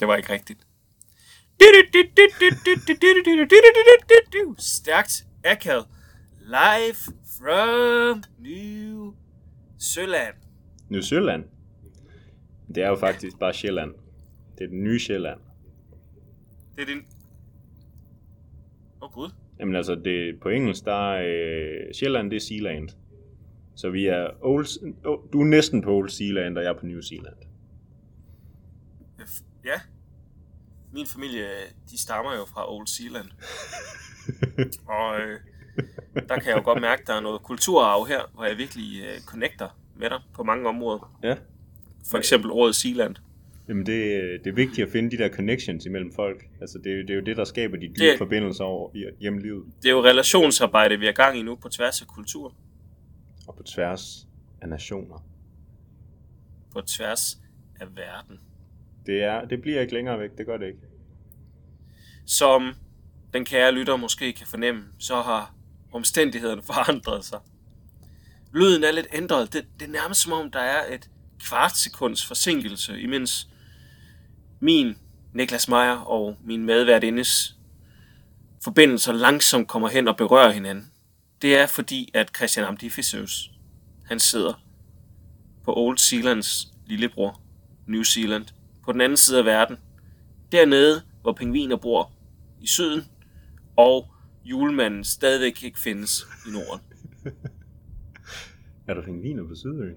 Det 0.00 0.08
var 0.08 0.16
ikke 0.16 0.32
rigtigt. 0.32 0.66
Stærkt 4.58 5.26
akavet. 5.44 5.86
Live 6.40 6.96
from 7.38 8.22
New 8.38 9.14
Zealand. 9.80 10.34
New 10.88 11.00
Zealand. 11.00 11.44
Det 12.74 12.82
er 12.82 12.88
jo 12.88 12.96
faktisk 12.96 13.38
bare 13.38 13.52
Sjælland. 13.52 13.94
Det 14.58 14.64
er 14.64 14.68
den 14.68 14.84
nye 14.84 14.98
Sjælland. 14.98 15.40
Det 16.76 16.82
er 16.82 16.86
din... 16.86 16.98
Åh 19.02 19.08
oh, 19.08 19.12
gud. 19.12 19.30
Jamen 19.60 19.76
altså, 19.76 19.94
det, 19.94 20.40
på 20.40 20.48
engelsk, 20.48 20.84
der 20.84 21.12
er 21.12 21.22
øh, 21.26 21.94
Sjælland, 21.94 22.30
det 22.30 22.36
er 22.36 22.40
Sealand. 22.40 22.88
Så 23.76 23.90
vi 23.90 24.06
er 24.06 24.26
old, 24.40 24.66
oh, 25.04 25.18
du 25.32 25.40
er 25.40 25.44
næsten 25.44 25.82
på 25.82 25.94
Old 25.94 26.08
Sealand, 26.08 26.58
og 26.58 26.64
jeg 26.64 26.70
er 26.70 26.78
på 26.78 26.86
New 26.86 27.00
Zealand. 27.00 27.36
Ja. 29.64 29.80
Min 30.92 31.06
familie, 31.06 31.46
de 31.90 31.98
stammer 31.98 32.34
jo 32.36 32.44
fra 32.44 32.72
Old 32.74 32.86
Zealand. 32.86 33.28
og 34.96 35.20
øh, 35.20 35.40
der 36.28 36.34
kan 36.38 36.46
jeg 36.46 36.56
jo 36.56 36.62
godt 36.64 36.80
mærke, 36.80 37.00
at 37.02 37.06
der 37.06 37.14
er 37.14 37.20
noget 37.20 37.42
kulturarv 37.42 38.06
her, 38.06 38.20
hvor 38.34 38.44
jeg 38.44 38.56
virkelig 38.56 39.02
øh, 39.02 39.20
connecter 39.20 39.78
med 39.96 40.10
dig 40.10 40.20
på 40.34 40.42
mange 40.42 40.68
områder. 40.68 41.18
Ja. 41.22 41.36
For 42.10 42.18
eksempel 42.18 42.50
ordet 42.50 42.74
Sealand. 42.76 43.16
Jamen 43.68 43.86
det, 43.86 44.20
det 44.44 44.50
er 44.50 44.54
vigtigt 44.54 44.86
at 44.86 44.92
finde 44.92 45.10
de 45.10 45.18
der 45.22 45.28
connections 45.28 45.86
imellem 45.86 46.12
folk. 46.14 46.44
Altså 46.60 46.78
det, 46.78 46.92
er 46.92 46.96
jo- 46.96 47.02
det 47.02 47.10
er 47.10 47.14
jo 47.14 47.20
det, 47.24 47.36
der 47.36 47.44
skaber 47.44 47.76
de 47.76 47.86
dybe 47.88 47.94
Det- 47.98 48.18
forbindelser 48.18 48.64
over 48.64 48.90
i 48.96 49.04
hjemlivet. 49.20 49.64
Det 49.82 49.88
er 49.88 49.92
jo 49.92 50.04
relationsarbejde, 50.04 50.98
vi 50.98 51.06
er 51.06 51.12
gang 51.12 51.38
i 51.38 51.42
nu 51.42 51.54
på 51.56 51.68
tværs 51.68 52.00
af 52.02 52.06
kultur. 52.08 52.54
Og 53.48 53.54
på 53.56 53.62
tværs 53.62 54.28
af 54.60 54.68
nationer. 54.68 55.24
På 56.72 56.80
tværs 56.80 57.38
af 57.80 57.86
verden. 57.96 58.40
Det, 59.08 59.22
er, 59.22 59.44
det 59.44 59.62
bliver 59.62 59.80
ikke 59.80 59.94
længere 59.94 60.20
væk, 60.20 60.30
det 60.38 60.46
gør 60.46 60.56
det 60.56 60.66
ikke. 60.66 60.78
Som 62.26 62.74
den 63.32 63.44
kære 63.44 63.72
lytter 63.72 63.96
måske 63.96 64.32
kan 64.32 64.46
fornemme, 64.46 64.84
så 64.98 65.22
har 65.22 65.54
omstændighederne 65.92 66.62
forandret 66.62 67.24
sig. 67.24 67.38
Lyden 68.54 68.84
er 68.84 68.92
lidt 68.92 69.06
ændret. 69.12 69.52
Det, 69.52 69.66
det 69.80 69.88
er 69.88 69.92
nærmest 69.92 70.20
som 70.22 70.32
om, 70.32 70.50
der 70.50 70.60
er 70.60 70.94
et 70.94 71.10
kvartsekunds 71.40 72.26
forsinkelse, 72.26 73.00
imens 73.00 73.48
min, 74.60 74.94
Niklas 75.32 75.68
Meyer 75.68 75.96
og 75.96 76.36
min 76.44 76.64
medværtindes 76.64 77.56
forbindelser 78.64 79.12
langsomt 79.12 79.68
kommer 79.68 79.88
hen 79.88 80.08
og 80.08 80.16
berører 80.16 80.50
hinanden. 80.50 80.92
Det 81.42 81.56
er 81.56 81.66
fordi, 81.66 82.10
at 82.14 82.30
Christian 82.36 82.66
Amdificius, 82.66 83.50
han 84.06 84.20
sidder 84.20 84.64
på 85.64 85.74
Old 85.76 85.98
Zealands 85.98 86.68
lillebror, 86.86 87.40
New 87.86 88.02
Zealand, 88.02 88.46
på 88.88 88.92
den 88.92 89.00
anden 89.00 89.16
side 89.16 89.38
af 89.38 89.44
verden, 89.44 89.76
dernede, 90.52 91.02
hvor 91.22 91.32
pingviner 91.32 91.76
bor 91.76 92.12
i 92.60 92.66
syden, 92.66 93.04
og 93.76 94.06
julemanden 94.44 95.04
stadigvæk 95.04 95.62
ikke 95.62 95.80
findes 95.80 96.26
i 96.46 96.50
Norden. 96.50 96.80
Er 98.88 98.94
der 98.94 99.02
pingviner 99.02 99.48
på 99.48 99.54
Sydøen? 99.54 99.94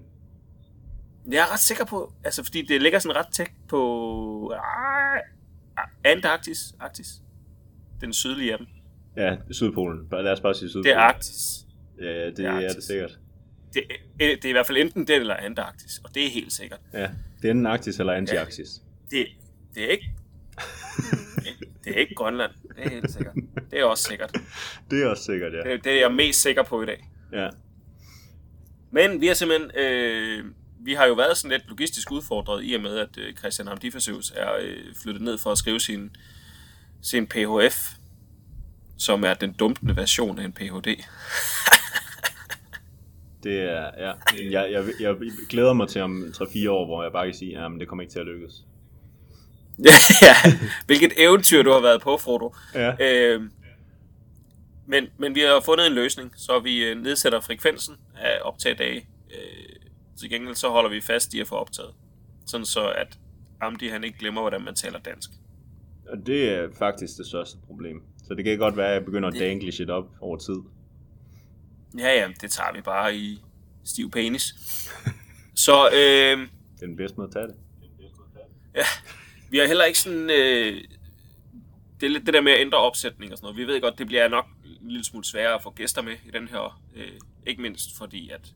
Jeg 1.30 1.38
er 1.38 1.52
ret 1.52 1.60
sikker 1.60 1.84
på, 1.84 2.12
altså 2.24 2.44
fordi 2.44 2.62
det 2.62 2.82
ligger 2.82 2.98
sådan 2.98 3.16
ret 3.16 3.32
tæt 3.32 3.50
på 3.68 4.48
ah, 4.54 5.20
Antarktis, 6.04 6.74
Arktis. 6.80 7.06
Den 8.00 8.12
sydlige 8.12 8.52
af 8.52 8.58
dem. 8.58 8.66
Ja, 9.16 9.36
Sydpolen. 9.50 10.08
Lad 10.12 10.32
os 10.32 10.40
bare 10.40 10.54
sige 10.54 10.68
Sydpolen. 10.68 10.84
Det 10.84 10.92
er 10.92 10.98
Arktis. 10.98 11.66
Ja, 12.00 12.26
det, 12.26 12.36
Det 12.36 12.44
er 12.44 12.50
er, 12.50 12.54
Arktis. 12.54 12.74
det 12.74 12.84
sikkert. 12.84 13.18
Det, 13.74 13.82
det 14.18 14.44
er 14.44 14.48
i 14.48 14.52
hvert 14.52 14.66
fald 14.66 14.78
enten 14.78 15.06
den 15.06 15.20
eller 15.20 15.34
Antarktis, 15.36 16.00
og 16.04 16.14
det 16.14 16.26
er 16.26 16.30
helt 16.30 16.52
sikkert. 16.52 16.80
Ja, 16.92 17.10
det 17.42 17.48
er 17.48 17.50
enten 17.50 17.66
Arktis 17.66 18.00
eller 18.00 18.12
Antarktis. 18.12 18.68
Det, 19.10 19.26
det 19.74 19.84
er 19.84 19.88
ikke 19.88 20.14
det 21.84 21.96
er 21.96 22.00
ikke 22.00 22.14
Grønland, 22.14 22.52
det 22.76 22.86
er 22.86 22.90
helt 22.90 23.10
sikkert. 23.10 23.34
Det 23.70 23.80
er 23.80 23.84
også 23.84 24.04
sikkert. 24.04 24.36
Det 24.90 25.02
er 25.02 25.06
også 25.06 25.24
sikkert, 25.24 25.52
ja. 25.52 25.70
Det, 25.70 25.84
det 25.84 25.92
er 25.92 26.00
jeg 26.00 26.12
mest 26.14 26.42
sikker 26.42 26.62
på 26.62 26.82
i 26.82 26.86
dag. 26.86 27.08
ja. 27.32 27.48
Men 28.94 29.20
vi 29.20 29.26
har 29.26 29.34
simpelthen, 29.34 29.70
øh, 29.76 30.44
vi 30.80 30.94
har 30.94 31.06
jo 31.06 31.14
været 31.14 31.36
sådan 31.36 31.50
lidt 31.50 31.68
logistisk 31.68 32.10
udfordret 32.12 32.64
i 32.64 32.74
og 32.74 32.80
med, 32.80 32.98
at 32.98 33.18
øh, 33.18 33.34
Christian 33.34 33.68
Amdifaseus 33.68 34.32
er 34.36 34.52
øh, 34.60 34.76
flyttet 35.02 35.22
ned 35.22 35.38
for 35.38 35.52
at 35.52 35.58
skrive 35.58 35.80
sin, 35.80 36.16
sin 37.02 37.26
PHF, 37.26 37.90
som 38.98 39.24
er 39.24 39.34
den 39.34 39.52
dumpende 39.52 39.96
version 39.96 40.38
af 40.38 40.44
en 40.44 40.52
PhD. 40.52 41.04
Det 43.42 43.60
er, 43.60 43.90
ja. 43.98 44.12
Jeg, 44.50 44.72
jeg, 44.72 44.84
jeg 45.00 45.16
glæder 45.48 45.72
mig 45.72 45.88
til 45.88 46.00
om 46.00 46.24
3-4 46.36 46.70
år, 46.70 46.86
hvor 46.86 47.02
jeg 47.02 47.12
bare 47.12 47.26
kan 47.26 47.34
sige, 47.34 47.58
at 47.58 47.70
det 47.80 47.88
kommer 47.88 48.02
ikke 48.02 48.12
til 48.12 48.20
at 48.20 48.26
lykkes. 48.26 48.64
ja, 50.22 50.34
hvilket 50.86 51.12
eventyr 51.16 51.62
du 51.62 51.70
har 51.70 51.80
været 51.80 52.02
på, 52.02 52.16
Frodo. 52.16 52.54
Ja. 52.74 52.92
Øh, 53.00 53.42
men, 54.86 55.06
men 55.18 55.34
vi 55.34 55.40
har 55.40 55.62
fundet 55.64 55.86
en 55.86 55.92
løsning, 55.92 56.32
så 56.36 56.60
vi 56.60 56.84
øh, 56.84 57.02
nedsætter 57.02 57.40
frekvensen 57.40 57.94
af 58.16 58.38
optagdage. 58.42 59.06
Øh, 59.30 59.76
til 60.16 60.30
gengæld 60.30 60.54
så 60.54 60.68
holder 60.68 60.90
vi 60.90 61.00
fast 61.00 61.34
i 61.34 61.40
at 61.40 61.46
få 61.46 61.54
optaget. 61.54 61.90
Sådan 62.46 62.66
så 62.66 62.88
at 62.88 63.18
Amdi 63.60 63.88
han 63.88 64.04
ikke 64.04 64.18
glemmer, 64.18 64.40
hvordan 64.40 64.64
man 64.64 64.74
taler 64.74 64.98
dansk. 64.98 65.30
Og 66.08 66.26
det 66.26 66.48
er 66.48 66.68
faktisk 66.78 67.18
det 67.18 67.26
største 67.26 67.58
problem. 67.66 68.02
Så 68.28 68.34
det 68.34 68.44
kan 68.44 68.58
godt 68.58 68.76
være, 68.76 68.88
at 68.88 68.94
jeg 68.94 69.04
begynder 69.04 69.28
at 69.28 69.38
dangle 69.38 69.72
shit 69.72 69.90
op 69.90 70.08
over 70.20 70.36
tid. 70.36 70.56
Ja, 71.98 72.20
ja, 72.20 72.28
det 72.40 72.50
tager 72.50 72.72
vi 72.72 72.80
bare 72.80 73.16
i 73.16 73.42
stiv 73.84 74.10
penis. 74.10 74.44
Så 75.54 75.86
øh, 75.88 76.38
Det 76.76 76.82
er 76.82 76.86
den 76.86 76.96
bedste 76.96 77.16
måde 77.16 77.28
at 77.28 77.32
tage 77.32 77.46
det. 77.46 77.54
ja, 78.74 78.84
vi 79.50 79.58
har 79.58 79.66
heller 79.66 79.84
ikke 79.84 79.98
sådan... 79.98 80.30
Øh, 80.30 80.84
det 82.00 82.06
er 82.06 82.10
lidt 82.10 82.26
det 82.26 82.34
der 82.34 82.40
med 82.40 82.52
at 82.52 82.60
ændre 82.60 82.78
opsætning 82.78 83.32
og 83.32 83.38
sådan 83.38 83.44
noget. 83.44 83.56
Vi 83.56 83.72
ved 83.72 83.80
godt, 83.80 83.98
det 83.98 84.06
bliver 84.06 84.28
nok 84.28 84.46
en 84.80 84.88
lille 84.88 85.04
smule 85.04 85.24
sværere 85.24 85.54
at 85.54 85.62
få 85.62 85.70
gæster 85.70 86.02
med 86.02 86.12
i 86.26 86.30
den 86.30 86.48
her. 86.48 86.82
Øh, 86.96 87.08
ikke 87.46 87.62
mindst 87.62 87.98
fordi, 87.98 88.30
at 88.30 88.54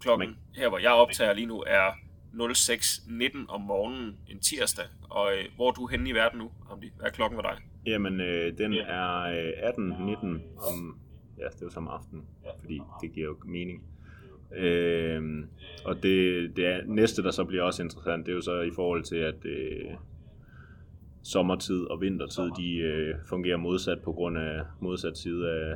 klokken 0.00 0.28
Men- 0.28 0.38
her, 0.54 0.68
hvor 0.68 0.78
jeg 0.78 0.90
optager 0.92 1.32
lige 1.32 1.46
nu, 1.46 1.64
er 1.66 1.90
06.19 2.34 3.46
om 3.48 3.60
morgenen 3.60 4.16
en 4.28 4.40
tirsdag. 4.40 4.84
Og 5.02 5.32
øh, 5.32 5.44
hvor 5.56 5.68
er 5.68 5.72
du 5.72 5.86
henne 5.86 6.08
i 6.10 6.12
verden 6.12 6.38
nu, 6.38 6.50
Amdi? 6.70 6.90
Hvad 6.96 7.06
er 7.06 7.10
klokken 7.10 7.36
for 7.36 7.42
dig? 7.42 7.56
Jamen, 7.86 8.20
øh, 8.20 8.58
den 8.58 8.72
er 8.74 9.20
øh, 9.22 9.52
18-19 10.68 10.68
om... 10.72 10.98
Ja, 11.40 11.44
det 11.44 11.54
er 11.62 11.66
jo 11.66 11.70
samme 11.70 11.90
aften, 11.90 12.22
fordi 12.60 12.80
det 13.02 13.12
giver 13.12 13.26
jo 13.26 13.36
mening. 13.44 13.82
Øh, 14.56 15.22
og 15.84 15.94
det, 16.02 16.50
det 16.56 16.66
er, 16.66 16.80
næste, 16.86 17.22
der 17.22 17.30
så 17.30 17.44
bliver 17.44 17.62
også 17.62 17.82
interessant, 17.82 18.26
det 18.26 18.32
er 18.32 18.36
jo 18.36 18.40
så 18.40 18.60
i 18.60 18.70
forhold 18.74 19.02
til, 19.04 19.16
at 19.16 19.44
øh, 19.44 19.90
sommertid 21.22 21.84
og 21.84 22.00
vintertid, 22.00 22.50
de 22.56 22.76
øh, 22.76 23.14
fungerer 23.28 23.56
modsat 23.56 23.98
på 24.04 24.12
grund 24.12 24.38
af 24.38 24.60
modsat 24.80 25.18
side 25.18 25.50
af, 25.50 25.74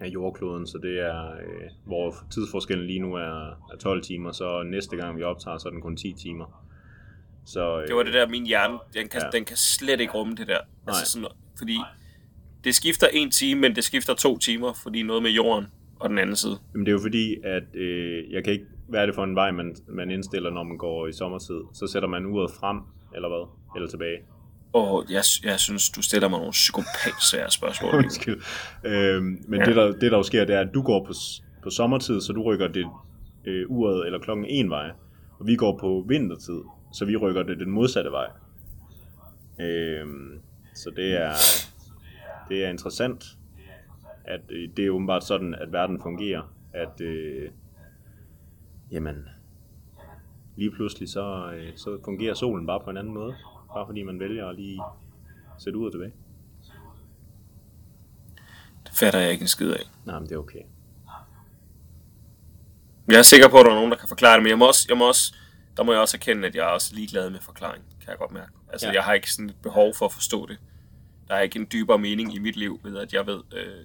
af 0.00 0.08
jordkloden, 0.08 0.66
så 0.66 0.78
det 0.82 1.00
er, 1.00 1.32
øh, 1.32 1.70
hvor 1.84 2.14
tidsforskellen 2.30 2.86
lige 2.86 2.98
nu 2.98 3.14
er, 3.14 3.48
er 3.72 3.76
12 3.80 4.02
timer, 4.02 4.32
så 4.32 4.62
næste 4.62 4.96
gang 4.96 5.18
vi 5.18 5.22
optager, 5.22 5.58
så 5.58 5.68
er 5.68 5.72
den 5.72 5.80
kun 5.82 5.96
10 5.96 6.12
timer. 6.12 6.62
Så, 7.46 7.80
øh, 7.80 7.86
Det 7.88 7.96
var 7.96 8.02
det 8.02 8.12
der, 8.14 8.28
min 8.28 8.46
hjerne, 8.46 8.78
den 8.94 9.08
kan, 9.08 9.20
Ja. 9.22 9.38
den 9.38 9.44
kan 9.44 9.56
slet 9.56 10.00
ikke 10.00 10.12
rumme 10.14 10.34
det 10.34 10.46
der. 10.48 10.58
Nej. 10.58 10.60
Altså 10.86 11.12
sådan, 11.12 11.28
fordi 11.58 11.76
det 12.66 12.74
skifter 12.74 13.06
en 13.12 13.30
time, 13.30 13.60
men 13.60 13.74
det 13.76 13.84
skifter 13.84 14.14
to 14.14 14.38
timer, 14.38 14.72
fordi 14.82 15.02
noget 15.02 15.22
med 15.22 15.30
jorden 15.30 15.66
og 16.00 16.08
den 16.10 16.18
anden 16.18 16.36
side. 16.36 16.56
Jamen 16.74 16.86
det 16.86 16.90
er 16.92 16.96
jo 16.98 17.02
fordi, 17.02 17.34
at 17.44 17.62
øh, 17.74 18.32
jeg 18.32 18.44
kan 18.44 18.52
ikke, 18.52 18.64
hvad 18.88 19.00
er 19.00 19.06
det 19.06 19.14
for 19.14 19.24
en 19.24 19.34
vej, 19.36 19.50
man, 19.50 19.76
man 19.88 20.10
indstiller, 20.10 20.50
når 20.50 20.62
man 20.62 20.76
går 20.76 21.06
i 21.06 21.12
sommertid? 21.12 21.60
Så 21.74 21.86
sætter 21.86 22.08
man 22.08 22.26
uret 22.26 22.50
frem, 22.60 22.78
eller 23.14 23.28
hvad? 23.28 23.44
Eller 23.76 23.88
tilbage? 23.88 24.18
Og 24.72 25.04
jeg, 25.10 25.22
jeg 25.44 25.60
synes, 25.60 25.90
du 25.90 26.02
stiller 26.02 26.28
mig 26.28 26.38
nogle 26.38 26.52
psykopat 26.52 27.52
spørgsmål. 27.52 27.94
Undskyld. 27.94 28.40
Øhm, 28.84 29.38
men 29.48 29.60
Ja. 29.60 29.66
det, 29.66 29.76
der, 29.76 29.92
det 29.92 30.10
der 30.12 30.16
jo 30.16 30.22
sker, 30.22 30.44
det 30.44 30.54
er, 30.56 30.60
at 30.60 30.68
du 30.74 30.82
går 30.82 31.04
på, 31.04 31.12
på 31.62 31.70
sommertid, 31.70 32.20
så 32.20 32.32
du 32.32 32.42
rykker 32.42 32.68
det 32.68 32.86
øh, 33.46 33.64
uret 33.68 34.06
eller 34.06 34.18
klokken 34.18 34.46
en 34.48 34.70
vej. 34.70 34.90
Og 35.38 35.46
vi 35.46 35.56
går 35.56 35.78
på 35.78 36.04
vintertid, 36.08 36.60
så 36.92 37.04
vi 37.04 37.16
rykker 37.16 37.42
det 37.42 37.58
den 37.58 37.70
modsatte 37.70 38.10
vej. 38.10 38.26
Øhm, 39.60 40.40
så 40.74 40.90
det 40.96 41.12
er, 41.22 41.32
det 42.48 42.64
er 42.64 42.68
interessant, 42.68 43.24
at 44.24 44.40
øh, 44.48 44.68
det 44.76 44.86
er 44.86 44.90
åbenbart 44.90 45.24
sådan, 45.24 45.54
at 45.54 45.72
verden 45.72 46.00
fungerer. 46.02 46.52
At, 46.72 47.00
øh, 47.00 47.50
jamen, 48.90 49.28
lige 50.56 50.70
pludselig 50.70 51.08
så, 51.08 51.52
øh, 51.52 51.72
så 51.76 51.98
fungerer 52.04 52.34
solen 52.34 52.66
bare 52.66 52.80
på 52.84 52.90
en 52.90 52.96
anden 52.96 53.14
måde. 53.14 53.36
Bare 53.74 53.86
fordi 53.86 54.02
man 54.02 54.20
vælger 54.20 54.48
at 54.48 54.56
lige 54.56 54.80
sætte 55.58 55.78
uret 55.78 55.92
tilbage. 55.92 56.12
Det 58.84 58.94
fatter 58.94 59.20
jeg 59.20 59.32
ikke 59.32 59.42
en 59.42 59.48
skid 59.48 59.70
af. 59.72 59.82
Nej, 60.04 60.18
men 60.18 60.28
det 60.28 60.34
er 60.34 60.38
okay. 60.38 60.62
Jeg 63.08 63.18
er 63.18 63.22
sikker 63.22 63.48
på, 63.48 63.56
at 63.56 63.64
der 63.64 63.70
er 63.70 63.74
nogen, 63.74 63.90
der 63.90 63.96
kan 63.96 64.08
forklare 64.08 64.34
det, 64.34 64.42
men 64.42 64.50
jeg 64.50 64.58
må 64.58 64.66
også, 64.66 64.86
jeg 64.88 64.98
må 64.98 65.08
også, 65.08 65.34
der 65.76 65.82
må 65.82 65.92
jeg 65.92 66.00
også 66.00 66.16
erkende, 66.16 66.48
at 66.48 66.54
jeg 66.54 66.62
er 66.62 66.70
også 66.70 66.94
ligeglad 66.94 67.30
med 67.30 67.40
forklaring, 67.40 67.84
kan 68.00 68.10
jeg 68.10 68.18
godt 68.18 68.32
mærke. 68.32 68.52
Altså, 68.72 68.86
ja. 68.86 68.92
jeg 68.92 69.02
har 69.02 69.12
ikke 69.12 69.32
sådan 69.32 69.48
et 69.48 69.56
behov 69.62 69.94
for 69.94 70.06
at 70.06 70.12
forstå 70.12 70.46
det. 70.46 70.58
Der 71.28 71.34
er 71.34 71.40
ikke 71.40 71.58
en 71.58 71.66
dybere 71.72 71.98
mening 71.98 72.34
i 72.34 72.38
mit 72.38 72.56
liv 72.56 72.80
ved, 72.84 72.98
at 72.98 73.12
jeg 73.12 73.26
ved, 73.26 73.40
øh, 73.56 73.84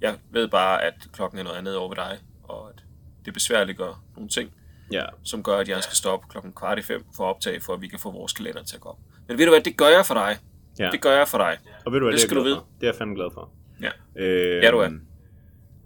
jeg 0.00 0.14
ved 0.30 0.48
bare, 0.48 0.82
at 0.84 0.94
klokken 1.12 1.38
er 1.38 1.42
noget 1.44 1.56
andet 1.58 1.76
over 1.76 1.88
ved 1.88 1.96
dig, 1.96 2.18
og 2.42 2.68
at 2.68 2.84
det 3.24 3.34
besværliggør 3.34 4.02
nogle 4.16 4.28
ting. 4.28 4.50
Ja. 4.92 5.04
som 5.22 5.42
gør, 5.42 5.56
at 5.56 5.68
jeg 5.68 5.82
skal 5.82 5.96
stoppe 5.96 6.26
klokken 6.30 6.52
kvart 6.52 6.78
i 6.78 6.82
fem 6.82 7.04
for 7.16 7.24
at 7.24 7.28
optage, 7.34 7.60
for 7.60 7.72
at 7.74 7.80
vi 7.80 7.88
kan 7.88 7.98
få 7.98 8.10
vores 8.12 8.32
kalender 8.32 8.62
til 8.62 8.76
at 8.76 8.80
gå 8.80 8.88
op. 8.88 8.98
Men 9.28 9.38
ved 9.38 9.44
du 9.46 9.50
hvad, 9.52 9.60
det 9.60 9.76
gør 9.76 9.88
jeg 9.88 10.06
for 10.06 10.14
dig. 10.14 10.36
ja. 10.78 10.88
Det 10.92 11.00
gør 11.00 11.12
jeg 11.16 11.28
for 11.28 11.38
dig. 11.38 11.58
Og 11.86 11.92
ved 11.92 12.00
du 12.00 12.04
hvad, 12.06 12.12
det 12.12 12.20
det, 12.20 12.20
skal 12.28 12.36
du 12.36 12.42
vide. 12.42 12.56
For. 12.56 12.66
Det 12.80 12.86
er 12.86 12.90
jeg 12.90 12.94
fandme 12.94 13.14
glad 13.14 13.28
for. 13.34 13.50
Ja. 13.82 13.90
Øh, 14.16 14.62
Ja, 14.62 14.70
du 14.70 14.78
er. 14.78 14.90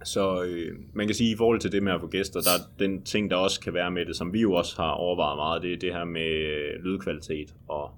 Så 0.03 0.43
øh, 0.43 0.75
man 0.93 1.07
kan 1.07 1.15
sige, 1.15 1.29
at 1.29 1.35
i 1.35 1.37
forhold 1.37 1.59
til 1.59 1.71
det 1.71 1.83
med 1.83 1.93
at 1.93 2.01
få 2.01 2.07
gæster, 2.07 2.41
der 2.41 2.49
er 2.49 2.63
den 2.79 3.03
ting, 3.03 3.29
der 3.31 3.35
også 3.35 3.59
kan 3.59 3.73
være 3.73 3.91
med 3.91 4.05
det, 4.05 4.15
som 4.15 4.33
vi 4.33 4.41
jo 4.41 4.53
også 4.53 4.81
har 4.81 4.91
overvejet 4.91 5.37
meget, 5.37 5.61
det 5.61 5.73
er 5.73 5.77
det 5.77 5.93
her 5.93 6.05
med 6.05 6.27
øh, 6.31 6.83
lydkvalitet. 6.83 7.53
Og, 7.69 7.91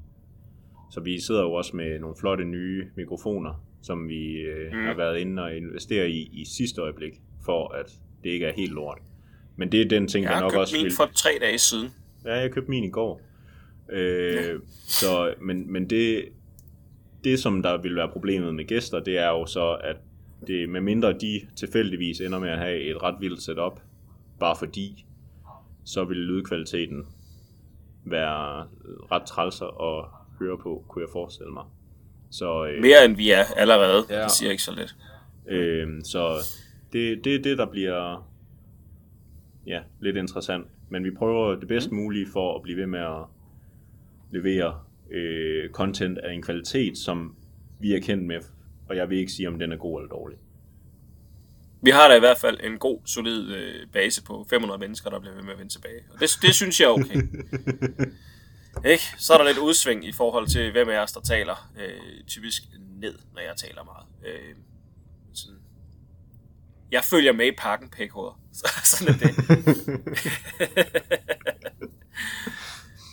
så 0.94 1.00
vi 1.01 1.19
sidder 1.22 1.42
jo 1.42 1.54
også 1.54 1.75
med 1.75 2.00
nogle 2.00 2.16
flotte 2.19 2.45
nye 2.45 2.88
mikrofoner, 2.95 3.63
som 3.81 4.10
vi 4.10 4.31
øh, 4.42 4.72
Mm. 4.74 4.80
har 4.86 4.94
været 4.94 5.18
inde 5.19 5.44
og 5.44 5.56
investere 5.57 6.10
i 6.10 6.30
i 6.34 6.45
sidste 6.45 6.81
øjeblik, 6.81 7.22
for 7.45 7.74
at 7.74 7.92
det 8.24 8.30
ikke 8.30 8.45
er 8.45 8.54
helt 8.54 8.74
lort. 8.74 8.98
Men 9.56 9.72
det 9.72 9.81
er 9.81 9.86
den 9.90 10.07
ting, 10.07 10.24
Jeg 10.24 10.30
der 10.30 10.36
har 10.36 10.42
nok 10.42 10.51
købt 10.51 10.60
også 10.62 10.75
min 10.75 10.84
vil... 10.86 10.94
for 10.98 11.06
tre 11.16 11.30
dage 11.42 11.57
siden. 11.57 11.90
Ja, 12.25 12.34
jeg 12.34 12.51
købte 12.51 12.69
min 12.69 12.84
i 12.84 12.90
går. 12.90 13.22
Øh, 13.92 14.60
så, 14.88 15.34
men, 15.42 15.72
men 15.72 15.90
det, 15.90 16.25
det, 17.24 17.40
som 17.40 17.62
der 17.63 17.81
vil 17.81 17.95
være 17.95 18.10
problemet 18.10 18.56
med 18.56 18.66
gæster, 18.66 19.00
det 19.00 19.18
er 19.18 19.30
jo 19.30 19.45
så, 19.45 19.78
at 19.84 19.95
det, 20.48 20.69
med 20.69 20.81
mindre 20.81 21.13
de 21.13 21.42
tilfældigvis 21.56 22.22
ender 22.22 22.40
med 22.40 22.50
at 22.50 22.57
have 22.60 22.80
et 22.81 23.04
ret 23.04 23.16
vildt 23.19 23.42
setup, 23.42 23.80
bare 24.40 24.56
fordi, 24.60 25.06
så 25.86 26.04
vil 26.04 26.18
lydkvaliteten 26.18 27.06
være 28.06 28.68
ret 29.12 29.25
trælser 29.28 29.81
at 30.00 30.06
høre 30.39 30.57
på, 30.57 30.85
kunne 30.88 31.01
jeg 31.01 31.09
forestille 31.12 31.51
mig. 31.51 31.63
Så, 32.31 32.65
øh, 32.65 32.81
Mere 32.81 33.06
end 33.06 33.15
vi 33.15 33.31
er 33.31 33.44
allerede. 33.57 34.06
Ja. 34.09 34.24
Det 34.24 34.31
siger 34.31 34.51
ikke 34.51 34.63
så 34.63 34.75
lidt. 34.75 34.95
Øh, 35.47 35.88
så 36.03 36.35
det, 36.94 37.24
det 37.24 37.35
er 37.35 37.41
det, 37.41 37.57
der 37.57 37.65
bliver 37.65 38.30
ja, 39.68 39.81
lidt 40.00 40.18
interessant. 40.18 40.68
Men 40.89 41.03
vi 41.03 41.12
prøver 41.12 41.56
det 41.56 41.68
bedst 41.68 41.91
mulige 41.91 42.27
for 42.33 42.56
at 42.56 42.62
blive 42.62 42.77
ved 42.77 42.88
med 42.88 43.00
at 43.00 43.24
levere 44.31 44.80
øh, 45.12 45.69
content 45.69 46.18
af 46.18 46.33
en 46.33 46.41
kvalitet, 46.41 46.97
som 46.97 47.35
vi 47.80 47.94
er 47.94 48.00
kendt 48.00 48.24
med. 48.24 48.39
Og 48.89 48.95
jeg 48.95 49.09
vil 49.09 49.18
ikke 49.18 49.31
sige, 49.31 49.47
om 49.47 49.59
den 49.59 49.71
er 49.71 49.77
god 49.77 50.00
eller 50.01 50.09
dårlig. 50.09 50.38
Vi 51.81 51.89
har 51.89 52.07
da 52.07 52.15
i 52.15 52.19
hvert 52.19 52.38
fald 52.38 52.59
en 52.63 52.77
god, 52.77 53.00
solid 53.06 53.56
øh, 53.56 53.88
base 53.94 54.24
på 54.24 54.45
500 54.50 54.80
mennesker, 54.80 55.09
der 55.09 55.19
bliver 55.19 55.35
ved 55.35 55.44
med 55.44 55.53
at 55.53 55.59
vende 55.59 55.71
tilbage. 55.71 56.01
Og 56.13 56.19
det, 56.19 56.30
det 56.41 56.56
synes 56.56 56.80
jeg 56.80 56.85
er 56.85 56.89
okay. 56.89 57.21
Ikke? 58.86 59.04
Så 59.18 59.34
er 59.34 59.38
der 59.38 59.46
lidt 59.46 59.58
udsving 59.58 60.08
i 60.08 60.12
forhold 60.12 60.48
til, 60.48 60.72
hvem 60.72 60.90
af 60.90 60.98
os, 60.98 61.12
der 61.12 61.22
taler 61.22 61.70
øh, 61.80 62.24
typisk 62.28 62.64
ned, 63.00 63.16
når 63.34 63.42
jeg 63.42 63.54
taler 63.58 63.84
meget. 63.84 64.06
Øh, 64.25 64.56
sådan. 65.34 65.60
Jeg 66.92 67.04
følger 67.04 67.34
med 67.34 67.48
i 67.48 67.52
pakken, 67.58 67.90
pækhoveder. 67.90 68.40
Så, 68.54 68.68
sådan 68.84 69.14
er 69.14 69.18
det. 69.18 69.38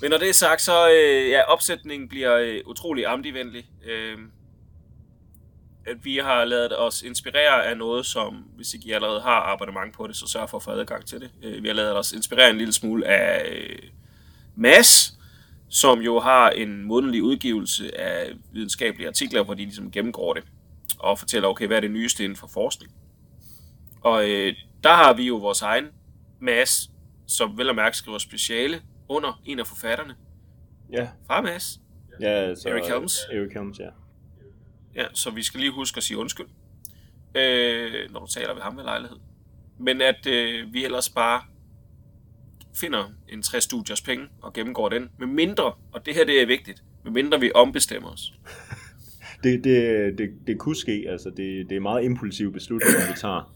Men 0.02 0.10
når 0.10 0.18
det 0.18 0.28
er 0.28 0.32
sagt, 0.32 0.62
så 0.62 0.90
øh, 0.90 1.28
ja, 1.30 1.42
opsætningen 1.42 2.08
bliver 2.08 2.36
øh, 2.36 2.60
utrolig 2.66 3.06
amdivenlig. 3.06 3.70
Øh, 3.84 4.18
at 5.86 6.04
vi 6.04 6.16
har 6.16 6.44
lavet 6.44 6.78
os 6.78 7.02
inspirere 7.02 7.66
af 7.66 7.76
noget, 7.76 8.06
som, 8.06 8.34
hvis 8.34 8.74
ikke 8.74 8.86
I 8.88 8.92
allerede 8.92 9.20
har 9.20 9.40
abonnement 9.52 9.94
på 9.94 10.06
det, 10.06 10.16
så 10.16 10.26
sørg 10.26 10.50
for 10.50 10.56
at 10.56 10.62
få 10.62 10.70
adgang 10.70 11.06
til 11.06 11.20
det. 11.20 11.30
Øh, 11.42 11.62
Vi 11.62 11.68
har 11.68 11.74
lavet 11.74 11.96
os 11.96 12.12
inspirere 12.12 12.50
en 12.50 12.58
lille 12.58 12.72
smule 12.72 13.06
af 13.06 13.48
øh, 13.52 13.78
Mass, 14.56 15.14
som 15.70 16.00
jo 16.00 16.20
har 16.20 16.50
en 16.50 16.82
månedlig 16.84 17.22
udgivelse 17.22 18.00
af 18.00 18.32
videnskabelige 18.52 19.08
artikler, 19.08 19.44
hvor 19.44 19.54
de 19.54 19.62
ligesom 19.62 19.90
gennemgår 19.90 20.34
det 20.34 20.44
og 20.98 21.18
fortæller, 21.18 21.48
okay, 21.48 21.66
hvad 21.66 21.76
er 21.76 21.80
det 21.80 21.90
nyeste 21.90 22.24
inden 22.24 22.36
for 22.36 22.46
forskning. 22.46 22.92
Og 24.00 24.30
øh, 24.30 24.54
der 24.84 24.92
har 24.94 25.12
vi 25.14 25.22
jo 25.26 25.36
vores 25.36 25.62
egen 25.62 25.84
Mass, 26.40 26.90
som 27.26 27.58
vel 27.58 27.68
og 27.68 27.74
mærke 27.74 27.96
skriver 27.96 28.18
speciale 28.18 28.82
under 29.08 29.40
en 29.44 29.58
af 29.58 29.66
forfatterne 29.66 30.14
Ja, 30.92 31.08
fra 31.26 31.40
Mass. 31.40 31.80
ja 32.20 32.54
så, 32.54 32.68
Eric 32.68 32.86
Helms. 32.86 33.18
Eric 33.32 33.52
Helms, 33.52 33.78
ja. 33.78 33.88
Ja, 34.94 35.04
så 35.14 35.30
vi 35.30 35.42
skal 35.42 35.60
lige 35.60 35.72
huske 35.72 35.96
at 35.96 36.02
sige 36.02 36.18
undskyld, 36.18 36.46
øh, 37.34 38.10
når 38.12 38.20
du 38.20 38.26
taler 38.26 38.54
ved 38.54 38.62
ham 38.62 38.76
ved 38.76 38.84
lejlighed. 38.84 39.16
Men 39.78 40.00
at 40.00 40.26
øh, 40.26 40.72
vi 40.72 40.84
ellers 40.84 41.08
bare 41.10 41.42
finder 42.76 43.12
en 43.28 43.42
60 43.42 43.64
studiers 43.64 44.00
penge 44.00 44.24
og 44.42 44.52
gennemgår 44.52 44.88
den, 44.88 45.08
med 45.18 45.26
mindre, 45.26 45.72
og 45.92 46.06
det 46.06 46.14
her 46.14 46.24
det 46.24 46.42
er 46.42 46.46
vigtigt, 46.46 46.82
med 47.04 47.12
mindre 47.12 47.40
vi 47.40 47.50
ombestemmer 47.54 48.08
os. 48.08 48.32
Det, 49.44 49.64
det, 49.64 50.18
det, 50.18 50.30
det 50.46 50.58
kunne 50.58 50.76
ske, 50.76 51.04
altså 51.08 51.30
det, 51.36 51.66
det 51.70 51.76
er 51.76 51.80
meget 51.80 52.04
impulsive 52.04 52.52
beslutninger, 52.52 53.00
vi 53.08 53.18
tager. 53.20 53.52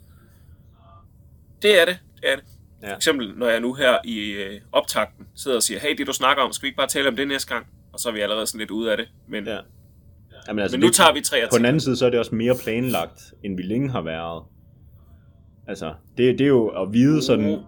Det 1.63 1.81
er 1.81 1.85
det, 1.85 1.99
det 2.23 2.33
er 2.33 2.37
det. 2.37 2.45
Ja. 2.83 2.91
For 2.91 2.97
eksempel, 2.97 3.33
når 3.37 3.49
jeg 3.49 3.61
nu 3.61 3.75
her 3.75 3.97
i 4.05 4.31
øh, 4.31 4.61
optakten 4.73 5.27
sidder 5.35 5.57
og 5.57 5.63
siger, 5.63 5.81
hey, 5.81 5.97
det 5.99 6.07
du 6.07 6.13
snakker 6.13 6.43
om, 6.43 6.53
skal 6.53 6.63
vi 6.63 6.69
ikke 6.69 6.77
bare 6.77 6.87
tale 6.87 7.09
om 7.09 7.17
det 7.17 7.29
næste 7.29 7.55
gang? 7.55 7.67
Og 7.93 8.01
så 8.01 8.09
er 8.09 8.13
vi 8.13 8.21
allerede 8.21 8.47
sådan 8.47 8.59
lidt 8.59 8.71
ude 8.71 8.91
af 8.91 8.97
det. 8.97 9.09
Men, 9.29 9.47
Ja. 9.47 9.59
Jamen, 10.49 10.63
altså, 10.63 10.77
men 10.77 10.81
nu 10.81 10.87
det- 10.87 10.95
tager 10.95 11.13
vi 11.15 11.21
tre 11.21 11.37
På 11.53 11.59
den 11.59 11.67
anden 11.67 11.81
side, 11.81 11.97
så 11.97 12.07
er 12.07 12.11
det 12.11 12.19
også 12.19 12.35
mere 12.35 12.55
planlagt, 12.65 13.35
end 13.45 13.57
vi 13.57 13.63
længe 13.63 13.91
har 13.91 14.01
været. 14.03 14.45
Altså, 15.69 15.95
det, 16.19 16.39
det 16.39 16.45
er 16.45 16.49
jo 16.49 16.67
at 16.69 16.93
vide 16.93 17.23
sådan 17.23 17.59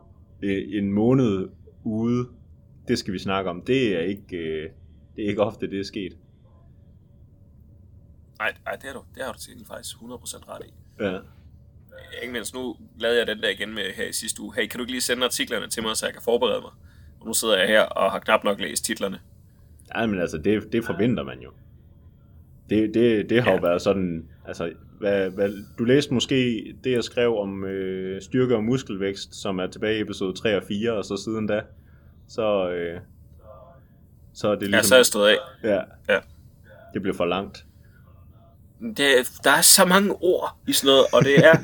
øh, 0.43 0.63
en 0.79 0.93
måned 0.93 1.49
ude, 1.85 2.29
det 2.89 2.99
skal 2.99 3.13
vi 3.15 3.19
snakke 3.19 3.51
om. 3.51 3.63
Det 3.63 3.97
er 3.97 4.01
ikke, 4.01 4.37
øh, 4.37 4.71
det 5.17 5.25
er 5.25 5.29
ikke 5.29 5.43
ofte, 5.43 5.71
det 5.71 5.81
er 5.81 5.85
sket. 5.85 6.17
Nej, 8.39 8.55
nej, 8.65 8.77
det, 8.77 8.89
er 8.89 8.93
du, 8.93 9.03
det 9.15 9.25
har 9.25 9.33
du 9.33 9.39
til 9.39 9.67
faktisk 9.69 9.97
100% 9.97 10.03
ret 10.49 10.63
i. 10.67 10.73
Ja. 11.01 11.19
Ikke 12.23 12.33
mindst 12.33 12.55
nu 12.55 12.77
lavede 12.99 13.19
jeg 13.19 13.27
den 13.27 13.39
der 13.43 13.49
igen 13.49 13.75
med 13.75 13.93
her 13.97 14.09
i 14.09 14.13
sidste 14.13 14.43
uge. 14.43 14.55
Hey, 14.55 14.67
kan 14.67 14.79
du 14.79 14.83
ikke 14.83 14.93
lige 14.93 15.01
sende 15.01 15.25
artiklerne 15.25 15.69
til 15.69 15.83
mig, 15.83 15.97
så 15.97 16.07
jeg 16.07 16.13
kan 16.13 16.23
forberede 16.23 16.61
mig? 16.61 16.71
Og 17.21 17.27
nu 17.27 17.33
sidder 17.35 17.59
jeg 17.59 17.69
her 17.69 17.83
og 17.83 18.11
har 18.13 18.19
knap 18.19 18.45
nok 18.45 18.61
læst 18.61 18.85
titlerne. 18.85 19.19
Nej, 19.95 20.07
men 20.07 20.21
altså, 20.21 20.39
det, 20.39 20.73
det 20.73 20.85
forventer 20.85 21.23
man 21.23 21.41
jo. 21.41 21.51
Det, 22.71 22.95
det, 22.95 23.31
det 23.31 23.43
har 23.43 23.51
jo 23.51 23.57
Ja. 23.57 23.63
været 23.63 23.83
sådan, 23.83 24.29
altså, 24.47 24.73
hvad, 24.99 25.31
hvad, 25.31 25.51
du 25.79 25.85
læste 25.85 26.15
måske 26.15 26.65
det, 26.85 26.93
jeg 26.93 27.05
skrev 27.05 27.37
om 27.39 27.65
øh, 27.65 28.23
styrke 28.23 28.57
og 28.57 28.65
muskelvækst, 28.65 29.35
som 29.35 29.59
er 29.59 29.67
tilbage 29.67 29.99
i 29.99 30.01
episode 30.01 30.33
3 30.39 30.57
og 30.57 30.63
4, 30.69 30.93
og 30.93 31.05
så 31.05 31.17
siden 31.25 31.47
da, 31.47 31.63
så, 32.29 32.71
øh, 32.71 33.01
så 34.35 34.49
er 34.49 34.55
det 34.55 34.63
Ja, 34.63 34.67
ligesom, 34.67 34.85
så 34.89 34.95
er 34.95 34.99
jeg 34.99 35.07
stået 35.07 35.29
af. 35.29 35.37
ja, 35.65 35.81
Ja. 36.15 36.21
det 36.95 37.03
bliver 37.03 37.17
for 37.17 37.25
langt. 37.25 37.67
Det, 38.81 39.15
der 39.45 39.51
er 39.51 39.61
så 39.61 39.85
mange 39.85 40.13
ord 40.21 40.57
i 40.69 40.73
sådan 40.73 40.87
noget, 40.89 41.07
og 41.13 41.25
det 41.25 41.39
er... 41.47 41.59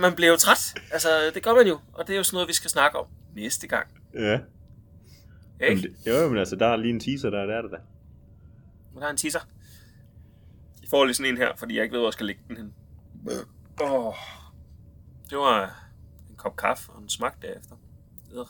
man 0.00 0.14
bliver 0.14 0.30
jo 0.30 0.36
træt. 0.36 0.74
Altså, 0.92 1.08
det 1.34 1.42
gør 1.42 1.54
man 1.54 1.66
jo. 1.66 1.78
Og 1.92 2.06
det 2.06 2.12
er 2.12 2.16
jo 2.16 2.22
sådan 2.22 2.36
noget, 2.36 2.48
vi 2.48 2.52
skal 2.54 2.70
snakke 2.70 2.98
om 2.98 3.06
næste 3.36 3.66
gang. 3.66 3.86
Ja. 4.14 4.20
Jamen, 5.60 5.76
Ikke? 5.78 5.94
det, 6.04 6.10
jo, 6.22 6.28
men 6.28 6.38
altså, 6.38 6.56
der 6.56 6.66
er 6.66 6.76
lige 6.76 6.90
en 6.94 7.00
teaser, 7.00 7.30
der, 7.30 7.46
der 7.46 7.54
er 7.54 7.62
det 7.62 7.70
da. 7.70 7.76
Der 9.00 9.06
er 9.06 9.10
en 9.10 9.16
teaser. 9.16 9.40
Får 10.90 11.04
lige 11.04 11.14
sådan 11.14 11.32
en 11.32 11.36
her, 11.38 11.56
fordi 11.56 11.74
jeg 11.76 11.82
ikke 11.82 11.92
ved, 11.92 12.00
hvor 12.00 12.08
jeg 12.08 12.12
skal 12.12 12.26
lægge 12.26 12.42
den 12.48 12.56
hen. 12.56 12.74
Oh. 13.82 14.14
Det 15.30 15.38
var 15.38 15.84
en 16.30 16.36
kop 16.36 16.56
kaffe 16.56 16.92
og 16.92 17.02
en 17.02 17.08
smag 17.08 17.30
derefter. 17.42 17.76
Ugh. 18.36 18.46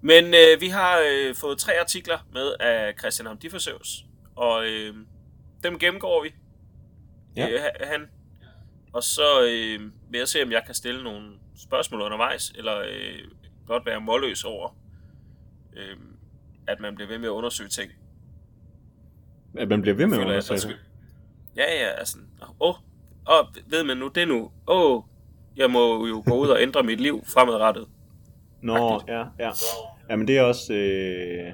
Men 0.00 0.24
øh, 0.24 0.60
vi 0.60 0.68
har 0.68 1.02
øh, 1.10 1.34
fået 1.34 1.58
tre 1.58 1.72
artikler 1.80 2.18
med 2.32 2.52
af 2.60 2.94
Christian 2.98 3.26
Amdifersøvs, 3.26 4.04
og 4.36 4.66
øh, 4.66 4.94
dem 5.62 5.78
gennemgår 5.78 6.22
vi. 6.22 6.34
Ja. 7.36 7.48
Øh, 7.48 7.60
ha- 7.60 7.86
han. 7.86 8.06
Og 8.92 9.02
så 9.02 9.42
øh, 9.42 9.80
vil 10.10 10.18
jeg 10.18 10.28
se, 10.28 10.42
om 10.42 10.52
jeg 10.52 10.62
kan 10.66 10.74
stille 10.74 11.04
nogle 11.04 11.30
spørgsmål 11.56 12.00
undervejs, 12.00 12.50
eller 12.50 12.78
øh, 12.78 13.18
godt 13.66 13.86
være 13.86 14.00
målløs 14.00 14.44
over, 14.44 14.76
øh, 15.76 15.96
at 16.66 16.80
man 16.80 16.94
bliver 16.94 17.08
ved 17.08 17.18
med 17.18 17.28
at 17.28 17.32
undersøge 17.32 17.68
ting. 17.68 17.92
At 19.58 19.68
man 19.68 19.82
bliver 19.82 19.94
ved 19.96 20.06
med 20.06 20.18
at 20.18 20.24
undersøge 20.24 20.58
skal- 20.60 20.76
Ja, 21.58 21.74
ja, 21.74 21.88
altså. 21.98 22.18
Åh, 22.60 22.74
oh, 23.26 23.46
ved 23.70 23.84
man 23.84 23.96
nu 23.96 24.08
det 24.08 24.28
nu? 24.28 24.50
Åh, 24.66 24.66
oh, 24.66 25.02
jeg 25.56 25.70
må 25.70 26.06
jo 26.06 26.22
gå 26.26 26.38
ud 26.38 26.48
og 26.48 26.62
ændre 26.62 26.82
mit 26.82 27.00
liv 27.00 27.24
fremadrettet. 27.26 27.88
Nå, 28.62 28.94
Agtigt. 28.94 29.08
ja, 29.08 29.24
ja. 29.38 29.50
Jamen 30.10 30.28
det 30.28 30.38
er 30.38 30.42
også 30.42 30.74
øh, 30.74 31.52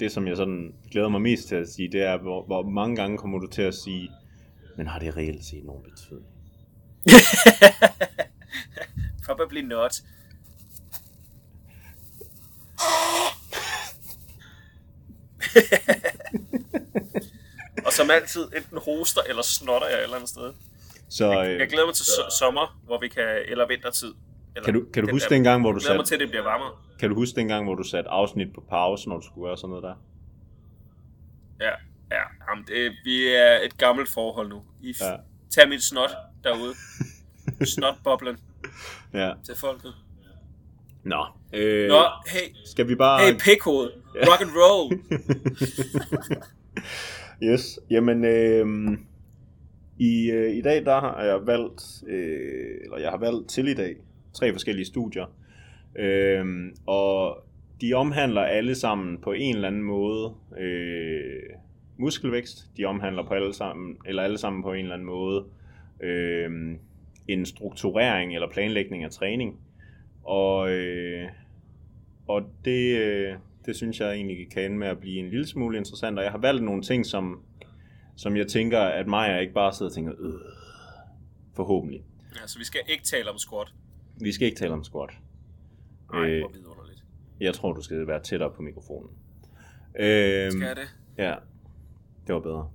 det, 0.00 0.12
som 0.12 0.28
jeg 0.28 0.36
sådan 0.36 0.74
glæder 0.90 1.08
mig 1.08 1.20
mest 1.20 1.48
til 1.48 1.54
at 1.54 1.68
sige, 1.68 1.92
det 1.92 2.02
er, 2.02 2.18
hvor, 2.18 2.46
hvor 2.46 2.62
mange 2.62 2.96
gange 2.96 3.18
kommer 3.18 3.38
du 3.38 3.46
til 3.46 3.62
at 3.62 3.74
sige, 3.74 4.10
men 4.76 4.86
har 4.86 4.98
det 4.98 5.16
reelt 5.16 5.44
set 5.44 5.64
nogen 5.64 5.82
betydning? 5.82 6.26
Probably 9.26 9.60
not. 9.60 10.02
som 18.10 18.22
altid, 18.22 18.56
enten 18.56 18.78
hoster 18.78 19.20
eller 19.28 19.42
snotter 19.42 19.88
jeg 19.88 19.96
et 19.98 20.02
eller 20.02 20.16
andet 20.16 20.28
sted. 20.30 20.52
Så 21.08 21.32
Jeg 21.32 21.60
øh, 21.60 21.68
glæder 21.68 21.86
mig 21.86 21.94
til 21.94 22.02
so- 22.02 22.38
sommer, 22.38 22.80
hvor 22.84 22.98
vi 23.00 23.08
kan, 23.08 23.38
eller 23.48 23.66
vintertid. 23.68 24.14
Eller, 24.56 24.64
kan 24.64 24.74
du, 24.74 24.84
kan 24.94 25.02
du 25.02 25.06
den 25.06 25.14
huske 25.14 25.28
der- 25.28 25.34
dengang, 25.34 25.60
hvor 25.62 25.72
du 25.72 25.76
Jeg 25.76 25.82
satte, 25.82 26.04
til, 26.04 26.18
det 26.20 26.28
bliver 26.28 26.42
varmere. 26.42 26.70
kan 27.00 27.08
du 27.08 27.14
huske 27.14 27.36
dengang, 27.36 27.64
hvor 27.64 27.74
du 27.74 27.82
satte 27.82 28.10
afsnit 28.10 28.48
på 28.54 28.64
pause, 28.68 29.08
når 29.08 29.16
du 29.16 29.26
skulle 29.26 29.46
gøre 29.48 29.56
sådan 29.56 29.68
noget 29.70 29.82
der? 29.82 29.94
Ja, 31.60 31.70
ja. 32.16 32.22
Jamen, 32.50 32.64
det, 32.66 32.92
vi 33.04 33.28
er 33.28 33.58
et 33.64 33.76
gammelt 33.78 34.08
forhold 34.08 34.48
nu. 34.48 34.62
I 34.82 34.94
Ja. 35.00 35.16
Tag 35.50 35.68
mit 35.68 35.82
snot 35.82 36.10
derude. 36.44 36.74
Snotboblen 37.74 38.36
Ja, 39.14 39.32
til 39.44 39.54
folket. 39.56 39.94
Nå, 41.04 41.26
øh, 41.52 41.88
Nå, 41.88 42.04
hey, 42.26 42.54
skal 42.66 42.88
vi 42.88 42.94
bare... 42.94 43.20
hey 43.24 43.38
pikhoved, 43.38 43.90
rock 44.14 44.40
and 44.40 44.50
roll. 44.56 44.92
Yes, 47.42 47.78
jamen 47.90 48.24
øh, 48.24 48.66
i, 49.98 50.30
øh, 50.30 50.56
i 50.56 50.60
dag 50.60 50.84
der 50.84 51.00
har 51.00 51.24
jeg 51.24 51.46
valgt, 51.46 51.82
øh, 52.06 52.80
eller 52.84 52.98
jeg 52.98 53.10
har 53.10 53.18
valgt 53.18 53.48
til 53.48 53.68
i 53.68 53.74
dag, 53.74 53.96
tre 54.32 54.52
forskellige 54.52 54.86
studier, 54.86 55.26
øh, 55.98 56.44
og 56.86 57.44
de 57.80 57.94
omhandler 57.94 58.40
alle 58.40 58.74
sammen 58.74 59.18
på 59.18 59.32
en 59.32 59.54
eller 59.54 59.68
anden 59.68 59.82
måde 59.82 60.34
øh, 60.58 61.42
muskelvækst, 61.98 62.70
de 62.76 62.84
omhandler 62.84 63.26
på 63.26 63.34
alle 63.34 63.54
sammen, 63.54 63.96
eller 64.06 64.22
alle 64.22 64.38
sammen 64.38 64.62
på 64.62 64.72
en 64.72 64.80
eller 64.80 64.94
anden 64.94 65.06
måde 65.06 65.44
øh, 66.00 66.50
en 67.28 67.46
strukturering 67.46 68.34
eller 68.34 68.50
planlægning 68.50 69.04
af 69.04 69.10
træning, 69.10 69.60
og, 70.24 70.70
øh, 70.70 71.28
og 72.28 72.42
det, 72.64 72.98
øh, 72.98 73.34
det 73.66 73.76
synes 73.76 74.00
jeg 74.00 74.12
egentlig 74.14 74.50
kan 74.52 74.62
ende 74.64 74.76
med 74.78 74.88
at 74.88 74.98
blive 74.98 75.18
en 75.18 75.30
lille 75.30 75.46
smule 75.46 75.78
interessant, 75.78 76.18
og 76.18 76.24
jeg 76.24 76.32
har 76.32 76.38
valgt 76.38 76.62
nogle 76.64 76.82
ting, 76.82 77.06
som, 77.06 77.42
som 78.16 78.36
jeg 78.36 78.46
tænker, 78.48 78.80
at 78.80 79.06
mig 79.08 79.34
og 79.34 79.40
ikke 79.40 79.54
bare 79.54 79.72
sidder 79.72 79.90
og 79.90 79.94
tænker, 79.94 80.12
øh, 80.18 80.32
forhåbentlig. 81.56 82.04
ja, 82.40 82.46
så 82.46 82.58
vi 82.58 82.64
skal 82.64 82.80
ikke 82.88 83.04
tale 83.04 83.30
om 83.30 83.38
squat. 83.38 83.68
Vi 84.20 84.32
skal 84.32 84.46
ikke 84.46 84.58
tale 84.58 84.72
om 84.72 84.84
squat. 84.84 85.10
Nej, 86.12 86.28
Øh, 86.30 86.40
hvor 86.40 86.50
vidunderligt. 86.52 87.04
Jeg 87.40 87.54
tror, 87.54 87.72
du 87.72 87.82
skal 87.82 88.06
være 88.06 88.22
tættere 88.22 88.50
på 88.56 88.62
mikrofonen. 88.62 89.10
Øhm, 89.98 90.50
Skal 90.50 90.66
jeg 90.66 90.76
det? 90.76 90.96
Ja, 91.18 91.34
det 92.26 92.34
var 92.34 92.40
bedre. 92.40 92.70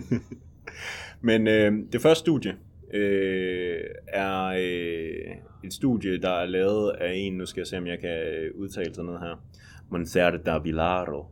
Men 1.20 1.46
øh, 1.46 1.72
det 1.92 2.02
første 2.02 2.20
studie 2.20 2.56
øh, 2.92 3.80
er 4.08 4.44
øh, 4.44 5.36
et 5.64 5.72
studie, 5.72 6.18
der 6.20 6.30
er 6.30 6.46
lavet 6.46 6.90
af 6.90 7.12
en, 7.14 7.32
nu 7.32 7.46
skal 7.46 7.60
jeg 7.60 7.66
se, 7.66 7.78
om 7.78 7.86
jeg 7.86 7.98
kan 7.98 8.50
udtale 8.54 8.94
sådan 8.94 9.04
noget 9.04 9.20
her, 9.20 9.42
Monserrat 9.90 10.64
Vilaro. 10.64 11.26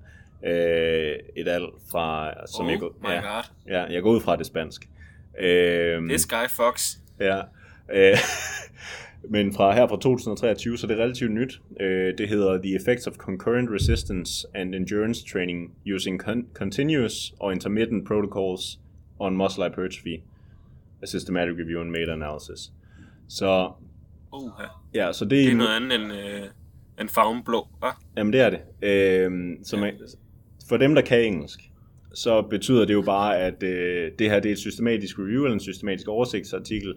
Øh, 0.47 1.15
et 1.37 1.49
al 1.49 1.67
fra, 1.91 2.33
som 2.47 2.67
oh 2.67 2.73
jeg, 2.73 2.81
går, 2.81 2.97
ja, 3.05 3.15
god. 3.15 3.43
ja, 3.69 3.85
jeg 3.85 4.03
går 4.03 4.11
ud 4.11 4.21
fra 4.21 4.37
det 4.37 4.47
spansk. 4.47 4.89
Øh, 5.41 6.09
This 6.09 6.27
guy 6.27 6.49
Fox. 6.51 6.97
Ja. 7.21 7.41
Øh, 7.93 8.17
men 9.35 9.55
fra 9.55 9.75
her 9.75 9.89
fra 9.89 9.97
2023, 9.97 10.79
så 10.79 10.87
det 10.87 10.99
er 10.99 11.03
relativt 11.03 11.33
nyt. 11.33 11.61
Øh, 11.81 12.19
det 12.19 12.29
hedder 12.29 12.63
The 12.63 12.77
Effects 12.77 13.07
of 13.07 13.15
Concurrent 13.15 13.71
Resistance 13.71 14.47
and 14.55 14.75
Endurance 14.75 15.25
Training 15.33 15.75
Using 15.95 16.23
con- 16.29 16.47
Continuous 16.55 17.35
or 17.41 17.53
Intermittent 17.53 18.07
Protocols 18.07 18.79
on 19.19 19.37
Muscle 19.37 19.65
Hypertrophy. 19.65 20.23
A 21.03 21.07
Systematic 21.07 21.55
Review 21.59 21.81
and 21.81 21.91
Meta-Analysis. 21.91 22.73
Så, 23.29 23.73
Uh, 24.35 24.51
ja, 24.95 25.13
så 25.13 25.25
det, 25.25 25.31
det 25.31 25.49
er 25.49 25.55
noget 25.55 25.77
andet 25.77 26.01
end, 26.01 26.13
øh, 26.13 26.43
end 27.01 27.09
farven 27.09 27.45
blå, 27.45 27.69
hva'? 27.85 28.05
Jamen 28.17 28.33
det 28.33 28.41
er 28.41 28.51
det. 28.51 28.61
Øh, 28.83 29.31
så 29.63 29.77
man, 29.77 29.95
for 30.69 30.77
dem, 30.77 30.95
der 30.95 31.03
kan 31.03 31.25
engelsk, 31.25 31.61
så 32.15 32.43
betyder 32.43 32.85
det 32.85 32.95
jo 32.95 33.03
bare, 33.03 33.39
at 33.39 33.63
øh, 33.63 34.13
det 34.19 34.31
her 34.31 34.41
det 34.41 34.49
er 34.49 34.53
et 34.53 34.59
systematisk 34.59 35.19
review, 35.19 35.45
eller 35.45 35.55
en 35.55 35.61
systematisk 35.61 36.09
oversigtsartikel 36.09 36.95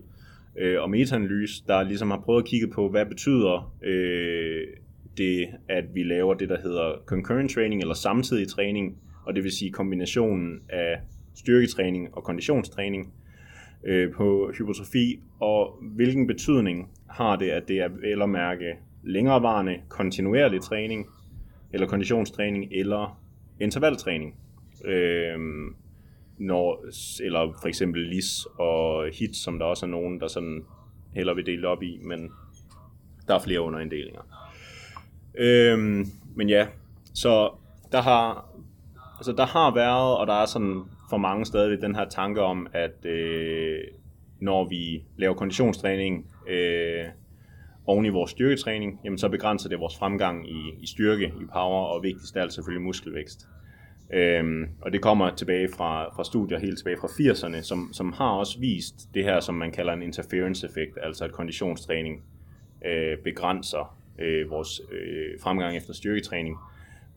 øh, 0.58 0.82
og 0.82 0.90
metaanalyse, 0.90 1.64
der 1.68 1.84
ligesom 1.84 2.12
har 2.12 2.22
prøvet 2.26 2.42
at 2.42 2.48
kigge 2.48 2.68
på, 2.68 2.90
hvad 2.90 3.06
betyder 3.06 3.76
øh, 3.84 4.62
det, 5.18 5.48
at 5.70 5.84
vi 5.94 6.04
laver 6.04 6.34
det, 6.34 6.50
der 6.50 6.62
hedder 6.62 6.92
concurrent 7.06 7.52
training, 7.52 7.82
eller 7.82 7.94
samtidig 7.94 8.48
træning, 8.48 8.98
og 9.26 9.36
det 9.36 9.44
vil 9.44 9.52
sige 9.52 9.72
kombinationen 9.72 10.60
af 10.70 11.00
styrketræning 11.36 12.16
og 12.16 12.24
konditionstræning 12.24 13.14
øh, 13.86 14.12
på 14.12 14.52
hypotrofi, 14.58 15.20
og 15.40 15.80
hvilken 15.82 16.28
betydning 16.28 16.90
har 17.10 17.36
det, 17.36 17.50
at 17.50 17.68
det 17.68 17.80
er 17.80 17.88
vel 17.88 18.22
at 18.22 18.30
mærke 18.30 18.76
længerevarende 19.04 19.78
kontinuerlig 19.90 20.62
træning, 20.62 21.08
eller 21.74 21.88
konditionstræning, 21.88 22.72
eller 22.72 23.22
intervaltræning. 23.60 24.36
Øh, 24.86 25.40
når, 26.38 26.86
eller 27.24 27.58
for 27.62 27.68
eksempel 27.68 28.02
LIS 28.02 28.46
og 28.58 29.10
HIT, 29.14 29.36
som 29.36 29.60
der 29.60 29.66
også 29.66 29.86
er 29.86 29.90
nogen, 29.90 30.20
der 30.20 30.28
sådan 30.28 30.66
heller 31.14 31.34
vil 31.34 31.46
dele 31.46 31.68
op 31.68 31.84
i, 31.84 32.00
men 32.02 32.32
der 33.28 33.36
er 33.36 33.40
flere 33.40 33.62
underinddelinger. 33.62 34.22
Øhm, 35.38 36.06
men 36.36 36.50
ja, 36.50 36.68
så 37.14 37.52
der 37.92 38.02
har, 38.02 38.50
altså 39.18 39.32
der 39.32 39.46
har 39.46 39.74
været, 39.74 40.18
og 40.18 40.28
der 40.28 40.34
er 40.34 40.46
sådan 40.46 40.82
for 41.10 41.18
mange 41.18 41.46
stadig 41.46 41.82
den 41.82 41.96
her 41.96 42.10
tanke 42.10 42.42
om, 42.42 42.68
at 42.74 43.06
øh, 43.06 43.80
når 44.40 44.70
vi 44.70 45.04
laver 45.18 45.34
konditionstræning 45.34 46.26
øh, 46.48 47.06
oven 47.86 48.06
i 48.06 48.10
vores 48.10 48.32
styrketræning, 48.32 49.00
jamen 49.04 49.18
så 49.18 49.30
begrænser 49.30 49.70
det 49.70 49.80
vores 49.80 49.98
fremgang 49.98 50.50
i, 50.50 50.74
i 50.80 50.88
styrke, 50.88 51.26
i 51.26 51.46
power, 51.54 51.86
og 51.86 52.04
vigtigst 52.04 52.36
er 52.36 52.42
alt 52.42 52.54
selvfølgelig 52.54 52.86
muskelvækst. 52.86 53.48
Øhm, 54.14 54.70
og 54.82 54.94
det 54.94 55.02
kommer 55.02 55.36
tilbage 55.36 55.70
fra, 55.78 56.16
fra 56.16 56.24
studier 56.24 56.60
helt 56.60 56.78
tilbage 56.78 56.98
fra 56.98 57.08
80'erne, 57.08 57.62
som, 57.62 57.90
som 57.94 58.14
har 58.14 58.30
også 58.30 58.60
vist 58.60 58.96
det 59.14 59.24
her, 59.24 59.40
som 59.40 59.56
man 59.56 59.72
kalder 59.72 59.94
en 59.94 60.02
interference-effekt, 60.02 60.98
altså 61.02 61.26
at 61.26 61.32
konditionstræning 61.32 62.24
øh, 62.86 63.18
begrænser 63.18 63.98
øh, 64.20 64.50
vores 64.50 64.82
øh, 64.92 65.40
fremgang 65.44 65.78
efter 65.78 65.94
styrketræning. 65.94 66.58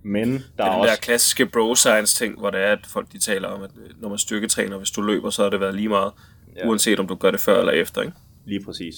Men 0.08 0.28
der 0.32 0.38
Det 0.38 0.42
er 0.58 0.64
er 0.64 0.70
den 0.72 0.80
også... 0.80 0.90
der 0.94 1.00
klassiske 1.00 1.46
bro 1.46 1.74
science 1.74 2.16
ting, 2.24 2.38
hvor 2.38 2.50
det 2.50 2.60
er, 2.60 2.72
at 2.72 2.86
folk 2.86 3.12
de 3.12 3.18
taler 3.18 3.48
om, 3.48 3.62
at 3.62 3.70
øh, 3.84 4.02
når 4.02 4.08
man 4.08 4.18
styrketræner, 4.18 4.78
hvis 4.78 4.90
du 4.90 5.02
løber, 5.02 5.30
så 5.30 5.42
har 5.42 5.50
det 5.50 5.60
været 5.60 5.74
lige 5.74 5.88
meget, 5.88 6.12
Ja. 6.56 6.62
ja. 6.64 6.68
uanset 6.68 7.00
om 7.00 7.06
du 7.06 7.14
gør 7.14 7.30
det 7.30 7.40
før 7.40 7.58
eller 7.58 7.72
efter, 7.72 8.02
ikke? 8.02 8.14
Lige 8.44 8.64
præcis. 8.64 8.94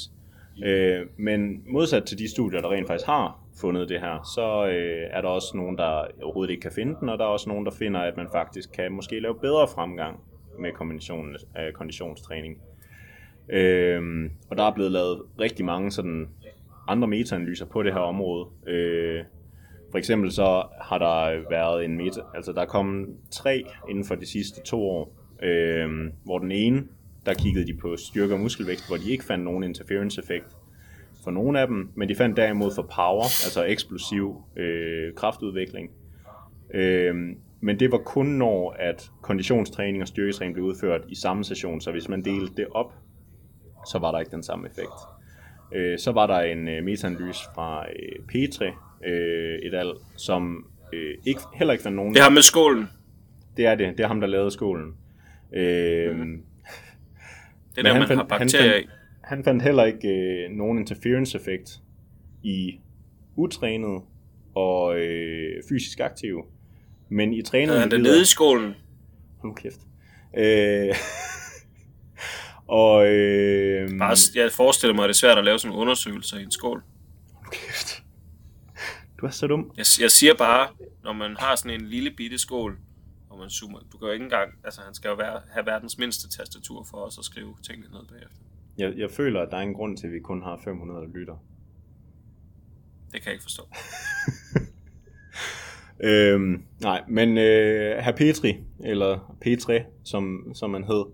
Øh, 0.65 1.01
men 1.19 1.63
modsat 1.73 2.05
til 2.05 2.19
de 2.19 2.31
studier, 2.31 2.61
der 2.61 2.71
rent 2.73 2.87
faktisk 2.87 3.07
har 3.07 3.39
fundet 3.61 3.89
det 3.89 4.01
her, 4.01 4.31
så 4.35 4.67
øh, 4.67 5.07
er 5.11 5.21
der 5.21 5.29
også 5.29 5.57
nogen, 5.57 5.79
der 5.79 6.05
overhovedet 6.23 6.51
ikke 6.51 6.61
kan 6.61 6.73
finde 6.75 6.97
den, 7.01 7.09
og 7.09 7.19
der 7.19 7.25
er 7.25 7.29
også 7.29 7.49
nogen, 7.49 7.67
der 7.67 7.73
finder, 7.79 8.01
at 8.01 8.17
man 8.17 8.27
faktisk 8.33 8.73
kan 8.73 8.93
måske 8.93 9.21
lave 9.21 9.35
bedre 9.35 9.69
fremgang 9.75 10.21
med 10.59 10.73
kombinationen 10.73 11.37
af 11.55 11.73
konditionstræning. 11.75 12.59
Øh, 13.49 14.31
og 14.51 14.57
der 14.57 14.65
er 14.65 14.75
blevet 14.75 14.93
lavet 14.93 15.23
rigtig 15.41 15.65
mange 15.65 15.91
sådan 15.91 16.29
andre 16.89 17.09
metaanalyser 17.09 17.67
på 17.67 17.83
det 17.83 17.93
her 17.93 18.01
område. 18.01 18.47
Øh, 18.67 19.25
for 19.91 19.99
eksempel 19.99 20.33
så 20.33 20.63
har 20.81 20.99
der 20.99 21.49
været 21.51 21.85
en 21.85 21.97
meta, 21.97 22.21
altså 22.35 22.53
der 22.53 22.61
er 22.61 22.67
kommet 22.67 23.09
tre 23.31 23.65
inden 23.91 24.05
for 24.05 24.15
de 24.15 24.27
sidste 24.27 24.63
to 24.63 24.83
år, 24.83 25.17
øh, 25.43 25.89
hvor 26.25 26.39
den 26.39 26.53
ene, 26.53 26.85
der 27.27 27.35
kiggede 27.35 27.67
de 27.67 27.75
på 27.75 27.97
styrke 27.97 28.35
og 28.35 28.41
muskelvækst, 28.41 28.89
hvor 28.89 28.97
de 28.97 29.11
ikke 29.11 29.25
fandt 29.25 29.45
nogen 29.45 29.65
interference-effekt 29.65 30.57
for 31.25 31.31
nogen 31.31 31.57
af 31.57 31.67
dem, 31.67 31.91
men 31.95 32.09
de 32.09 32.15
fandt 32.15 32.37
derimod 32.37 32.71
for 32.75 32.83
power, 32.83 33.23
altså 33.23 33.65
eksplosiv 33.65 34.43
øh, 34.57 35.15
kraftudvikling. 35.15 35.91
Øh, 36.75 37.15
men 37.61 37.81
det 37.81 37.93
var 37.93 37.99
kun 37.99 38.27
når, 38.27 38.77
at 38.79 39.11
konditionstræning 39.23 40.03
og 40.03 40.09
styrketræning 40.09 40.55
blev 40.55 40.67
udført 40.67 41.01
i 41.09 41.15
samme 41.15 41.45
session, 41.45 41.81
så 41.81 41.91
hvis 41.91 42.09
man 42.09 42.25
delte 42.25 42.55
det 42.57 42.67
op, 42.71 42.93
så 43.87 43.99
var 43.99 44.13
der 44.13 44.19
ikke 44.19 44.31
den 44.31 44.43
samme 44.43 44.69
effekt. 44.69 44.99
Øh, 45.75 45.99
så 45.99 46.13
var 46.13 46.27
der 46.27 46.41
en 46.41 46.69
øh, 46.69 46.85
metaanalyse 46.85 47.41
fra 47.55 47.87
øh, 47.89 48.25
Petri, 48.29 48.71
øh, 49.07 49.59
et 49.63 49.75
al, 49.75 49.93
som 50.17 50.67
øh, 50.93 51.15
ikke, 51.27 51.41
heller 51.55 51.73
ikke 51.73 51.83
fandt 51.83 51.97
nogen... 51.97 52.15
Det 52.15 52.23
har 52.23 52.31
med 52.31 52.43
skålen. 52.43 52.89
Det 53.57 53.67
er 53.67 53.75
det. 53.75 53.97
Det 53.97 54.05
er 54.05 54.09
ham, 54.09 54.21
der 54.21 54.27
lavede 54.27 54.51
skolen. 54.51 54.95
Øh, 55.53 56.17
mm. 56.17 56.23
Det 57.77 57.87
er 57.87 57.93
der, 57.93 57.99
man 57.99 58.17
har 58.17 58.25
bakterier 58.25 58.75
i. 58.75 58.81
fandt, 58.81 58.91
han 59.25 59.45
fandt 59.45 59.63
heller 59.63 59.85
ikke 59.85 60.09
øh, 60.09 60.51
nogen 60.51 60.79
interference-effekt 60.79 61.71
i 62.43 62.79
utrænet 63.37 64.03
og 64.55 64.99
øh, 64.99 65.63
fysisk 65.69 66.01
aktive. 66.01 66.43
Men 67.09 67.33
i 67.33 67.43
trænede 67.43 67.79
han 67.79 67.89
individer- 67.89 68.03
nede 68.03 68.23
i 68.23 68.25
skålen? 68.25 68.75
Hold 69.39 69.55
kæft. 69.57 69.81
Øh, 70.37 70.95
og 72.83 73.07
øh, 73.07 73.99
Bare, 73.99 74.17
jeg 74.35 74.53
forestiller 74.53 74.95
mig, 74.95 75.05
at 75.05 75.09
det 75.09 75.15
er 75.15 75.19
svært 75.19 75.39
at 75.39 75.45
lave 75.45 75.59
sådan 75.59 75.77
en 75.77 75.81
undersøgelse 75.81 76.41
i 76.41 76.43
en 76.43 76.51
skål. 76.51 76.83
Du 79.21 79.27
er 79.27 79.31
så 79.31 79.47
dum. 79.47 79.73
Jeg, 79.77 79.87
jeg 80.01 80.11
siger 80.11 80.35
bare, 80.35 80.69
når 81.05 81.13
man 81.13 81.37
har 81.39 81.57
sådan 81.57 81.81
en 81.81 81.87
lille 81.87 82.11
bitte 82.11 82.39
skål, 82.39 82.79
og 83.31 83.39
man 83.39 83.51
zoomer, 83.51 83.79
du 83.93 83.99
kan 83.99 84.07
jo 84.07 84.13
ikke 84.13 84.25
engang, 84.25 84.53
altså 84.65 84.81
han 84.81 84.95
skal 84.95 85.09
jo 85.09 85.15
være, 85.15 85.41
have 85.51 85.67
verdens 85.67 85.99
mindste 85.99 86.29
tastatur 86.29 86.87
for 86.91 86.97
os 86.97 87.19
at 87.19 87.25
skrive 87.25 87.55
tingene 87.63 87.89
ned 87.93 88.07
bagefter. 88.09 88.37
Jeg, 88.79 88.93
jeg 88.97 89.11
føler, 89.11 89.41
at 89.41 89.49
der 89.51 89.57
er 89.57 89.63
en 89.63 89.75
grund 89.75 89.97
til, 89.97 90.07
at 90.07 90.13
vi 90.13 90.21
kun 90.21 90.43
har 90.43 90.61
500 90.65 91.13
lytter. 91.15 91.45
Det 93.13 93.23
kan 93.23 93.27
jeg 93.27 93.33
ikke 93.33 93.43
forstå. 93.43 93.63
Øhm, 96.03 96.63
nej, 96.81 97.03
men 97.09 97.39
øh, 97.39 97.97
herr 97.97 98.17
Petri, 98.17 98.57
eller 98.85 99.37
Petre, 99.41 99.85
som, 100.05 100.53
som 100.55 100.71
man 100.71 100.85
hed, 100.85 101.05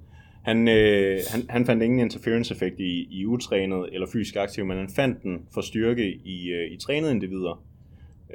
han, 0.44 0.68
øh, 0.68 1.18
han, 1.30 1.46
han 1.48 1.66
fandt 1.66 1.82
ingen 1.82 2.00
interference-effekt 2.00 2.80
i, 2.80 3.06
i 3.10 3.26
utrænet 3.26 3.88
eller 3.92 4.06
fysisk 4.12 4.36
aktiv, 4.36 4.64
men 4.64 4.76
han 4.76 4.88
fandt 4.96 5.22
den 5.22 5.46
for 5.54 5.60
styrke 5.60 6.14
i, 6.24 6.48
øh, 6.48 6.72
i 6.72 6.76
trænede 6.76 7.10
individer. 7.10 7.64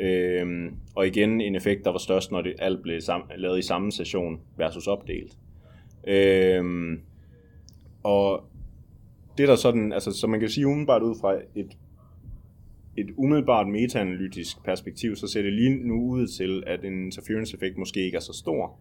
Øhm, 0.02 0.76
og 0.96 1.08
igen 1.08 1.42
en 1.42 1.56
effekt, 1.56 1.86
der 1.86 1.92
var 1.92 1.98
størst, 1.98 2.32
når 2.32 2.42
det 2.42 2.54
alt 2.60 2.82
blev 2.82 2.98
sam- 2.98 3.38
lavet 3.38 3.60
i 3.60 3.62
samme 3.62 3.92
session 3.92 4.40
versus 4.58 4.88
opdelt. 4.88 5.38
Øhm, 6.08 7.00
og 8.04 8.44
det 9.38 9.48
der 9.48 9.56
sådan, 9.56 9.94
altså, 9.94 10.12
så 10.12 10.28
man 10.28 10.40
kan 10.40 10.50
sige 10.50 10.68
umiddelbart 10.68 11.02
ud 11.02 11.16
fra 11.22 11.36
et 11.56 11.78
et 12.98 13.10
umiddelbart 13.18 13.68
metaanalytisk 13.68 14.64
perspektiv, 14.64 15.16
så 15.16 15.28
ser 15.28 15.42
det 15.42 15.54
lige 15.54 15.88
nu 15.88 16.02
ud 16.02 16.28
til, 16.28 16.64
at 16.68 16.86
en 16.86 17.06
interference-effekt 17.06 17.78
måske 17.78 18.06
ikke 18.06 18.16
er 18.16 18.22
så 18.22 18.34
stor. 18.34 18.80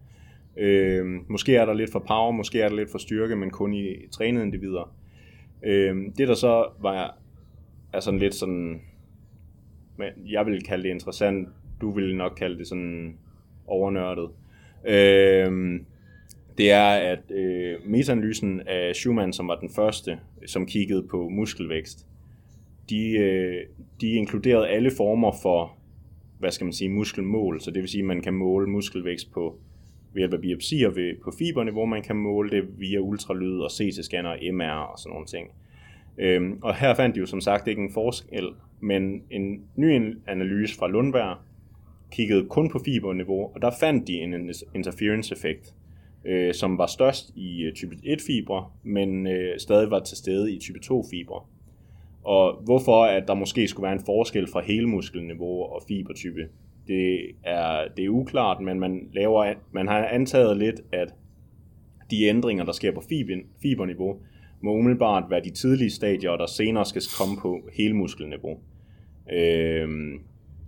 Øhm, 0.57 1.25
måske 1.29 1.55
er 1.55 1.65
der 1.65 1.73
lidt 1.73 1.91
for 1.91 1.99
power, 1.99 2.31
måske 2.31 2.61
er 2.61 2.69
der 2.69 2.75
lidt 2.75 2.91
for 2.91 2.97
styrke, 2.97 3.35
men 3.35 3.49
kun 3.49 3.73
i 3.73 3.95
trænede 4.11 4.45
individer. 4.45 4.95
Øhm, 5.63 6.13
det 6.13 6.27
der 6.27 6.33
så 6.33 6.65
var, 6.79 7.17
er 7.93 7.99
sådan 7.99 8.19
lidt 8.19 8.35
sådan, 8.35 8.81
jeg 10.29 10.45
vil 10.45 10.63
kalde 10.63 10.83
det 10.83 10.89
interessant, 10.89 11.49
du 11.81 11.91
vil 11.91 12.15
nok 12.15 12.31
kalde 12.37 12.57
det 12.57 12.67
sådan 12.67 13.17
overnørdet. 13.67 14.29
Øh, 14.85 15.79
det 16.57 16.71
er, 16.71 16.89
at 16.89 17.31
øh, 17.31 17.75
metaanalysen 17.85 18.61
af 18.67 18.95
Schumann, 18.95 19.33
som 19.33 19.47
var 19.47 19.55
den 19.55 19.69
første, 19.75 20.19
som 20.45 20.65
kiggede 20.65 21.07
på 21.11 21.29
muskelvækst, 21.29 22.05
de, 22.89 23.17
øh, 23.17 23.65
de 24.01 24.11
inkluderede 24.11 24.67
alle 24.67 24.91
former 24.97 25.31
for, 25.41 25.77
hvad 26.39 26.51
skal 26.51 26.65
man 26.65 26.73
sige, 26.73 26.89
muskelmål. 26.89 27.61
Så 27.61 27.71
det 27.71 27.81
vil 27.81 27.89
sige, 27.89 28.01
at 28.01 28.07
man 28.07 28.21
kan 28.21 28.33
måle 28.33 28.67
muskelvækst 28.67 29.31
på 29.31 29.59
ved 30.13 30.19
hjælp 30.19 30.33
af 30.33 30.41
biopsier 30.41 30.89
ved, 30.89 31.15
på 31.23 31.31
fiberniveau, 31.39 31.85
man 31.85 32.01
kan 32.01 32.15
måle 32.15 32.49
det 32.49 32.79
via 32.79 32.99
ultralyd 32.99 33.59
og 33.59 33.69
CT-scanner, 33.71 34.51
MR 34.51 34.91
og 34.91 34.99
sådan 34.99 35.11
nogle 35.11 35.25
ting. 35.25 35.49
Øhm, 36.17 36.59
og 36.61 36.75
her 36.75 36.95
fandt 36.95 37.15
de 37.15 37.19
jo 37.19 37.25
som 37.25 37.41
sagt 37.41 37.67
ikke 37.67 37.81
en 37.81 37.93
forskel, 37.93 38.47
men 38.81 39.23
en 39.29 39.61
ny 39.75 40.15
analyse 40.27 40.75
fra 40.75 40.87
Lundberg 40.87 41.37
kiggede 42.11 42.45
kun 42.49 42.69
på 42.69 42.79
fiberniveau, 42.85 43.51
og 43.55 43.61
der 43.61 43.71
fandt 43.79 44.07
de 44.07 44.13
en 44.13 44.53
interference-effekt, 44.75 45.75
øh, 46.25 46.53
som 46.53 46.77
var 46.77 46.85
størst 46.85 47.31
i 47.35 47.63
øh, 47.63 47.73
type 47.73 47.95
1-fibre, 47.95 48.65
men 48.83 49.27
øh, 49.27 49.59
stadig 49.59 49.91
var 49.91 49.99
til 49.99 50.17
stede 50.17 50.53
i 50.53 50.59
type 50.59 50.79
2-fibre. 50.85 51.41
Og 52.23 52.61
hvorfor 52.63 53.03
at 53.03 53.27
der 53.27 53.33
måske 53.33 53.67
skulle 53.67 53.83
være 53.83 53.93
en 53.93 54.05
forskel 54.05 54.47
fra 54.47 54.61
hele 54.61 54.87
muskelniveau 54.87 55.63
og 55.63 55.81
fibertype, 55.87 56.47
det 56.87 57.19
er, 57.43 57.87
det 57.97 58.05
er 58.05 58.09
uklart, 58.09 58.61
men 58.61 58.79
man, 58.79 59.09
laver, 59.13 59.53
man 59.71 59.87
har 59.87 60.05
antaget 60.05 60.57
lidt, 60.57 60.81
at 60.91 61.13
de 62.11 62.23
ændringer, 62.23 62.65
der 62.65 62.71
sker 62.71 62.91
på 62.91 63.03
fiberniveau, 63.61 64.19
må 64.61 64.73
umiddelbart 64.73 65.23
være 65.29 65.43
de 65.43 65.49
tidlige 65.49 65.89
stadier, 65.89 66.31
der 66.31 66.45
senere 66.45 66.85
skal 66.85 67.01
komme 67.19 67.37
på 67.41 67.69
hele 67.77 67.93
Øhm, 69.33 70.19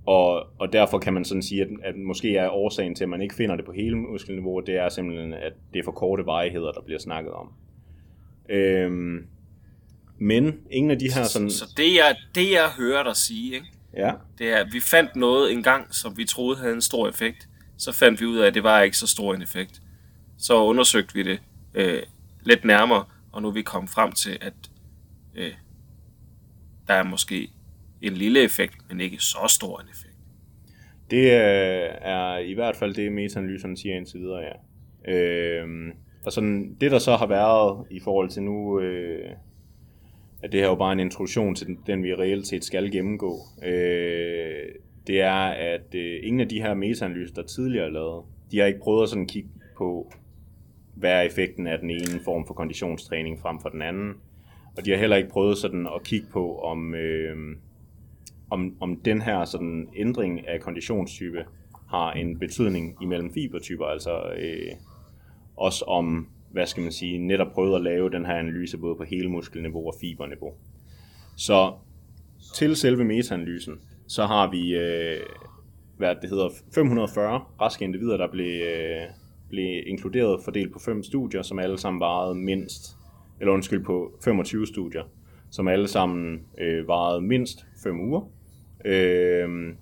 og, 0.06 0.48
og 0.60 0.74
derfor 0.74 1.00
kan 1.00 1.14
man 1.14 1.26
sådan 1.26 1.44
sige, 1.44 1.62
at, 1.62 1.68
at 1.84 1.96
måske 1.96 2.38
er 2.38 2.50
årsagen 2.50 2.96
til, 2.96 3.04
at 3.04 3.10
man 3.10 3.22
ikke 3.22 3.36
finder 3.36 3.56
det 3.56 3.66
på 3.66 3.72
hele 3.72 3.96
muskelniveau, 3.96 4.60
det 4.60 4.76
er 4.76 4.90
simpelthen, 4.90 5.34
at 5.34 5.54
det 5.74 5.80
er 5.80 5.84
for 5.84 5.92
korte 5.92 6.26
vejheder, 6.26 6.72
der 6.72 6.82
bliver 6.82 7.00
snakket 7.00 7.34
om. 7.34 7.54
Øhm, 8.50 9.28
men 10.18 10.60
ingen 10.72 10.92
af 10.92 11.00
de 11.00 11.14
her 11.14 11.24
sådan... 11.24 11.50
Så, 11.50 11.58
så 11.58 11.74
det, 11.78 11.96
jeg, 11.96 12.16
det 12.36 12.52
jeg 12.52 12.70
hører 12.78 13.04
dig 13.04 13.16
sige, 13.16 13.54
ikke? 13.54 13.68
Ja. 13.98 14.12
det 14.38 14.52
er, 14.52 14.58
at 14.58 14.68
vi 14.74 14.80
fandt 14.80 15.16
noget 15.16 15.52
engang, 15.52 15.96
som 15.96 16.18
vi 16.18 16.26
troede 16.26 16.58
havde 16.58 16.74
en 16.74 16.82
stor 16.82 17.10
effekt. 17.10 17.50
Så 17.78 17.92
fandt 17.92 18.22
vi 18.22 18.26
ud 18.26 18.38
af, 18.38 18.48
at 18.48 18.54
det 18.54 18.64
var 18.64 18.82
ikke 18.82 18.98
så 18.98 19.08
stor 19.08 19.34
en 19.34 19.42
effekt. 19.42 19.82
Så 20.38 20.64
undersøgte 20.64 21.14
vi 21.14 21.24
det 21.24 21.40
øh, 21.74 22.04
lidt 22.44 22.66
nærmere, 22.66 23.06
og 23.32 23.42
nu 23.42 23.48
er 23.48 23.52
vi 23.52 23.62
kommet 23.62 23.90
frem 23.90 24.12
til, 24.12 24.38
at 24.42 24.54
øh, 25.36 25.54
der 26.88 26.94
er 26.94 27.04
måske 27.04 27.50
en 28.08 28.14
lille 28.14 28.44
effekt, 28.44 28.76
men 28.90 29.00
ikke 29.00 29.18
så 29.18 29.46
stor 29.48 29.80
en 29.80 29.88
effekt. 29.92 30.18
Det 31.12 31.24
øh, 31.24 31.90
er 32.02 32.38
i 32.38 32.54
hvert 32.54 32.76
fald 32.76 32.94
det, 32.94 33.12
metaanalyserne 33.12 33.78
siger 33.78 33.96
indtil 33.96 34.20
videre, 34.20 34.42
ja. 34.42 34.54
Øh, 35.14 35.94
og 36.26 36.32
sådan, 36.32 36.78
det 36.82 36.92
der 36.92 37.00
så 37.00 37.16
har 37.16 37.28
været 37.28 37.86
i 37.90 38.00
forhold 38.00 38.30
til 38.30 38.44
nu, 38.44 38.80
øh, 38.80 39.30
at 40.44 40.52
det 40.52 40.60
her 40.60 40.66
er 40.66 40.70
jo 40.70 40.76
bare 40.76 40.94
en 40.94 41.00
introduktion 41.00 41.56
til 41.56 41.68
den, 41.68 41.80
den 41.88 42.04
vi 42.04 42.14
reelt 42.14 42.48
set 42.48 42.64
skal 42.64 42.92
gennemgå, 42.92 43.40
øh, 43.64 44.66
det 45.08 45.22
er, 45.22 45.46
at 45.48 45.96
øh, 45.96 46.20
ingen 46.24 46.40
af 46.40 46.50
de 46.50 46.62
her 46.62 46.74
metaanalyser, 46.74 47.34
der 47.34 47.44
tidligere 47.44 47.86
er 47.86 47.92
lavet, 47.92 48.24
de 48.52 48.60
har 48.60 48.66
ikke 48.66 48.80
prøvet 48.80 49.04
at 49.04 49.10
sådan 49.10 49.28
kigge 49.28 49.50
på, 49.78 50.14
hvad 50.96 51.12
er 51.12 51.22
effekten 51.22 51.68
af 51.68 51.80
den 51.80 51.90
ene 51.90 52.20
form 52.26 52.48
for 52.48 52.54
konditionstræning 52.54 53.40
frem 53.40 53.60
for 53.62 53.70
den 53.70 53.82
anden. 53.82 54.14
Og 54.78 54.86
de 54.86 54.92
har 54.92 54.98
heller 54.98 55.16
ikke 55.16 55.30
prøvet 55.30 55.58
sådan 55.58 55.88
at 55.96 56.04
kigge 56.04 56.28
på, 56.32 56.60
om, 56.60 56.96
øh, 56.96 57.38
om, 58.54 58.78
om 58.80 58.96
den 58.96 59.22
her 59.22 59.46
sådan 59.46 59.90
ændring 59.96 60.48
af 60.48 60.62
konditionstype 60.62 61.46
har 61.90 62.12
en 62.12 62.40
betydning 62.40 62.96
imellem 63.02 63.34
fibertyper, 63.34 63.86
altså 63.86 64.34
øh, 64.40 64.72
også 65.56 65.86
om 65.86 66.28
hvad 66.54 66.66
skal 66.66 66.84
man 66.84 66.92
sige, 66.92 67.18
netop 67.18 67.48
prøvet 67.54 67.76
at 67.76 67.82
lave 67.82 68.10
den 68.10 68.26
her 68.26 68.34
analyse 68.34 68.78
både 68.78 68.96
på 68.96 69.04
hele 69.04 69.30
muskelniveau 69.30 69.88
og 69.88 69.94
fiberniveau. 70.02 70.52
Så 71.38 71.74
til 72.56 72.76
selve 72.76 73.04
metaanalysen, 73.04 73.74
så 74.08 74.26
har 74.26 74.52
vi, 74.52 74.76
øh, 74.76 75.20
hvad 75.98 76.16
det 76.22 76.30
hedder, 76.30 76.50
540 76.76 77.44
raske 77.62 77.86
individer, 77.86 78.18
der 78.18 78.32
blev, 78.32 78.62
øh, 78.62 79.02
blev 79.50 79.84
inkluderet 79.88 80.44
fordelt 80.44 80.74
på 80.74 80.80
fem 80.80 81.04
studier, 81.04 81.42
som 81.42 81.60
alle 81.60 81.78
sammen 81.78 82.00
varede 82.00 82.36
mindst, 82.36 82.98
eller 83.40 83.54
undskyld, 83.54 83.84
på 83.84 84.12
25 84.24 84.68
studier, 84.68 85.04
som 85.52 85.68
alle 85.68 85.88
sammen 85.88 86.42
øh, 86.58 86.88
varede 86.88 87.22
mindst 87.22 87.66
5 87.84 88.00
uger. 88.00 88.22
Øh, 88.86 89.74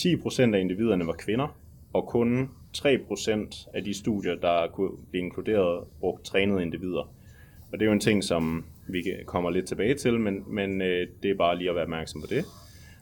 10% 0.00 0.54
af 0.54 0.60
individerne 0.60 1.06
var 1.06 1.12
kvinder, 1.12 1.56
og 1.92 2.06
kun 2.06 2.50
3% 2.76 3.70
af 3.74 3.84
de 3.84 3.94
studier, 3.94 4.34
der 4.34 4.66
kunne 4.72 4.90
blive 5.10 5.24
inkluderet, 5.24 5.84
brugte 6.00 6.24
trænede 6.24 6.62
individer. 6.62 7.12
Og 7.72 7.78
det 7.78 7.82
er 7.82 7.86
jo 7.86 7.92
en 7.92 8.00
ting, 8.00 8.24
som 8.24 8.64
vi 8.88 9.02
kommer 9.26 9.50
lidt 9.50 9.66
tilbage 9.66 9.94
til, 9.94 10.20
men, 10.20 10.44
men 10.46 10.82
øh, 10.82 11.08
det 11.22 11.30
er 11.30 11.34
bare 11.34 11.58
lige 11.58 11.68
at 11.68 11.74
være 11.74 11.84
opmærksom 11.84 12.20
på 12.20 12.26
det. 12.30 12.44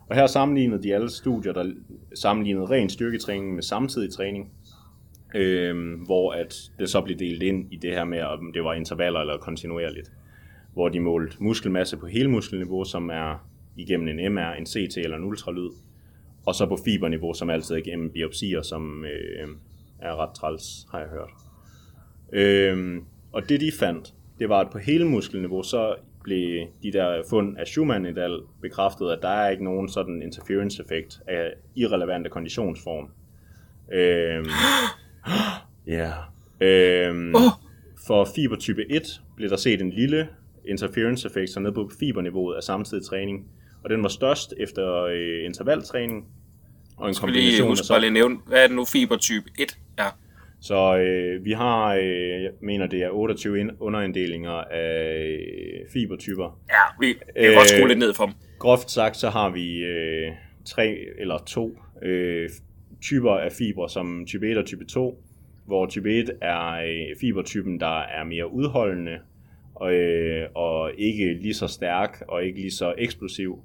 Og 0.09 0.16
her 0.16 0.27
sammenlignede 0.27 0.83
de 0.83 0.94
alle 0.94 1.11
studier, 1.11 1.53
der 1.53 1.73
sammenlignede 2.14 2.66
ren 2.66 2.88
styrketræning 2.88 3.55
med 3.55 3.62
samtidig 3.62 4.12
træning, 4.12 4.53
øh, 5.35 6.03
hvor 6.07 6.33
at 6.33 6.55
det 6.79 6.90
så 6.90 7.01
blev 7.01 7.18
delt 7.18 7.42
ind 7.42 7.73
i 7.73 7.77
det 7.77 7.90
her 7.90 8.05
med, 8.05 8.23
om 8.23 8.53
det 8.53 8.64
var 8.64 8.75
intervaller 8.75 9.21
eller 9.21 9.38
kontinuerligt, 9.38 10.12
hvor 10.73 10.88
de 10.88 11.01
målte 11.01 11.37
muskelmasse 11.40 11.97
på 11.97 12.07
hele 12.07 12.31
muskelniveau, 12.31 12.85
som 12.85 13.11
er 13.11 13.49
igennem 13.78 14.18
en 14.18 14.34
MR, 14.34 14.52
en 14.58 14.66
CT 14.66 14.96
eller 14.96 15.16
en 15.16 15.24
ultralyd, 15.24 15.70
og 16.46 16.54
så 16.54 16.66
på 16.66 16.78
fiberniveau, 16.84 17.34
som 17.34 17.50
altid 17.50 17.74
er 17.74 17.78
igennem 17.78 18.10
biopsier, 18.10 18.62
som 18.62 19.04
øh, 19.04 19.48
er 19.98 20.16
ret 20.16 20.34
træls, 20.34 20.86
har 20.90 20.98
jeg 20.98 21.08
hørt. 21.08 21.30
Øh, 22.32 23.02
og 23.32 23.48
det 23.48 23.60
de 23.60 23.72
fandt, 23.78 24.14
det 24.38 24.48
var, 24.48 24.60
at 24.60 24.70
på 24.70 24.78
hele 24.78 25.04
muskelniveau, 25.04 25.62
så 25.62 25.94
blev 26.22 26.66
de 26.82 26.92
der 26.92 27.22
fund 27.30 27.58
af 27.58 27.66
Schumann 27.66 28.06
et 28.06 28.18
al 28.18 28.40
bekræftet, 28.62 29.10
at 29.10 29.18
der 29.22 29.28
er 29.28 29.50
ikke 29.50 29.64
nogen 29.64 29.88
sådan 29.88 30.22
interference-effekt 30.22 31.20
af 31.26 31.52
irrelevante 31.76 32.30
konditionsform. 32.30 33.08
Øh, 33.92 34.46
ja. 35.96 36.12
Øh, 36.60 37.34
for 38.06 38.28
fibertype 38.34 38.90
1 38.90 39.22
blev 39.36 39.50
der 39.50 39.56
set 39.56 39.80
en 39.80 39.90
lille 39.90 40.28
interference-effekt, 40.64 41.50
så 41.50 41.60
nede 41.60 41.72
på 41.72 41.90
fiberniveauet 42.00 42.56
af 42.56 42.62
samtidig 42.62 43.04
træning, 43.04 43.46
og 43.84 43.90
den 43.90 44.02
var 44.02 44.08
størst 44.08 44.54
efter 44.58 45.02
øh, 45.02 45.44
intervaltræning, 45.44 46.26
og 46.96 47.08
en 47.08 47.14
Skal 47.14 47.20
kombination 47.26 47.52
lige 47.52 47.68
huske 47.68 47.86
bare 47.90 48.00
lige 48.00 48.10
nævne, 48.10 48.36
hvad 48.46 48.62
er 48.62 48.66
det 48.66 48.76
nu 48.76 48.84
fibertype 48.84 49.50
1 49.58 49.78
Ja. 49.98 50.06
Så 50.60 50.96
øh, 50.96 51.44
vi 51.44 51.52
har, 51.52 51.94
øh, 51.94 52.42
jeg 52.42 52.50
mener 52.60 52.86
det 52.86 53.02
er 53.02 53.10
28 53.10 53.70
underinddelinger 53.80 54.50
af 54.50 55.16
øh, 55.16 55.90
fibertyper. 55.92 56.60
Ja, 56.70 57.06
vi 57.06 57.12
kan 57.12 57.22
øh, 57.36 57.54
godt 57.54 57.68
skrue 57.68 57.88
lidt 57.88 57.98
ned 57.98 58.14
for 58.14 58.24
dem. 58.26 58.34
Groft 58.58 58.90
sagt, 58.90 59.16
så 59.16 59.30
har 59.30 59.50
vi 59.50 59.76
øh, 59.76 60.32
tre 60.64 60.98
eller 61.18 61.38
to 61.46 61.78
øh, 62.02 62.48
typer 63.02 63.32
af 63.32 63.52
fiber, 63.52 63.86
som 63.86 64.26
type 64.26 64.50
1 64.50 64.58
og 64.58 64.66
type 64.66 64.84
2, 64.84 65.22
hvor 65.66 65.86
type 65.86 66.10
1 66.18 66.30
er 66.40 66.70
øh, 66.70 67.16
fibertypen, 67.20 67.80
der 67.80 68.00
er 68.00 68.24
mere 68.24 68.52
udholdende, 68.52 69.18
og, 69.74 69.94
øh, 69.94 70.48
og 70.54 70.92
ikke 70.98 71.34
lige 71.34 71.54
så 71.54 71.66
stærk 71.66 72.22
og 72.28 72.44
ikke 72.44 72.60
lige 72.60 72.70
så 72.70 72.94
eksplosiv, 72.98 73.62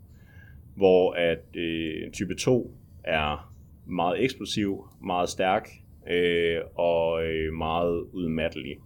hvor 0.76 1.12
at 1.12 1.56
øh, 1.56 2.12
type 2.12 2.36
2 2.36 2.72
er 3.04 3.54
meget 3.86 4.24
eksplosiv, 4.24 4.88
meget 5.06 5.30
stærk 5.30 5.70
øh, 6.12 6.60
og 6.76 7.26
øh, 7.26 7.54
meget 7.54 8.04
udmattelig. 8.14 8.78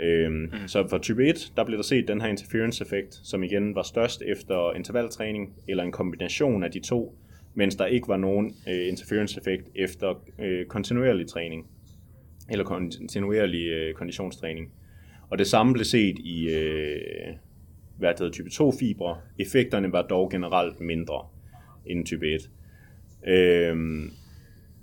Øhm, 0.00 0.34
mm. 0.34 0.50
Så 0.66 0.88
for 0.88 0.98
type 0.98 1.28
1, 1.28 1.52
der 1.56 1.64
blev 1.64 1.76
der 1.76 1.82
set 1.82 2.08
den 2.08 2.20
her 2.20 2.28
interference-effekt, 2.28 3.14
som 3.14 3.42
igen 3.42 3.74
var 3.74 3.82
størst 3.82 4.22
efter 4.22 4.72
intervaltræning, 4.72 5.52
eller 5.68 5.84
en 5.84 5.92
kombination 5.92 6.64
af 6.64 6.70
de 6.70 6.80
to, 6.80 7.18
mens 7.54 7.76
der 7.76 7.86
ikke 7.86 8.08
var 8.08 8.16
nogen 8.16 8.54
øh, 8.68 8.88
interference-effekt 8.88 9.70
efter 9.74 10.22
øh, 10.38 10.66
kontinuerlig 10.66 11.26
træning, 11.26 11.66
eller 12.50 12.64
kontinuerlig 12.64 13.66
øh, 13.66 13.94
konditionstræning. 13.94 14.72
Og 15.30 15.38
det 15.38 15.46
samme 15.46 15.72
blev 15.72 15.84
set 15.84 16.18
i 16.18 16.48
øh, 16.48 17.34
hvad 17.98 18.08
hedder, 18.18 18.32
type 18.32 18.50
2 18.50 18.72
fibre. 18.72 19.16
Effekterne 19.38 19.92
var 19.92 20.02
dog 20.02 20.30
generelt 20.30 20.80
mindre 20.80 21.26
end 21.86 22.06
type 22.06 22.34
1. 22.34 22.50
Øhm, 23.26 24.10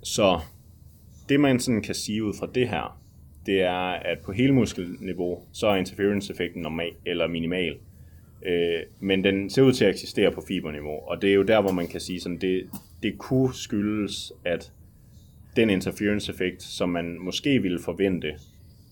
så 0.02 0.40
det 1.28 1.40
man 1.40 1.60
sådan 1.60 1.82
kan 1.82 1.94
sige 1.94 2.24
ud 2.24 2.34
fra 2.38 2.48
det 2.54 2.68
her, 2.68 3.02
det 3.46 3.62
er, 3.62 3.90
at 3.90 4.18
på 4.18 4.32
hele 4.32 4.52
muskelniveau, 4.52 5.42
så 5.52 5.66
er 5.66 5.76
interference-effekten 5.76 6.62
normal 6.62 6.92
eller 7.06 7.26
minimal. 7.26 7.76
Øh, 8.46 8.80
men 9.00 9.24
den 9.24 9.50
ser 9.50 9.62
ud 9.62 9.72
til 9.72 9.84
at 9.84 9.90
eksistere 9.90 10.32
på 10.32 10.40
fiberniveau, 10.48 10.98
og 11.08 11.22
det 11.22 11.30
er 11.30 11.34
jo 11.34 11.42
der, 11.42 11.60
hvor 11.60 11.72
man 11.72 11.88
kan 11.88 12.00
sige, 12.00 12.20
sådan, 12.20 12.38
det, 12.38 12.68
det 13.02 13.18
kunne 13.18 13.54
skyldes, 13.54 14.32
at 14.44 14.72
den 15.56 15.70
interference-effekt, 15.70 16.62
som 16.62 16.88
man 16.88 17.18
måske 17.18 17.62
ville 17.62 17.78
forvente 17.82 18.34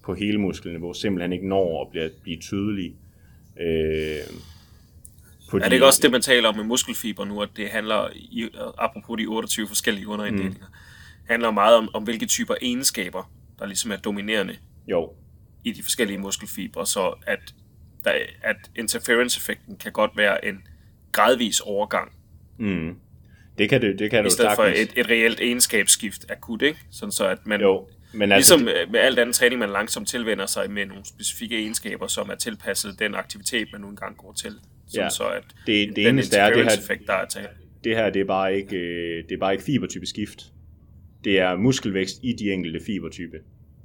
på 0.04 0.14
hele 0.14 0.38
muskelniveau, 0.38 0.92
simpelthen 0.92 1.32
ikke 1.32 1.48
når 1.48 1.82
at 1.82 1.90
blive, 1.90 2.10
blive 2.22 2.36
tydelig. 2.36 2.94
Øh, 3.60 4.40
fordi, 5.50 5.64
er 5.64 5.68
det 5.68 5.76
ikke 5.76 5.86
også 5.86 6.00
det, 6.02 6.10
man 6.10 6.22
taler 6.22 6.48
om 6.48 6.56
med 6.56 6.64
muskelfiber 6.64 7.24
nu, 7.24 7.42
at 7.42 7.48
det 7.56 7.68
handler, 7.68 8.08
i, 8.14 8.48
apropos 8.78 9.18
de 9.18 9.26
28 9.26 9.68
forskellige 9.68 10.08
underinddelinger, 10.08 10.66
mm. 10.66 10.74
handler 11.28 11.50
meget 11.50 11.76
om, 11.76 11.88
om 11.94 12.02
hvilke 12.02 12.26
typer 12.26 12.54
egenskaber, 12.62 13.30
der 13.58 13.66
ligesom 13.66 13.90
er 13.90 13.96
dominerende 13.96 14.56
jo. 14.86 15.12
i 15.64 15.72
de 15.72 15.82
forskellige 15.82 16.18
muskelfibre, 16.18 16.86
så 16.86 17.14
at, 17.26 17.54
der, 18.04 18.12
at 18.42 18.56
interference-effekten 18.76 19.76
kan 19.76 19.92
godt 19.92 20.10
være 20.16 20.44
en 20.44 20.62
gradvis 21.12 21.60
overgang. 21.60 22.12
Mm. 22.58 22.96
Det 23.58 23.68
kan 23.68 23.82
det, 23.82 23.98
det 23.98 24.10
kan 24.10 24.26
I 24.26 24.30
stedet 24.30 24.52
for 24.56 24.64
et, 24.64 24.92
et 24.96 25.08
reelt 25.08 25.40
egenskabsskift 25.40 26.30
akut, 26.30 26.62
ikke? 26.62 26.78
Sådan 26.90 27.12
så 27.12 27.26
at 27.26 27.46
man, 27.46 27.60
jo, 27.60 27.88
men 28.12 28.32
altså, 28.32 28.56
ligesom 28.56 28.90
med 28.90 29.00
alt 29.00 29.18
andet 29.18 29.34
træning, 29.34 29.58
man 29.58 29.70
langsomt 29.70 30.08
tilvender 30.08 30.46
sig 30.46 30.70
med 30.70 30.86
nogle 30.86 31.04
specifikke 31.04 31.58
egenskaber, 31.58 32.06
som 32.06 32.30
er 32.30 32.34
tilpasset 32.34 32.98
den 32.98 33.14
aktivitet, 33.14 33.68
man 33.72 33.80
nu 33.80 33.88
engang 33.88 34.16
går 34.16 34.32
til. 34.32 34.52
Sådan 34.88 35.04
ja, 35.04 35.10
så 35.10 35.24
at 35.24 35.44
det, 35.66 35.96
det 35.96 36.08
eneste 36.08 36.36
er, 36.36 36.52
det 36.54 36.64
her, 36.64 36.78
effekt, 36.78 37.06
der 37.06 37.12
er 37.12 37.26
taget. 37.26 37.48
det 37.84 37.96
her 37.96 38.10
det 38.10 38.20
er 38.20 38.24
bare 38.24 38.56
ikke, 38.56 38.76
øh, 38.76 39.24
det 39.28 39.32
er 39.32 39.38
bare 39.38 39.52
ikke 39.52 39.64
fibertype 39.64 40.06
skift. 40.06 40.52
Det 41.24 41.38
er 41.38 41.56
muskelvækst 41.56 42.18
i 42.22 42.32
de 42.32 42.52
enkelte 42.52 42.80
fibertype 42.86 43.36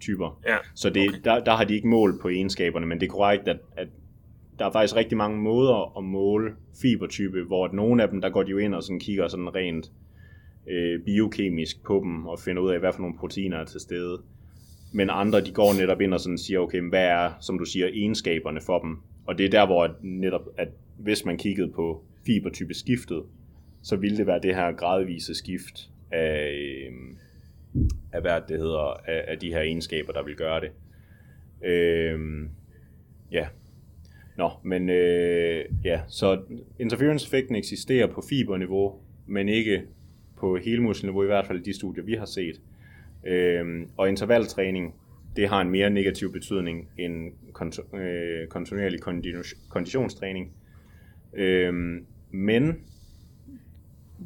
typer. 0.02 0.42
Ja, 0.48 0.58
så 0.76 0.90
det, 0.90 1.10
okay. 1.10 1.20
der, 1.24 1.44
der 1.44 1.56
har 1.56 1.64
de 1.64 1.76
ikke 1.76 1.88
mål 1.88 2.20
på 2.22 2.30
egenskaberne, 2.30 2.86
men 2.86 3.00
det 3.00 3.08
er 3.08 3.12
korrekt, 3.12 3.48
at, 3.48 3.58
at 3.78 3.88
der 4.60 4.66
er 4.66 4.72
faktisk 4.72 4.96
rigtig 4.96 5.18
mange 5.18 5.42
måder 5.42 5.98
at 5.98 6.04
måle 6.04 6.52
fibertype, 6.82 7.44
hvor 7.44 7.66
at 7.66 7.74
nogle 7.74 8.04
af 8.04 8.10
dem, 8.10 8.22
der 8.22 8.30
går 8.30 8.44
de 8.44 8.52
jo 8.52 8.58
ind 8.58 8.76
og 8.76 8.84
sådan 8.84 9.00
kigger 9.00 9.28
sådan 9.28 9.56
rent 9.56 9.92
øh, 10.68 11.02
biokemisk 11.06 11.84
på 11.84 12.02
dem, 12.04 12.28
og 12.28 12.40
finder 12.40 12.62
ud 12.62 12.72
af, 12.72 12.80
hvad 12.80 12.94
for 12.94 13.02
nogle 13.02 13.18
proteiner 13.18 13.58
er 13.58 13.66
til 13.66 13.80
stede. 13.80 14.22
Men 14.94 15.10
andre, 15.10 15.42
de 15.42 15.52
går 15.52 15.80
netop 15.80 16.02
ind 16.02 16.14
og 16.14 16.20
sådan 16.20 16.38
siger, 16.38 16.60
okay, 16.60 16.82
hvad 16.82 17.06
er, 17.06 17.32
som 17.42 17.60
du 17.60 17.66
siger, 17.66 17.88
egenskaberne 17.88 18.62
for 18.62 18.80
dem? 18.80 18.98
Og 19.26 19.38
det 19.38 19.46
er 19.46 19.50
der, 19.50 19.66
hvor 19.66 19.96
netop, 20.02 20.42
at 20.58 20.68
hvis 20.98 21.26
man 21.26 21.38
kiggede 21.38 21.72
på 21.72 22.04
fibertype 22.26 22.74
skiftet, 22.74 23.24
så 23.84 23.96
ville 23.96 24.18
det 24.18 24.28
være 24.28 24.40
det 24.42 24.56
her 24.56 24.72
gradvise 24.72 25.36
skift 25.36 25.90
af, 26.12 26.52
øh, 26.54 26.94
af 28.14 28.22
hvad 28.22 28.42
det 28.50 28.60
hedder, 28.60 29.02
af, 29.08 29.26
af 29.28 29.40
de 29.40 29.50
her 29.50 29.60
egenskaber, 29.60 30.14
der 30.14 30.24
vil 30.24 30.36
gøre 30.36 30.62
det. 30.62 30.72
Øh, 31.68 32.20
ja, 33.32 33.48
Nå, 34.38 34.52
men 34.64 34.90
øh, 34.90 35.66
ja, 35.84 36.02
så 36.08 36.42
interference-effekten 36.80 37.56
eksisterer 37.56 38.08
på 38.08 38.24
fiberniveau, 38.30 38.94
men 39.26 39.50
ikke 39.50 39.82
på 40.46 40.58
helmuskelniveau, 40.58 41.24
i 41.24 41.26
hvert 41.26 41.48
fald 41.48 41.64
de 41.64 41.74
studier, 41.74 42.04
vi 42.04 42.14
har 42.14 42.26
set. 42.26 42.62
Øh, 43.28 43.88
og 43.98 44.10
intervaltræning, 44.10 44.96
det 45.36 45.50
har 45.50 45.62
en 45.62 45.70
mere 45.70 45.90
negativ 45.90 46.32
betydning 46.32 46.88
end 46.98 47.32
kont- 47.54 47.98
øh, 47.98 48.48
kontinuerlig 48.48 49.00
konditionstræning. 49.70 50.52
Øh, 51.34 51.74
men 52.32 52.76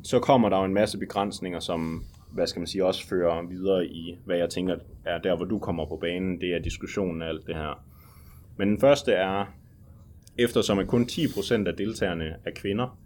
så 0.04 0.20
kommer 0.20 0.50
der 0.50 0.58
jo 0.58 0.66
en 0.66 0.74
masse 0.74 0.98
begrænsninger, 0.98 1.60
som 1.60 2.04
hvad 2.32 2.48
skal 2.48 2.60
man 2.60 2.68
sige, 2.68 2.86
også 2.86 3.08
fører 3.08 3.48
videre 3.48 3.86
i, 3.86 4.18
hvad 4.26 4.38
jeg 4.38 4.50
tænker 4.50 4.76
er 5.06 5.18
der, 5.18 5.36
hvor 5.36 5.46
du 5.46 5.60
kommer 5.60 5.86
på 5.86 5.96
banen, 5.96 6.42
det 6.42 6.56
er 6.56 6.60
diskussionen 6.60 7.22
af 7.22 7.28
alt 7.28 7.48
det 7.48 7.56
her. 7.56 7.84
Men 8.58 8.68
den 8.68 8.80
første 8.80 9.12
er, 9.12 9.46
eftersom 10.38 10.80
at 10.80 10.88
kun 10.88 11.04
10% 11.04 11.68
af 11.68 11.76
deltagerne 11.78 12.36
er 12.46 12.52
kvinder, 12.56 12.98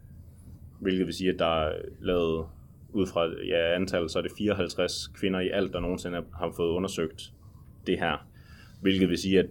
hvilket 0.80 1.06
vil 1.06 1.14
sige, 1.14 1.30
at 1.30 1.40
der 1.40 1.66
er 1.66 1.74
lavet 2.02 2.46
ud 2.94 3.08
fra 3.08 3.46
ja, 3.48 3.76
antallet, 3.76 4.12
så 4.12 4.20
er 4.20 4.24
det 4.24 4.32
54 4.38 5.08
kvinder 5.08 5.40
i 5.40 5.50
alt, 5.50 5.74
der 5.74 5.80
nogensinde 5.80 6.24
har 6.38 6.54
fået 6.56 6.70
undersøgt 6.70 7.34
det 7.88 8.00
her. 8.00 8.28
Hvilket 8.82 9.10
vil 9.10 9.18
sige, 9.18 9.40
at 9.40 9.46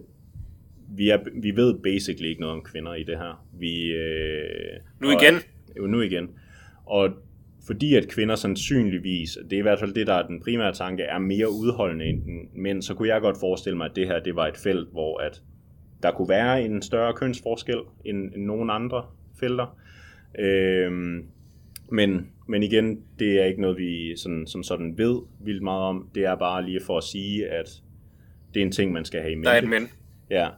vi, 0.95 1.09
er, 1.09 1.17
vi 1.41 1.55
ved 1.55 1.79
basically 1.83 2.29
ikke 2.29 2.41
noget 2.41 2.55
om 2.55 2.63
kvinder 2.63 2.93
i 2.93 3.03
det 3.03 3.17
her. 3.17 3.45
Vi, 3.59 3.91
øh, 3.91 4.79
nu 5.01 5.07
igen? 5.07 5.35
Og, 5.35 5.77
jo, 5.77 5.87
nu 5.87 6.01
igen. 6.01 6.29
Og 6.85 7.09
fordi 7.67 7.95
at 7.95 8.07
kvinder 8.07 8.35
sandsynligvis, 8.35 9.37
det 9.43 9.53
er 9.53 9.59
i 9.59 9.61
hvert 9.61 9.79
fald 9.79 9.93
det, 9.93 10.07
der 10.07 10.13
er 10.13 10.27
den 10.27 10.41
primære 10.41 10.73
tanke, 10.73 11.03
er 11.03 11.19
mere 11.19 11.49
udholdende 11.49 12.05
end 12.05 12.47
mænd, 12.55 12.81
så 12.81 12.93
kunne 12.93 13.07
jeg 13.07 13.21
godt 13.21 13.39
forestille 13.39 13.77
mig, 13.77 13.85
at 13.85 13.95
det 13.95 14.07
her 14.07 14.19
det 14.19 14.35
var 14.35 14.47
et 14.47 14.57
felt, 14.57 14.91
hvor 14.91 15.17
at 15.17 15.41
der 16.03 16.11
kunne 16.11 16.29
være 16.29 16.65
en 16.65 16.81
større 16.81 17.13
kønsforskel 17.13 17.77
end, 18.05 18.33
end 18.35 18.45
nogle 18.45 18.73
andre 18.73 19.05
felter. 19.39 19.77
Øhm, 20.39 21.25
men, 21.91 22.27
men 22.47 22.63
igen, 22.63 23.01
det 23.19 23.41
er 23.41 23.45
ikke 23.45 23.61
noget, 23.61 23.77
vi 23.77 24.17
sådan, 24.17 24.47
som 24.47 24.63
sådan 24.63 24.97
ved 24.97 25.21
vildt 25.39 25.63
meget 25.63 25.81
om. 25.81 26.09
Det 26.15 26.25
er 26.25 26.35
bare 26.35 26.65
lige 26.65 26.81
for 26.85 26.97
at 26.97 27.03
sige, 27.03 27.49
at 27.49 27.69
det 28.53 28.59
er 28.59 28.65
en 28.65 28.71
ting, 28.71 28.91
man 28.91 29.05
skal 29.05 29.21
have 29.21 29.31
i 29.31 29.35
mente. 29.35 29.49
Der 29.49 29.55
er 29.55 29.61
et 29.61 29.69
men. 29.69 29.89
Ja. 30.29 30.49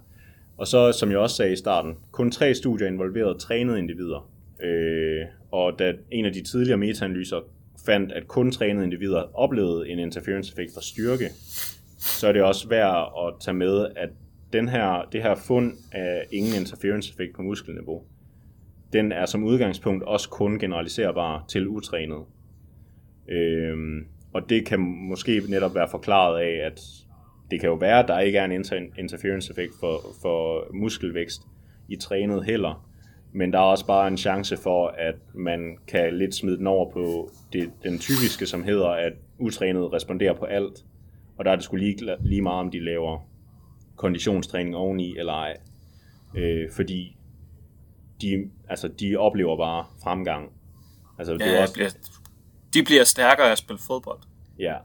Og 0.58 0.68
så, 0.68 0.92
som 0.92 1.12
jeg 1.12 1.18
også 1.18 1.36
sagde 1.36 1.54
i 1.54 1.56
starten, 1.56 1.96
kun 2.12 2.32
tre 2.32 2.54
studier 2.54 2.88
involverede 2.88 3.40
trænede 3.40 3.80
individer. 3.80 4.32
Øh, 4.64 5.22
og 5.52 5.80
da 5.80 5.94
en 6.12 6.26
af 6.26 6.34
de 6.34 6.44
tidligere 6.44 6.78
metaanalyser 6.78 7.40
fandt, 7.86 8.12
at 8.12 8.28
kun 8.28 8.52
trænede 8.52 8.86
individer 8.86 9.40
oplevede 9.40 9.90
en 9.90 10.00
interference-effekt 10.00 10.74
for 10.74 10.82
styrke, 10.82 11.30
så 11.98 12.28
er 12.28 12.32
det 12.32 12.44
også 12.44 12.70
værd 12.70 13.14
at 13.28 13.34
tage 13.42 13.56
med, 13.56 13.88
at 13.96 14.10
den 14.54 14.70
her, 14.70 15.08
det 15.12 15.22
her 15.22 15.36
fund 15.36 15.74
af 15.92 16.26
ingen 16.32 16.62
interference 16.62 17.12
effekt 17.12 17.36
på 17.36 17.42
muskelniveau, 17.42 18.04
den 18.94 19.12
er 19.12 19.26
som 19.26 19.44
udgangspunkt 19.44 20.04
også 20.04 20.30
kun 20.30 20.60
generaliserbar 20.60 21.46
til 21.48 21.68
utrænet. 21.68 22.24
Øhm, 23.30 24.08
og 24.34 24.50
det 24.50 24.66
kan 24.66 24.80
måske 24.80 25.42
netop 25.50 25.76
være 25.76 25.88
forklaret 25.92 26.40
af, 26.40 26.66
at 26.66 26.82
det 27.52 27.60
kan 27.60 27.70
jo 27.70 27.76
være, 27.76 28.00
at 28.00 28.08
der 28.08 28.20
ikke 28.20 28.38
er 28.38 28.46
en 28.46 28.62
inter- 28.62 29.00
interference 29.00 29.52
effekt 29.52 29.74
for, 29.80 30.02
for 30.22 30.68
muskelvækst 30.74 31.42
i 31.90 31.96
trænet 31.96 32.46
heller. 32.46 32.88
Men 33.34 33.54
der 33.54 33.60
er 33.60 33.64
også 33.64 33.88
bare 33.88 34.08
en 34.08 34.18
chance 34.18 34.58
for, 34.58 34.88
at 34.88 35.16
man 35.34 35.78
kan 35.88 36.18
lidt 36.18 36.36
smide 36.36 36.58
den 36.58 36.68
over 36.68 36.92
på 36.92 37.30
det, 37.54 37.72
den 37.84 38.00
typiske, 38.00 38.46
som 38.46 38.64
hedder, 38.64 38.90
at 38.90 39.14
utrænet 39.40 39.94
responderer 39.94 40.34
på 40.34 40.46
alt. 40.46 40.86
Og 41.38 41.46
der 41.46 41.52
er 41.52 41.56
det 41.56 41.64
sgu 41.64 41.76
lige, 41.76 42.18
lige 42.20 42.42
meget, 42.42 42.60
om 42.60 42.72
de 42.72 42.80
laver 42.80 43.30
konditionstræning 43.96 44.76
oveni 44.76 45.18
eller 45.18 45.34
ej. 45.34 45.58
Øh, 46.36 46.72
fordi 46.72 47.18
de, 48.22 48.50
altså, 48.70 48.88
de 48.88 49.16
oplever 49.16 49.58
bare 49.58 49.86
fremgang. 50.04 50.52
Altså, 51.20 51.34
ja, 51.34 51.46
det 51.46 51.58
er 51.58 51.62
også, 51.62 51.74
bliver, 51.74 51.90
de 52.74 52.84
bliver 52.84 53.04
stærkere 53.04 53.48
af 53.48 53.52
at 53.52 53.58
spille 53.58 53.80
fodbold. 53.88 54.20
Ja, 54.60 54.76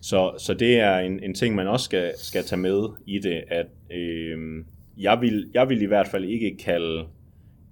så, 0.00 0.34
så 0.38 0.54
det 0.54 0.80
er 0.80 0.98
en, 0.98 1.22
en 1.22 1.34
ting, 1.34 1.54
man 1.54 1.68
også 1.68 1.84
skal, 1.84 2.12
skal 2.16 2.44
tage 2.44 2.60
med 2.60 2.88
i 3.06 3.18
det, 3.18 3.44
at 3.48 3.66
øh, 3.90 4.64
jeg, 4.96 5.20
vil, 5.20 5.50
jeg 5.54 5.68
vil 5.68 5.82
i 5.82 5.86
hvert 5.86 6.08
fald 6.08 6.24
ikke 6.24 6.56
kalde 6.56 7.06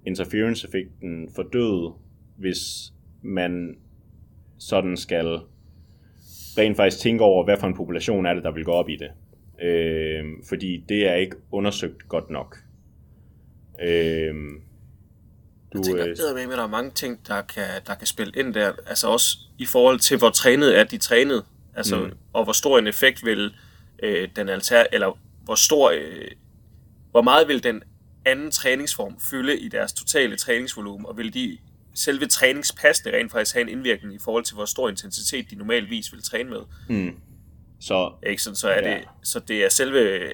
interference-effekten 0.05 1.29
for 1.35 1.43
død, 1.43 1.93
hvis 2.37 2.93
man 3.21 3.77
sådan 4.57 4.97
skal 4.97 5.39
rent 6.57 6.77
faktisk 6.77 7.03
tænke 7.03 7.23
over, 7.23 7.43
hvad 7.43 7.57
for 7.57 7.67
en 7.67 7.75
population 7.75 8.25
er 8.25 8.33
det, 8.33 8.43
der 8.43 8.51
vil 8.51 8.65
gå 8.65 8.71
op 8.71 8.89
i 8.89 8.95
det. 8.95 9.11
Øh, 9.61 10.25
fordi 10.49 10.85
det 10.89 11.09
er 11.09 11.13
ikke 11.13 11.35
undersøgt 11.51 12.07
godt 12.07 12.29
nok. 12.29 12.57
Øh, 13.81 14.35
du, 15.73 15.77
jeg 15.77 15.85
tænker, 15.85 16.29
øh, 16.29 16.35
med, 16.35 16.43
at 16.43 16.57
der 16.57 16.63
er 16.63 16.67
mange 16.67 16.91
ting, 16.91 17.27
der 17.27 17.41
kan, 17.41 17.67
der 17.87 17.95
kan 17.95 18.07
spille 18.07 18.33
ind 18.35 18.53
der. 18.53 18.73
Altså 18.87 19.07
også 19.07 19.37
i 19.57 19.65
forhold 19.65 19.99
til, 19.99 20.17
hvor 20.17 20.29
trænet 20.29 20.79
er 20.79 20.83
de 20.83 20.97
trænet. 20.97 21.43
Altså, 21.75 21.99
mm. 21.99 22.11
og 22.33 22.43
hvor 22.43 22.53
stor 22.53 22.79
en 22.79 22.87
effekt 22.87 23.25
vil 23.25 23.55
øh, 24.03 24.29
den 24.35 24.49
alter, 24.49 24.85
eller 24.91 25.19
hvor 25.43 25.55
stor, 25.55 25.91
øh, 25.91 26.31
hvor 27.11 27.21
meget 27.21 27.47
vil 27.47 27.63
den 27.63 27.83
anden 28.25 28.51
træningsform 28.51 29.19
fylde 29.19 29.59
i 29.59 29.67
deres 29.67 29.93
totale 29.93 30.35
træningsvolumen, 30.35 31.05
og 31.05 31.17
vil 31.17 31.33
de 31.33 31.57
selve 31.95 32.25
træningspassene 32.25 33.17
rent 33.17 33.31
faktisk 33.31 33.55
have 33.55 33.61
en 33.61 33.69
indvirkning 33.69 34.13
i 34.13 34.19
forhold 34.19 34.43
til, 34.43 34.55
hvor 34.55 34.65
stor 34.65 34.89
intensitet 34.89 35.49
de 35.49 35.55
normalvis 35.55 36.13
vil 36.13 36.23
træne 36.23 36.49
med. 36.49 36.61
Mm. 36.89 37.15
Så, 37.79 38.13
ikke? 38.27 38.43
Sådan, 38.43 38.55
så, 38.55 38.69
er 38.69 38.89
ja. 38.89 38.95
det, 38.95 39.03
så 39.23 39.39
det 39.39 39.65
er 39.65 39.69
selve 39.69 40.31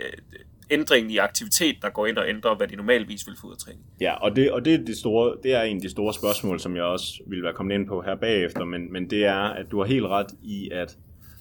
ændringen 0.71 1.11
i 1.11 1.17
aktivitet, 1.17 1.75
der 1.81 1.89
går 1.89 2.05
ind 2.05 2.17
og 2.17 2.29
ændrer, 2.29 2.55
hvad 2.55 2.67
de 2.67 2.75
normalvis 2.75 3.27
vil 3.27 3.35
få 3.41 3.47
ud 3.47 3.51
af 3.51 3.57
træning. 3.57 3.83
Ja, 4.01 4.13
og 4.13 4.35
det, 4.35 4.51
og 4.51 4.65
det, 4.65 4.73
er 4.73 4.77
det, 4.77 4.97
store, 4.97 5.35
det 5.43 5.53
er 5.53 5.61
en 5.61 5.75
af 5.75 5.81
de 5.81 5.89
store 5.89 6.13
spørgsmål, 6.13 6.59
som 6.59 6.75
jeg 6.75 6.83
også 6.83 7.23
vil 7.27 7.43
være 7.43 7.53
kommet 7.53 7.75
ind 7.75 7.87
på 7.87 8.01
her 8.01 8.15
bagefter, 8.15 8.65
men, 8.65 8.93
men 8.93 9.09
det 9.09 9.25
er, 9.25 9.41
at 9.41 9.65
du 9.71 9.77
har 9.77 9.85
helt 9.85 10.05
ret 10.05 10.31
i, 10.43 10.69
at 10.69 10.97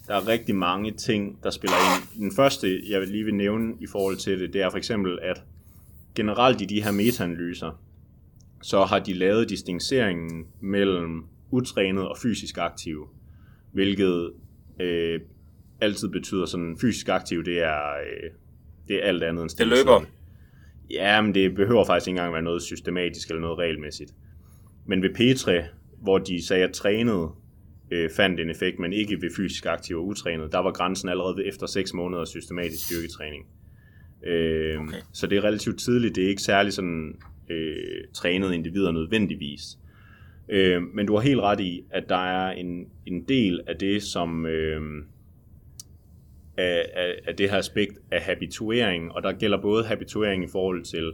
der 0.06 0.14
er 0.14 0.28
rigtig 0.28 0.56
mange 0.56 0.90
ting, 0.90 1.38
der 1.42 1.50
spiller 1.50 1.76
ind. 1.76 2.20
Den 2.20 2.36
første, 2.36 2.90
jeg 2.90 3.06
lige 3.06 3.24
vil 3.24 3.34
nævne 3.34 3.74
i 3.80 3.86
forhold 3.86 4.16
til 4.16 4.40
det, 4.40 4.52
det 4.52 4.62
er 4.62 4.70
for 4.70 4.78
eksempel, 4.78 5.18
at 5.22 5.42
generelt 6.14 6.60
i 6.60 6.64
de 6.64 6.82
her 6.82 6.90
metaanalyser, 6.90 7.80
så 8.62 8.84
har 8.84 8.98
de 8.98 9.12
lavet 9.12 9.48
distinceringen 9.48 10.46
mellem 10.60 11.24
utrænet 11.50 12.08
og 12.08 12.16
fysisk 12.22 12.58
aktiv, 12.58 13.08
hvilket 13.72 14.32
øh, 14.80 15.20
altid 15.80 16.08
betyder 16.08 16.46
sådan 16.46 16.78
fysisk 16.80 17.08
aktiv, 17.08 17.44
det 17.44 17.62
er, 17.62 17.90
øh, 17.90 18.30
det 18.88 18.96
er 18.96 19.08
alt 19.08 19.22
andet 19.22 19.42
end 19.42 19.50
Det 19.58 19.66
løber. 19.66 20.04
Ja, 20.90 21.20
men 21.20 21.34
det 21.34 21.54
behøver 21.54 21.84
faktisk 21.84 22.08
ikke 22.08 22.18
engang 22.18 22.32
være 22.32 22.42
noget 22.42 22.62
systematisk 22.62 23.28
eller 23.28 23.40
noget 23.40 23.58
regelmæssigt. 23.58 24.12
Men 24.86 25.02
ved 25.02 25.14
Petre, 25.14 25.64
hvor 26.02 26.18
de 26.18 26.46
sagde, 26.46 26.64
at 26.64 26.72
trænet 26.72 27.30
øh, 27.90 28.10
fandt 28.16 28.40
en 28.40 28.50
effekt, 28.50 28.78
men 28.78 28.92
ikke 28.92 29.22
ved 29.22 29.30
fysisk 29.36 29.66
aktiv 29.66 29.96
og 29.96 30.06
utrænet, 30.06 30.52
der 30.52 30.58
var 30.58 30.72
grænsen 30.72 31.08
allerede 31.08 31.46
efter 31.46 31.66
6 31.66 31.94
måneder 31.94 32.24
systematisk 32.24 32.86
styrketræning. 32.86 33.46
Øh, 34.26 34.80
okay. 34.80 34.96
Så 35.12 35.26
det 35.26 35.38
er 35.38 35.44
relativt 35.44 35.78
tidligt. 35.78 36.16
Det 36.16 36.24
er 36.24 36.28
ikke 36.28 36.42
særlig 36.42 36.72
sådan 36.72 37.14
øh, 37.50 38.04
trænet 38.14 38.52
individer 38.52 38.92
nødvendigvis. 38.92 39.62
Øh, 40.48 40.82
men 40.94 41.06
du 41.06 41.14
har 41.14 41.20
helt 41.20 41.40
ret 41.40 41.60
i, 41.60 41.84
at 41.90 42.08
der 42.08 42.26
er 42.26 42.50
en, 42.50 42.86
en 43.06 43.24
del 43.28 43.60
af 43.66 43.76
det, 43.76 44.02
som 44.02 44.46
øh, 44.46 44.80
af, 46.58 46.90
af, 46.94 47.14
af 47.26 47.36
det 47.36 47.50
her 47.50 47.58
aspekt 47.58 47.98
af 48.10 48.22
habituering, 48.22 49.12
og 49.12 49.22
der 49.22 49.32
gælder 49.32 49.60
både 49.60 49.84
habituering 49.84 50.44
i 50.44 50.48
forhold 50.52 50.84
til 50.84 51.12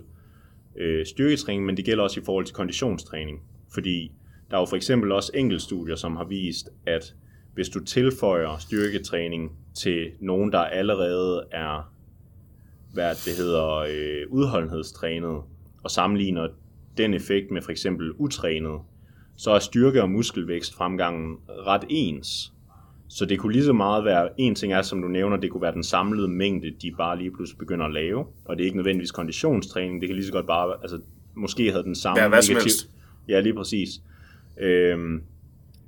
øh, 0.77 1.07
styrketræning, 1.07 1.67
men 1.67 1.77
det 1.77 1.85
gælder 1.85 2.05
også 2.05 2.21
i 2.21 2.25
forhold 2.25 2.45
til 2.45 2.55
konditionstræning. 2.55 3.43
Fordi 3.75 4.13
der 4.51 4.57
er 4.57 4.61
jo 4.61 4.67
for 4.67 4.77
eksempel 4.77 5.13
også 5.13 5.33
enkeltstudier, 5.35 5.97
som 5.97 6.17
har 6.17 6.25
vist, 6.25 6.69
at 6.87 7.15
hvis 7.55 7.69
du 7.69 7.85
tilføjer 7.85 8.59
styrketræning 8.59 9.53
til 9.75 10.11
nogen, 10.21 10.53
der 10.53 10.59
allerede 10.59 11.45
er 11.53 11.95
hvad 12.93 13.15
det 13.15 13.37
hedder, 13.37 13.75
øh, 13.75 14.23
udholdenhedstrænet, 14.29 15.43
og 15.83 15.91
sammenligner 15.91 16.49
den 16.97 17.15
effekt 17.15 17.51
med 17.51 17.63
for 17.63 17.71
eksempel 17.71 18.13
utrænet, 18.13 18.81
så 19.37 19.51
er 19.51 19.59
styrke- 19.59 20.03
og 20.03 20.11
muskelvækst 20.11 20.75
fremgangen 20.75 21.37
ret 21.49 21.85
ens. 21.89 22.53
Så 23.15 23.25
det 23.25 23.39
kunne 23.39 23.53
lige 23.53 23.65
så 23.65 23.73
meget 23.73 24.05
være, 24.05 24.29
en 24.39 24.55
ting 24.55 24.73
er, 24.73 24.83
som 24.83 25.03
du 25.03 25.09
nævner, 25.09 25.37
det 25.37 25.51
kunne 25.51 25.63
være 25.63 25.73
den 25.73 25.83
samlede 25.83 26.29
mængde, 26.29 26.71
de 26.83 26.93
bare 26.99 27.19
lige 27.19 27.31
pludselig 27.31 27.59
begynder 27.59 27.87
at 27.87 27.93
lave. 27.93 28.27
Og 28.45 28.57
det 28.57 28.63
er 28.63 28.65
ikke 28.65 28.77
nødvendigvis 28.77 29.11
konditionstræning, 29.11 30.01
det 30.01 30.09
kan 30.09 30.17
lige 30.17 30.27
så 30.27 30.33
godt 30.33 30.47
bare, 30.47 30.75
altså 30.83 31.01
måske 31.35 31.71
havde 31.71 31.85
den 31.85 31.95
samme 31.95 32.23
ja, 32.23 32.29
hvad 32.29 32.49
negativ... 32.49 32.71
Ja, 33.29 33.41
lige 33.41 33.55
præcis. 33.55 33.89
Øhm, 34.61 35.23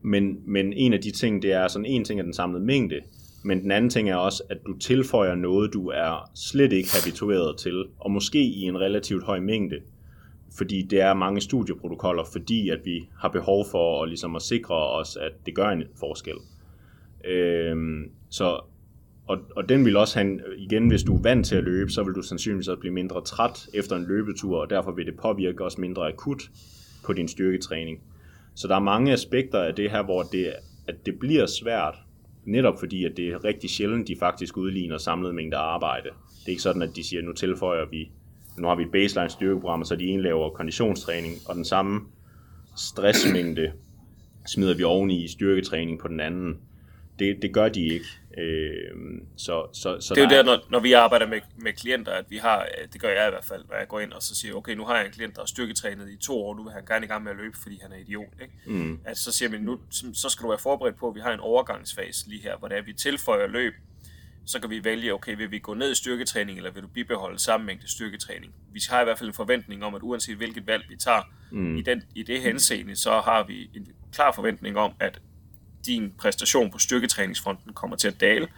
men, 0.02 0.38
men 0.46 0.72
en 0.72 0.92
af 0.92 1.00
de 1.00 1.10
ting, 1.10 1.42
det 1.42 1.52
er 1.52 1.68
sådan, 1.68 1.86
en 1.86 2.04
ting 2.04 2.20
er 2.20 2.24
den 2.24 2.32
samlede 2.32 2.64
mængde, 2.64 3.00
men 3.44 3.62
den 3.62 3.70
anden 3.70 3.90
ting 3.90 4.10
er 4.10 4.16
også, 4.16 4.42
at 4.48 4.58
du 4.66 4.78
tilføjer 4.78 5.34
noget, 5.34 5.72
du 5.72 5.88
er 5.88 6.30
slet 6.34 6.72
ikke 6.72 6.88
habitueret 7.02 7.58
til, 7.58 7.84
og 7.98 8.10
måske 8.10 8.42
i 8.42 8.62
en 8.62 8.80
relativt 8.80 9.24
høj 9.24 9.40
mængde, 9.40 9.76
fordi 10.58 10.82
det 10.82 11.00
er 11.00 11.14
mange 11.14 11.40
studieprotokoller, 11.40 12.24
fordi 12.32 12.68
at 12.68 12.78
vi 12.84 13.08
har 13.18 13.28
behov 13.28 13.66
for 13.70 14.02
at, 14.02 14.08
ligesom 14.08 14.36
at 14.36 14.42
sikre 14.42 14.74
os, 14.74 15.16
at 15.16 15.32
det 15.46 15.54
gør 15.54 15.68
en 15.68 15.82
forskel. 16.00 16.36
Øh, 17.26 17.76
så, 18.30 18.60
og, 19.26 19.38
og 19.56 19.68
den 19.68 19.84
vil 19.84 19.96
også 19.96 20.18
have, 20.18 20.40
igen, 20.58 20.88
hvis 20.88 21.02
du 21.02 21.16
er 21.16 21.22
vant 21.22 21.46
til 21.46 21.56
at 21.56 21.64
løbe, 21.64 21.90
så 21.90 22.02
vil 22.02 22.14
du 22.14 22.22
sandsynligvis 22.22 22.68
også 22.68 22.80
blive 22.80 22.94
mindre 22.94 23.24
træt 23.24 23.68
efter 23.74 23.96
en 23.96 24.06
løbetur, 24.06 24.60
og 24.60 24.70
derfor 24.70 24.92
vil 24.92 25.06
det 25.06 25.16
påvirke 25.16 25.64
også 25.64 25.80
mindre 25.80 26.08
akut 26.08 26.42
på 27.04 27.12
din 27.12 27.28
styrketræning. 27.28 28.00
Så 28.54 28.68
der 28.68 28.76
er 28.76 28.80
mange 28.80 29.12
aspekter 29.12 29.58
af 29.58 29.74
det 29.74 29.90
her, 29.90 30.02
hvor 30.02 30.22
det, 30.22 30.52
at 30.88 31.06
det 31.06 31.18
bliver 31.18 31.46
svært, 31.46 31.94
netop 32.44 32.78
fordi, 32.78 33.04
at 33.04 33.16
det 33.16 33.28
er 33.28 33.44
rigtig 33.44 33.70
sjældent, 33.70 34.08
de 34.08 34.16
faktisk 34.18 34.56
udligner 34.56 34.98
samlet 34.98 35.34
mængde 35.34 35.56
arbejde. 35.56 36.08
Det 36.40 36.46
er 36.46 36.50
ikke 36.50 36.62
sådan, 36.62 36.82
at 36.82 36.96
de 36.96 37.08
siger, 37.08 37.22
nu 37.22 37.32
tilføjer 37.32 37.84
vi, 37.90 38.10
nu 38.58 38.68
har 38.68 38.74
vi 38.74 38.82
et 38.82 38.92
baseline 38.92 39.30
styrkeprogram, 39.30 39.84
så 39.84 39.96
de 39.96 40.04
ene 40.04 40.22
laver 40.22 40.50
konditionstræning, 40.50 41.34
og 41.48 41.54
den 41.54 41.64
samme 41.64 42.00
stressmængde 42.76 43.72
smider 44.46 44.76
vi 44.76 44.82
oveni 44.82 45.24
i 45.24 45.28
styrketræning 45.28 45.98
på 45.98 46.08
den 46.08 46.20
anden 46.20 46.56
det, 47.18 47.42
det 47.42 47.54
gør 47.54 47.68
de 47.68 47.84
ikke. 47.84 48.06
Øh, 48.38 49.20
så, 49.36 49.66
så, 49.72 50.00
så 50.00 50.14
det 50.14 50.22
er 50.22 50.24
jo 50.24 50.30
der, 50.30 50.42
når, 50.42 50.66
når 50.70 50.80
vi 50.80 50.92
arbejder 50.92 51.26
med, 51.26 51.40
med 51.56 51.72
klienter, 51.72 52.12
at 52.12 52.24
vi 52.28 52.36
har, 52.36 52.68
det 52.92 53.00
gør 53.00 53.08
jeg 53.08 53.28
i 53.28 53.30
hvert 53.30 53.44
fald, 53.44 53.64
når 53.68 53.76
jeg 53.76 53.88
går 53.88 54.00
ind 54.00 54.12
og 54.12 54.22
så 54.22 54.34
siger, 54.34 54.54
okay, 54.54 54.74
nu 54.74 54.84
har 54.84 54.96
jeg 54.96 55.06
en 55.06 55.12
klient, 55.12 55.36
der 55.36 55.42
er 55.42 55.46
styrketrænet 55.46 56.10
i 56.10 56.16
to 56.16 56.44
år, 56.44 56.56
nu 56.56 56.62
vil 56.62 56.72
han 56.72 56.84
gerne 56.86 57.04
i 57.04 57.08
gang 57.08 57.24
med 57.24 57.30
at 57.30 57.36
løbe, 57.36 57.58
fordi 57.62 57.78
han 57.82 57.92
er 57.92 57.96
idiot. 57.96 58.34
Ikke? 58.42 58.54
Mm. 58.66 59.00
At 59.04 59.18
så 59.18 59.32
siger 59.32 59.48
man, 59.48 59.60
nu 59.60 59.78
så 60.14 60.28
skal 60.28 60.42
du 60.42 60.48
være 60.48 60.58
forberedt 60.58 60.96
på, 60.96 61.08
at 61.08 61.14
vi 61.14 61.20
har 61.20 61.32
en 61.32 61.40
overgangsfase 61.40 62.28
lige 62.28 62.42
her, 62.42 62.56
hvor 62.56 62.68
det 62.68 62.78
er, 62.78 62.82
vi 62.82 62.92
tilføjer 62.92 63.46
løb, 63.46 63.74
så 64.46 64.60
kan 64.60 64.70
vi 64.70 64.84
vælge, 64.84 65.14
okay, 65.14 65.36
vil 65.36 65.50
vi 65.50 65.58
gå 65.58 65.74
ned 65.74 65.92
i 65.92 65.94
styrketræning, 65.94 66.58
eller 66.58 66.70
vil 66.70 66.82
du 66.82 66.88
bibeholde 66.88 67.38
samme 67.38 67.66
mængde 67.66 67.90
styrketræning? 67.90 68.54
Vi 68.72 68.80
har 68.90 69.00
i 69.00 69.04
hvert 69.04 69.18
fald 69.18 69.28
en 69.28 69.34
forventning 69.34 69.84
om, 69.84 69.94
at 69.94 70.02
uanset 70.02 70.36
hvilket 70.36 70.66
valg 70.66 70.84
vi 70.88 70.96
tager, 70.96 71.22
mm. 71.50 71.76
i, 71.76 71.82
den, 71.82 72.02
i 72.14 72.22
det 72.22 72.40
henseende, 72.40 72.96
så 72.96 73.20
har 73.20 73.46
vi 73.46 73.70
en 73.74 73.86
klar 74.12 74.32
forventning 74.32 74.78
om, 74.78 74.92
at 75.00 75.20
din 75.86 76.12
præstation 76.18 76.70
på 76.70 76.78
styrketræningsfronten 76.78 77.72
kommer 77.72 77.96
til 77.96 78.08
at 78.08 78.20
dale, 78.20 78.48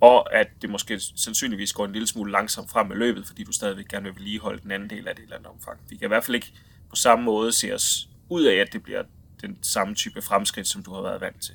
og 0.00 0.34
at 0.34 0.48
det 0.62 0.70
måske 0.70 1.00
sandsynligvis 1.16 1.72
går 1.72 1.84
en 1.84 1.92
lille 1.92 2.08
smule 2.08 2.32
langsomt 2.32 2.70
frem 2.70 2.86
med 2.86 2.96
løbet, 2.96 3.26
fordi 3.26 3.44
du 3.44 3.52
stadigvæk 3.52 3.88
gerne 3.88 4.04
vil 4.04 4.14
vedligeholde 4.14 4.62
den 4.62 4.70
anden 4.70 4.90
del 4.90 5.08
af 5.08 5.14
det 5.16 5.22
eller 5.22 5.36
andet 5.36 5.50
omfang. 5.50 5.80
Vi 5.88 5.96
kan 5.96 6.06
i 6.06 6.08
hvert 6.08 6.24
fald 6.24 6.34
ikke 6.34 6.52
på 6.90 6.96
samme 6.96 7.24
måde 7.24 7.52
se 7.52 7.74
os 7.74 8.08
ud 8.28 8.44
af, 8.44 8.54
at 8.54 8.72
det 8.72 8.82
bliver 8.82 9.02
den 9.42 9.58
samme 9.62 9.94
type 9.94 10.22
fremskridt, 10.22 10.68
som 10.68 10.82
du 10.82 10.92
har 10.92 11.02
været 11.02 11.20
vant 11.20 11.42
til 11.42 11.54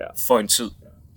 ja. 0.00 0.06
for 0.26 0.38
en 0.38 0.48
tid. 0.48 0.70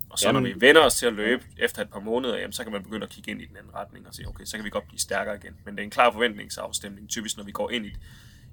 Og 0.09 0.19
så 0.19 0.27
jamen. 0.27 0.43
når 0.43 0.49
vi 0.49 0.61
vender 0.61 0.81
os 0.81 0.95
til 0.95 1.05
at 1.05 1.13
løbe 1.13 1.43
efter 1.57 1.81
et 1.81 1.89
par 1.89 1.99
måneder, 1.99 2.37
jamen, 2.37 2.53
så 2.53 2.63
kan 2.63 2.71
man 2.71 2.83
begynde 2.83 3.03
at 3.03 3.09
kigge 3.09 3.31
ind 3.31 3.41
i 3.41 3.45
den 3.45 3.57
anden 3.57 3.75
retning 3.75 4.07
og 4.07 4.13
sige, 4.13 4.27
okay, 4.27 4.45
så 4.45 4.57
kan 4.57 4.65
vi 4.65 4.69
godt 4.69 4.87
blive 4.87 4.99
stærkere 4.99 5.35
igen. 5.35 5.55
Men 5.65 5.75
det 5.75 5.79
er 5.79 5.83
en 5.83 5.89
klar 5.89 6.11
forventningsafstemning, 6.11 7.09
typisk 7.09 7.37
når 7.37 7.43
vi 7.43 7.51
går 7.51 7.69
ind 7.69 7.85
i, 7.85 7.91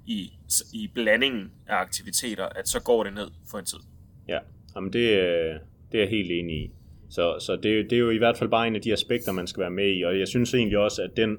i, 0.05 0.33
i 0.73 0.87
blandingen 0.87 1.51
af 1.67 1.75
aktiviteter, 1.75 2.45
at 2.45 2.69
så 2.69 2.79
går 2.79 3.03
det 3.03 3.13
ned 3.13 3.31
for 3.51 3.59
en 3.59 3.65
tid. 3.65 3.79
Ja, 4.27 4.39
Jamen 4.75 4.93
det, 4.93 5.09
øh, 5.09 5.55
det 5.91 5.97
er 5.97 5.99
jeg 5.99 6.09
helt 6.09 6.31
enig 6.31 6.57
i. 6.57 6.71
Så, 7.09 7.35
så 7.39 7.55
det, 7.55 7.89
det 7.89 7.93
er 7.93 7.99
jo 7.99 8.09
i 8.09 8.17
hvert 8.17 8.37
fald 8.37 8.49
bare 8.49 8.67
en 8.67 8.75
af 8.75 8.81
de 8.81 8.93
aspekter, 8.93 9.31
man 9.31 9.47
skal 9.47 9.61
være 9.61 9.71
med 9.71 9.97
i, 9.97 10.03
og 10.03 10.19
jeg 10.19 10.27
synes 10.27 10.53
egentlig 10.53 10.77
også, 10.77 11.03
at 11.03 11.17
den 11.17 11.37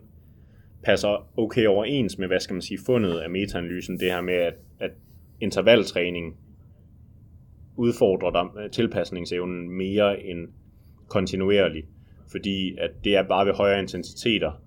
passer 0.84 1.38
okay 1.38 1.66
overens 1.66 2.18
med, 2.18 2.26
hvad 2.26 2.40
skal 2.40 2.54
man 2.54 2.62
sige, 2.62 2.78
fundet 2.86 3.18
af 3.18 3.30
metaanalysen, 3.30 4.00
det 4.00 4.10
her 4.10 4.20
med, 4.20 4.34
at, 4.34 4.54
at 4.80 4.90
intervaltræning 5.40 6.36
udfordrer 7.76 8.30
dig 8.30 8.62
øh, 8.62 8.70
tilpasningsevnen 8.70 9.70
mere 9.70 10.22
end 10.22 10.48
kontinuerlig, 11.08 11.84
fordi 12.30 12.76
at 12.78 12.90
det 13.04 13.16
er 13.16 13.22
bare 13.22 13.46
ved 13.46 13.52
højere 13.52 13.80
intensiteter, 13.80 14.62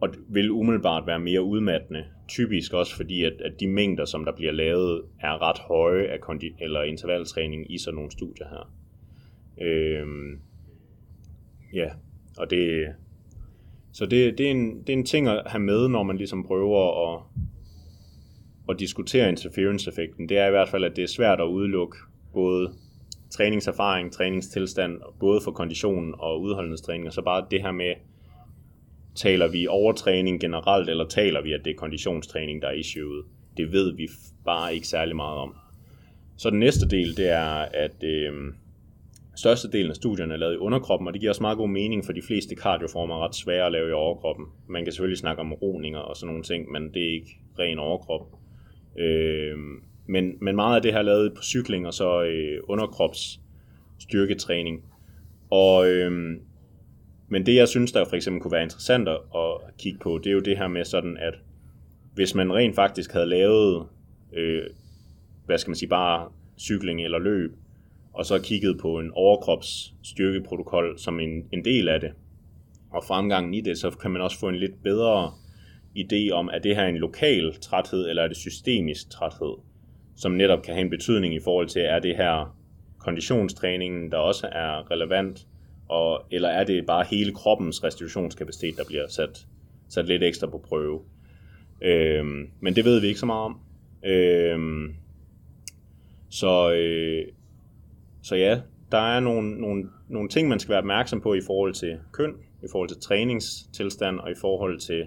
og 0.00 0.08
vil 0.28 0.50
umiddelbart 0.50 1.06
være 1.06 1.18
mere 1.18 1.42
udmattende. 1.42 2.04
Typisk 2.32 2.72
også 2.72 2.96
fordi, 2.96 3.24
at, 3.24 3.32
at 3.40 3.60
de 3.60 3.68
mængder, 3.68 4.04
som 4.04 4.24
der 4.24 4.32
bliver 4.32 4.52
lavet, 4.52 5.02
er 5.20 5.42
ret 5.42 5.58
høje 5.58 6.04
af 6.04 6.20
kondi- 6.20 6.56
eller 6.64 6.82
intervaltræning 6.82 7.72
i 7.72 7.78
sådan 7.78 7.94
nogle 7.94 8.10
studier 8.10 8.46
her. 8.48 8.72
Øhm, 9.66 10.40
ja, 11.74 11.90
og 12.38 12.50
det, 12.50 12.86
så 13.92 14.06
det, 14.06 14.38
det, 14.38 14.46
er 14.46 14.50
en, 14.50 14.80
det 14.80 14.88
er 14.88 14.96
en 14.96 15.04
ting 15.04 15.28
at 15.28 15.42
have 15.46 15.60
med, 15.60 15.88
når 15.88 16.02
man 16.02 16.16
ligesom 16.16 16.44
prøver 16.46 17.12
at, 17.12 17.22
at 18.68 18.80
diskutere 18.80 19.28
interference-effekten. 19.28 20.28
Det 20.28 20.38
er 20.38 20.46
i 20.46 20.50
hvert 20.50 20.68
fald, 20.68 20.84
at 20.84 20.96
det 20.96 21.04
er 21.04 21.08
svært 21.08 21.40
at 21.40 21.46
udelukke 21.46 21.96
både 22.32 22.72
træningserfaring, 23.30 24.12
træningstilstand, 24.12 25.00
både 25.20 25.40
for 25.44 25.50
konditionen 25.50 26.14
og 26.18 26.40
udholdenhedstræning, 26.40 27.06
og 27.06 27.12
så 27.12 27.22
bare 27.22 27.46
det 27.50 27.62
her 27.62 27.72
med, 27.72 27.94
Taler 29.14 29.48
vi 29.48 29.66
overtræning 29.66 30.40
generelt, 30.40 30.90
eller 30.90 31.08
taler 31.08 31.42
vi, 31.42 31.52
at 31.52 31.60
det 31.64 31.70
er 31.70 31.76
konditionstræning, 31.76 32.62
der 32.62 32.68
er 32.68 32.72
issueet? 32.72 33.24
Det 33.56 33.72
ved 33.72 33.96
vi 33.96 34.08
bare 34.44 34.74
ikke 34.74 34.88
særlig 34.88 35.16
meget 35.16 35.38
om. 35.38 35.54
Så 36.36 36.50
den 36.50 36.58
næste 36.58 36.88
del, 36.88 37.16
det 37.16 37.28
er, 37.28 37.66
at 37.74 38.04
øh, 38.04 38.32
størstedelen 39.36 39.90
af 39.90 39.96
studierne 39.96 40.34
er 40.34 40.38
lavet 40.38 40.54
i 40.54 40.56
underkroppen, 40.56 41.08
og 41.08 41.12
det 41.12 41.20
giver 41.20 41.30
også 41.30 41.42
meget 41.42 41.58
god 41.58 41.68
mening, 41.68 42.04
for 42.04 42.12
de 42.12 42.22
fleste 42.22 42.54
kardioformer 42.54 43.14
er 43.14 43.24
ret 43.24 43.34
svære 43.34 43.66
at 43.66 43.72
lave 43.72 43.88
i 43.88 43.92
overkroppen. 43.92 44.46
Man 44.68 44.84
kan 44.84 44.92
selvfølgelig 44.92 45.18
snakke 45.18 45.40
om 45.40 45.52
roninger 45.52 45.98
og 45.98 46.16
sådan 46.16 46.26
nogle 46.26 46.42
ting, 46.42 46.70
men 46.70 46.94
det 46.94 47.02
er 47.02 47.12
ikke 47.12 47.38
ren 47.58 47.78
overkrop. 47.78 48.26
Øh, 48.98 49.58
men, 50.06 50.32
men 50.40 50.56
meget 50.56 50.76
af 50.76 50.82
det 50.82 50.92
her 50.92 50.98
er 50.98 51.02
lavet 51.02 51.32
på 51.36 51.42
cykling 51.42 51.86
og 51.86 51.94
så 51.94 52.22
øh, 52.22 52.60
underkrops 52.64 53.40
styrketræning. 53.98 54.84
Og 55.50 55.88
øh, 55.88 56.36
men 57.32 57.46
det, 57.46 57.54
jeg 57.54 57.68
synes, 57.68 57.92
der 57.92 58.04
for 58.04 58.16
eksempel 58.16 58.42
kunne 58.42 58.52
være 58.52 58.62
interessant 58.62 59.08
at 59.08 59.76
kigge 59.78 59.98
på, 59.98 60.18
det 60.18 60.26
er 60.26 60.34
jo 60.34 60.40
det 60.40 60.58
her 60.58 60.68
med 60.68 60.84
sådan, 60.84 61.16
at 61.16 61.34
hvis 62.14 62.34
man 62.34 62.52
rent 62.52 62.74
faktisk 62.74 63.12
havde 63.12 63.26
lavet, 63.26 63.86
øh, 64.32 64.62
hvad 65.46 65.58
skal 65.58 65.70
man 65.70 65.76
sige, 65.76 65.88
bare 65.88 66.28
cykling 66.58 67.04
eller 67.04 67.18
løb, 67.18 67.52
og 68.12 68.26
så 68.26 68.38
kigget 68.42 68.78
på 68.80 68.98
en 68.98 69.10
overkropsstyrkeprotokol 69.14 70.98
som 70.98 71.20
en, 71.20 71.48
en 71.52 71.64
del 71.64 71.88
af 71.88 72.00
det, 72.00 72.12
og 72.90 73.04
fremgangen 73.04 73.54
i 73.54 73.60
det, 73.60 73.78
så 73.78 73.90
kan 73.90 74.10
man 74.10 74.22
også 74.22 74.38
få 74.38 74.48
en 74.48 74.56
lidt 74.56 74.82
bedre 74.82 75.32
idé 75.98 76.30
om, 76.32 76.50
er 76.52 76.58
det 76.58 76.76
her 76.76 76.86
en 76.86 76.96
lokal 76.96 77.54
træthed, 77.60 78.08
eller 78.08 78.22
er 78.22 78.28
det 78.28 78.36
systemisk 78.36 79.10
træthed, 79.10 79.54
som 80.16 80.32
netop 80.32 80.62
kan 80.62 80.74
have 80.74 80.84
en 80.84 80.90
betydning 80.90 81.34
i 81.34 81.40
forhold 81.44 81.68
til, 81.68 81.82
er 81.82 81.98
det 81.98 82.16
her 82.16 82.56
konditionstræningen, 82.98 84.10
der 84.10 84.16
også 84.16 84.48
er 84.52 84.90
relevant, 84.90 85.46
og, 85.88 86.26
eller 86.30 86.48
er 86.48 86.64
det 86.64 86.86
bare 86.86 87.06
hele 87.10 87.34
kroppens 87.34 87.84
restitutionskapacitet, 87.84 88.76
der 88.76 88.84
bliver 88.84 89.08
sat, 89.08 89.46
sat 89.88 90.06
lidt 90.06 90.22
ekstra 90.22 90.46
på 90.46 90.58
prøve? 90.58 91.00
Øhm, 91.82 92.50
men 92.60 92.76
det 92.76 92.84
ved 92.84 93.00
vi 93.00 93.06
ikke 93.06 93.20
så 93.20 93.26
meget 93.26 93.44
om. 93.44 93.60
Øhm, 94.04 94.94
så, 96.30 96.72
øh, 96.72 97.24
så 98.22 98.36
ja, 98.36 98.60
der 98.92 98.98
er 98.98 99.20
nogle, 99.20 99.60
nogle, 99.60 99.88
nogle 100.08 100.28
ting, 100.28 100.48
man 100.48 100.58
skal 100.58 100.70
være 100.70 100.78
opmærksom 100.78 101.20
på 101.20 101.34
i 101.34 101.40
forhold 101.46 101.74
til 101.74 101.98
køn, 102.12 102.34
i 102.62 102.66
forhold 102.72 102.88
til 102.88 103.00
træningstilstand 103.00 104.18
og 104.18 104.30
i 104.30 104.34
forhold 104.40 104.80
til 104.80 105.06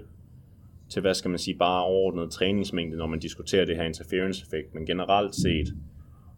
til, 0.90 1.02
hvad 1.02 1.14
skal 1.14 1.30
man 1.30 1.40
sige, 1.40 1.58
bare 1.58 1.84
overordnet 1.84 2.32
træningsmængde, 2.32 2.98
når 2.98 3.08
man 3.08 3.20
diskuterer 3.20 3.66
det 3.66 3.76
her 3.76 3.84
interference-effekt. 3.84 4.74
Men 4.74 4.86
generelt 4.86 5.36
set, 5.36 5.68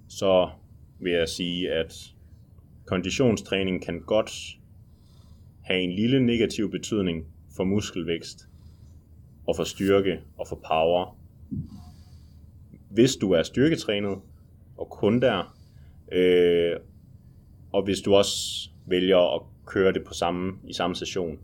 så 0.09 0.49
vil 0.99 1.11
jeg 1.11 1.29
sige, 1.29 1.71
at 1.71 1.93
konditionstræning 2.87 3.85
kan 3.85 4.01
godt 4.01 4.57
have 5.61 5.81
en 5.81 5.91
lille 5.91 6.25
negativ 6.25 6.71
betydning 6.71 7.25
for 7.55 7.63
muskelvækst 7.63 8.47
og 9.47 9.55
for 9.55 9.63
styrke 9.63 10.19
og 10.37 10.47
for 10.47 10.55
power. 10.67 11.17
Hvis 12.89 13.15
du 13.15 13.31
er 13.31 13.43
styrketrænet 13.43 14.17
og 14.77 14.89
kun 14.89 15.21
der, 15.21 15.57
øh, 16.11 16.75
og 17.71 17.83
hvis 17.83 18.01
du 18.01 18.15
også 18.15 18.69
vælger 18.85 19.35
at 19.35 19.41
køre 19.65 19.93
det 19.93 20.03
på 20.03 20.13
samme, 20.13 20.53
i 20.67 20.73
samme 20.73 20.95
session. 20.95 21.39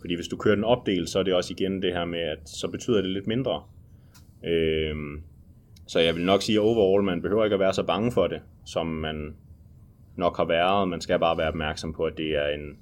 Fordi 0.00 0.14
hvis 0.14 0.28
du 0.28 0.36
kører 0.36 0.54
den 0.54 0.64
opdelt, 0.64 1.08
så 1.08 1.18
er 1.18 1.22
det 1.22 1.34
også 1.34 1.54
igen 1.58 1.82
det 1.82 1.92
her 1.92 2.04
med, 2.04 2.20
at 2.20 2.48
så 2.48 2.68
betyder 2.68 3.02
det 3.02 3.10
lidt 3.10 3.26
mindre. 3.26 3.62
Øh, 4.44 4.96
så 5.86 6.00
jeg 6.00 6.14
vil 6.14 6.24
nok 6.24 6.42
sige, 6.42 6.56
at 6.56 6.62
overall, 6.62 7.04
man 7.04 7.22
behøver 7.22 7.44
ikke 7.44 7.54
at 7.54 7.60
være 7.60 7.74
så 7.74 7.82
bange 7.82 8.12
for 8.12 8.26
det, 8.26 8.40
som 8.64 8.86
man 8.86 9.34
nok 10.16 10.36
har 10.36 10.44
været. 10.44 10.88
Man 10.88 11.00
skal 11.00 11.18
bare 11.18 11.36
være 11.36 11.48
opmærksom 11.48 11.92
på, 11.92 12.04
at 12.04 12.16
det 12.16 12.30
er 12.30 12.48
en, 12.48 12.78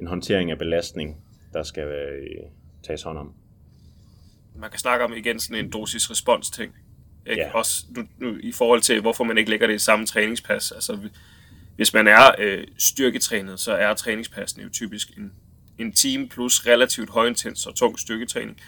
en 0.00 0.06
håndtering 0.06 0.50
af 0.50 0.58
belastning, 0.58 1.16
der 1.52 1.62
skal 1.62 1.84
øh, 1.84 2.36
tages 2.82 3.02
hånd 3.02 3.18
om. 3.18 3.34
Man 4.56 4.70
kan 4.70 4.78
snakke 4.78 5.04
om 5.04 5.12
igen 5.12 5.40
sådan 5.40 5.64
en 5.64 5.70
dosis-respons 5.70 6.50
ting. 6.50 6.74
Ikke? 7.26 7.42
Ja. 7.42 7.52
Også 7.54 7.84
nu, 7.96 8.02
nu, 8.18 8.36
i 8.40 8.52
forhold 8.52 8.80
til, 8.80 9.00
hvorfor 9.00 9.24
man 9.24 9.38
ikke 9.38 9.50
lægger 9.50 9.66
det 9.66 9.74
i 9.74 9.78
samme 9.78 10.06
træningspas. 10.06 10.72
Altså, 10.72 10.98
hvis 11.76 11.94
man 11.94 12.06
er 12.08 12.30
øh, 12.38 12.66
styrketrænet, 12.78 13.60
så 13.60 13.72
er 13.72 13.94
træningspassen 13.94 14.62
jo 14.62 14.68
typisk 14.68 15.08
en, 15.18 15.32
en 15.78 15.92
time 15.92 16.28
plus 16.28 16.66
relativt 16.66 17.10
højintens 17.10 17.66
og 17.66 17.74
tung 17.74 17.98
styrketræning. 17.98 18.60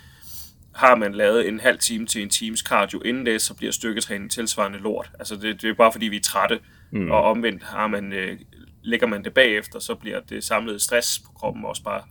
Har 0.75 0.95
man 0.95 1.15
lavet 1.15 1.49
en 1.49 1.61
halv 1.61 1.79
time 1.79 2.07
til 2.07 2.23
en 2.23 2.29
times 2.29 2.61
cardio 2.61 3.01
inden 3.01 3.27
det, 3.27 3.43
så 3.43 3.55
bliver 3.55 3.73
styrketræning 3.73 4.31
tilsvarende 4.31 4.79
lort. 4.79 5.11
Altså 5.19 5.37
det, 5.37 5.63
det 5.63 5.71
er 5.71 5.75
bare 5.75 5.93
fordi, 5.93 6.07
vi 6.07 6.17
er 6.17 6.21
trætte, 6.21 6.61
mm. 6.93 7.11
og 7.11 7.23
omvendt 7.23 7.63
har 7.63 7.87
man, 7.87 8.13
øh, 8.13 8.39
lægger 8.83 9.07
man 9.07 9.25
det 9.25 9.35
bagefter, 9.35 9.79
så 9.79 9.95
bliver 9.95 10.21
det 10.21 10.45
samlede 10.45 10.79
stress 10.79 11.19
på 11.27 11.33
kroppen 11.33 11.65
også 11.65 11.83
bare 11.83 12.03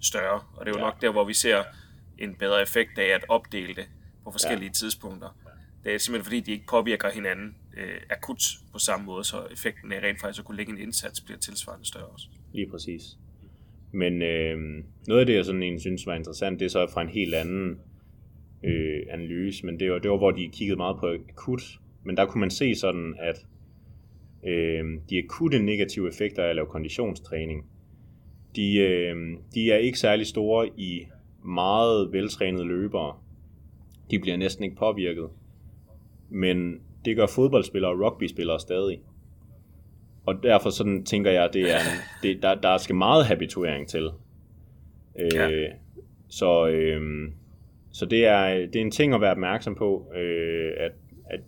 større. 0.00 0.40
Og 0.56 0.66
det 0.66 0.72
er 0.72 0.78
jo 0.78 0.84
Ja. 0.84 0.90
nok 0.90 1.02
der, 1.02 1.12
hvor 1.12 1.24
vi 1.24 1.34
ser 1.34 1.62
en 2.18 2.34
bedre 2.34 2.62
effekt 2.62 2.98
af 2.98 3.14
at 3.14 3.24
opdele 3.28 3.74
det 3.74 3.84
på 4.24 4.30
forskellige 4.30 4.66
ja. 4.68 4.72
tidspunkter. 4.72 5.36
Det 5.84 5.94
er 5.94 5.98
simpelthen 5.98 6.24
fordi, 6.24 6.40
de 6.40 6.52
ikke 6.52 6.66
påvirker 6.66 7.10
hinanden 7.10 7.56
øh, 7.76 8.00
akut 8.10 8.42
på 8.72 8.78
samme 8.78 9.06
måde, 9.06 9.24
så 9.24 9.46
effekten 9.52 9.92
af 9.92 10.00
rent 10.02 10.20
faktisk 10.20 10.38
at 10.40 10.44
kunne 10.44 10.56
lægge 10.56 10.72
en 10.72 10.78
indsats 10.78 11.20
bliver 11.20 11.38
tilsvarende 11.38 11.86
større 11.86 12.04
også. 12.04 12.26
Lige 12.52 12.70
præcis. 12.70 13.02
Men 13.92 14.22
øh, 14.22 14.58
noget 15.08 15.20
af 15.20 15.26
det, 15.26 15.34
jeg 15.34 15.44
sådan 15.44 15.62
egentlig 15.62 15.80
synes 15.80 16.06
var 16.06 16.14
interessant, 16.14 16.60
det 16.60 16.66
er 16.66 16.70
så 16.70 16.86
fra 16.94 17.02
en 17.02 17.08
helt 17.08 17.34
anden 17.34 17.80
øh, 18.64 19.00
analyse, 19.10 19.66
men 19.66 19.80
det 19.80 19.92
var, 19.92 19.98
det 19.98 20.10
var, 20.10 20.16
hvor 20.16 20.30
de 20.30 20.48
kiggede 20.52 20.76
meget 20.76 20.96
på 21.00 21.06
akut, 21.30 21.62
men 22.04 22.16
der 22.16 22.26
kunne 22.26 22.40
man 22.40 22.50
se 22.50 22.74
sådan, 22.74 23.14
at 23.20 23.46
øh, 24.46 24.84
de 25.10 25.18
akutte 25.18 25.58
negative 25.58 26.08
effekter 26.08 26.44
af 26.44 26.48
at 26.48 26.56
lave 26.56 26.66
konditionstræning, 26.66 27.66
de, 28.56 28.76
øh, 28.76 29.16
de 29.54 29.70
er 29.70 29.76
ikke 29.76 29.98
særlig 29.98 30.26
store 30.26 30.68
i 30.76 31.06
meget 31.44 32.12
veltrænede 32.12 32.64
løbere. 32.64 33.16
De 34.10 34.18
bliver 34.18 34.36
næsten 34.36 34.64
ikke 34.64 34.76
påvirket. 34.76 35.28
Men 36.30 36.80
det 37.04 37.16
gør 37.16 37.26
fodboldspillere 37.26 37.90
og 37.90 38.00
rugbyspillere 38.00 38.60
stadig. 38.60 39.00
Og 40.26 40.42
derfor 40.42 40.70
sådan 40.70 41.04
tænker 41.04 41.30
jeg, 41.30 41.50
det 41.52 41.62
er 41.62 41.76
en, 41.76 41.98
det, 42.22 42.42
der, 42.42 42.54
der 42.54 42.78
skal 42.78 42.96
meget 42.96 43.26
habituering 43.26 43.88
til. 43.88 44.10
Øh, 45.18 45.30
Ja. 45.34 45.66
Så, 46.28 46.68
øh, 46.68 47.30
så 47.92 48.06
det, 48.06 48.26
er, 48.26 48.48
det 48.66 48.76
er 48.76 48.80
en 48.80 48.90
ting 48.90 49.14
at 49.14 49.20
være 49.20 49.30
opmærksom 49.30 49.74
på, 49.74 50.12
øh, 50.16 50.72
at, 50.76 50.92
at 51.30 51.40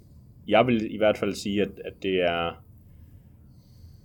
jeg 0.49 0.67
vil 0.67 0.95
i 0.95 0.97
hvert 0.97 1.19
fald 1.19 1.35
sige, 1.35 1.63
at, 1.63 1.71
at 1.85 1.93
det 2.03 2.23
er, 2.23 2.65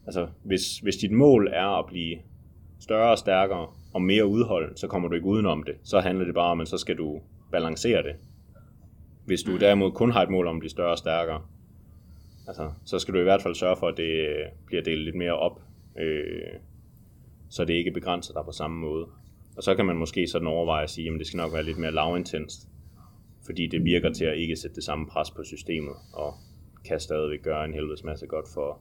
altså 0.06 0.28
hvis, 0.44 0.80
hvis 0.80 0.96
dit 0.96 1.12
mål 1.12 1.50
er 1.54 1.80
at 1.80 1.86
blive 1.86 2.18
større 2.80 3.12
og 3.12 3.18
stærkere 3.18 3.68
og 3.94 4.02
mere 4.02 4.26
udholden, 4.26 4.78
så 4.78 4.88
kommer 4.88 5.10
du 5.10 5.16
ikke 5.16 5.28
udenom 5.28 5.64
det. 5.64 5.76
Så 5.84 6.00
handler 6.00 6.26
det 6.26 6.34
bare 6.34 6.52
om, 6.52 6.62
at 6.62 6.68
så 6.68 6.78
skal 6.78 6.98
du 6.98 7.22
balancere 7.52 8.04
det. 8.04 8.16
Hvis 9.26 9.44
du 9.44 9.58
derimod 9.58 9.92
kun 9.92 10.12
har 10.12 10.24
et 10.24 10.30
mål 10.30 10.48
om 10.48 10.56
at 10.56 10.60
blive 10.60 10.70
større 10.70 10.92
og 10.92 10.98
stærkere, 10.98 11.42
altså, 12.48 12.72
så 12.86 13.00
skal 13.00 13.14
du 13.14 13.20
i 13.20 13.24
hvert 13.24 13.42
fald 13.42 13.56
sørge 13.56 13.78
for, 13.78 13.88
at 13.88 13.98
det 13.98 14.36
bliver 14.66 14.84
delt 14.84 15.04
lidt 15.04 15.16
mere 15.16 15.34
op, 15.34 15.62
øh, 16.00 16.60
så 17.50 17.66
det 17.66 17.74
ikke 17.74 17.92
begrænser 17.92 18.34
dig 18.34 18.46
på 18.46 18.52
samme 18.52 18.78
måde. 18.80 19.08
Og 19.58 19.64
så 19.64 19.76
kan 19.76 19.86
man 19.86 19.96
måske 19.96 20.28
sådan 20.28 20.48
overveje 20.48 20.84
at 20.84 20.90
sige, 20.90 21.14
at 21.14 21.20
det 21.20 21.28
skal 21.28 21.38
nok 21.38 21.54
være 21.54 21.64
lidt 21.64 21.78
mere 21.78 21.92
lavintenst, 21.92 22.68
fordi 23.46 23.68
det 23.68 23.86
virker 23.86 24.14
til 24.14 24.26
at 24.26 24.38
ikke 24.38 24.56
sætte 24.56 24.76
det 24.76 24.84
samme 24.84 25.08
pres 25.08 25.32
på 25.32 25.44
systemet, 25.44 25.96
og 26.14 26.34
kan 26.86 27.00
stadigvæk 27.00 27.42
gøre 27.42 27.66
en 27.66 27.74
helvedes 27.74 28.04
masse 28.04 28.28
godt 28.28 28.46
for, 28.54 28.80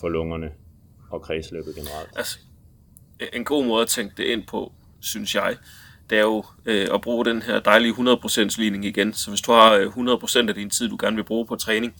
for 0.00 0.08
lungerne 0.08 0.50
og 1.10 1.22
kredsløbet 1.22 1.74
generelt. 1.74 2.08
Altså, 2.16 2.38
en 3.32 3.44
god 3.44 3.66
måde 3.66 3.82
at 3.82 3.88
tænke 3.88 4.14
det 4.16 4.24
ind 4.24 4.46
på, 4.46 4.72
synes 5.00 5.34
jeg, 5.34 5.56
det 6.10 6.18
er 6.18 6.22
jo 6.22 6.44
øh, 6.64 6.88
at 6.94 7.00
bruge 7.00 7.24
den 7.24 7.42
her 7.42 7.60
dejlige 7.60 7.92
100% 7.92 8.60
ligning 8.60 8.84
igen. 8.84 9.12
Så 9.12 9.30
hvis 9.30 9.40
du 9.40 9.52
har 9.52 9.74
øh, 9.74 9.86
100% 9.86 10.48
af 10.48 10.54
din 10.54 10.70
tid, 10.70 10.88
du 10.88 10.96
gerne 11.00 11.16
vil 11.16 11.24
bruge 11.24 11.46
på 11.46 11.56
træning, 11.56 11.94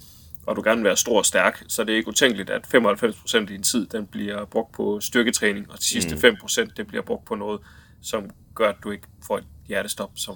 og 0.46 0.56
du 0.56 0.62
gerne 0.64 0.76
vil 0.76 0.84
være 0.84 0.96
stor 0.96 1.18
og 1.18 1.26
stærk, 1.26 1.62
så 1.68 1.82
er 1.82 1.86
det 1.86 1.92
ikke 1.92 2.08
utænkeligt, 2.08 2.50
at 2.50 2.74
95% 2.74 3.36
af 3.36 3.46
din 3.46 3.62
tid, 3.62 3.86
den 3.86 4.06
bliver 4.06 4.44
brugt 4.44 4.72
på 4.72 5.00
styrketræning, 5.00 5.70
og 5.70 5.78
de 5.78 5.84
sidste 5.84 6.14
mm. 6.14 6.36
5% 6.44 6.72
det 6.76 6.86
bliver 6.86 7.02
brugt 7.02 7.24
på 7.24 7.34
noget, 7.34 7.60
som 8.02 8.30
gør, 8.54 8.68
at 8.68 8.76
du 8.84 8.90
ikke 8.90 9.06
får 9.26 9.38
et 9.38 9.46
hjertestop 9.68 10.10
som 10.14 10.34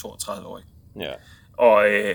32-årig. 0.00 0.64
Ja, 1.00 1.12
Og, 1.52 1.90
øh, 1.90 2.14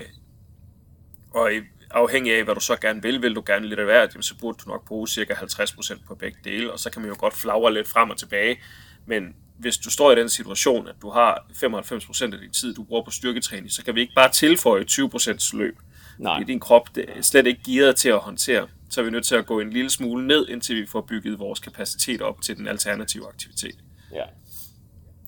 og 1.30 1.50
afhængig 1.94 2.34
af, 2.36 2.44
hvad 2.44 2.54
du 2.54 2.60
så 2.60 2.76
gerne 2.76 3.02
vil, 3.02 3.22
vil 3.22 3.34
du 3.34 3.42
gerne 3.46 3.66
lidt 3.66 3.80
af 3.80 3.84
hvert, 3.84 4.14
jamen, 4.14 4.22
så 4.22 4.34
burde 4.40 4.58
du 4.64 4.70
nok 4.70 4.86
bruge 4.86 5.08
cirka 5.08 5.34
50% 5.34 6.06
på 6.06 6.14
begge 6.14 6.38
dele, 6.44 6.72
og 6.72 6.78
så 6.78 6.90
kan 6.90 7.02
man 7.02 7.10
jo 7.10 7.16
godt 7.18 7.34
flagre 7.34 7.74
lidt 7.74 7.88
frem 7.88 8.10
og 8.10 8.16
tilbage. 8.16 8.58
Men 9.06 9.34
hvis 9.58 9.76
du 9.78 9.90
står 9.90 10.12
i 10.12 10.14
den 10.14 10.28
situation, 10.28 10.88
at 10.88 10.94
du 11.02 11.10
har 11.10 11.46
95% 11.52 12.24
af 12.24 12.40
din 12.40 12.52
tid, 12.52 12.74
du 12.74 12.82
bruger 12.82 13.02
på 13.04 13.10
styrketræning, 13.10 13.72
så 13.72 13.84
kan 13.84 13.94
vi 13.94 14.00
ikke 14.00 14.14
bare 14.14 14.30
tilføje 14.30 14.84
20% 14.90 15.56
løb. 15.56 15.78
Nej. 16.18 16.40
I 16.40 16.44
din 16.44 16.60
krop 16.60 16.94
det 16.94 17.04
er 17.16 17.22
slet 17.22 17.46
ikke 17.46 17.60
gearet 17.66 17.96
til 17.96 18.08
at 18.08 18.18
håndtere. 18.18 18.68
Så 18.90 19.00
er 19.00 19.04
vi 19.04 19.10
nødt 19.10 19.24
til 19.24 19.34
at 19.34 19.46
gå 19.46 19.60
en 19.60 19.70
lille 19.70 19.90
smule 19.90 20.26
ned, 20.26 20.48
indtil 20.48 20.76
vi 20.76 20.86
får 20.86 21.00
bygget 21.00 21.38
vores 21.38 21.60
kapacitet 21.60 22.22
op 22.22 22.42
til 22.42 22.56
den 22.56 22.68
alternative 22.68 23.28
aktivitet. 23.28 23.76
ja, 24.12 24.22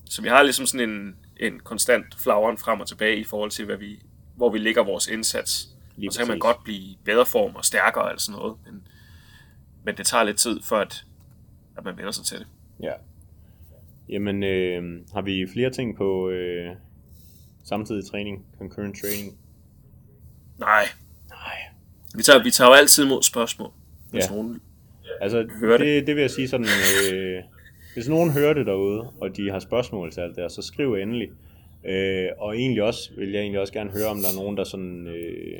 Så 0.05 0.21
vi 0.21 0.27
har 0.27 0.43
ligesom 0.43 0.65
sådan 0.65 0.89
en, 0.89 1.15
en 1.39 1.59
konstant 1.59 2.05
flagren 2.19 2.57
frem 2.57 2.79
og 2.79 2.87
tilbage 2.87 3.17
i 3.17 3.23
forhold 3.23 3.51
til, 3.51 3.65
hvad 3.65 3.77
vi, 3.77 3.99
hvor 4.35 4.49
vi 4.49 4.57
lægger 4.57 4.83
vores 4.83 5.07
indsats. 5.07 5.67
Lige 5.97 6.09
og 6.09 6.13
så 6.13 6.19
kan 6.19 6.27
man 6.27 6.39
godt 6.39 6.63
blive 6.63 6.95
bedre 7.05 7.25
form 7.25 7.55
og 7.55 7.65
stærkere 7.65 8.03
og 8.11 8.19
sådan 8.21 8.39
noget. 8.39 8.57
Men, 8.65 8.87
men 9.83 9.97
det 9.97 10.05
tager 10.05 10.23
lidt 10.23 10.37
tid, 10.37 10.59
før 10.69 10.77
at, 10.81 11.05
at 11.77 11.83
man 11.85 11.97
vender 11.97 12.11
sig 12.11 12.25
til 12.25 12.37
det. 12.39 12.47
ja. 12.83 12.91
Jamen, 14.09 14.43
øh, 14.43 15.01
har 15.13 15.21
vi 15.21 15.47
flere 15.53 15.69
ting 15.69 15.97
på 15.97 16.29
øh, 16.29 16.75
samtidig 17.63 18.05
træning, 18.11 18.45
concurrent 18.57 18.97
training? 19.01 19.37
Nej, 20.59 20.83
Nej. 21.29 21.57
vi 22.15 22.23
tager, 22.23 22.43
vi 22.43 22.51
tager 22.51 22.69
jo 22.69 22.73
altid 22.73 23.05
imod 23.05 23.23
spørgsmål. 23.23 23.71
Hvis 24.11 24.25
Ja. 24.29 24.35
nogen, 24.35 24.61
Altså, 25.21 25.47
Hører 25.59 25.77
det, 25.77 26.07
det 26.07 26.15
vil 26.15 26.21
jeg 26.21 26.31
sige 26.31 26.47
sådan, 26.47 26.65
øh, 27.13 27.43
hvis 27.93 28.07
nogen 28.09 28.31
hører 28.31 28.53
det 28.53 28.65
derude, 28.65 29.09
og 29.21 29.37
de 29.37 29.51
har 29.51 29.59
spørgsmål 29.59 30.11
til 30.11 30.21
alt 30.21 30.35
det 30.35 30.43
her, 30.43 30.49
så 30.49 30.61
skriv 30.61 30.93
endelig. 30.93 31.29
Øh, 31.85 32.27
og 32.37 32.57
egentlig 32.57 32.83
også, 32.83 33.11
vil 33.17 33.31
jeg 33.31 33.41
egentlig 33.41 33.61
også 33.61 33.73
gerne 33.73 33.91
høre, 33.91 34.05
om 34.07 34.17
der 34.17 34.27
er 34.27 34.41
nogen, 34.41 34.57
der 34.57 34.63
sådan, 34.63 35.07
øh, 35.07 35.59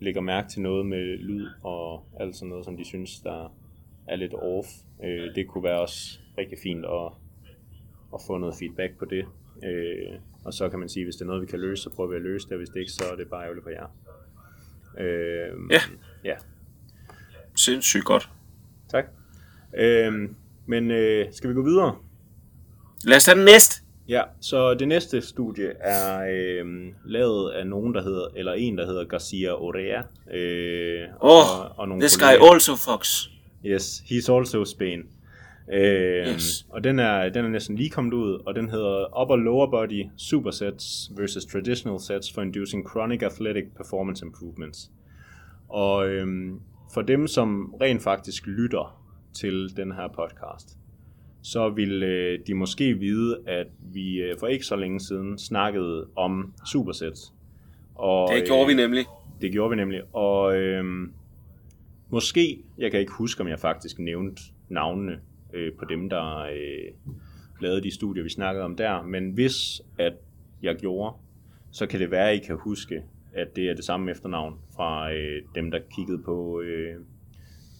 lægger 0.00 0.20
mærke 0.20 0.48
til 0.48 0.60
noget 0.62 0.86
med 0.86 1.18
lyd 1.18 1.46
og 1.62 2.04
alt 2.20 2.36
sådan 2.36 2.48
noget, 2.48 2.64
som 2.64 2.76
de 2.76 2.84
synes, 2.84 3.20
der 3.20 3.54
er 4.08 4.16
lidt 4.16 4.34
off. 4.34 4.68
Øh, 5.04 5.34
det 5.34 5.48
kunne 5.48 5.64
være 5.64 5.80
også 5.80 6.18
rigtig 6.38 6.58
fint 6.62 6.84
at, 6.84 7.12
at 8.14 8.20
få 8.26 8.38
noget 8.38 8.54
feedback 8.58 8.98
på 8.98 9.04
det. 9.04 9.24
Øh, 9.64 10.18
og 10.44 10.54
så 10.54 10.68
kan 10.68 10.78
man 10.78 10.88
sige, 10.88 11.04
hvis 11.04 11.14
det 11.16 11.22
er 11.22 11.26
noget, 11.26 11.42
vi 11.42 11.46
kan 11.46 11.60
løse, 11.60 11.82
så 11.82 11.90
prøver 11.90 12.10
vi 12.10 12.16
at 12.16 12.22
løse 12.22 12.44
det, 12.46 12.52
og 12.52 12.58
hvis 12.58 12.68
det 12.68 12.80
ikke, 12.80 12.92
så 12.92 13.04
er 13.12 13.16
det 13.16 13.28
bare 13.28 13.42
ærgerligt 13.42 13.64
for 13.64 13.70
jer. 13.70 13.86
Øh, 14.98 15.70
Ja. 15.70 15.80
Ja, 16.24 16.34
sindssygt 17.56 18.04
godt. 18.04 18.30
tak. 18.88 19.04
Øh, 19.76 20.12
men 20.66 20.90
øh, 20.90 21.26
skal 21.32 21.50
vi 21.50 21.54
gå 21.54 21.62
videre? 21.62 21.96
Lad 23.04 23.16
os 23.16 23.24
tage 23.24 23.36
den 23.36 23.44
næste. 23.44 23.79
Ja, 24.10 24.22
så 24.40 24.74
det 24.74 24.88
næste 24.88 25.20
studie 25.20 25.72
er 25.80 26.26
øh, 26.30 26.66
lavet 27.04 27.50
af 27.50 27.66
nogen, 27.66 27.94
der 27.94 28.02
hedder, 28.02 28.26
eller 28.36 28.52
en, 28.52 28.78
der 28.78 28.86
hedder 28.86 29.04
Garcia 29.04 29.52
Orea. 29.54 30.02
Øh, 30.32 31.08
Oh, 31.20 31.98
this 32.00 32.18
guy 32.18 32.22
kolleger. 32.24 32.52
also 32.54 32.72
fucks. 32.76 33.30
Yes, 33.66 34.02
he's 34.06 34.32
also 34.32 34.64
Spain. 34.64 35.00
Øh, 35.72 36.26
Yes. 36.34 36.66
Og 36.70 36.84
den 36.84 36.98
er, 36.98 37.28
den 37.28 37.44
er 37.44 37.48
næsten 37.48 37.76
lige 37.76 37.90
kommet 37.90 38.12
ud, 38.14 38.42
og 38.46 38.54
den 38.54 38.70
hedder 38.70 39.20
Upper 39.22 39.36
Lower 39.36 39.70
Body 39.70 40.04
Supersets 40.16 41.10
versus 41.16 41.44
Traditional 41.46 42.00
Sets 42.00 42.32
for 42.32 42.42
Inducing 42.42 42.88
Chronic 42.90 43.22
Athletic 43.22 43.64
Performance 43.76 44.26
Improvements. 44.26 44.90
Og 45.68 46.08
øhm, 46.08 46.60
for 46.94 47.02
dem, 47.02 47.26
som 47.26 47.74
rent 47.80 48.02
faktisk 48.02 48.46
lytter 48.46 49.02
til 49.34 49.76
den 49.76 49.92
her 49.92 50.08
podcast, 50.08 50.76
så 51.42 51.68
ville 51.68 52.06
øh, 52.06 52.38
de 52.46 52.54
måske 52.54 52.98
vide, 52.98 53.38
at 53.46 53.66
vi 53.92 54.16
øh, 54.16 54.38
for 54.38 54.46
ikke 54.46 54.64
så 54.64 54.76
længe 54.76 55.00
siden 55.00 55.38
snakkede 55.38 56.06
om 56.16 56.54
supersets. 56.66 57.32
Og, 57.94 58.28
det 58.34 58.46
gjorde 58.46 58.62
øh, 58.62 58.68
vi 58.68 58.74
nemlig. 58.74 59.04
Det 59.40 59.52
gjorde 59.52 59.70
vi 59.70 59.76
nemlig. 59.76 60.14
Og 60.14 60.56
øh, 60.56 60.84
måske, 62.10 62.62
jeg 62.78 62.90
kan 62.90 63.00
ikke 63.00 63.12
huske, 63.12 63.40
om 63.40 63.48
jeg 63.48 63.58
faktisk 63.58 63.98
nævnte 63.98 64.42
navnene 64.68 65.20
øh, 65.52 65.72
på 65.72 65.84
dem, 65.84 66.10
der 66.10 66.38
øh, 66.38 67.12
lavede 67.60 67.82
de 67.82 67.94
studier, 67.94 68.22
vi 68.22 68.30
snakkede 68.30 68.64
om 68.64 68.76
der. 68.76 69.02
Men 69.02 69.30
hvis 69.30 69.82
at 69.98 70.12
jeg 70.62 70.76
gjorde, 70.76 71.16
så 71.70 71.86
kan 71.86 72.00
det 72.00 72.10
være, 72.10 72.30
at 72.30 72.36
I 72.36 72.46
kan 72.46 72.56
huske, 72.56 73.02
at 73.34 73.56
det 73.56 73.70
er 73.70 73.74
det 73.74 73.84
samme 73.84 74.10
efternavn 74.10 74.54
fra 74.76 75.12
øh, 75.12 75.42
dem, 75.54 75.70
der 75.70 75.78
kiggede 75.96 76.22
på 76.22 76.60
øh, 76.60 76.94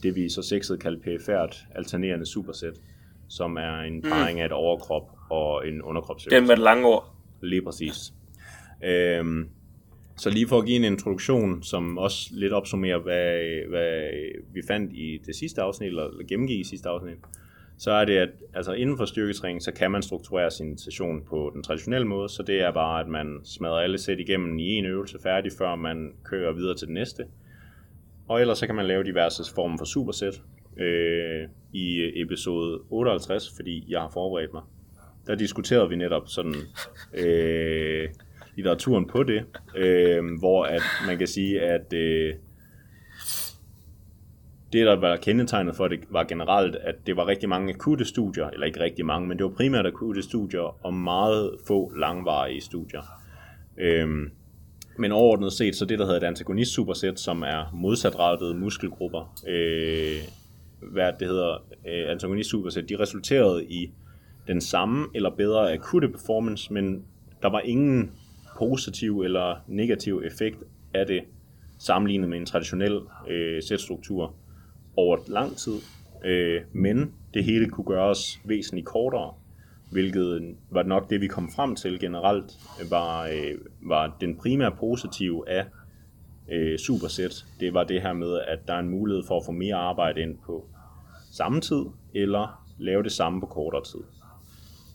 det, 0.02 0.16
vi 0.16 0.28
så 0.28 0.42
sexet 0.42 0.80
kaldte 0.80 1.02
perifært 1.02 1.66
alternerende 1.74 2.26
supersæt, 2.26 2.80
som 3.30 3.56
er 3.56 3.80
en 3.80 3.94
mm. 3.94 4.02
parring 4.02 4.36
mm. 4.36 4.40
af 4.40 4.46
et 4.46 4.52
overkrop 4.52 5.10
og 5.30 5.68
en 5.68 5.82
underkropsøvelse. 5.82 6.36
Den 6.36 6.48
med 6.48 6.56
det 6.56 6.64
lange 6.64 6.86
ord. 6.86 7.14
Lige 7.42 7.62
præcis. 7.62 8.12
Øhm, 8.84 9.48
så 10.16 10.30
lige 10.30 10.48
for 10.48 10.58
at 10.58 10.66
give 10.66 10.76
en 10.76 10.84
introduktion, 10.84 11.62
som 11.62 11.98
også 11.98 12.28
lidt 12.32 12.52
opsummerer, 12.52 12.98
hvad, 12.98 13.68
hvad 13.68 14.08
vi 14.52 14.62
fandt 14.66 14.92
i 14.92 15.20
det 15.26 15.36
sidste 15.36 15.62
afsnit, 15.62 15.88
eller 15.88 16.26
gennemgik 16.28 16.60
i 16.60 16.64
sidste 16.64 16.88
afsnit, 16.88 17.16
så 17.78 17.90
er 17.90 18.04
det, 18.04 18.16
at 18.16 18.28
altså 18.54 18.72
inden 18.72 18.96
for 18.96 19.04
styrketræning, 19.04 19.62
så 19.62 19.72
kan 19.72 19.90
man 19.90 20.02
strukturere 20.02 20.50
sin 20.50 20.78
session 20.78 21.22
på 21.28 21.50
den 21.54 21.62
traditionelle 21.62 22.06
måde, 22.06 22.28
så 22.28 22.42
det 22.42 22.60
er 22.60 22.72
bare, 22.72 23.00
at 23.00 23.08
man 23.08 23.40
smadrer 23.44 23.80
alle 23.80 23.98
sæt 23.98 24.20
igennem 24.20 24.58
i 24.58 24.68
en 24.68 24.84
øvelse 24.84 25.18
færdig, 25.22 25.52
før 25.58 25.74
man 25.74 26.12
kører 26.24 26.52
videre 26.52 26.76
til 26.76 26.86
den 26.86 26.94
næste. 26.94 27.24
Og 28.28 28.40
ellers 28.40 28.58
så 28.58 28.66
kan 28.66 28.74
man 28.74 28.86
lave 28.86 29.04
diverse 29.04 29.54
former 29.54 29.78
for 29.78 29.84
supersæt. 29.84 30.42
Øh, 30.76 31.48
i 31.72 31.96
øh, 31.96 32.12
episode 32.14 32.80
58, 32.90 33.52
fordi 33.56 33.84
jeg 33.88 34.00
har 34.00 34.10
forberedt 34.12 34.52
mig, 34.52 34.62
der 35.26 35.34
diskuterede 35.34 35.88
vi 35.88 35.96
netop 35.96 36.28
sådan 36.28 36.54
øh, 37.14 38.08
litteraturen 38.56 39.06
på 39.06 39.22
det, 39.22 39.44
øh, 39.76 40.24
hvor 40.38 40.64
at 40.64 40.82
man 41.06 41.18
kan 41.18 41.26
sige, 41.26 41.60
at 41.60 41.92
øh, 41.92 42.34
det, 44.72 44.86
der 44.86 44.96
var 44.96 45.16
kendetegnet 45.16 45.76
for 45.76 45.88
det, 45.88 46.00
var 46.10 46.24
generelt, 46.24 46.76
at 46.76 46.94
det 47.06 47.16
var 47.16 47.26
rigtig 47.26 47.48
mange 47.48 47.74
akutte 47.74 48.04
studier, 48.04 48.46
eller 48.46 48.66
ikke 48.66 48.80
rigtig 48.80 49.06
mange, 49.06 49.28
men 49.28 49.38
det 49.38 49.44
var 49.44 49.50
primært 49.50 49.86
akutte 49.86 50.22
studier, 50.22 50.86
og 50.86 50.94
meget 50.94 51.56
få 51.66 51.92
langvarige 51.96 52.60
studier. 52.60 53.02
Øhm, 53.78 54.30
men 54.98 55.12
overordnet 55.12 55.52
set, 55.52 55.76
så 55.76 55.84
det, 55.84 55.98
der 55.98 56.04
hedder 56.04 56.20
et 56.20 56.26
antagonist 56.26 56.72
supersæt, 56.72 57.20
som 57.20 57.42
er 57.42 57.70
modsatrettede 57.74 58.54
muskelgrupper, 58.54 59.34
øh, 59.48 60.20
hvad 60.82 61.12
det 61.20 61.28
hedder, 61.28 61.64
øh, 61.86 62.10
antagonist 62.10 62.50
supersæt, 62.50 62.88
de 62.88 62.98
resulterede 62.98 63.64
i 63.64 63.90
den 64.46 64.60
samme 64.60 65.06
eller 65.14 65.30
bedre 65.30 65.72
akutte 65.72 66.08
performance, 66.08 66.72
men 66.72 67.04
der 67.42 67.50
var 67.50 67.60
ingen 67.60 68.10
positiv 68.58 69.20
eller 69.20 69.64
negativ 69.68 70.22
effekt 70.24 70.58
af 70.94 71.06
det 71.06 71.20
sammenlignet 71.78 72.28
med 72.28 72.38
en 72.38 72.46
traditionel 72.46 73.00
øh, 73.28 73.62
sætstruktur 73.62 74.34
over 74.96 75.18
lang 75.26 75.56
tid, 75.56 75.74
øh, 76.24 76.60
men 76.72 77.14
det 77.34 77.44
hele 77.44 77.68
kunne 77.68 77.84
gøres 77.84 78.40
væsentligt 78.44 78.86
kortere, 78.86 79.34
hvilket 79.92 80.54
var 80.70 80.82
nok 80.82 81.10
det, 81.10 81.20
vi 81.20 81.26
kom 81.26 81.50
frem 81.56 81.76
til 81.76 82.00
generelt, 82.00 82.52
var, 82.90 83.26
øh, 83.26 83.58
var 83.82 84.16
den 84.20 84.36
primære 84.36 84.76
positive 84.80 85.48
af 85.48 85.66
øh, 86.50 86.78
supersæt, 86.78 87.44
Det 87.60 87.74
var 87.74 87.84
det 87.84 88.02
her 88.02 88.12
med, 88.12 88.40
at 88.48 88.58
der 88.66 88.74
er 88.74 88.78
en 88.78 88.88
mulighed 88.88 89.24
for 89.28 89.36
at 89.36 89.42
få 89.46 89.52
mere 89.52 89.76
arbejde 89.76 90.20
ind 90.20 90.38
på 90.46 90.66
samme 91.32 91.60
tid, 91.60 91.84
eller 92.14 92.66
lave 92.78 93.02
det 93.02 93.12
samme 93.12 93.40
på 93.40 93.46
kortere 93.46 93.84
tid, 93.84 94.00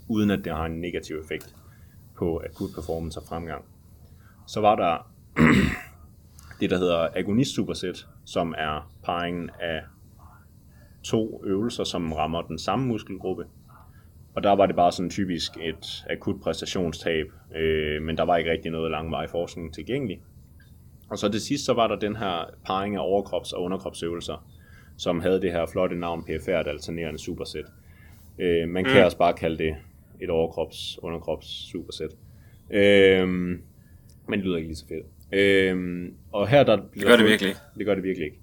uden 0.10 0.32
at 0.32 0.40
det 0.44 0.54
har 0.54 0.66
en 0.66 0.82
negativ 0.82 1.16
effekt 1.16 1.56
på 2.18 2.42
akut 2.46 2.70
performance 2.76 3.20
og 3.20 3.26
fremgang. 3.30 3.66
Så 4.48 4.62
var 4.62 4.76
der 4.76 5.12
det, 6.60 6.70
der 6.70 6.78
hedder 6.78 7.08
agonist 7.16 7.56
supersæt, 7.56 8.08
som 8.26 8.56
er 8.58 8.92
parringen 9.04 9.50
af 9.60 9.82
to 11.04 11.44
øvelser, 11.46 11.84
som 11.84 12.14
rammer 12.14 12.42
den 12.42 12.60
samme 12.60 12.86
muskelgruppe. 12.86 13.46
Og 14.36 14.44
der 14.44 14.52
var 14.52 14.66
det 14.66 14.76
bare 14.76 14.92
sådan 14.92 15.10
typisk 15.10 15.58
et 15.62 16.06
akut 16.10 16.42
præstationstab, 16.42 17.26
øh, 17.56 18.02
men 18.02 18.18
der 18.18 18.24
var 18.24 18.38
ikke 18.38 18.52
rigtig 18.52 18.72
noget 18.72 18.92
langvarig 18.92 19.30
forskning 19.30 19.74
tilgængelig. 19.74 20.22
Og 21.10 21.18
så 21.18 21.30
til 21.30 21.42
sidst, 21.42 21.66
så 21.66 21.74
var 21.74 21.88
der 21.88 21.96
den 21.96 22.16
her 22.16 22.46
parring 22.66 22.96
af 22.96 23.00
overkrops- 23.00 23.54
og 23.54 23.64
underkropsøvelser, 23.64 24.48
som 24.98 25.20
havde 25.20 25.42
det 25.42 25.52
her 25.52 25.66
flotte 25.66 25.96
navn 25.96 26.24
PFR, 26.24 26.50
et 26.50 26.68
alternerende 26.68 27.20
supersæt. 27.20 27.66
Øh, 28.40 28.70
man 28.70 28.84
kan 28.84 28.94
mm. 29.00 29.06
også 29.06 29.18
bare 29.18 29.34
kalde 29.34 29.58
det 29.58 29.76
et 30.22 30.30
overkrops-underkrops 30.30 31.72
supersæt. 31.72 32.10
Øh, 32.72 33.28
men 34.28 34.40
det 34.40 34.40
lyder 34.40 34.58
ikke 34.58 34.68
lige 34.68 34.78
så 34.78 34.88
fedt. 34.88 35.06
Øh, 35.32 36.10
og 36.32 36.48
her 36.48 36.64
der... 36.64 36.76
Det 36.76 37.06
gør 37.06 37.16
det 37.16 37.26
virkelig 37.26 37.56
Det 37.78 37.86
gør 37.86 37.96
det 37.96 38.04
virkelig 38.04 38.26
ikke. 38.26 38.40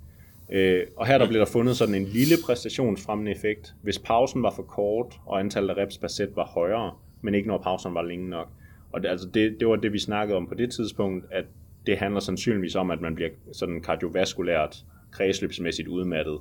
Øh, 0.52 0.86
og 0.96 1.06
her 1.06 1.18
der 1.18 1.28
blev 1.28 1.40
der 1.40 1.46
fundet 1.46 1.76
sådan 1.76 1.94
en 1.94 2.04
lille 2.04 2.34
præstationsfremmende 2.46 3.32
effekt, 3.32 3.74
hvis 3.82 3.98
pausen 3.98 4.42
var 4.42 4.52
for 4.56 4.62
kort, 4.62 5.20
og 5.26 5.40
antallet 5.40 5.70
af 5.70 5.82
reps 5.82 5.98
per 5.98 6.08
sæt 6.08 6.28
var 6.36 6.46
højere, 6.46 6.94
men 7.22 7.34
ikke 7.34 7.48
når 7.48 7.58
pausen 7.58 7.94
var 7.94 8.02
længe 8.02 8.30
nok. 8.30 8.48
Og 8.92 9.02
det, 9.02 9.08
altså 9.08 9.28
det, 9.34 9.56
det 9.60 9.68
var 9.68 9.76
det, 9.76 9.92
vi 9.92 9.98
snakkede 9.98 10.36
om 10.36 10.46
på 10.46 10.54
det 10.54 10.72
tidspunkt, 10.72 11.24
at 11.30 11.44
det 11.86 11.98
handler 11.98 12.20
sandsynligvis 12.20 12.74
om, 12.74 12.90
at 12.90 13.00
man 13.00 13.14
bliver 13.14 13.30
sådan 13.52 13.80
kardiovaskulært, 13.80 14.84
kredsløbsmæssigt 15.10 15.88
udmattet. 15.88 16.38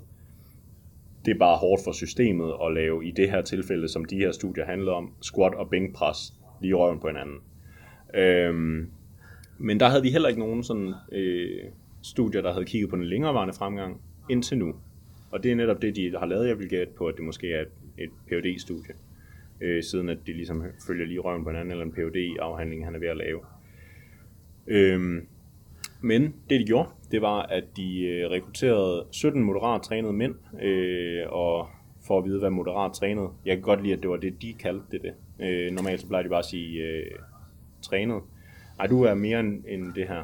Det 1.26 1.34
er 1.34 1.40
bare 1.40 1.58
hårdt 1.58 1.82
for 1.84 1.92
systemet 1.92 2.54
at 2.66 2.74
lave, 2.74 3.06
i 3.06 3.12
det 3.12 3.32
her 3.32 3.42
tilfælde, 3.42 3.88
som 3.88 4.06
de 4.06 4.16
her 4.16 4.32
studier 4.32 4.66
handler 4.66 4.92
om, 4.92 5.14
squat 5.22 5.54
og 5.54 5.70
bænkpres 5.70 6.34
lige 6.62 6.74
røven 6.74 7.00
på 7.00 7.08
hinanden. 7.08 7.38
Øhm, 8.14 8.90
men 9.58 9.80
der 9.80 9.90
havde 9.90 10.04
vi 10.04 10.10
heller 10.10 10.30
ikke 10.30 10.42
nogen 10.42 10.64
sådan, 10.64 10.94
øh, 11.12 11.64
studier, 12.02 12.42
der 12.42 12.54
havde 12.54 12.66
kigget 12.66 12.90
på 12.90 12.96
den 12.96 13.06
længerevarende 13.06 13.54
fremgang 13.54 14.02
indtil 14.30 14.58
nu. 14.58 14.76
Og 15.32 15.44
det 15.44 15.52
er 15.52 15.56
netop 15.56 15.82
det, 15.82 15.96
de 15.96 16.18
har 16.20 16.26
lavet. 16.26 16.48
Jeg 16.48 16.60
vil 16.60 16.70
gætte 16.70 16.94
på, 16.98 17.08
at 17.08 17.16
det 17.16 17.26
måske 17.26 17.54
er 17.54 17.62
et, 17.62 17.68
et 17.98 18.10
phd 18.30 18.60
studie 18.60 18.94
øh, 19.62 19.84
siden 19.84 20.10
at 20.10 20.18
de 20.28 20.34
ligesom 20.34 20.64
følger 20.88 21.06
lige 21.06 21.20
røven 21.20 21.44
på 21.44 21.50
hinanden, 21.50 21.72
eller 21.72 21.86
en 21.86 21.94
phd 21.94 22.38
afhandling 22.40 22.86
han 22.86 22.96
er 22.96 23.00
ved 23.00 23.08
at 23.08 23.18
lave. 23.18 23.40
Øhm, 24.68 25.28
men 26.02 26.36
det 26.50 26.60
de 26.60 26.66
gjorde, 26.66 26.90
det 27.12 27.22
var, 27.22 27.42
at 27.42 27.64
de 27.78 28.02
øh, 28.02 28.30
rekrutterede 28.30 29.06
17 29.12 29.44
moderat 29.44 29.82
trænede 29.82 30.14
mænd, 30.14 30.36
øh, 30.62 31.24
og 31.30 31.68
for 32.08 32.18
at 32.18 32.26
vide, 32.26 32.40
hvad 32.40 32.50
moderat 32.50 32.94
trænet. 32.94 33.30
Jeg 33.46 33.56
kan 33.56 33.62
godt 33.62 33.84
lide, 33.84 33.94
at 33.94 34.02
det 34.02 34.10
var 34.10 34.18
det, 34.18 34.42
de 34.42 34.54
kaldte 34.54 34.86
det. 34.92 35.02
det. 35.02 35.14
Øh, 35.46 35.72
normalt 35.72 36.02
så 36.02 36.08
plejer 36.08 36.24
de 36.24 36.30
bare 36.30 36.40
at 36.40 36.46
sige 36.46 36.82
øh, 36.82 37.06
trænet. 37.82 38.22
Ej, 38.80 38.88
du 38.88 39.04
er 39.04 39.14
mere 39.14 39.40
end, 39.40 39.64
end 39.68 39.94
det 39.94 40.08
her. 40.08 40.24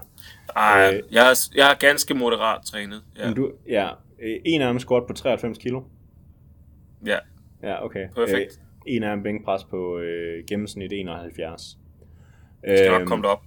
Ej, 0.55 0.93
øh, 0.93 1.03
jeg, 1.11 1.30
er, 1.30 1.49
jeg 1.55 1.71
er 1.71 1.75
ganske 1.75 2.13
moderat 2.13 2.61
trænet. 2.65 3.03
Ja. 3.17 3.34
Du, 3.34 3.51
ja, 3.67 3.89
øh, 4.21 4.36
en 4.45 4.61
af 4.61 4.67
dem 4.73 4.80
squat 4.80 5.03
på 5.07 5.13
93 5.13 5.57
kilo. 5.57 5.82
Ja. 7.05 7.17
Ja, 7.63 7.86
okay. 7.86 8.07
Perfekt. 8.15 8.61
Øh, 8.61 8.93
en 8.95 9.03
af 9.03 9.15
dem 9.15 9.23
bænkpres 9.23 9.63
på 9.63 9.97
øh, 9.97 10.43
gennemsnit 10.49 10.93
71. 10.93 11.78
Det 12.61 12.78
skal 12.78 12.91
øh, 12.91 12.99
nok 12.99 13.07
komme 13.07 13.28
op. 13.28 13.43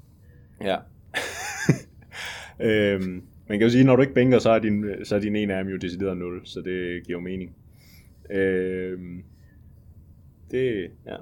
Ja 0.61 0.77
øhm, 2.63 3.23
man 3.49 3.59
kan 3.59 3.63
jo 3.63 3.71
sige, 3.71 3.85
når 3.85 3.97
du 3.97 4.03
ikke 4.03 4.15
bænker, 4.15 4.39
så 4.39 4.51
er 4.51 4.59
din, 4.59 4.85
så 5.05 5.17
er 5.17 5.21
din 5.21 5.37
ene 5.37 5.55
af 5.55 5.65
dem 5.65 5.73
jo 5.73 5.79
decideret 5.79 6.17
0, 6.17 6.41
så 6.45 6.61
det 6.61 7.07
giver 7.07 7.19
jo 7.19 7.21
mening. 7.21 7.57
Øhm, 8.31 9.23
det, 10.51 10.91
ja. 11.07 11.17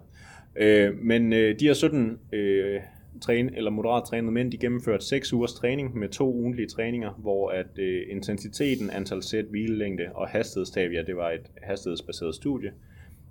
Øh, 0.56 0.98
men 0.98 1.32
øh, 1.32 1.60
de 1.60 1.66
her 1.66 1.72
17 1.72 2.18
øh, 2.32 2.80
træne, 3.20 3.56
eller 3.56 3.70
moderat 3.70 4.04
trænede 4.04 4.32
mænd, 4.32 4.52
de 4.52 4.58
gennemførte 4.58 5.04
6 5.04 5.32
ugers 5.32 5.54
træning 5.54 5.98
med 5.98 6.08
to 6.08 6.34
ugentlige 6.34 6.68
træninger, 6.68 7.10
hvor 7.10 7.50
at 7.50 7.78
øh, 7.78 8.02
intensiteten, 8.08 8.90
antal 8.90 9.22
sæt, 9.22 9.44
hvilelængde 9.44 10.04
og 10.14 10.28
hastighedstab, 10.28 10.92
ja, 10.92 11.02
det 11.02 11.16
var 11.16 11.30
et 11.30 11.50
hastighedsbaseret 11.62 12.34
studie, 12.34 12.72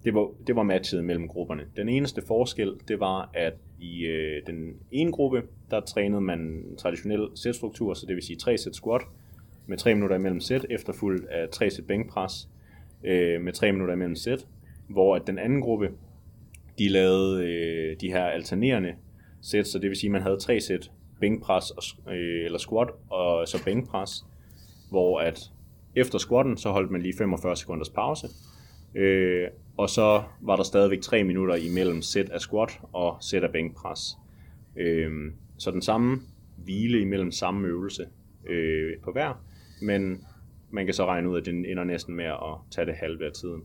det 0.07 0.15
var, 0.15 0.29
det 0.47 0.55
var 0.55 0.63
matchet 0.63 1.03
mellem 1.03 1.27
grupperne. 1.27 1.63
Den 1.77 1.89
eneste 1.89 2.21
forskel, 2.27 2.73
det 2.87 2.99
var, 2.99 3.29
at 3.33 3.53
i 3.79 4.05
øh, 4.05 4.41
den 4.47 4.75
ene 4.91 5.11
gruppe, 5.11 5.43
der 5.71 5.79
trænede 5.79 6.21
man 6.21 6.63
traditionel 6.77 7.27
sætstruktur, 7.35 7.93
så 7.93 8.05
det 8.05 8.15
vil 8.15 8.23
sige 8.23 8.37
3 8.37 8.57
sæt 8.57 8.75
squat, 8.75 9.01
med 9.65 9.77
3 9.77 9.93
minutter 9.93 10.15
imellem 10.15 10.39
sæt, 10.39 10.65
efterfulgt 10.69 11.25
af 11.25 11.49
3 11.49 11.69
sæt 11.69 11.87
bænkpres, 11.87 12.49
øh, 13.03 13.41
med 13.41 13.53
3 13.53 13.71
minutter 13.71 13.93
imellem 13.93 14.15
sæt, 14.15 14.47
hvor 14.89 15.15
at 15.15 15.27
den 15.27 15.39
anden 15.39 15.61
gruppe, 15.61 15.89
de 16.79 16.89
lavede 16.89 17.45
øh, 17.45 17.95
de 18.01 18.11
her 18.11 18.23
alternerende 18.23 18.93
sæt, 19.41 19.67
så 19.67 19.79
det 19.79 19.89
vil 19.89 19.97
sige, 19.97 20.07
at 20.07 20.11
man 20.11 20.21
havde 20.21 20.37
tre 20.37 20.59
sæt 20.59 20.91
bænkpres 21.19 21.71
og, 21.71 22.13
øh, 22.13 22.45
eller 22.45 22.59
squat 22.59 22.87
og 23.09 23.47
så 23.47 23.63
bænkpres, 23.65 24.25
hvor 24.89 25.19
at 25.19 25.39
efter 25.95 26.17
squatten, 26.17 26.57
så 26.57 26.69
holdt 26.69 26.91
man 26.91 27.01
lige 27.01 27.17
45 27.17 27.55
sekunders 27.55 27.89
pause, 27.89 28.27
øh, 28.95 29.47
og 29.77 29.89
så 29.89 30.23
var 30.41 30.55
der 30.55 30.63
stadigvæk 30.63 31.01
3 31.01 31.23
minutter 31.23 31.55
imellem 31.55 32.01
sæt 32.01 32.29
af 32.29 32.41
squat 32.41 32.79
og 32.93 33.17
sæt 33.21 33.43
af 33.43 33.51
bænkpres. 33.51 34.17
Øh, 34.75 35.31
så 35.57 35.71
den 35.71 35.81
samme 35.81 36.21
hvile 36.57 37.01
imellem 37.01 37.31
samme 37.31 37.67
øvelse 37.67 38.07
øh, 38.47 38.93
på 39.03 39.11
hver, 39.11 39.43
men 39.81 40.25
man 40.71 40.85
kan 40.85 40.93
så 40.93 41.05
regne 41.05 41.29
ud, 41.29 41.37
at 41.37 41.45
den 41.45 41.65
ender 41.65 41.83
næsten 41.83 42.15
med 42.15 42.25
at 42.25 42.55
tage 42.71 42.85
det 42.85 42.95
halve 42.95 43.25
af 43.25 43.31
tiden. 43.31 43.63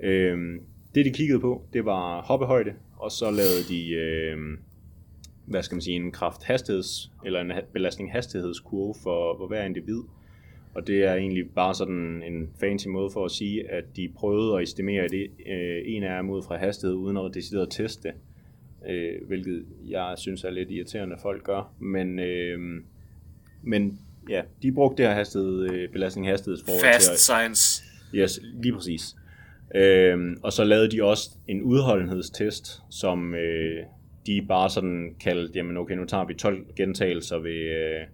Øh, 0.00 0.60
det 0.94 1.04
de 1.04 1.10
kiggede 1.10 1.40
på, 1.40 1.62
det 1.72 1.84
var 1.84 2.22
hoppehøjde, 2.22 2.74
og 2.96 3.12
så 3.12 3.30
lavede 3.30 3.64
de, 3.68 3.90
øh, 3.90 4.38
hvad 5.46 5.62
skal 5.62 5.74
man 5.74 5.82
sige, 5.82 5.96
en 5.96 6.12
kraft 6.12 6.42
hastigheds, 6.44 7.12
eller 7.24 7.40
en 7.40 7.52
belastning 7.72 8.12
hastighedskurve 8.12 8.94
for, 9.02 9.36
for 9.36 9.46
hver 9.46 9.64
individ. 9.64 10.02
Og 10.76 10.86
det 10.86 11.04
er 11.04 11.14
egentlig 11.14 11.50
bare 11.50 11.74
sådan 11.74 12.22
en 12.22 12.48
fancy 12.60 12.88
måde 12.88 13.10
for 13.10 13.24
at 13.24 13.30
sige, 13.30 13.70
at 13.70 13.84
de 13.96 14.08
prøvede 14.16 14.56
at 14.56 14.62
estimere 14.62 15.08
det 15.08 15.30
øh, 15.46 15.82
en 15.84 16.02
af 16.02 16.22
dem 16.22 16.30
ud 16.30 16.42
fra 16.42 16.56
hastighed, 16.56 16.96
uden 16.96 17.16
at 17.16 17.30
decideret 17.34 17.70
teste 17.70 18.12
øh, 18.88 19.26
hvilket 19.26 19.64
jeg 19.88 20.14
synes 20.16 20.44
er 20.44 20.50
lidt 20.50 20.70
irriterende, 20.70 21.14
at 21.14 21.22
folk 21.22 21.42
gør. 21.42 21.72
Men, 21.78 22.18
øh, 22.18 22.58
men 23.62 23.98
ja, 24.30 24.42
de 24.62 24.72
brugte 24.72 25.02
det 25.02 25.10
her 25.10 25.16
hastighed, 25.16 25.70
øh, 25.70 25.88
belastning 25.88 26.28
hastighedsforhold 26.28 26.84
Fast 26.84 27.06
til 27.06 27.12
at, 27.12 27.18
science. 27.18 27.84
Yes, 28.14 28.40
lige 28.54 28.72
præcis. 28.72 29.16
Øh, 29.74 30.36
og 30.42 30.52
så 30.52 30.64
lavede 30.64 30.90
de 30.90 31.04
også 31.04 31.30
en 31.48 31.62
udholdenhedstest, 31.62 32.82
som 32.90 33.34
øh, 33.34 33.82
de 34.26 34.46
bare 34.48 34.70
sådan 34.70 35.14
kaldte, 35.20 35.52
jamen 35.54 35.76
okay, 35.76 35.94
nu 35.94 36.04
tager 36.04 36.24
vi 36.24 36.34
12 36.34 36.66
gentagelser 36.76 37.38
ved 37.38 37.52
øh, 37.52 38.06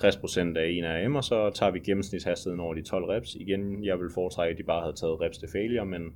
60% 0.00 0.58
af 0.58 0.68
en 0.70 0.84
af 0.84 1.10
M, 1.10 1.16
og 1.16 1.24
så 1.24 1.50
tager 1.54 1.72
vi 1.72 1.78
gennemsnitshastigheden 1.78 2.60
over 2.60 2.74
de 2.74 2.82
12 2.82 3.04
reps. 3.04 3.34
Igen, 3.34 3.84
jeg 3.84 4.00
vil 4.00 4.10
foretrække, 4.14 4.52
at 4.52 4.58
de 4.58 4.62
bare 4.62 4.80
havde 4.80 4.96
taget 4.96 5.20
reps 5.20 5.38
til 5.38 5.48
failure, 5.52 5.86
men 5.86 6.12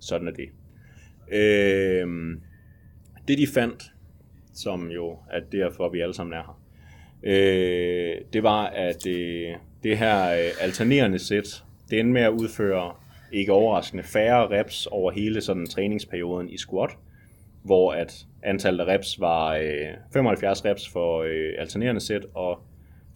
sådan 0.00 0.28
er 0.28 0.32
det. 0.32 0.48
Øh, 1.32 2.36
det 3.28 3.38
de 3.38 3.46
fandt, 3.54 3.92
som 4.54 4.90
jo 4.90 5.18
er 5.30 5.40
derfor, 5.52 5.88
vi 5.88 6.00
alle 6.00 6.14
sammen 6.14 6.34
er 6.34 6.42
her, 6.42 6.60
øh, 7.22 8.16
det 8.32 8.42
var, 8.42 8.66
at 8.66 9.06
øh, 9.06 9.54
det 9.82 9.98
her 9.98 10.32
øh, 10.32 10.50
alternerende 10.60 11.18
sæt, 11.18 11.64
det 11.90 12.00
endte 12.00 12.12
med 12.12 12.22
at 12.22 12.30
udføre, 12.30 12.92
ikke 13.32 13.52
overraskende, 13.52 14.02
færre 14.02 14.58
reps 14.58 14.86
over 14.86 15.10
hele 15.10 15.40
sådan 15.40 15.66
træningsperioden 15.66 16.48
i 16.50 16.56
squat, 16.56 16.90
hvor 17.62 17.92
at 17.92 18.26
antallet 18.42 18.80
af 18.80 18.94
reps 18.94 19.20
var 19.20 19.54
øh, 19.54 19.88
75 20.12 20.64
reps 20.64 20.88
for 20.88 21.22
øh, 21.22 21.52
alternerende 21.58 22.00
sæt 22.00 22.26
og 22.34 22.58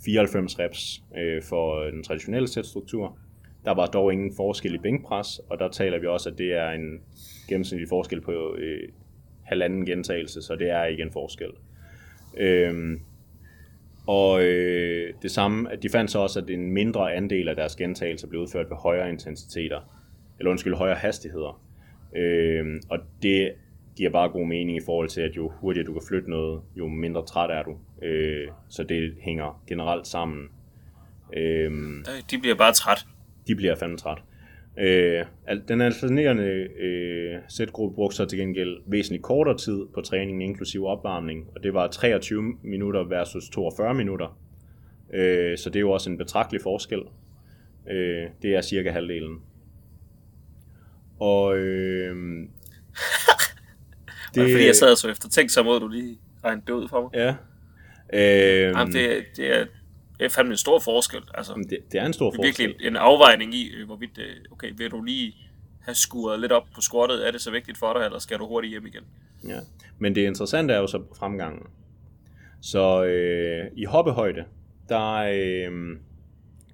94 0.05 0.59
reps 0.59 1.03
øh, 1.19 1.43
for 1.43 1.81
øh, 1.81 1.93
den 1.93 2.03
traditionelle 2.03 2.49
sætstruktur. 2.49 3.19
Der 3.65 3.75
var 3.75 3.87
dog 3.87 4.13
ingen 4.13 4.33
forskel 4.37 4.75
i 4.75 4.79
bænkpres, 4.79 5.41
og 5.51 5.59
der 5.59 5.69
taler 5.69 5.99
vi 5.99 6.07
også, 6.07 6.31
at 6.31 6.39
det 6.39 6.53
er 6.53 6.71
en 6.71 7.01
gennemsnitlig 7.49 7.89
forskel 7.89 8.21
på 8.21 8.57
øh, 8.59 8.89
halvanden 9.43 9.87
gentagelse, 9.87 10.43
så 10.43 10.57
det 10.57 10.71
er 10.71 10.85
ikke 10.85 11.03
en 11.03 11.13
forskel. 11.13 11.51
Øhm, 12.37 13.01
og 14.07 14.43
øh, 14.43 15.15
det 15.23 15.31
samme, 15.31 15.73
at 15.73 15.83
de 15.83 15.89
fandt 15.89 16.11
så 16.11 16.19
også, 16.19 16.41
at 16.41 16.51
en 16.51 16.71
mindre 16.71 17.15
andel 17.15 17.49
af 17.49 17.57
deres 17.57 17.77
gentagelser 17.77 18.29
blev 18.29 18.41
udført 18.41 18.71
ved 18.71 18.77
højere 18.77 19.11
intensiteter, 19.11 19.81
eller 20.39 20.51
undskyld, 20.51 20.75
højere 20.75 20.97
hastigheder. 20.97 21.63
Øhm, 22.17 22.81
og 22.91 22.99
det 23.23 23.53
giver 23.97 24.11
bare 24.11 24.29
god 24.29 24.47
mening 24.47 24.77
i 24.77 24.85
forhold 24.87 25.09
til, 25.09 25.21
at 25.21 25.37
jo 25.37 25.53
hurtigere 25.61 25.87
du 25.87 25.93
kan 25.93 26.03
flytte 26.09 26.31
noget, 26.31 26.63
jo 26.77 26.89
mindre 26.89 27.27
træt 27.27 27.51
er 27.51 27.63
du. 27.63 27.77
Øh, 28.03 28.49
så 28.69 28.83
det 28.83 29.15
hænger 29.21 29.63
generelt 29.67 30.07
sammen. 30.07 30.49
Øhm, 31.37 32.05
de 32.31 32.39
bliver 32.39 32.55
bare 32.55 32.73
træt. 32.73 33.07
De 33.47 33.55
bliver 33.55 33.75
fandme 33.77 33.97
træt. 33.97 34.19
Øh, 34.79 35.25
den 35.69 35.81
alternerende 35.81 36.69
øh, 36.81 37.39
sætgruppe 37.49 37.95
brugte 37.95 38.17
så 38.17 38.25
til 38.25 38.39
gengæld 38.39 38.77
væsentligt 38.87 39.23
kortere 39.23 39.59
tid 39.59 39.87
på 39.95 40.01
træningen, 40.01 40.43
inklusive 40.43 40.89
opvarmning, 40.89 41.49
og 41.57 41.63
det 41.63 41.75
var 41.75 41.89
23 41.89 42.43
minutter 42.63 43.05
versus 43.05 43.49
42 43.49 43.95
minutter. 43.95 44.39
Øh, 45.13 45.59
så 45.59 45.71
det 45.71 45.77
er 45.77 45.81
jo 45.81 45.91
også 45.91 46.11
en 46.11 46.19
betragtelig 46.19 46.61
forskel. 46.63 47.03
Øh, 47.91 48.29
det 48.43 48.55
er 48.55 48.61
cirka 48.61 48.91
halvdelen. 48.91 49.39
Og 51.21 51.57
øh, 51.59 52.17
det, 54.35 54.45
det 54.45 54.53
fordi 54.55 54.67
jeg 54.67 54.77
sad 54.77 54.97
så 54.97 55.09
efter 55.09 55.29
tænkt 55.29 55.53
så 55.53 55.63
måde, 55.63 55.81
du 55.81 55.89
lige 55.89 56.19
regnede 56.45 56.67
det 56.67 56.73
ud 56.73 56.89
for 56.89 57.03
mig. 57.03 57.11
Ja. 57.15 57.35
Øh, 58.13 58.73
Jamen, 58.79 58.93
det, 58.93 59.25
det 59.37 59.61
er 59.61 59.67
det 60.19 60.25
er 60.25 60.29
fandme 60.29 60.53
en 60.53 60.57
stor 60.57 60.79
forskel. 60.79 61.21
Altså, 61.35 61.67
det, 61.71 61.79
det 61.93 62.01
er 62.01 62.07
en 62.07 62.13
stor 62.13 62.31
forskel. 62.31 62.53
Det 62.53 62.65
er 62.65 62.69
virkelig 62.69 62.87
en 62.87 62.97
afvejning 62.97 63.55
i, 63.55 63.75
øh, 63.75 63.87
hvorvidt, 63.87 64.19
øh, 64.19 64.37
okay, 64.53 64.73
vil 64.77 64.91
du 64.91 65.03
lige 65.03 65.35
have 65.81 65.95
skuret 65.95 66.41
lidt 66.41 66.53
op 66.53 66.67
på 66.75 66.81
squattet, 66.81 67.27
er 67.27 67.31
det 67.31 67.41
så 67.41 67.51
vigtigt 67.51 67.79
for 67.79 67.93
dig, 67.93 68.05
eller 68.05 68.19
skal 68.19 68.39
du 68.39 68.47
hurtigt 68.47 68.71
hjem 68.71 68.87
igen? 68.87 69.03
Ja, 69.49 69.59
men 69.99 70.15
det 70.15 70.27
interessante 70.27 70.75
er 70.75 70.79
jo 70.79 70.87
så 70.87 71.03
fremgangen. 71.19 71.67
Så 72.61 73.05
øh, 73.05 73.71
i 73.77 73.85
hoppehøjde, 73.85 74.45
der 74.89 75.19
er 75.21 75.33
øh, 75.71 75.97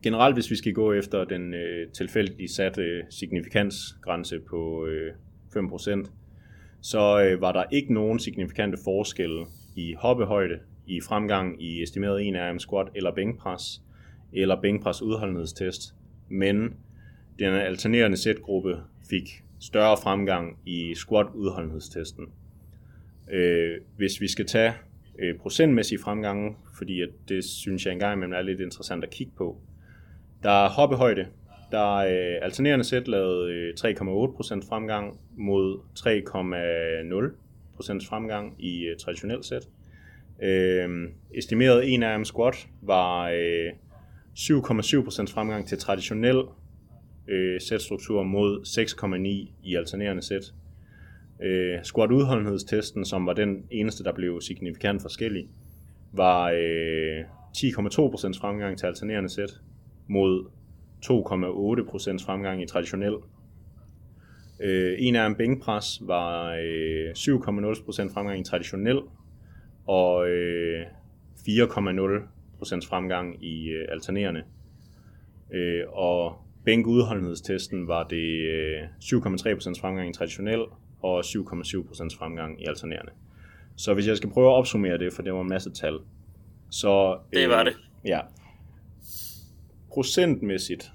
generelt, 0.02 0.36
hvis 0.36 0.50
vi 0.50 0.56
skal 0.56 0.72
gå 0.72 0.92
efter 0.92 1.24
den 1.24 1.54
øh, 1.54 1.88
tilfældige 1.92 2.48
satte 2.48 2.82
signifikansgrænse 3.10 4.40
på 4.40 4.86
øh, 4.86 5.12
5%, 5.56 6.10
så 6.80 7.22
øh, 7.22 7.40
var 7.40 7.52
der 7.52 7.64
ikke 7.70 7.94
nogen 7.94 8.18
signifikante 8.18 8.78
forskelle 8.84 9.46
i 9.76 9.94
hoppehøjde 9.98 10.58
i 10.86 11.00
fremgang 11.00 11.62
i 11.62 11.82
estimeret 11.82 12.28
1 12.28 12.34
RM 12.36 12.58
squat 12.58 12.88
eller 12.94 13.14
bænkpres, 13.14 13.82
eller 14.32 14.60
bænkpres 14.60 15.02
udholdenhedstest, 15.02 15.94
men 16.28 16.74
den 17.38 17.54
alternerende 17.54 18.16
sætgruppe 18.16 18.76
fik 19.10 19.42
større 19.60 19.96
fremgang 20.02 20.58
i 20.66 20.94
squat 20.94 21.26
udholdenhedstesten. 21.34 22.26
Øh, 23.30 23.76
hvis 23.96 24.20
vi 24.20 24.28
skal 24.28 24.46
tage 24.46 24.72
øh, 25.18 25.38
procentmæssig 25.38 26.00
fremgang, 26.00 26.58
fordi 26.78 27.02
at 27.02 27.08
det 27.28 27.44
synes 27.44 27.86
jeg 27.86 27.92
engang 27.92 28.16
imellem 28.16 28.32
er 28.32 28.42
lidt 28.42 28.60
interessant 28.60 29.04
at 29.04 29.10
kigge 29.10 29.32
på. 29.36 29.60
Der 30.42 30.50
er 30.50 30.68
hoppehøjde, 30.68 31.26
der 31.72 31.94
øh, 31.94 32.36
alternerende 32.42 32.84
sæt 32.84 33.08
lavede 33.08 33.52
øh, 33.52 33.74
3,8% 33.80 34.68
fremgang 34.68 35.20
mod 35.36 35.78
3,0% 35.98 38.08
fremgang 38.08 38.54
i 38.58 38.84
øh, 38.84 38.96
traditionelt 38.96 39.44
sæt. 39.44 39.68
Øh, 40.42 40.88
estimeret 41.34 41.94
en 41.94 42.02
arm 42.02 42.24
squat 42.24 42.68
var 42.82 43.28
øh, 43.28 43.70
7,7% 44.38 45.34
fremgang 45.34 45.68
til 45.68 45.78
traditionel 45.78 46.42
øh, 47.28 47.60
sætstruktur 47.60 48.22
mod 48.22 48.60
6,9 48.66 49.18
i 49.64 49.76
alternerende 49.76 50.22
sæt. 50.22 50.54
Øh, 51.42 51.78
squat 51.82 52.10
udholdenhedstesten, 52.10 53.04
som 53.04 53.26
var 53.26 53.32
den 53.32 53.64
eneste, 53.70 54.04
der 54.04 54.12
blev 54.12 54.40
signifikant 54.40 55.02
forskellig, 55.02 55.48
var 56.12 56.50
øh, 56.50 57.20
10,2% 57.56 58.40
fremgang 58.40 58.78
til 58.78 58.86
alternerende 58.86 59.28
sæt 59.28 59.60
mod 60.08 60.44
2,8% 61.06 62.24
fremgang 62.26 62.62
i 62.62 62.66
traditionel. 62.66 63.14
Øh, 64.60 64.96
en 64.98 65.16
arm 65.16 65.34
bænkpres 65.34 66.02
var 66.06 66.54
øh, 66.54 67.10
7,0% 67.10 68.14
fremgang 68.14 68.40
i 68.40 68.44
traditionel 68.44 68.98
og 69.86 70.28
øh, 70.28 70.82
4,0% 71.48 72.88
fremgang 72.88 73.44
i 73.44 73.68
øh, 73.68 73.88
alternerende. 73.88 74.42
Øh, 75.52 75.82
og 75.88 76.36
bænkudholdenhedstesten 76.64 77.88
var 77.88 78.04
det 78.04 78.40
øh, 78.40 78.82
7,3% 79.02 79.80
fremgang 79.80 80.10
i 80.10 80.12
traditionel 80.12 80.60
og 81.02 81.20
7,7% 81.20 82.18
fremgang 82.18 82.62
i 82.62 82.64
alternerende. 82.66 83.12
Så 83.76 83.94
hvis 83.94 84.06
jeg 84.06 84.16
skal 84.16 84.30
prøve 84.30 84.50
at 84.50 84.54
opsummere 84.54 84.98
det, 84.98 85.12
for 85.12 85.22
det 85.22 85.32
var 85.32 85.40
en 85.40 85.48
masse 85.48 85.70
tal, 85.70 85.98
så... 86.70 87.18
Øh, 87.32 87.40
det 87.40 87.48
var 87.48 87.64
det. 87.64 87.76
Ja. 88.04 88.20
Procentmæssigt, 89.90 90.92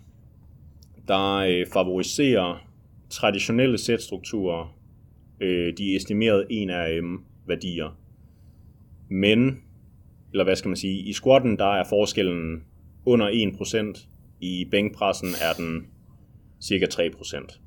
der 1.08 1.36
øh, 1.36 1.66
favoriserer 1.74 2.68
traditionelle 3.10 3.78
sætstrukturer 3.78 4.78
øh, 5.42 5.74
de 5.78 5.96
estimerede 5.96 6.46
1 6.50 6.70
RM 6.70 7.24
værdier 7.48 7.98
men, 9.10 9.62
eller 10.32 10.44
hvad 10.44 10.56
skal 10.56 10.70
man 10.70 10.76
sige, 10.76 11.00
i 11.00 11.14
squatten 11.14 11.58
der 11.58 11.74
er 11.74 11.84
forskellen 11.90 12.64
under 13.06 13.30
1%, 13.96 14.08
i 14.42 14.68
bænkpressen 14.72 15.30
er 15.42 15.54
den 15.64 15.88
cirka 16.62 16.86
3%. 16.86 17.60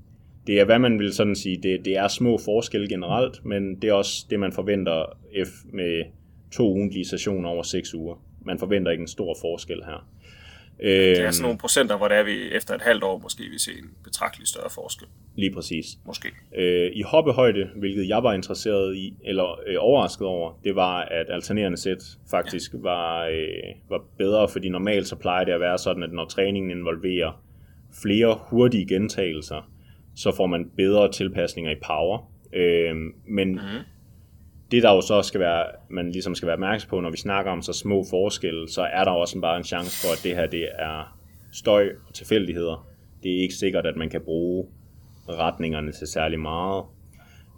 Det 0.46 0.60
er, 0.60 0.64
hvad 0.64 0.78
man 0.78 0.98
vil 0.98 1.12
sådan 1.12 1.36
sige, 1.36 1.56
det, 1.56 1.84
det 1.84 1.96
er 1.96 2.08
små 2.08 2.38
forskelle 2.44 2.88
generelt, 2.88 3.44
men 3.44 3.74
det 3.74 3.90
er 3.90 3.92
også 3.92 4.26
det, 4.30 4.40
man 4.40 4.52
forventer 4.52 5.04
F 5.46 5.48
med 5.72 6.04
to 6.52 6.72
ugentlige 6.72 7.04
sessioner 7.04 7.48
over 7.48 7.62
6 7.62 7.94
uger. 7.94 8.24
Man 8.44 8.58
forventer 8.58 8.90
ikke 8.90 9.02
en 9.02 9.08
stor 9.08 9.36
forskel 9.40 9.82
her. 9.84 10.08
Det 10.80 11.20
er 11.20 11.30
sådan 11.30 11.42
nogle 11.42 11.58
procenter, 11.58 11.96
hvor 11.96 12.08
der 12.08 12.14
er 12.14 12.22
vi 12.22 12.52
efter 12.52 12.74
et 12.74 12.82
halvt 12.82 13.04
år 13.04 13.18
måske 13.18 13.42
vil 13.42 13.60
se 13.60 13.70
en 13.70 13.90
betragtelig 14.04 14.48
større 14.48 14.70
forskel. 14.70 15.08
Lige 15.36 15.54
præcis. 15.54 15.86
Måske. 16.06 16.28
Øh, 16.56 16.90
I 16.94 17.02
hoppehøjde, 17.02 17.70
hvilket 17.76 18.08
jeg 18.08 18.22
var 18.22 18.32
interesseret 18.32 18.96
i, 18.96 19.14
eller 19.24 19.60
øh, 19.66 19.76
overrasket 19.78 20.26
over, 20.26 20.60
det 20.64 20.74
var, 20.76 21.00
at 21.00 21.26
alternerende 21.28 21.78
sæt 21.78 22.04
faktisk 22.30 22.72
ja. 22.72 22.78
var, 22.82 23.26
øh, 23.26 23.74
var 23.88 24.04
bedre, 24.18 24.48
fordi 24.48 24.68
normalt 24.68 25.06
så 25.06 25.16
plejer 25.16 25.44
det 25.44 25.52
at 25.52 25.60
være 25.60 25.78
sådan, 25.78 26.02
at 26.02 26.12
når 26.12 26.24
træningen 26.24 26.70
involverer 26.70 27.42
flere 28.02 28.38
hurtige 28.50 28.88
gentagelser, 28.88 29.70
så 30.16 30.32
får 30.36 30.46
man 30.46 30.70
bedre 30.76 31.12
tilpasninger 31.12 31.70
i 31.70 31.76
power. 31.86 32.32
Øh, 32.52 32.96
men 33.26 33.52
mm-hmm 33.52 33.82
det 34.70 34.82
der 34.82 34.92
jo 34.92 35.00
så 35.00 35.22
skal 35.22 35.40
være, 35.40 35.66
man 35.90 36.10
ligesom 36.10 36.34
skal 36.34 36.46
være 36.46 36.54
opmærksom 36.54 36.90
på, 36.90 37.00
når 37.00 37.10
vi 37.10 37.16
snakker 37.16 37.52
om 37.52 37.62
så 37.62 37.72
små 37.72 38.04
forskelle, 38.10 38.68
så 38.68 38.82
er 38.82 39.04
der 39.04 39.10
også 39.10 39.40
bare 39.40 39.56
en 39.56 39.64
chance 39.64 40.06
for, 40.06 40.12
at 40.12 40.20
det 40.24 40.36
her 40.36 40.46
det 40.46 40.68
er 40.78 41.18
støj 41.52 41.88
og 42.08 42.14
tilfældigheder. 42.14 42.88
Det 43.22 43.36
er 43.36 43.42
ikke 43.42 43.54
sikkert, 43.54 43.86
at 43.86 43.96
man 43.96 44.10
kan 44.10 44.20
bruge 44.20 44.66
retningerne 45.28 45.92
til 45.92 46.06
særlig 46.06 46.40
meget. 46.40 46.84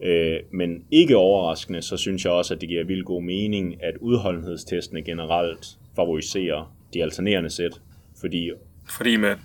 Øh, 0.02 0.36
men 0.52 0.84
ikke 0.90 1.16
overraskende, 1.16 1.82
så 1.82 1.96
synes 1.96 2.24
jeg 2.24 2.32
også, 2.32 2.54
at 2.54 2.60
det 2.60 2.68
giver 2.68 2.84
vildt 2.84 3.06
god 3.06 3.22
mening, 3.22 3.84
at 3.84 3.94
udholdenhedstestene 4.00 5.02
generelt 5.02 5.66
favoriserer 5.96 6.76
de 6.94 7.02
alternerende 7.02 7.50
sæt, 7.50 7.80
fordi... 8.20 8.50
Fordi 8.96 9.16
man 9.16 9.36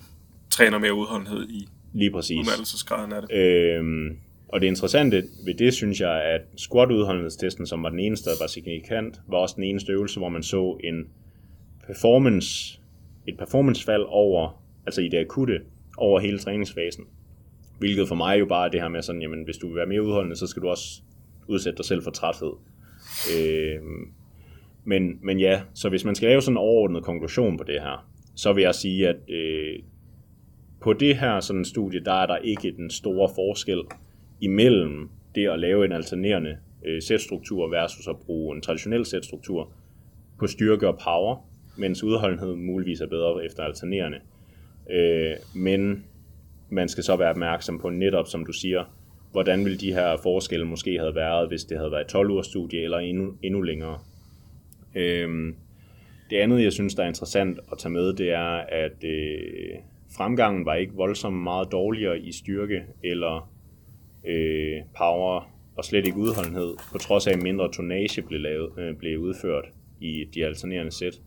træner 0.50 0.78
mere 0.78 0.94
udholdenhed 0.94 1.48
i 1.48 1.68
lige 1.92 2.10
præcis. 2.10 2.38
udmattelsesgraden 2.38 3.12
af 3.12 3.22
det. 3.22 3.36
Øhm, 3.36 4.18
og 4.48 4.60
det 4.60 4.66
interessante 4.66 5.22
ved 5.44 5.54
det, 5.54 5.74
synes 5.74 6.00
jeg, 6.00 6.22
at 6.22 6.40
squat-udholdenhedstesten, 6.56 7.66
som 7.66 7.82
var 7.82 7.90
den 7.90 8.00
eneste, 8.00 8.30
der 8.30 8.36
var 8.40 8.46
signifikant, 8.46 9.20
var 9.28 9.38
også 9.38 9.54
den 9.56 9.64
eneste 9.64 9.92
øvelse, 9.92 10.20
hvor 10.20 10.28
man 10.28 10.42
så 10.42 10.78
en 10.84 11.06
performance, 11.86 12.80
et 13.26 13.38
performancefald 13.38 14.04
over, 14.08 14.62
altså 14.86 15.00
i 15.00 15.08
det 15.08 15.18
akutte, 15.18 15.60
over 15.96 16.20
hele 16.20 16.38
træningsfasen. 16.38 17.04
Hvilket 17.78 18.08
for 18.08 18.14
mig 18.14 18.40
jo 18.40 18.46
bare 18.46 18.66
er 18.66 18.70
det 18.70 18.80
her 18.80 18.88
med 18.88 19.02
sådan, 19.02 19.22
jamen 19.22 19.44
hvis 19.44 19.56
du 19.56 19.66
vil 19.66 19.76
være 19.76 19.86
mere 19.86 20.02
udholdende, 20.02 20.36
så 20.36 20.46
skal 20.46 20.62
du 20.62 20.68
også 20.68 21.02
udsætte 21.48 21.76
dig 21.76 21.84
selv 21.84 22.02
for 22.02 22.10
træthed. 22.10 22.52
Øh, 23.36 23.80
men, 24.84 25.18
men 25.22 25.40
ja, 25.40 25.60
så 25.74 25.88
hvis 25.88 26.04
man 26.04 26.14
skal 26.14 26.28
lave 26.28 26.42
sådan 26.42 26.54
en 26.54 26.58
overordnet 26.58 27.02
konklusion 27.02 27.58
på 27.58 27.64
det 27.64 27.80
her, 27.80 28.08
så 28.34 28.52
vil 28.52 28.62
jeg 28.62 28.74
sige, 28.74 29.08
at 29.08 29.16
øh, 29.28 29.78
på 30.80 30.92
det 30.92 31.16
her 31.16 31.40
sådan 31.40 31.64
studie, 31.64 32.04
der 32.04 32.12
er 32.12 32.26
der 32.26 32.36
ikke 32.36 32.74
den 32.76 32.90
store 32.90 33.28
forskel 33.34 33.82
imellem 34.40 35.10
det 35.34 35.48
at 35.48 35.58
lave 35.58 35.84
en 35.84 35.92
alternerende 35.92 36.58
øh, 36.84 37.02
sætstruktur 37.02 37.68
versus 37.68 38.08
at 38.08 38.16
bruge 38.26 38.56
en 38.56 38.62
traditionel 38.62 39.06
sætstruktur 39.06 39.72
på 40.38 40.46
styrke 40.46 40.88
og 40.88 40.98
power, 41.04 41.36
mens 41.76 42.02
udholdenhed 42.02 42.56
muligvis 42.56 43.00
er 43.00 43.06
bedre 43.06 43.44
efter 43.44 43.62
alternerende. 43.62 44.18
Øh, 44.90 45.32
men 45.54 46.04
man 46.68 46.88
skal 46.88 47.04
så 47.04 47.16
være 47.16 47.30
opmærksom 47.30 47.78
på 47.78 47.90
netop, 47.90 48.26
som 48.26 48.46
du 48.46 48.52
siger, 48.52 48.84
hvordan 49.32 49.64
ville 49.64 49.78
de 49.78 49.92
her 49.92 50.16
forskelle 50.22 50.66
måske 50.66 50.98
have 50.98 51.14
været, 51.14 51.48
hvis 51.48 51.64
det 51.64 51.78
havde 51.78 51.90
været 51.90 52.04
et 52.04 52.08
12 52.08 52.30
ugers 52.30 52.46
studie 52.46 52.82
eller 52.82 52.98
endnu, 52.98 53.36
endnu 53.42 53.62
længere. 53.62 53.98
Øh, 54.94 55.54
det 56.30 56.36
andet, 56.36 56.62
jeg 56.62 56.72
synes, 56.72 56.94
der 56.94 57.02
er 57.02 57.08
interessant 57.08 57.58
at 57.72 57.78
tage 57.78 57.92
med, 57.92 58.12
det 58.12 58.32
er, 58.32 58.64
at 58.68 59.04
øh, 59.04 59.78
fremgangen 60.16 60.66
var 60.66 60.74
ikke 60.74 60.94
voldsomt 60.94 61.36
meget 61.36 61.72
dårligere 61.72 62.18
i 62.18 62.32
styrke 62.32 62.82
eller 63.04 63.50
øh, 64.26 64.82
power 64.96 65.50
og 65.76 65.84
slet 65.84 66.06
ikke 66.06 66.18
udholdenhed, 66.18 66.74
på 66.92 66.98
trods 66.98 67.26
af 67.26 67.32
at 67.32 67.42
mindre 67.42 67.72
tonnage 67.72 68.22
blev, 68.22 68.40
lavet, 68.40 68.78
øh, 68.78 68.96
blev 68.96 69.18
udført 69.18 69.64
i 70.00 70.24
de 70.34 70.44
alternerende 70.44 70.92
sæt. 70.92 71.20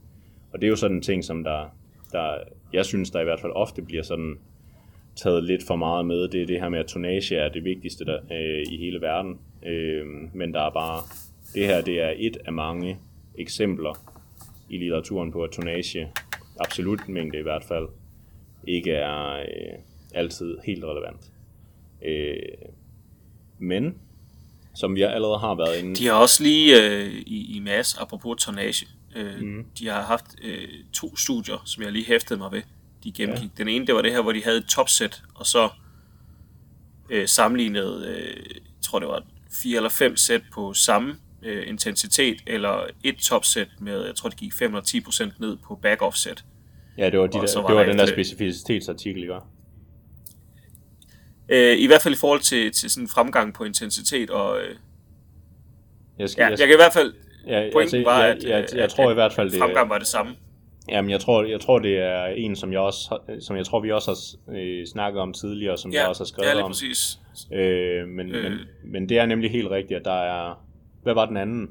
Og 0.53 0.61
det 0.61 0.67
er 0.67 0.69
jo 0.69 0.75
sådan 0.75 0.97
en 0.97 1.03
ting, 1.03 1.23
som 1.23 1.43
der, 1.43 1.75
der, 2.11 2.37
jeg 2.73 2.85
synes, 2.85 3.11
der 3.11 3.21
i 3.21 3.23
hvert 3.23 3.39
fald 3.39 3.51
ofte 3.55 3.81
bliver 3.81 4.03
sådan 4.03 4.39
taget 5.15 5.43
lidt 5.43 5.63
for 5.67 5.75
meget 5.75 6.05
med. 6.05 6.27
Det 6.27 6.41
er 6.41 6.45
det 6.45 6.61
her 6.61 6.69
med, 6.69 6.79
at 6.79 6.85
tonnage 6.85 7.35
er 7.35 7.49
det 7.49 7.63
vigtigste 7.63 8.05
der, 8.05 8.19
øh, 8.31 8.73
i 8.73 8.77
hele 8.77 9.01
verden. 9.01 9.39
Øh, 9.65 10.05
men 10.33 10.53
der 10.53 10.61
er 10.61 10.69
bare, 10.69 11.01
det 11.53 11.65
her 11.65 11.81
det 11.81 12.01
er 12.01 12.13
et 12.17 12.37
af 12.45 12.53
mange 12.53 12.97
eksempler 13.37 13.93
i 14.69 14.77
litteraturen 14.77 15.31
på, 15.31 15.43
at 15.43 15.51
tonnage, 15.51 16.11
absolut 16.59 17.09
mængde 17.09 17.39
i 17.39 17.41
hvert 17.41 17.63
fald, 17.63 17.87
ikke 18.67 18.91
er 18.91 19.33
øh, 19.33 19.79
altid 20.13 20.57
helt 20.65 20.83
relevant. 20.83 21.31
Øh, 22.01 22.39
men, 23.59 23.95
som 24.75 24.95
vi 24.95 25.01
allerede 25.01 25.39
har 25.39 25.55
været 25.55 25.77
inde... 25.79 25.95
De 25.95 26.05
har 26.05 26.13
også 26.13 26.43
lige 26.43 26.83
øh, 26.83 27.13
i, 27.13 27.55
i 27.55 27.59
mass, 27.59 27.97
apropos 27.97 28.43
tonnage, 28.43 28.87
øh, 29.15 29.41
mm. 29.41 29.65
de 29.79 29.87
har 29.87 30.01
haft 30.01 30.25
øh, 30.43 30.67
to 30.93 31.15
studier, 31.15 31.61
som 31.65 31.83
jeg 31.83 31.91
lige 31.91 32.05
hæftede 32.05 32.39
mig 32.39 32.51
ved, 32.51 32.61
de 33.03 33.11
gennemgik. 33.11 33.49
Ja. 33.57 33.63
Den 33.63 33.67
ene, 33.67 33.87
det 33.87 33.95
var 33.95 34.01
det 34.01 34.11
her, 34.11 34.21
hvor 34.21 34.31
de 34.31 34.43
havde 34.43 34.57
et 34.57 34.65
topsæt, 34.65 35.21
og 35.35 35.45
så 35.45 35.69
øh, 37.09 37.27
sammenlignede, 37.27 38.07
øh, 38.07 38.45
jeg 38.55 38.61
tror 38.81 38.99
det 38.99 39.07
var 39.07 39.23
fire 39.63 39.77
eller 39.77 39.89
fem 39.89 40.15
sæt 40.15 40.41
på 40.53 40.73
samme 40.73 41.15
øh, 41.43 41.67
intensitet, 41.67 42.43
eller 42.47 42.85
et 43.03 43.15
topsæt 43.15 43.67
med, 43.79 44.05
jeg 44.05 44.15
tror 44.15 44.29
det 44.29 44.39
gik 44.39 44.53
5 44.53 44.71
eller 44.71 44.81
10 44.81 45.01
procent 45.01 45.39
ned 45.39 45.57
på 45.67 45.79
back-off 45.85 46.15
sæt. 46.15 46.43
Ja, 46.97 47.09
det 47.09 47.19
var, 47.19 47.27
de 47.27 47.33
der, 47.33 47.61
var 47.61 47.67
det 47.67 47.77
var 47.77 47.83
den 47.83 47.97
der 47.97 48.05
specificitetsartikel, 48.05 49.21
ikke? 49.21 49.35
Øh, 51.49 51.77
I 51.77 51.87
hvert 51.87 52.01
fald 52.01 52.13
i 52.13 52.17
forhold 52.17 52.39
til, 52.39 52.71
til 52.71 52.89
sådan 52.89 53.07
fremgang 53.07 53.53
på 53.53 53.63
intensitet 53.63 54.29
og... 54.29 54.61
Øh, 54.61 54.75
jeg, 56.19 56.29
skal, 56.29 56.41
ja, 56.41 56.49
jeg, 56.49 56.59
jeg 56.59 56.67
kan 56.67 56.75
i 56.75 56.77
hvert 56.77 56.93
fald... 56.93 57.13
Ja, 57.47 57.69
pointen 57.73 57.97
altså, 57.97 58.11
var, 58.11 58.23
jeg, 58.23 58.35
at, 58.35 58.43
jeg, 58.43 58.67
jeg, 58.71 58.79
jeg 58.79 58.89
tror 58.89 59.11
i 59.11 59.13
hvert 59.13 59.33
fald, 59.33 59.51
det, 59.51 59.59
fremgang 59.59 59.89
var 59.89 59.97
det 59.97 60.07
samme. 60.07 60.35
Jamen, 60.89 61.11
jeg 61.11 61.19
tror, 61.19 61.43
jeg 61.43 61.61
tror, 61.61 61.79
det 61.79 61.97
er 61.97 62.25
en, 62.25 62.55
som 62.55 62.73
jeg 62.73 62.79
også, 62.79 63.17
som 63.39 63.57
jeg 63.57 63.65
tror, 63.65 63.79
vi 63.79 63.91
også 63.91 64.39
har 64.47 64.57
øh, 64.57 64.87
snakket 64.87 65.21
om 65.21 65.33
tidligere, 65.33 65.77
som 65.77 65.91
ja, 65.91 65.99
jeg 65.99 66.07
også 66.07 66.23
har 66.23 66.25
skrevet 66.25 66.47
ja, 66.47 66.53
lige 66.53 66.63
om. 66.63 66.71
præcis. 66.71 67.19
Øh, 67.53 68.07
men, 68.07 68.35
øh. 68.35 68.43
Men, 68.43 68.59
men 68.83 69.09
det 69.09 69.17
er 69.17 69.25
nemlig 69.25 69.51
helt 69.51 69.69
rigtigt, 69.69 69.99
at 69.99 70.05
der 70.05 70.21
er... 70.21 70.65
Hvad 71.03 71.13
var 71.13 71.25
den 71.25 71.37
anden? 71.37 71.69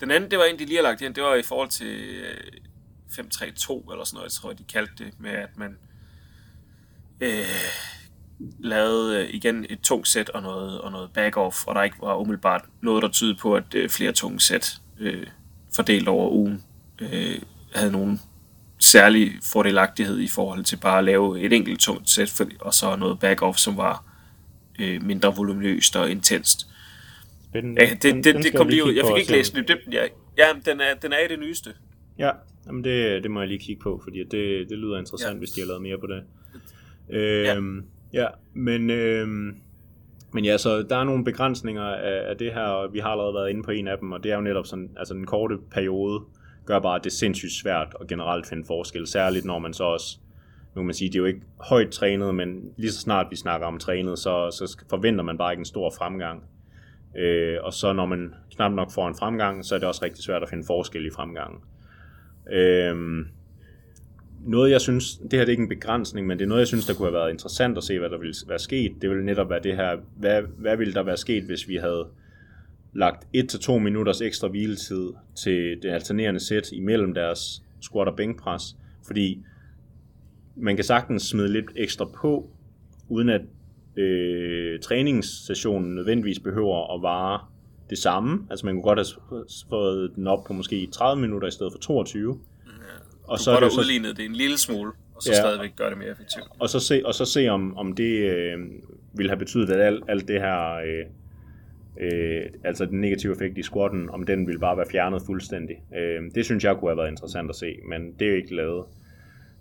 Den 0.00 0.10
anden, 0.10 0.30
det 0.30 0.38
var 0.38 0.44
en, 0.44 0.58
de 0.58 0.64
lige 0.64 0.76
har 0.76 0.82
lagt 0.82 1.02
ind, 1.02 1.14
det 1.14 1.22
var 1.22 1.34
i 1.34 1.42
forhold 1.42 1.68
til 1.68 1.96
øh, 1.96 2.36
5-3-2 3.10 3.92
eller 3.92 4.04
sådan 4.04 4.16
noget, 4.16 4.24
jeg 4.24 4.30
tror, 4.30 4.52
de 4.52 4.64
kaldte 4.72 5.04
det, 5.04 5.12
med 5.18 5.30
at 5.30 5.56
man 5.56 5.78
øh, 7.20 7.28
lavede 8.58 9.22
øh, 9.22 9.34
igen 9.34 9.66
et 9.70 9.80
tungt 9.80 10.08
sæt 10.08 10.28
og 10.30 10.42
noget, 10.42 10.80
og 10.80 10.92
noget 10.92 11.10
back-off, 11.18 11.66
og 11.66 11.74
der 11.74 11.82
ikke 11.82 11.96
var 12.00 12.16
umiddelbart 12.16 12.64
noget, 12.82 13.02
der 13.02 13.08
tyder 13.08 13.36
på, 13.40 13.54
at 13.54 13.74
øh, 13.74 13.88
flere 13.88 14.12
tunge 14.12 14.40
sæt 14.40 14.76
øh, 15.00 15.26
fordelt 15.76 16.08
over 16.08 16.30
ugen 16.30 16.62
øh, 17.00 17.38
havde 17.74 17.92
nogen 17.92 18.20
særlig 18.78 19.32
fordelagtighed 19.52 20.20
i 20.20 20.28
forhold 20.28 20.64
til 20.64 20.76
bare 20.76 20.98
at 20.98 21.04
lave 21.04 21.40
et 21.40 21.52
enkelt 21.52 21.80
tungt 21.80 22.10
sæt, 22.10 22.40
og 22.60 22.74
så 22.74 22.96
noget 22.96 23.18
back-off, 23.24 23.56
som 23.56 23.76
var 23.76 24.04
øh, 24.80 25.02
mindre 25.02 25.36
voluminøst 25.36 25.96
og 25.96 26.10
intenst. 26.10 26.66
Spændende. 27.44 27.82
Ja, 27.82 27.90
det, 27.90 28.02
det, 28.02 28.24
det, 28.24 28.44
det 28.44 28.54
kom 28.54 28.68
lige 28.68 28.84
ud. 28.84 28.92
Jeg 28.92 29.04
fik 29.06 29.20
ikke 29.20 29.32
læst 29.32 29.54
den. 29.54 29.64
Ja, 29.92 30.06
ja, 30.38 30.46
den 30.64 30.80
er, 30.80 30.94
den 31.02 31.12
er 31.12 31.18
i 31.24 31.28
det 31.28 31.38
nyeste. 31.38 31.70
Ja, 32.18 32.30
jamen 32.66 32.84
det, 32.84 33.22
det 33.22 33.30
må 33.30 33.40
jeg 33.40 33.48
lige 33.48 33.58
kigge 33.58 33.82
på, 33.82 34.00
fordi 34.04 34.18
det, 34.18 34.68
det 34.68 34.78
lyder 34.78 34.98
interessant, 34.98 35.34
ja. 35.34 35.38
hvis 35.38 35.50
de 35.50 35.60
har 35.60 35.66
lavet 35.66 35.82
mere 35.82 35.98
på 35.98 36.06
det. 36.06 36.22
Øhm, 37.10 37.76
ja 37.76 37.82
ja, 38.14 38.26
men, 38.52 38.90
øh, 38.90 39.28
men 40.32 40.44
ja, 40.44 40.56
så 40.58 40.82
der 40.82 40.96
er 40.96 41.04
nogle 41.04 41.24
begrænsninger 41.24 41.82
af, 41.82 42.30
af 42.30 42.36
det 42.36 42.52
her, 42.52 42.62
og 42.62 42.92
vi 42.92 42.98
har 42.98 43.08
allerede 43.08 43.34
været 43.34 43.50
inde 43.50 43.62
på 43.62 43.70
en 43.70 43.88
af 43.88 43.98
dem, 43.98 44.12
og 44.12 44.24
det 44.24 44.32
er 44.32 44.36
jo 44.36 44.40
netop 44.40 44.66
sådan, 44.66 44.90
altså 44.96 45.14
den 45.14 45.26
korte 45.26 45.58
periode, 45.70 46.20
gør 46.66 46.78
bare, 46.78 46.96
at 46.96 47.04
det 47.04 47.10
er 47.10 47.14
sindssygt 47.14 47.52
svært 47.52 47.96
at 48.00 48.06
generelt 48.06 48.46
finde 48.46 48.64
forskel, 48.66 49.06
særligt 49.06 49.44
når 49.44 49.58
man 49.58 49.72
så 49.72 49.84
også, 49.84 50.18
nu 50.74 50.80
kan 50.80 50.86
man 50.86 50.94
sige, 50.94 51.08
det 51.08 51.14
er 51.14 51.18
jo 51.18 51.24
ikke 51.24 51.40
højt 51.60 51.90
trænet, 51.90 52.34
men 52.34 52.72
lige 52.76 52.90
så 52.90 53.00
snart 53.00 53.26
vi 53.30 53.36
snakker 53.36 53.66
om 53.66 53.78
trænet, 53.78 54.18
så, 54.18 54.50
så 54.50 54.84
forventer 54.90 55.24
man 55.24 55.38
bare 55.38 55.52
ikke 55.52 55.60
en 55.60 55.64
stor 55.64 55.90
fremgang. 55.98 56.42
Øh, 57.16 57.58
og 57.62 57.72
så 57.72 57.92
når 57.92 58.06
man 58.06 58.34
knap 58.54 58.72
nok 58.72 58.92
får 58.92 59.08
en 59.08 59.14
fremgang, 59.14 59.64
så 59.64 59.74
er 59.74 59.78
det 59.78 59.88
også 59.88 60.04
rigtig 60.04 60.24
svært 60.24 60.42
at 60.42 60.48
finde 60.48 60.64
forskel 60.66 61.06
i 61.06 61.10
fremgangen. 61.10 61.60
Øh, 62.52 63.26
noget 64.44 64.70
jeg 64.70 64.80
synes, 64.80 65.16
det 65.16 65.32
her 65.32 65.38
det 65.38 65.48
er 65.48 65.50
ikke 65.50 65.62
en 65.62 65.68
begrænsning, 65.68 66.26
men 66.26 66.38
det 66.38 66.44
er 66.44 66.48
noget 66.48 66.60
jeg 66.60 66.66
synes, 66.66 66.86
der 66.86 66.94
kunne 66.94 67.06
have 67.06 67.20
været 67.20 67.30
interessant 67.30 67.78
at 67.78 67.84
se, 67.84 67.98
hvad 67.98 68.10
der 68.10 68.18
ville 68.18 68.34
være 68.48 68.58
sket. 68.58 68.92
Det 69.02 69.10
ville 69.10 69.24
netop 69.24 69.50
være 69.50 69.62
det 69.62 69.76
her, 69.76 69.96
hvad, 70.16 70.42
hvad 70.58 70.76
ville 70.76 70.94
der 70.94 71.02
være 71.02 71.16
sket, 71.16 71.44
hvis 71.44 71.68
vi 71.68 71.76
havde 71.76 72.06
lagt 72.92 73.26
1-2 73.36 73.78
minutters 73.78 74.20
ekstra 74.20 74.48
hviletid 74.48 75.12
til 75.34 75.78
det 75.82 75.90
alternerende 75.90 76.40
sæt 76.40 76.72
imellem 76.72 77.14
deres 77.14 77.62
squat 77.80 78.08
og 78.08 78.16
bænkpres, 78.16 78.76
fordi 79.06 79.42
man 80.56 80.76
kan 80.76 80.84
sagtens 80.84 81.22
smide 81.22 81.52
lidt 81.52 81.66
ekstra 81.76 82.04
på, 82.04 82.50
uden 83.08 83.28
at 83.28 83.42
øh, 83.96 84.80
træningssessionen 84.80 85.94
nødvendigvis 85.94 86.40
behøver 86.40 86.94
at 86.94 87.02
vare 87.02 87.40
det 87.90 87.98
samme. 87.98 88.46
Altså 88.50 88.66
man 88.66 88.74
kunne 88.74 88.82
godt 88.82 88.98
have 88.98 89.44
fået 89.68 90.12
den 90.16 90.26
op 90.26 90.44
på 90.44 90.52
måske 90.52 90.88
30 90.92 91.20
minutter 91.20 91.48
i 91.48 91.50
stedet 91.50 91.72
for 91.72 91.78
22. 91.78 92.40
Og 93.24 93.38
så 93.38 93.50
godt 93.50 93.64
have 93.64 93.78
udlignet 93.78 94.16
det 94.16 94.24
en 94.24 94.32
lille 94.32 94.58
smule, 94.58 94.92
og 95.14 95.22
så 95.22 95.32
ja, 95.32 95.38
stadigvæk 95.38 95.76
gøre 95.76 95.90
det 95.90 95.98
mere 95.98 96.08
effektivt. 96.08 96.44
Og 96.58 96.68
så 96.68 96.80
se, 96.80 97.02
og 97.04 97.14
så 97.14 97.24
se 97.24 97.48
om, 97.48 97.76
om 97.76 97.92
det 97.92 98.30
øh, 98.30 98.58
ville 99.12 99.30
have 99.30 99.38
betydet, 99.38 99.70
at 99.70 99.80
alt, 99.86 100.04
alt 100.08 100.28
det 100.28 100.40
her, 100.40 100.74
øh, 100.74 101.04
øh, 102.00 102.42
altså 102.64 102.84
den 102.84 103.00
negative 103.00 103.32
effekt 103.32 103.58
i 103.58 103.62
squatten, 103.62 104.10
om 104.10 104.26
den 104.26 104.46
ville 104.46 104.60
bare 104.60 104.76
være 104.76 104.86
fjernet 104.90 105.22
fuldstændig. 105.26 105.76
Øh, 105.96 106.22
det 106.34 106.44
synes 106.44 106.64
jeg 106.64 106.76
kunne 106.76 106.90
have 106.90 106.98
været 106.98 107.10
interessant 107.10 107.50
at 107.50 107.56
se, 107.56 107.76
men 107.88 108.12
det 108.18 108.26
er 108.26 108.30
jo 108.30 108.36
ikke 108.36 108.56
lavet. 108.56 108.84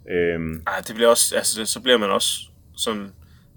Øh, 0.10 0.40
Ej, 0.68 0.82
det 0.88 0.96
bliver 0.96 1.10
også, 1.10 1.36
altså 1.36 1.60
det, 1.60 1.68
så 1.68 1.80
bliver 1.80 1.98
man 1.98 2.10
også 2.10 2.40
sådan 2.76 3.12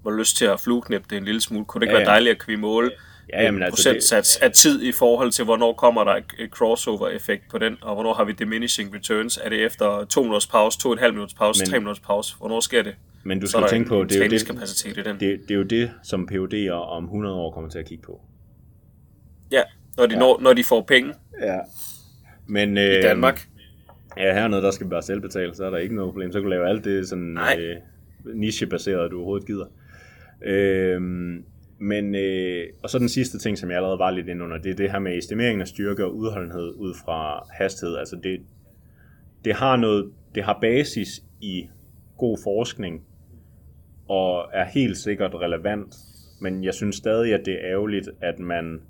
hvor 0.06 0.16
lyst 0.18 0.36
til 0.36 0.44
at 0.44 0.60
flueknæppe 0.60 1.06
det 1.10 1.16
en 1.18 1.24
lille 1.24 1.40
smule. 1.40 1.64
Kunne 1.64 1.80
det 1.80 1.86
ikke 1.86 1.94
ja, 1.94 1.98
ja. 1.98 2.04
være 2.04 2.14
dejligt 2.14 2.32
at 2.34 2.44
kunne 2.44 2.56
måle 2.56 2.90
ja, 2.90 2.96
jamen, 3.32 3.62
altså 3.62 3.76
procentsats 3.76 4.36
det... 4.36 4.44
af 4.44 4.52
tid 4.52 4.82
i 4.82 4.92
forhold 4.92 5.30
til, 5.30 5.44
hvornår 5.44 5.72
kommer 5.72 6.04
der 6.04 6.14
et 6.14 6.50
crossover-effekt 6.50 7.42
på 7.50 7.58
den, 7.58 7.76
og 7.82 7.94
hvornår 7.94 8.14
har 8.14 8.24
vi 8.24 8.32
diminishing 8.32 8.94
returns? 8.94 9.38
Er 9.44 9.48
det 9.48 9.64
efter 9.64 10.04
2 10.04 10.22
minutters 10.22 10.46
pause, 10.46 10.78
2,5 10.88 11.10
minutters 11.10 11.34
pause, 11.34 11.62
men, 11.62 11.70
3 11.70 11.78
minutters 11.78 12.00
pause? 12.00 12.36
Hvornår 12.38 12.60
sker 12.60 12.82
det? 12.82 12.94
Men 13.24 13.40
du 13.40 13.46
skal 13.46 13.62
tænke 13.70 13.88
på, 13.88 14.04
det 14.04 14.16
er, 14.16 14.24
jo 14.24 14.30
det, 14.30 14.86
i 14.86 15.02
den. 15.02 15.20
Det, 15.20 15.40
det 15.48 15.50
er 15.50 15.54
jo 15.54 15.62
det, 15.62 15.90
som 16.02 16.28
PUD'er 16.32 16.70
om 16.70 17.04
100 17.04 17.34
år 17.34 17.50
kommer 17.50 17.70
til 17.70 17.78
at 17.78 17.86
kigge 17.86 18.02
på. 18.02 18.20
Ja, 19.52 19.62
når 19.96 20.06
de, 20.06 20.14
ja. 20.14 20.18
Når, 20.18 20.40
når 20.40 20.52
de 20.52 20.64
får 20.64 20.82
penge. 20.82 21.14
Ja. 21.42 21.58
Men, 22.46 22.78
øh, 22.78 22.84
I 22.84 23.02
Danmark. 23.02 23.48
Ja, 24.16 24.34
hernede, 24.34 24.62
der 24.62 24.70
skal 24.70 24.86
vi 24.86 24.90
bare 24.90 25.02
selv 25.02 25.20
betale, 25.20 25.54
så 25.54 25.64
er 25.64 25.70
der 25.70 25.78
ikke 25.78 25.94
noget 25.94 26.12
problem. 26.12 26.32
Så 26.32 26.38
kan 26.38 26.42
du 26.42 26.50
lave 26.50 26.68
alt 26.68 26.84
det 26.84 27.08
sådan 27.08 27.38
øh, 27.58 27.76
nichebaseret, 28.24 29.10
du 29.10 29.16
overhovedet 29.16 29.46
gider. 29.46 29.66
Øhm, 30.42 31.44
men, 31.78 32.14
øh, 32.14 32.68
og 32.82 32.90
så 32.90 32.98
den 32.98 33.08
sidste 33.08 33.38
ting, 33.38 33.58
som 33.58 33.70
jeg 33.70 33.76
allerede 33.76 33.98
var 33.98 34.10
lidt 34.10 34.28
inde 34.28 34.44
under, 34.44 34.58
det 34.58 34.70
er 34.70 34.76
det 34.76 34.90
her 34.90 34.98
med 34.98 35.18
estimeringen 35.18 35.60
af 35.60 35.68
styrke 35.68 36.04
og 36.04 36.16
udholdenhed 36.16 36.74
ud 36.74 36.94
fra 37.04 37.46
hastighed. 37.52 37.96
Altså 37.96 38.16
det, 38.22 38.40
det 39.44 39.54
har 39.54 39.76
noget, 39.76 40.12
det 40.34 40.44
har 40.44 40.58
basis 40.60 41.22
i 41.40 41.68
god 42.18 42.38
forskning, 42.44 43.04
og 44.08 44.48
er 44.52 44.64
helt 44.64 44.96
sikkert 44.96 45.34
relevant, 45.34 45.94
men 46.40 46.64
jeg 46.64 46.74
synes 46.74 46.96
stadig, 46.96 47.34
at 47.34 47.46
det 47.46 47.54
er 47.54 47.70
ærgerligt, 47.70 48.08
at 48.20 48.38
man 48.38 48.80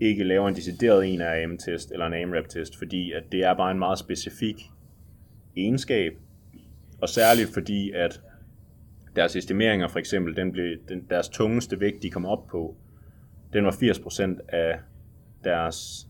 ikke 0.00 0.24
laver 0.24 0.48
en 0.48 0.54
decideret 0.54 1.06
en 1.06 1.20
af 1.20 1.42
AM-test 1.42 1.92
eller 1.92 2.06
en 2.06 2.14
AMRAP-test, 2.14 2.78
fordi 2.78 3.12
at 3.12 3.22
det 3.32 3.44
er 3.44 3.54
bare 3.54 3.70
en 3.70 3.78
meget 3.78 3.98
specifik 3.98 4.70
egenskab, 5.56 6.12
og 7.00 7.08
særligt 7.08 7.54
fordi, 7.54 7.90
at 7.90 8.20
deres 9.16 9.36
estimeringer 9.36 9.88
for 9.88 9.98
eksempel, 9.98 10.36
den 10.36 10.52
blev, 10.52 10.76
den, 10.88 11.06
deres 11.10 11.28
tungeste 11.28 11.80
vægt, 11.80 12.02
de 12.02 12.10
kom 12.10 12.26
op 12.26 12.46
på, 12.46 12.76
den 13.52 13.64
var 13.64 13.70
80% 13.70 14.38
af 14.48 14.78
deres, 15.44 16.08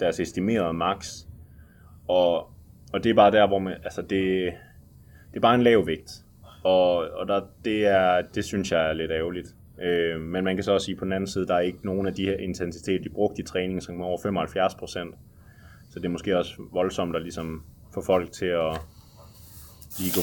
deres 0.00 0.20
estimerede 0.20 0.72
max. 0.72 1.14
Og, 2.08 2.50
og 2.92 3.04
det 3.04 3.10
er 3.10 3.14
bare 3.14 3.30
der, 3.30 3.46
hvor 3.46 3.58
man, 3.58 3.72
altså 3.84 4.02
det, 4.02 4.52
det 5.30 5.36
er 5.36 5.40
bare 5.40 5.54
en 5.54 5.62
lav 5.62 5.86
vægt. 5.86 6.10
Og, 6.64 6.96
og 6.96 7.28
der, 7.28 7.40
det, 7.64 7.86
er, 7.86 8.22
det 8.34 8.44
synes 8.44 8.72
jeg 8.72 8.88
er 8.88 8.92
lidt 8.92 9.10
ærgerligt. 9.10 9.48
Øh, 9.82 10.20
men 10.20 10.44
man 10.44 10.56
kan 10.56 10.64
så 10.64 10.72
også 10.72 10.84
sige 10.84 10.96
på 10.96 11.04
den 11.04 11.12
anden 11.12 11.26
side, 11.26 11.46
der 11.46 11.54
er 11.54 11.60
ikke 11.60 11.78
nogen 11.82 12.06
af 12.06 12.14
de 12.14 12.24
her 12.24 12.36
intensiteter, 12.36 13.02
de 13.02 13.08
brugte 13.08 13.42
i 13.42 13.44
træningen, 13.44 13.80
som 13.80 14.00
er 14.00 14.04
over 14.04 14.18
75% 14.18 15.16
Så 15.90 15.98
det 15.98 16.04
er 16.04 16.08
måske 16.08 16.38
også 16.38 16.62
voldsomt 16.72 17.16
at 17.16 17.22
ligesom 17.22 17.64
få 17.94 18.02
folk 18.02 18.32
til 18.32 18.46
at 18.46 18.80
lige 19.98 20.12
gå 20.14 20.20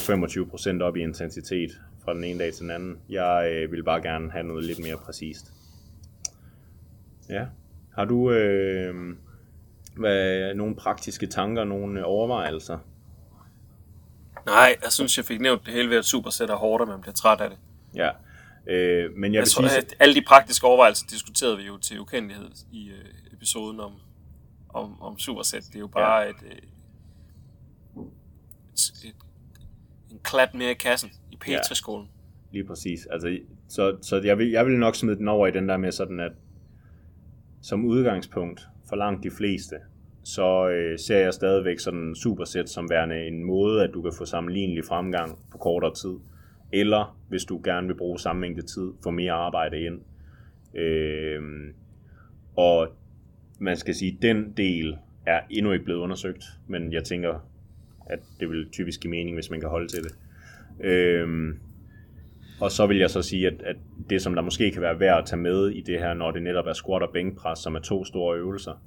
25% 0.78 0.82
op 0.82 0.96
i 0.96 1.00
intensitet 1.02 1.70
fra 2.06 2.14
den 2.14 2.24
ene 2.24 2.38
dag 2.38 2.52
til 2.52 2.62
den 2.62 2.70
anden. 2.70 2.98
Jeg 3.08 3.50
øh, 3.52 3.72
vil 3.72 3.82
bare 3.82 4.02
gerne 4.02 4.30
have 4.30 4.44
noget 4.44 4.64
lidt 4.64 4.78
mere 4.78 4.96
præcist. 4.96 5.52
Ja. 7.28 7.46
Har 7.94 8.04
du 8.04 8.30
øh, 8.30 9.16
hvad, 9.96 10.54
nogle 10.54 10.76
praktiske 10.76 11.26
tanker, 11.26 11.64
nogle 11.64 12.04
overvejelser? 12.04 12.78
Nej, 14.46 14.76
jeg 14.84 14.92
synes, 14.92 15.16
jeg 15.16 15.24
fik 15.24 15.40
nævnt 15.40 15.66
det 15.66 15.74
hele 15.74 15.90
ved, 15.90 15.96
at 15.96 16.04
supersæt 16.04 16.50
er 16.50 16.54
hårdt, 16.54 16.82
og 16.82 16.88
man 16.88 17.00
bliver 17.00 17.14
træt 17.14 17.40
af 17.40 17.50
det. 17.50 17.58
Ja, 17.94 18.10
øh, 18.66 19.12
men 19.16 19.32
jeg, 19.32 19.34
jeg 19.34 19.40
vil 19.40 19.48
tror, 19.48 19.68
sige... 19.68 19.78
at 19.78 19.94
alle 19.98 20.14
de 20.14 20.24
praktiske 20.26 20.66
overvejelser 20.66 21.06
diskuterede 21.10 21.56
vi 21.56 21.62
jo 21.62 21.78
til 21.78 22.00
ukendelighed 22.00 22.50
i 22.72 22.88
øh, 22.88 23.32
episoden 23.32 23.80
om, 23.80 23.92
om, 24.68 25.02
om 25.02 25.18
supersæt. 25.18 25.62
Det 25.66 25.76
er 25.76 25.80
jo 25.80 25.86
bare 25.86 26.20
ja. 26.20 26.28
et, 26.28 26.36
øh, 26.44 26.52
et, 28.72 29.04
et, 29.04 29.14
en 30.10 30.20
klat 30.22 30.54
mere 30.54 30.70
i 30.70 30.74
kassen 30.74 31.10
i 31.36 31.50
Petriskolen. 31.50 32.06
Ja, 32.06 32.52
lige 32.52 32.64
præcis. 32.64 33.06
Altså, 33.06 33.38
så 33.68 33.96
så 34.02 34.20
jeg, 34.24 34.38
vil, 34.38 34.50
jeg 34.50 34.66
vil 34.66 34.78
nok 34.78 34.94
smide 34.96 35.16
den 35.16 35.28
over 35.28 35.46
i 35.46 35.50
den 35.50 35.68
der 35.68 35.76
med 35.76 35.92
sådan, 35.92 36.20
at 36.20 36.32
som 37.62 37.84
udgangspunkt 37.84 38.68
for 38.88 38.96
langt 38.96 39.24
de 39.24 39.30
fleste, 39.30 39.76
så 40.24 40.68
øh, 40.68 40.98
ser 40.98 41.18
jeg 41.18 41.34
stadigvæk 41.34 41.78
sådan 41.78 42.14
supersæt 42.14 42.68
som 42.68 42.90
værende 42.90 43.26
en 43.26 43.44
måde, 43.44 43.84
at 43.84 43.90
du 43.94 44.02
kan 44.02 44.12
få 44.18 44.24
sammenlignelig 44.24 44.84
fremgang 44.84 45.38
på 45.52 45.58
kortere 45.58 45.94
tid. 45.94 46.14
Eller 46.72 47.18
hvis 47.28 47.44
du 47.44 47.60
gerne 47.64 47.86
vil 47.86 47.94
bruge 47.94 48.18
samme 48.18 48.40
mængde 48.40 48.62
tid, 48.62 48.92
få 49.02 49.10
mere 49.10 49.32
arbejde 49.32 49.80
ind. 49.80 50.00
Øh, 50.74 51.42
og 52.56 52.88
man 53.58 53.76
skal 53.76 53.94
sige, 53.94 54.12
at 54.16 54.22
den 54.22 54.52
del 54.56 54.96
er 55.26 55.40
endnu 55.50 55.72
ikke 55.72 55.84
blevet 55.84 56.00
undersøgt, 56.00 56.44
men 56.66 56.92
jeg 56.92 57.04
tænker, 57.04 57.48
at 58.06 58.18
det 58.40 58.48
vil 58.50 58.68
typisk 58.70 59.00
give 59.00 59.10
mening, 59.10 59.36
hvis 59.36 59.50
man 59.50 59.60
kan 59.60 59.68
holde 59.68 59.88
til 59.88 60.04
det. 60.04 60.12
Øh, 60.80 61.54
og 62.60 62.70
så 62.70 62.86
vil 62.86 62.98
jeg 62.98 63.10
så 63.10 63.22
sige, 63.22 63.46
at, 63.46 63.62
at 63.62 63.76
det, 64.10 64.22
som 64.22 64.34
der 64.34 64.42
måske 64.42 64.70
kan 64.70 64.82
være 64.82 65.00
værd 65.00 65.18
at 65.18 65.26
tage 65.26 65.40
med 65.40 65.68
i 65.70 65.80
det 65.80 65.98
her, 65.98 66.14
når 66.14 66.30
det 66.30 66.42
netop 66.42 66.66
er 66.66 66.72
squat 66.72 67.02
og 67.02 67.10
bænkpres, 67.12 67.58
som 67.58 67.74
er 67.74 67.80
to 67.80 68.04
store 68.04 68.38
øvelser, 68.38 68.82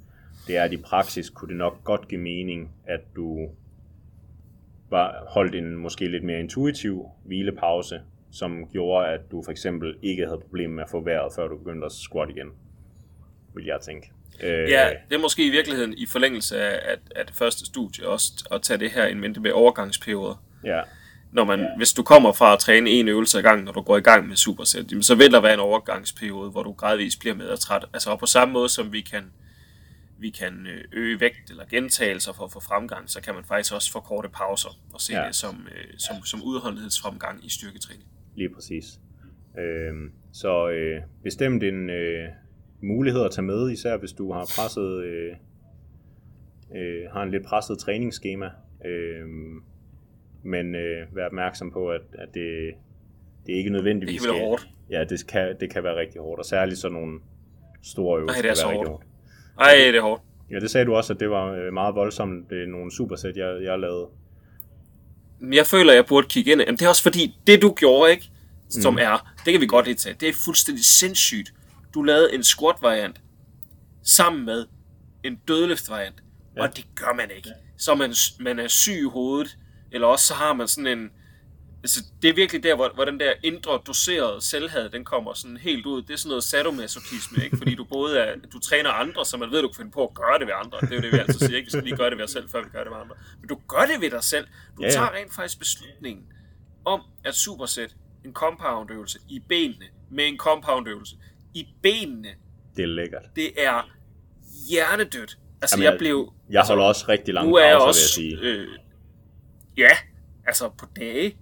det 0.46 0.56
er, 0.56 0.62
at 0.62 0.72
i 0.72 0.76
praksis 0.76 1.30
kunne 1.30 1.48
det 1.48 1.56
nok 1.56 1.84
godt 1.84 2.08
give 2.08 2.20
mening, 2.20 2.70
at 2.86 3.00
du 3.16 3.48
var 4.90 5.24
holdt 5.28 5.54
en 5.54 5.76
måske 5.76 6.08
lidt 6.08 6.24
mere 6.24 6.40
intuitiv 6.40 7.06
hvilepause, 7.24 8.00
som 8.32 8.66
gjorde, 8.72 9.08
at 9.08 9.20
du 9.30 9.42
for 9.42 9.50
eksempel 9.50 9.96
ikke 10.02 10.26
havde 10.26 10.40
problemer 10.40 10.74
med 10.74 10.82
at 10.82 10.90
få 10.90 11.04
vejret, 11.04 11.32
før 11.36 11.48
du 11.48 11.58
begyndte 11.58 11.84
at 11.86 11.92
squat 11.92 12.30
igen, 12.30 12.48
vil 13.54 13.64
jeg 13.64 13.78
tænke. 13.80 14.12
Øh, 14.42 14.70
ja, 14.70 14.90
det 15.08 15.14
er 15.14 15.20
måske 15.20 15.46
i 15.46 15.50
virkeligheden 15.50 15.94
i 15.98 16.06
forlængelse 16.06 16.60
af, 16.60 16.92
af, 16.92 16.96
af 17.16 17.26
det 17.26 17.34
første 17.34 17.66
studie 17.66 18.08
også, 18.08 18.48
at 18.50 18.62
tage 18.62 18.78
det 18.78 18.90
her 18.90 19.06
en 19.06 19.20
mente 19.20 19.40
med 19.40 19.50
overgangsperioder. 19.50 20.44
Ja. 20.64 20.80
Når 21.32 21.44
man, 21.44 21.66
hvis 21.76 21.92
du 21.92 22.02
kommer 22.02 22.32
fra 22.32 22.52
at 22.52 22.58
træne 22.58 22.90
en 22.90 23.08
øvelse 23.08 23.38
ad 23.38 23.42
gangen, 23.42 23.64
når 23.64 23.72
du 23.72 23.80
går 23.80 23.96
i 23.96 24.00
gang 24.00 24.28
med 24.28 24.36
supersæt, 24.36 24.84
så 25.02 25.14
vil 25.14 25.32
der 25.32 25.40
være 25.40 25.54
en 25.54 25.60
overgangsperiode, 25.60 26.50
hvor 26.50 26.62
du 26.62 26.72
gradvist 26.72 27.20
bliver 27.20 27.34
med 27.34 27.48
at 27.48 27.58
træt. 27.58 27.84
Altså 27.92 28.16
på 28.16 28.26
samme 28.26 28.52
måde 28.52 28.68
som 28.68 28.92
vi 28.92 29.00
kan 29.00 29.22
vi 30.18 30.30
kan 30.30 30.66
øh, 30.66 30.84
øge 30.92 31.20
vægt 31.20 31.50
eller 31.50 31.64
gentagelser 31.70 32.32
for 32.32 32.44
at 32.44 32.52
få 32.52 32.60
fremgang, 32.60 33.10
så 33.10 33.22
kan 33.22 33.34
man 33.34 33.44
faktisk 33.44 33.74
også 33.74 33.92
få 33.92 34.00
korte 34.00 34.28
pauser 34.28 34.78
og 34.92 35.00
se 35.00 35.12
ja. 35.12 35.26
det 35.26 35.34
som, 35.34 35.66
øh, 35.74 35.98
som, 35.98 36.16
som 36.24 36.42
udholdenhedsfremgang 36.44 37.46
i 37.46 37.48
styrketræning. 37.48 38.08
Lige 38.36 38.54
præcis. 38.54 38.84
Øh, 39.58 40.10
så 40.32 40.70
øh, 40.70 41.02
bestemt 41.22 41.62
en 41.62 41.90
øh, 41.90 42.28
mulighed 42.82 43.24
at 43.24 43.30
tage 43.30 43.44
med, 43.44 43.70
især 43.70 43.96
hvis 43.96 44.12
du 44.12 44.32
har 44.32 44.52
presset 44.56 45.04
øh, 45.04 45.32
øh, 46.76 47.10
har 47.12 47.22
en 47.22 47.30
lidt 47.30 47.46
presset 47.46 47.78
træningsskema. 47.78 48.50
Øh, 48.86 49.26
men 50.42 50.74
øh, 50.74 51.16
vær 51.16 51.26
opmærksom 51.26 51.72
på, 51.72 51.90
at, 51.90 52.00
at 52.12 52.28
det, 52.34 52.74
det 53.46 53.54
er 53.54 53.58
ikke 53.58 53.70
nødvendigvis... 53.70 54.22
Det 54.22 54.30
kan 54.30 54.34
være 54.34 54.48
hårdt. 54.48 54.68
Ja, 54.90 55.04
det 55.04 55.26
kan, 55.26 55.56
det 55.60 55.72
kan 55.72 55.84
være 55.84 55.96
rigtig 55.96 56.20
hårdt, 56.20 56.38
og 56.38 56.44
særligt 56.44 56.78
sådan 56.78 56.94
nogle 56.94 57.20
store 57.82 58.18
øvelser 58.18 58.36
Ej, 58.36 58.42
det 58.42 58.50
er 58.50 58.54
så 58.54 58.66
hårdt. 58.66 58.88
hårdt. 58.88 59.04
Ej, 59.60 59.74
det 59.74 59.96
er 59.96 60.02
hårdt. 60.02 60.22
Ja, 60.50 60.58
det 60.58 60.70
sagde 60.70 60.86
du 60.86 60.94
også, 60.94 61.12
at 61.12 61.20
det 61.20 61.30
var 61.30 61.52
øh, 61.52 61.72
meget 61.72 61.94
voldsomt, 61.94 62.50
det 62.50 62.62
er 62.62 62.66
nogle 62.66 62.92
supersæt, 62.92 63.36
jeg, 63.36 63.62
jeg 63.62 63.78
lavede. 63.78 64.08
Jeg 65.52 65.66
føler, 65.66 65.92
jeg 65.92 66.06
burde 66.06 66.26
kigge 66.28 66.52
ind. 66.52 66.60
Jamen, 66.60 66.76
det 66.76 66.84
er 66.84 66.88
også 66.88 67.02
fordi, 67.02 67.38
det 67.46 67.62
du 67.62 67.74
gjorde, 67.74 68.10
ikke? 68.10 68.30
Som 68.68 68.92
mm. 68.92 68.98
er, 68.98 69.32
det 69.44 69.52
kan 69.52 69.60
vi 69.60 69.66
godt 69.66 69.86
lige 69.86 69.94
tage, 69.94 70.16
det 70.20 70.28
er 70.28 70.32
fuldstændig 70.44 70.84
sindssygt. 70.84 71.54
Du 71.94 72.02
lavede 72.02 72.34
en 72.34 72.42
squat-variant 72.42 73.20
sammen 74.02 74.44
med 74.44 74.66
en 75.24 75.40
dødløft-variant, 75.48 76.22
ja. 76.56 76.62
og 76.62 76.76
det 76.76 76.84
gør 76.94 77.14
man 77.16 77.30
ikke. 77.36 77.48
Så 77.78 77.94
man, 77.94 78.14
man 78.40 78.58
er 78.58 78.68
syg 78.68 78.92
i 78.92 79.08
hovedet, 79.12 79.58
eller 79.92 80.06
også 80.06 80.26
så 80.26 80.34
har 80.34 80.52
man 80.52 80.68
sådan 80.68 80.98
en, 80.98 81.10
altså, 81.82 82.00
det 82.22 82.30
er 82.30 82.34
virkelig 82.34 82.62
der, 82.62 82.74
hvor, 82.74 82.90
hvor 82.94 83.04
den 83.04 83.20
der 83.20 83.32
indre 83.42 83.80
doserede 83.86 84.40
selvhed, 84.40 84.88
den 84.90 85.04
kommer 85.04 85.34
sådan 85.34 85.56
helt 85.56 85.86
ud. 85.86 86.02
Det 86.02 86.10
er 86.12 86.16
sådan 86.16 86.28
noget 86.28 86.44
sadomasochisme, 86.44 87.44
ikke? 87.44 87.56
Fordi 87.56 87.74
du 87.74 87.84
både 87.84 88.18
er, 88.18 88.36
du 88.52 88.58
træner 88.58 88.90
andre, 88.90 89.24
så 89.26 89.36
man 89.36 89.50
ved, 89.50 89.62
du 89.62 89.68
kan 89.68 89.76
finde 89.76 89.90
på 89.90 90.06
at 90.06 90.14
gøre 90.14 90.38
det 90.38 90.46
ved 90.46 90.54
andre. 90.64 90.78
Det 90.80 90.90
er 90.92 90.96
jo 90.96 91.02
det, 91.02 91.12
vi 91.12 91.18
altid 91.18 91.38
siger, 91.46 91.56
ikke? 91.56 91.66
Vi 91.66 91.70
skal 91.70 91.82
lige 91.84 91.96
gøre 91.96 92.10
det 92.10 92.18
ved 92.18 92.24
os 92.24 92.30
selv, 92.30 92.48
før 92.48 92.62
vi 92.62 92.68
gør 92.72 92.84
det 92.84 92.90
ved 92.92 92.98
andre. 93.02 93.14
Men 93.40 93.48
du 93.48 93.58
gør 93.68 93.86
det 93.92 94.00
ved 94.00 94.10
dig 94.10 94.24
selv. 94.24 94.46
Du 94.76 94.82
ja. 94.82 94.90
tager 94.90 95.10
rent 95.14 95.34
faktisk 95.34 95.58
beslutningen 95.58 96.24
om 96.84 97.00
at 97.24 97.34
supersætte 97.34 97.94
en 98.24 98.32
compound 98.32 98.90
øvelse 98.90 99.18
i 99.28 99.38
benene 99.48 99.84
med 100.10 100.26
en 100.28 100.36
compound 100.38 100.88
øvelse 100.88 101.16
i 101.54 101.66
benene. 101.82 102.28
Det 102.76 102.82
er 102.82 102.86
lækkert. 102.86 103.22
Det 103.36 103.50
er 103.56 103.90
hjernedødt. 104.68 105.38
Altså, 105.62 105.76
Jamen, 105.76 105.84
jeg, 105.84 105.90
jeg- 105.92 105.98
blev... 105.98 106.32
Jeg 106.50 106.62
holder 106.62 106.84
også 106.84 107.04
rigtig 107.08 107.34
lange 107.34 107.60
er 107.62 107.72
pauser, 107.72 107.86
også, 107.86 108.20
vil 108.20 108.28
jeg 108.30 108.38
sige. 108.38 108.48
øh, 108.48 108.68
ja, 109.80 109.90
altså 110.46 110.68
på 110.68 110.86
dage. 110.96 111.36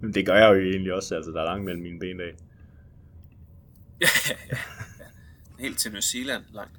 Men 0.00 0.14
Det 0.14 0.26
gør 0.26 0.34
jeg 0.34 0.48
jo 0.48 0.70
egentlig 0.70 0.92
også, 0.94 1.14
altså 1.14 1.30
der 1.30 1.40
er 1.40 1.44
langt 1.44 1.64
mellem 1.64 1.82
mine 1.82 1.98
ben 1.98 2.20
af. 2.20 2.34
helt 5.64 5.78
til 5.78 5.92
New 5.92 6.00
Zealand 6.00 6.44
langt. 6.52 6.72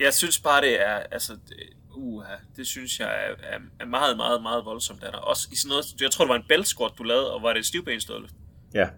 Jeg 0.00 0.14
synes 0.14 0.40
bare, 0.40 0.60
det 0.60 0.80
er, 0.80 0.94
altså, 0.94 1.32
det, 1.48 1.56
uh, 1.90 2.24
det 2.56 2.66
synes 2.66 3.00
jeg 3.00 3.08
er, 3.08 3.34
er, 3.42 3.58
er 3.80 3.86
meget, 3.86 4.16
meget, 4.16 4.42
meget 4.42 4.64
voldsomt. 4.64 5.00
Der. 5.00 5.10
Også 5.10 5.48
i 5.52 5.56
sådan 5.56 5.68
noget, 5.68 6.00
jeg 6.00 6.10
tror, 6.10 6.24
det 6.24 6.44
var 6.48 6.54
en 6.56 6.64
squat, 6.64 6.92
du 6.98 7.02
lavede, 7.02 7.34
og 7.34 7.42
var 7.42 7.52
det 7.52 7.60
et 7.60 7.66
stivbensdødløft? 7.66 8.34
Ja, 8.74 8.88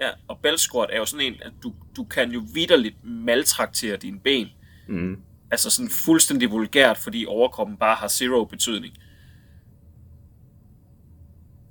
Ja, 0.00 0.10
og 0.28 0.38
squat 0.56 0.90
er 0.92 0.96
jo 0.96 1.04
sådan 1.04 1.26
en, 1.26 1.42
at 1.42 1.52
du, 1.62 1.74
du 1.96 2.04
kan 2.04 2.30
jo 2.30 2.42
vidderligt 2.54 3.04
maltraktere 3.04 3.96
dine 3.96 4.20
ben. 4.20 4.48
mm. 4.88 5.22
Altså 5.50 5.70
sådan 5.70 5.90
fuldstændig 6.04 6.50
vulgært, 6.50 6.98
fordi 6.98 7.24
overkroppen 7.28 7.76
bare 7.76 7.94
har 7.94 8.08
zero 8.08 8.44
betydning. 8.44 8.94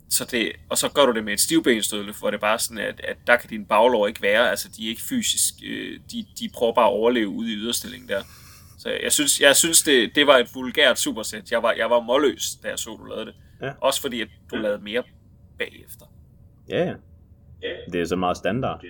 Så 0.10 0.26
det, 0.32 0.52
og 0.70 0.78
så 0.78 0.90
gør 0.90 1.06
du 1.06 1.14
det 1.14 1.24
med 1.24 1.34
et 1.34 1.40
stivbensdødløft, 1.40 2.20
hvor 2.20 2.32
det 2.32 2.40
bare 2.40 2.60
sådan, 2.60 2.78
at, 2.78 3.02
at 3.04 3.18
der 3.28 3.38
kan 3.38 3.50
dine 3.50 3.66
baglår 3.66 4.08
ikke 4.08 4.22
være, 4.22 4.50
altså 4.50 4.70
de 4.78 4.86
er 4.86 4.90
ikke 4.90 5.02
fysisk, 5.02 5.54
øh, 5.66 6.00
de, 6.12 6.26
de 6.40 6.50
prøver 6.54 6.74
bare 6.74 6.86
at 6.86 6.94
overleve 6.94 7.28
ude 7.28 7.54
i 7.54 7.56
yderstilling 7.56 8.10
der. 8.10 8.24
Så 8.78 8.90
jeg 9.04 9.12
synes, 9.12 9.42
jeg 9.42 9.56
synes 9.56 9.84
det, 9.84 10.16
det 10.16 10.28
var 10.28 10.38
et 10.38 10.56
vulgært 10.56 11.00
supersæt. 11.00 11.52
Jeg 11.52 11.64
var, 11.64 11.72
jeg 11.72 11.90
var 11.90 12.00
målløs, 12.00 12.56
da 12.64 12.70
jeg 12.70 12.80
så, 12.80 12.90
du 12.90 13.06
lavede 13.06 13.26
det. 13.26 13.36
Ja. 13.62 13.72
Også 13.82 14.02
fordi, 14.02 14.22
at 14.22 14.28
du 14.52 14.56
lavede 14.56 14.84
mere 14.84 15.04
bagefter. 15.58 16.06
ja, 16.70 16.86
ja. 17.62 17.76
Det 17.92 18.02
er 18.02 18.06
så 18.06 18.16
meget 18.16 18.38
standard. 18.38 18.84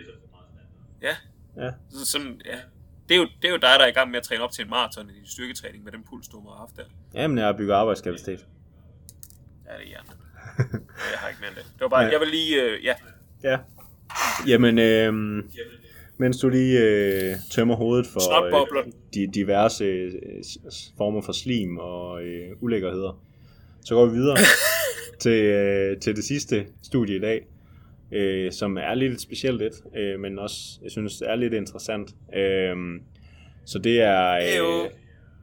Ja, 1.01 1.15
Ja, 1.57 1.71
så 1.89 2.05
sådan, 2.05 2.41
ja. 2.45 2.57
Det 3.09 3.15
er, 3.15 3.19
jo, 3.19 3.27
det 3.41 3.47
er 3.47 3.51
jo 3.51 3.55
dig, 3.57 3.61
der 3.79 3.83
er 3.83 3.87
i 3.87 3.91
gang 3.91 4.11
med 4.11 4.17
at 4.19 4.23
træne 4.23 4.43
op 4.43 4.51
til 4.51 4.63
en 4.63 4.69
maraton 4.69 5.09
i 5.09 5.13
din 5.13 5.25
styrketræning 5.27 5.83
med 5.83 5.91
den 5.91 6.03
puls, 6.09 6.27
du 6.27 6.39
må 6.39 6.49
have 6.49 6.59
haft 6.59 6.75
der. 6.77 6.83
Jamen, 7.21 7.37
jeg 7.37 7.45
har 7.45 7.53
bygget 7.53 7.73
arbejdskapacitet. 7.73 8.45
Ja, 9.65 9.71
det 9.73 9.83
er 9.83 9.87
hjernen. 9.87 10.11
jeg 11.11 11.19
har 11.19 11.27
ikke 11.29 11.41
mere 11.41 11.49
det. 11.49 11.63
Det 11.73 11.81
var 11.81 11.87
bare, 11.87 12.03
Ja. 12.03 12.11
jeg 12.11 12.19
vil 12.19 12.27
lige, 12.27 12.63
øh, 12.63 12.83
ja, 12.85 12.93
Ja. 13.43 13.57
Jamen, 14.47 14.79
øh, 14.79 15.13
mens 16.17 16.37
du 16.37 16.49
lige 16.49 16.79
øh, 16.79 17.35
tømmer 17.51 17.75
hovedet 17.75 18.07
for 18.07 18.43
øh, 18.77 18.85
de 19.13 19.27
diverse 19.33 19.83
øh, 19.83 20.11
former 20.97 21.21
for 21.21 21.31
slim 21.31 21.77
og 21.77 22.23
øh, 22.23 22.47
ulækkerheder, 22.61 23.21
så 23.85 23.95
går 23.95 24.05
vi 24.05 24.11
videre 24.11 24.37
til, 25.23 25.43
øh, 25.43 25.99
til 25.99 26.15
det 26.15 26.23
sidste 26.23 26.65
studie 26.83 27.15
i 27.15 27.19
dag, 27.19 27.45
øh, 28.11 28.51
som 28.51 28.77
er 28.77 28.93
lidt 28.93 29.21
specielt 29.21 29.57
lidt, 29.57 29.73
øh, 29.97 30.19
men 30.19 30.39
også, 30.39 30.79
jeg 30.83 30.91
synes, 30.91 31.21
er 31.21 31.35
lidt 31.35 31.53
interessant. 31.53 32.09
Øh, 32.35 32.75
så 33.65 33.79
det 33.79 34.01
er... 34.01 34.31
Det. 34.39 34.59
Øh, 34.61 34.89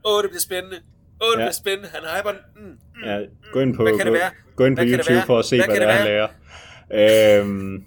Åh, 0.05 0.23
det 0.23 0.29
bliver 0.29 0.41
spændende. 0.41 0.77
Åh, 1.21 1.27
det 1.31 1.39
Ja. 1.39 1.45
bliver 1.45 1.51
spændende. 1.51 1.89
Han 1.93 2.01
hyper 2.19 2.29
den. 2.31 2.39
Mm, 2.55 2.61
mm. 2.71 3.03
Ja, 3.05 3.19
gå 3.51 3.59
ind 3.59 3.75
på, 3.75 3.83
Hvad 3.83 3.91
kan 3.91 3.99
det 3.99 4.05
gå, 4.07 4.11
være? 4.13 4.31
gå 4.55 4.65
ind 4.65 4.75
på 4.77 4.83
Hvad 4.83 4.97
det 4.97 5.05
YouTube 5.07 5.25
for 5.25 5.39
at 5.39 5.45
se, 5.45 5.55
Hvad 5.55 5.65
hvad, 5.65 5.75
det 5.75 5.81
det 5.81 5.89
er, 5.89 5.93
han 5.93 6.07
lærer. 6.07 7.41
Øhm, 7.41 7.83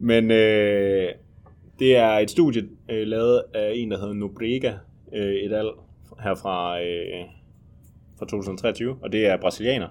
men 0.00 0.30
øh, 0.30 1.08
det 1.78 1.96
er 1.96 2.08
et 2.08 2.30
studie 2.30 2.62
øh, 2.90 3.06
lavet 3.06 3.42
af 3.54 3.72
en, 3.74 3.90
der 3.90 3.98
hedder 3.98 4.12
Nobrega 4.14 4.72
øh, 5.14 5.34
et 5.34 5.52
al 5.52 5.70
her 6.22 6.34
fra, 6.34 6.80
øh, 6.82 7.24
fra 8.18 8.26
2023, 8.26 8.96
og 9.02 9.12
det 9.12 9.26
er 9.26 9.36
brasilianer. 9.36 9.88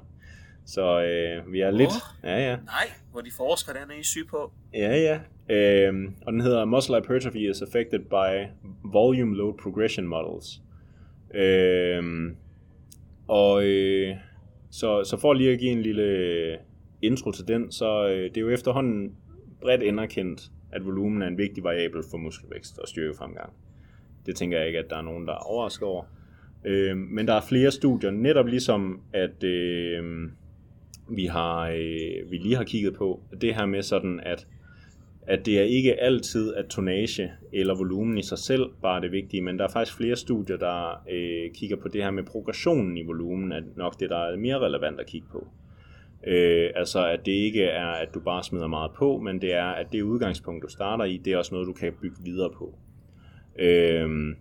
Så 0.66 1.02
øh, 1.02 1.54
vi 1.54 1.62
er 1.62 1.72
lidt... 1.72 1.92
Ja, 2.24 2.38
ja. 2.50 2.56
Nej, 2.56 2.92
hvor 3.16 3.22
de 3.22 3.32
forsker 3.38 3.74
dernede 3.74 4.00
i 4.00 4.04
syg 4.04 4.28
på. 4.30 4.52
Ja, 4.74 4.96
ja. 4.98 5.20
Øhm, 5.50 6.16
og 6.26 6.34
den 6.34 6.42
hedder 6.42 6.66
Muscle 6.66 6.96
Hypertrophy 6.96 7.50
is 7.50 7.62
affected 7.62 8.00
by 8.00 8.52
volume 8.92 9.36
load 9.36 9.54
progression 9.64 10.08
models. 10.08 10.62
Øhm, 11.36 12.36
og 13.28 13.66
øh, 13.66 14.16
så, 14.72 15.04
så 15.04 15.18
for 15.18 15.34
lige 15.34 15.52
at 15.52 15.60
give 15.60 15.72
en 15.72 15.82
lille 15.82 16.58
intro 17.02 17.32
til 17.32 17.48
den, 17.48 17.72
så 17.72 18.08
øh, 18.08 18.24
det 18.24 18.38
er 18.38 18.42
jo 18.42 18.50
efterhånden 18.50 19.16
bredt 19.62 19.84
anerkendt, 19.84 20.42
at 20.72 20.86
volumen 20.86 21.22
er 21.22 21.28
en 21.28 21.38
vigtig 21.38 21.64
variabel 21.64 22.04
for 22.12 22.18
muskelvækst 22.18 22.80
og 22.80 22.88
styrkefremgang. 22.88 23.54
Det 24.26 24.36
tænker 24.36 24.58
jeg 24.58 24.68
ikke, 24.68 24.80
at 24.80 24.90
der 24.90 24.98
er 24.98 25.02
nogen, 25.02 25.28
der 25.28 25.34
er 25.34 25.38
overrasket 25.38 25.88
over. 25.88 26.04
Øh, 26.66 26.98
men 26.98 27.28
der 27.28 27.34
er 27.34 27.42
flere 27.42 27.72
studier, 27.72 28.12
netop 28.12 28.48
ligesom 28.48 29.02
at 29.14 29.44
øh, 29.44 30.30
vi, 31.10 31.26
har, 31.26 31.70
øh, 31.70 32.32
vi 32.32 32.38
lige 32.38 32.56
har 32.56 32.64
kigget 32.64 32.94
på, 32.94 33.22
det 33.42 33.56
her 33.56 33.66
med 33.66 33.82
sådan, 33.82 34.20
at 34.24 34.48
at 35.28 35.46
det 35.46 35.60
er 35.60 35.64
ikke 35.64 36.02
altid, 36.02 36.54
at 36.54 36.66
tonage 36.66 37.32
eller 37.54 37.76
volumen 37.76 38.18
i 38.18 38.24
sig 38.24 38.38
selv 38.38 38.70
bare 38.82 38.98
er 38.98 39.02
det 39.02 39.12
vigtige, 39.12 39.42
men 39.42 39.58
der 39.60 39.64
er 39.64 39.72
faktisk 39.72 39.98
flere 39.98 40.16
studier, 40.16 40.58
der 40.58 41.04
øh, 41.12 41.52
kigger 41.54 41.76
på 41.76 41.88
det 41.88 42.04
her 42.04 42.12
med 42.12 42.24
progressionen 42.24 42.98
i 42.98 43.04
volumen, 43.04 43.52
er 43.52 43.62
nok 43.76 44.00
det, 44.00 44.10
der 44.10 44.18
er 44.18 44.38
mere 44.38 44.60
relevant 44.60 45.00
at 45.00 45.06
kigge 45.06 45.28
på. 45.32 45.48
Øh, 46.28 46.70
altså 46.76 47.08
at 47.08 47.26
det 47.26 47.32
ikke 47.32 47.64
er, 47.64 47.88
at 47.88 48.14
du 48.14 48.20
bare 48.20 48.44
smider 48.44 48.68
meget 48.68 48.92
på, 48.92 49.18
men 49.18 49.42
det 49.42 49.54
er, 49.54 49.66
at 49.66 49.88
det 49.92 50.02
udgangspunkt, 50.02 50.64
du 50.64 50.70
starter 50.70 51.06
i, 51.06 51.18
det 51.18 51.34
er 51.34 51.38
også 51.38 51.56
noget, 51.56 51.68
du 51.68 51.74
kan 51.74 51.94
bygge 52.02 52.18
videre 52.24 52.50
på. 52.50 52.74
Øh, 53.60 54.36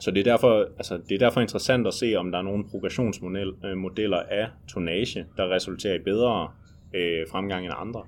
så 0.00 0.10
det 0.10 0.20
er, 0.20 0.24
derfor, 0.24 0.68
altså, 0.76 1.00
det 1.08 1.14
er 1.14 1.18
derfor 1.18 1.40
interessant 1.40 1.86
at 1.86 1.94
se, 1.94 2.14
om 2.14 2.30
der 2.30 2.38
er 2.38 2.42
nogle 2.42 2.64
progressionsmodeller 2.70 4.18
øh, 4.20 4.38
af 4.38 4.48
tonage, 4.68 5.26
der 5.36 5.50
resulterer 5.50 5.94
i 5.94 5.98
bedre 5.98 6.48
øh, 6.94 7.26
fremgang 7.30 7.64
end 7.64 7.74
andre. 7.76 8.02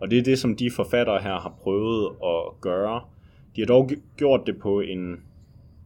Og 0.00 0.10
det 0.10 0.18
er 0.18 0.22
det, 0.22 0.38
som 0.38 0.56
de 0.56 0.70
forfattere 0.70 1.22
her 1.22 1.40
har 1.40 1.54
prøvet 1.60 2.10
at 2.24 2.60
gøre. 2.60 3.00
De 3.56 3.60
har 3.60 3.66
dog 3.66 3.90
gjort 4.16 4.40
det 4.46 4.58
på 4.58 4.80
en 4.80 5.16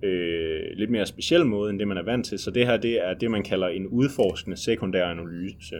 øh, 0.02 0.60
lidt 0.76 0.90
mere 0.90 1.06
speciel 1.06 1.46
måde, 1.46 1.70
end 1.70 1.78
det 1.78 1.88
man 1.88 1.96
er 1.96 2.02
vant 2.02 2.26
til. 2.26 2.38
Så 2.38 2.50
det 2.50 2.66
her 2.66 2.76
det 2.76 3.08
er 3.08 3.14
det, 3.14 3.30
man 3.30 3.42
kalder 3.42 3.68
en 3.68 3.86
udforskende 3.86 4.56
sekundær 4.56 5.06
analyse. 5.06 5.76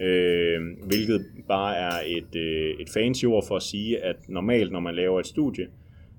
Øh, 0.00 0.60
hvilket 0.86 1.26
bare 1.48 1.76
er 1.76 2.00
et, 2.06 2.36
øh, 2.36 2.74
et 2.80 2.88
fancy 2.94 3.24
ord 3.24 3.44
for 3.48 3.56
at 3.56 3.62
sige, 3.62 4.04
at 4.04 4.16
normalt, 4.28 4.72
når 4.72 4.80
man 4.80 4.94
laver 4.94 5.20
et 5.20 5.26
studie, 5.26 5.66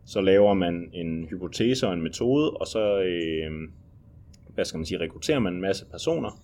så 0.10 0.22
laver 0.22 0.54
man 0.54 0.90
en 0.94 1.26
hypotese 1.26 1.88
og 1.88 1.94
en 1.94 2.02
metode, 2.02 2.52
og 2.52 2.68
så 2.68 3.02
øh, 3.02 3.52
hvad 4.54 4.66
skal 4.66 4.78
man 4.78 4.86
sige, 4.86 5.00
rekrutterer 5.00 5.40
man 5.40 5.54
en 5.54 5.62
masse 5.62 5.86
personer, 5.86 6.44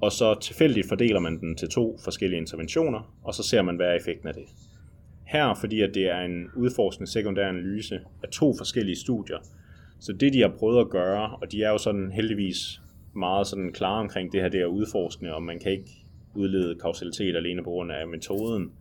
og 0.00 0.12
så 0.12 0.40
tilfældigt 0.40 0.88
fordeler 0.88 1.20
man 1.20 1.40
den 1.40 1.56
til 1.56 1.68
to 1.68 1.98
forskellige 2.04 2.40
interventioner, 2.40 3.14
og 3.22 3.34
så 3.34 3.42
ser 3.42 3.62
man, 3.62 3.76
hvad 3.76 3.86
er 3.86 3.94
effekten 3.94 4.28
af 4.28 4.34
det. 4.34 4.42
Her, 5.24 5.54
fordi 5.54 5.80
at 5.80 5.94
det 5.94 6.10
er 6.10 6.20
en 6.20 6.46
udforskende 6.56 7.10
sekundær 7.10 7.48
analyse 7.48 8.00
af 8.22 8.28
to 8.28 8.54
forskellige 8.58 8.96
studier, 8.96 9.38
så 10.00 10.12
det 10.12 10.32
de 10.32 10.40
har 10.40 10.52
prøvet 10.58 10.80
at 10.80 10.90
gøre, 10.90 11.36
og 11.42 11.52
de 11.52 11.62
er 11.62 11.70
jo 11.70 11.78
sådan 11.78 12.12
heldigvis 12.12 12.82
meget 13.14 13.46
sådan 13.46 13.72
klare 13.72 14.00
omkring 14.00 14.32
det 14.32 14.40
her, 14.40 14.48
det 14.48 14.60
er 14.60 14.66
udforskende, 14.66 15.34
og 15.34 15.42
man 15.42 15.58
kan 15.58 15.72
ikke 15.72 16.04
udlede 16.34 16.74
kausalitet 16.74 17.36
alene 17.36 17.62
på 17.62 17.70
grund 17.70 17.92
af 17.92 18.08
metoden. 18.08 18.72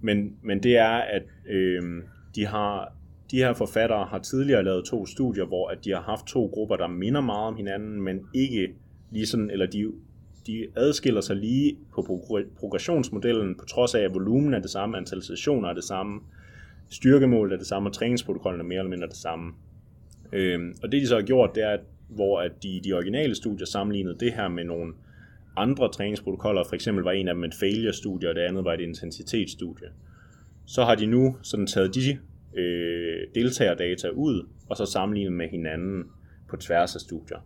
Men, 0.00 0.36
men 0.42 0.62
det 0.62 0.76
er, 0.76 0.96
at 0.96 1.22
øh, 1.48 2.02
de 2.34 2.46
har 2.46 2.97
de 3.30 3.36
her 3.36 3.52
forfattere 3.52 4.04
har 4.04 4.18
tidligere 4.18 4.64
lavet 4.64 4.84
to 4.84 5.06
studier, 5.06 5.44
hvor 5.44 5.68
at 5.68 5.84
de 5.84 5.90
har 5.90 6.00
haft 6.00 6.26
to 6.26 6.46
grupper, 6.46 6.76
der 6.76 6.86
minder 6.86 7.20
meget 7.20 7.46
om 7.46 7.56
hinanden, 7.56 8.02
men 8.02 8.20
ikke 8.34 8.74
lige 9.10 9.26
sådan, 9.26 9.50
eller 9.50 9.66
de 9.66 9.92
de 10.48 10.66
adskiller 10.76 11.20
sig 11.20 11.36
lige 11.36 11.76
på 11.94 12.20
progressionsmodellen, 12.56 13.54
på 13.54 13.64
trods 13.64 13.94
af, 13.94 14.00
at 14.00 14.14
volumen 14.14 14.54
er 14.54 14.58
det 14.58 14.70
samme, 14.70 14.96
antal 14.96 15.22
sessioner 15.22 15.68
er 15.68 15.74
det 15.74 15.84
samme, 15.84 16.20
styrkemålet 16.88 17.52
er 17.52 17.58
det 17.58 17.66
samme, 17.66 17.88
og 17.88 17.92
træningsprotokollen 17.92 18.60
er 18.60 18.64
mere 18.64 18.78
eller 18.78 18.90
mindre 18.90 19.06
det 19.06 19.16
samme. 19.16 19.52
Øhm, 20.32 20.74
og 20.82 20.92
det 20.92 21.02
de 21.02 21.06
så 21.06 21.14
har 21.14 21.22
gjort, 21.22 21.54
det 21.54 21.62
er, 21.62 21.70
at, 21.70 21.80
hvor 22.08 22.40
at 22.40 22.62
de, 22.62 22.80
de 22.84 22.92
originale 22.92 23.34
studier 23.34 23.66
sammenlignede 23.66 24.16
det 24.20 24.32
her 24.32 24.48
med 24.48 24.64
nogle 24.64 24.92
andre 25.56 25.92
træningsprotokoller, 25.92 26.64
for 26.68 26.74
eksempel 26.74 27.04
var 27.04 27.12
en 27.12 27.28
af 27.28 27.34
dem 27.34 27.44
et 27.44 27.54
failure-studie, 27.54 28.28
og 28.28 28.34
det 28.34 28.40
andet 28.40 28.64
var 28.64 28.74
et 28.74 28.80
intensitetsstudie. 28.80 29.86
Så 30.66 30.84
har 30.84 30.94
de 30.94 31.06
nu 31.06 31.36
sådan 31.42 31.66
taget 31.66 31.94
de 31.94 32.18
øh, 32.54 32.87
deltagerdata 33.38 34.08
ud, 34.08 34.48
og 34.68 34.76
så 34.76 34.86
sammenligne 34.86 35.30
med 35.30 35.48
hinanden 35.48 36.04
på 36.48 36.56
tværs 36.56 36.94
af 36.94 37.00
studier. 37.00 37.38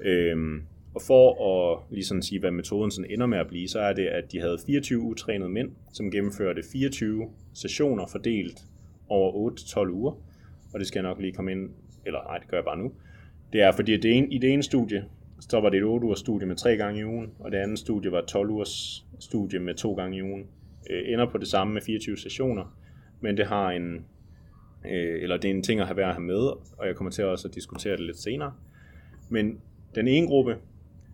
Øhm, 0.00 0.62
og 0.94 1.02
for 1.02 1.26
at 1.50 1.82
ligesom 1.90 2.22
sige, 2.22 2.40
hvad 2.40 2.50
metoden 2.50 2.90
sådan 2.90 3.10
ender 3.10 3.26
med 3.26 3.38
at 3.38 3.46
blive, 3.46 3.68
så 3.68 3.80
er 3.80 3.92
det, 3.92 4.06
at 4.06 4.32
de 4.32 4.40
havde 4.40 4.58
24 4.66 5.00
utrænede 5.00 5.50
mænd, 5.50 5.70
som 5.92 6.10
gennemførte 6.10 6.62
24 6.72 7.28
sessioner 7.54 8.06
fordelt 8.06 8.58
over 9.08 9.50
8-12 9.50 9.90
uger. 9.90 10.12
Og 10.74 10.80
det 10.80 10.86
skal 10.86 10.98
jeg 10.98 11.08
nok 11.08 11.20
lige 11.20 11.32
komme 11.32 11.52
ind, 11.52 11.70
eller 12.06 12.22
nej, 12.22 12.38
det 12.38 12.48
gør 12.48 12.56
jeg 12.56 12.64
bare 12.64 12.78
nu. 12.78 12.92
Det 13.52 13.62
er 13.62 13.72
fordi, 13.72 13.94
at 13.94 14.02
det 14.02 14.12
ene, 14.16 14.26
i 14.30 14.38
det 14.38 14.52
ene 14.52 14.62
studie, 14.62 15.04
så 15.40 15.60
var 15.60 15.68
det 15.68 15.78
et 15.78 15.84
8 15.84 16.06
ugers 16.06 16.18
studie 16.18 16.46
med 16.46 16.56
3 16.56 16.76
gange 16.76 17.00
i 17.00 17.04
ugen, 17.04 17.30
og 17.38 17.52
det 17.52 17.58
andet 17.58 17.78
studie 17.78 18.12
var 18.12 18.18
et 18.18 18.26
12 18.26 18.50
ugers 18.50 19.06
studie 19.20 19.58
med 19.58 19.74
2 19.74 19.94
gange 19.94 20.16
i 20.16 20.22
ugen. 20.22 20.46
Øh, 20.90 21.02
ender 21.12 21.30
på 21.30 21.38
det 21.38 21.48
samme 21.48 21.74
med 21.74 21.82
24 21.82 22.16
sessioner, 22.16 22.76
men 23.20 23.36
det 23.36 23.46
har 23.46 23.70
en, 23.70 24.04
øh, 24.90 25.22
eller 25.22 25.36
det 25.36 25.50
er 25.50 25.54
en 25.54 25.62
ting 25.62 25.80
at 25.80 25.86
have 25.86 25.96
værd 25.96 26.08
at 26.08 26.14
have 26.14 26.24
med, 26.24 26.42
og 26.78 26.86
jeg 26.86 26.96
kommer 26.96 27.10
til 27.10 27.24
også 27.24 27.48
at 27.48 27.54
diskutere 27.54 27.96
det 27.96 28.06
lidt 28.06 28.18
senere. 28.18 28.52
Men 29.28 29.60
den 29.94 30.08
ene 30.08 30.26
gruppe, 30.26 30.56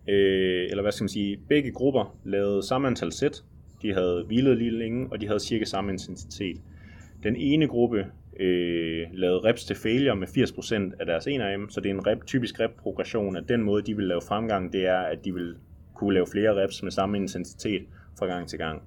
øh, 0.07 0.67
eller 0.69 0.81
hvad 0.81 0.91
skal 0.91 1.03
man 1.03 1.09
sige, 1.09 1.39
begge 1.49 1.71
grupper 1.71 2.17
lavede 2.23 2.63
samme 2.63 2.87
antal 2.87 3.11
sæt, 3.11 3.43
de 3.81 3.93
havde 3.93 4.23
hvilet 4.27 4.57
lige 4.57 4.71
længe, 4.71 5.07
og 5.11 5.21
de 5.21 5.27
havde 5.27 5.39
cirka 5.39 5.65
samme 5.65 5.91
intensitet. 5.91 6.57
Den 7.23 7.35
ene 7.35 7.67
gruppe 7.67 8.05
øh, 8.39 9.07
lavede 9.13 9.39
reps 9.39 9.65
til 9.65 9.75
failure 9.75 10.15
med 10.15 10.27
80% 10.27 10.99
af 10.99 11.05
deres 11.05 11.27
1RM, 11.27 11.69
så 11.69 11.81
det 11.81 11.89
er 11.89 11.93
en 11.93 12.07
rep, 12.07 12.25
typisk 12.25 12.59
rep-progression, 12.59 13.35
at 13.37 13.43
den 13.49 13.63
måde, 13.63 13.81
de 13.81 13.95
vil 13.95 14.05
lave 14.05 14.21
fremgang, 14.27 14.73
det 14.73 14.87
er, 14.87 14.99
at 14.99 15.25
de 15.25 15.33
vil 15.33 15.55
kunne 15.93 16.13
lave 16.13 16.27
flere 16.31 16.63
reps 16.63 16.83
med 16.83 16.91
samme 16.91 17.17
intensitet 17.17 17.83
fra 18.19 18.25
gang 18.25 18.47
til 18.47 18.59
gang. 18.59 18.81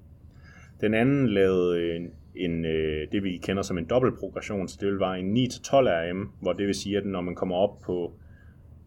Den 0.81 0.93
anden 0.93 1.29
lavede 1.29 1.79
øh, 1.81 2.01
en, 2.37 2.65
øh, 2.65 3.07
det, 3.11 3.23
vi 3.23 3.37
kender 3.37 3.63
som 3.63 3.77
en 3.77 3.85
dobbeltprogression, 3.85 4.67
så 4.67 4.77
det 4.81 4.87
vil 4.87 4.99
være 4.99 5.19
en 5.19 5.37
9-12 5.37 5.71
RM, 5.73 6.31
hvor 6.41 6.53
det 6.53 6.67
vil 6.67 6.75
sige, 6.75 6.97
at 6.97 7.05
når 7.05 7.21
man 7.21 7.35
kommer 7.35 7.55
op 7.55 7.81
på 7.81 8.13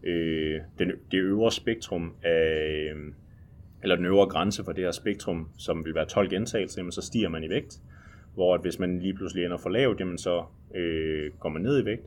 øh, 0.03 0.61
den, 0.79 0.93
det 1.11 1.19
øvre 1.19 1.53
spektrum 1.53 2.15
af, 2.23 2.91
øh, 2.95 3.13
eller 3.83 3.97
den 3.97 4.05
øvre 4.05 4.29
grænse 4.29 4.65
for 4.65 4.73
det 4.73 4.85
her 4.85 4.91
spektrum, 4.91 5.49
som 5.59 5.85
vil 5.85 5.95
være 5.95 6.07
12 6.07 6.31
gentagelser, 6.31 6.81
jamen 6.81 6.93
så 6.93 7.03
stiger 7.03 7.29
man 7.29 7.45
i 7.45 7.49
vægt. 7.49 7.81
Hvor 8.35 8.55
at 8.55 8.61
hvis 8.61 8.79
man 8.79 8.99
lige 8.99 9.15
pludselig 9.15 9.45
ender 9.45 9.59
for 9.59 9.71
lavt, 9.71 10.01
jamen 10.01 10.19
så 10.19 10.45
øh, 10.75 11.33
går 11.41 11.49
man 11.49 11.63
ned 11.63 11.83
i 11.83 11.85
vægt. 11.85 12.07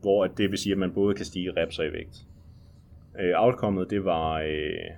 Hvor 0.00 0.24
at 0.24 0.30
det 0.38 0.50
vil 0.50 0.58
sige, 0.58 0.72
at 0.72 0.78
man 0.78 0.92
både 0.92 1.14
kan 1.14 1.24
stige 1.24 1.52
reps 1.56 1.78
og 1.78 1.86
i 1.86 1.92
vægt. 1.92 2.26
Øh, 3.20 3.32
outcomeet, 3.36 3.90
det 3.90 4.04
var, 4.04 4.40
øh, 4.40 4.90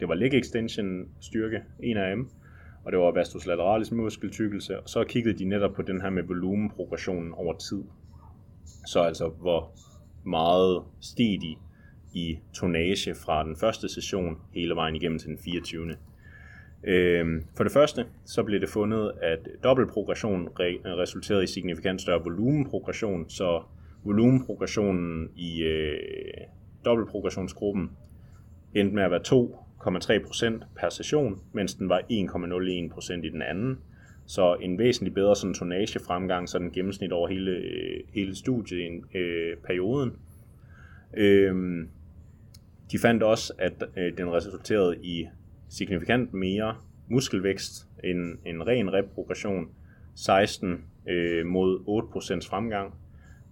det 0.00 0.08
var 0.08 0.14
leg 0.14 0.34
extension 0.34 1.08
styrke, 1.20 1.62
en 1.82 1.96
af 1.96 2.16
dem, 2.16 2.28
og 2.84 2.92
det 2.92 3.00
var 3.00 3.10
vastus 3.10 3.46
lateralis 3.46 3.92
muskeltykkelse, 3.92 4.80
og 4.80 4.88
så 4.88 5.04
kiggede 5.04 5.38
de 5.38 5.44
netop 5.44 5.74
på 5.74 5.82
den 5.82 6.00
her 6.00 6.10
med 6.10 6.22
volumenprogressionen 6.22 7.32
over 7.32 7.52
tid. 7.52 7.82
Så 8.86 9.00
altså, 9.00 9.28
hvor 9.28 9.70
meget 10.24 10.82
steg 11.00 11.38
de 11.42 11.56
i 12.14 12.38
tonage 12.54 13.14
fra 13.14 13.44
den 13.44 13.56
første 13.56 13.88
session 13.88 14.38
hele 14.54 14.74
vejen 14.74 14.96
igennem 14.96 15.18
til 15.18 15.28
den 15.28 15.38
24. 15.38 15.96
Øhm, 16.84 17.44
for 17.56 17.64
det 17.64 17.72
første, 17.72 18.06
så 18.24 18.42
blev 18.42 18.60
det 18.60 18.68
fundet, 18.68 19.12
at 19.22 19.48
dobbeltprogression 19.64 20.48
resulterede 20.84 21.44
i 21.44 21.46
signifikant 21.46 22.00
større 22.00 22.22
volumenprogression, 22.22 23.30
så 23.30 23.62
volumenprogressionen 24.04 25.30
i 25.36 25.62
øh, 25.62 25.96
dobbeltprogressionsgruppen 26.84 27.90
endte 28.74 28.94
med 28.94 29.02
at 29.02 29.10
være 29.10 29.22
0,3% 29.86 30.64
per 30.76 30.88
session, 30.88 31.40
mens 31.52 31.74
den 31.74 31.88
var 31.88 32.00
1,01% 32.00 33.12
i 33.26 33.30
den 33.30 33.42
anden. 33.42 33.78
Så 34.26 34.56
en 34.60 34.78
væsentlig 34.78 35.14
bedre 35.14 35.36
sådan 35.36 35.54
tonnagefremgang, 35.54 36.48
sådan 36.48 36.70
gennemsnit 36.70 37.12
over 37.12 37.28
hele, 37.28 37.62
hele 38.14 38.36
studiet 38.36 39.02
Øh, 39.14 39.56
perioden. 39.56 40.12
øh, 41.16 41.86
de 42.92 42.98
fandt 42.98 43.22
også, 43.22 43.52
at 43.58 43.84
øh, 43.96 44.18
den 44.18 44.32
resulterede 44.32 44.96
i 45.02 45.26
signifikant 45.68 46.34
mere 46.34 46.76
muskelvækst 47.08 47.86
end 48.04 48.38
en 48.46 48.66
ren 48.66 48.92
reprogression, 48.92 49.68
16 50.14 50.84
øh, 51.08 51.46
mod 51.46 51.78
8% 52.44 52.48
fremgang, 52.48 52.94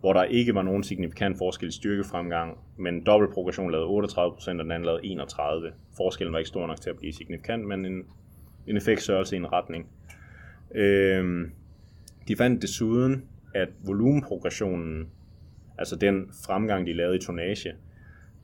hvor 0.03 0.13
der 0.13 0.25
ikke 0.25 0.55
var 0.55 0.63
nogen 0.63 0.83
signifikant 0.83 1.39
forskel 1.39 1.69
i 1.69 1.73
styrkefremgang, 1.73 2.59
men 2.77 3.05
dobbelt 3.05 3.33
progression 3.33 3.71
lavede 3.71 3.87
38%, 3.87 4.19
og 4.19 4.39
den 4.47 4.61
anden 4.61 4.85
lavede 4.85 5.23
31%. 5.23 5.73
Forskellen 5.97 6.33
var 6.33 6.39
ikke 6.39 6.49
stor 6.49 6.67
nok 6.67 6.81
til 6.81 6.91
at 6.91 6.97
blive 6.99 7.13
signifikant, 7.13 7.65
men 7.65 7.87
en, 7.87 8.05
en 8.67 8.77
effektstørrelse 8.77 9.37
i 9.37 9.39
en 9.39 9.53
retning. 9.53 9.87
Øh, 10.75 11.49
de 12.29 12.37
fandt 12.37 12.63
desuden, 12.63 13.25
at 13.55 13.69
volumenprogressionen, 13.87 15.09
altså 15.79 15.97
den 15.97 16.31
fremgang, 16.47 16.87
de 16.87 16.93
lavede 16.93 17.17
i 17.17 17.21
tonnage, 17.21 17.75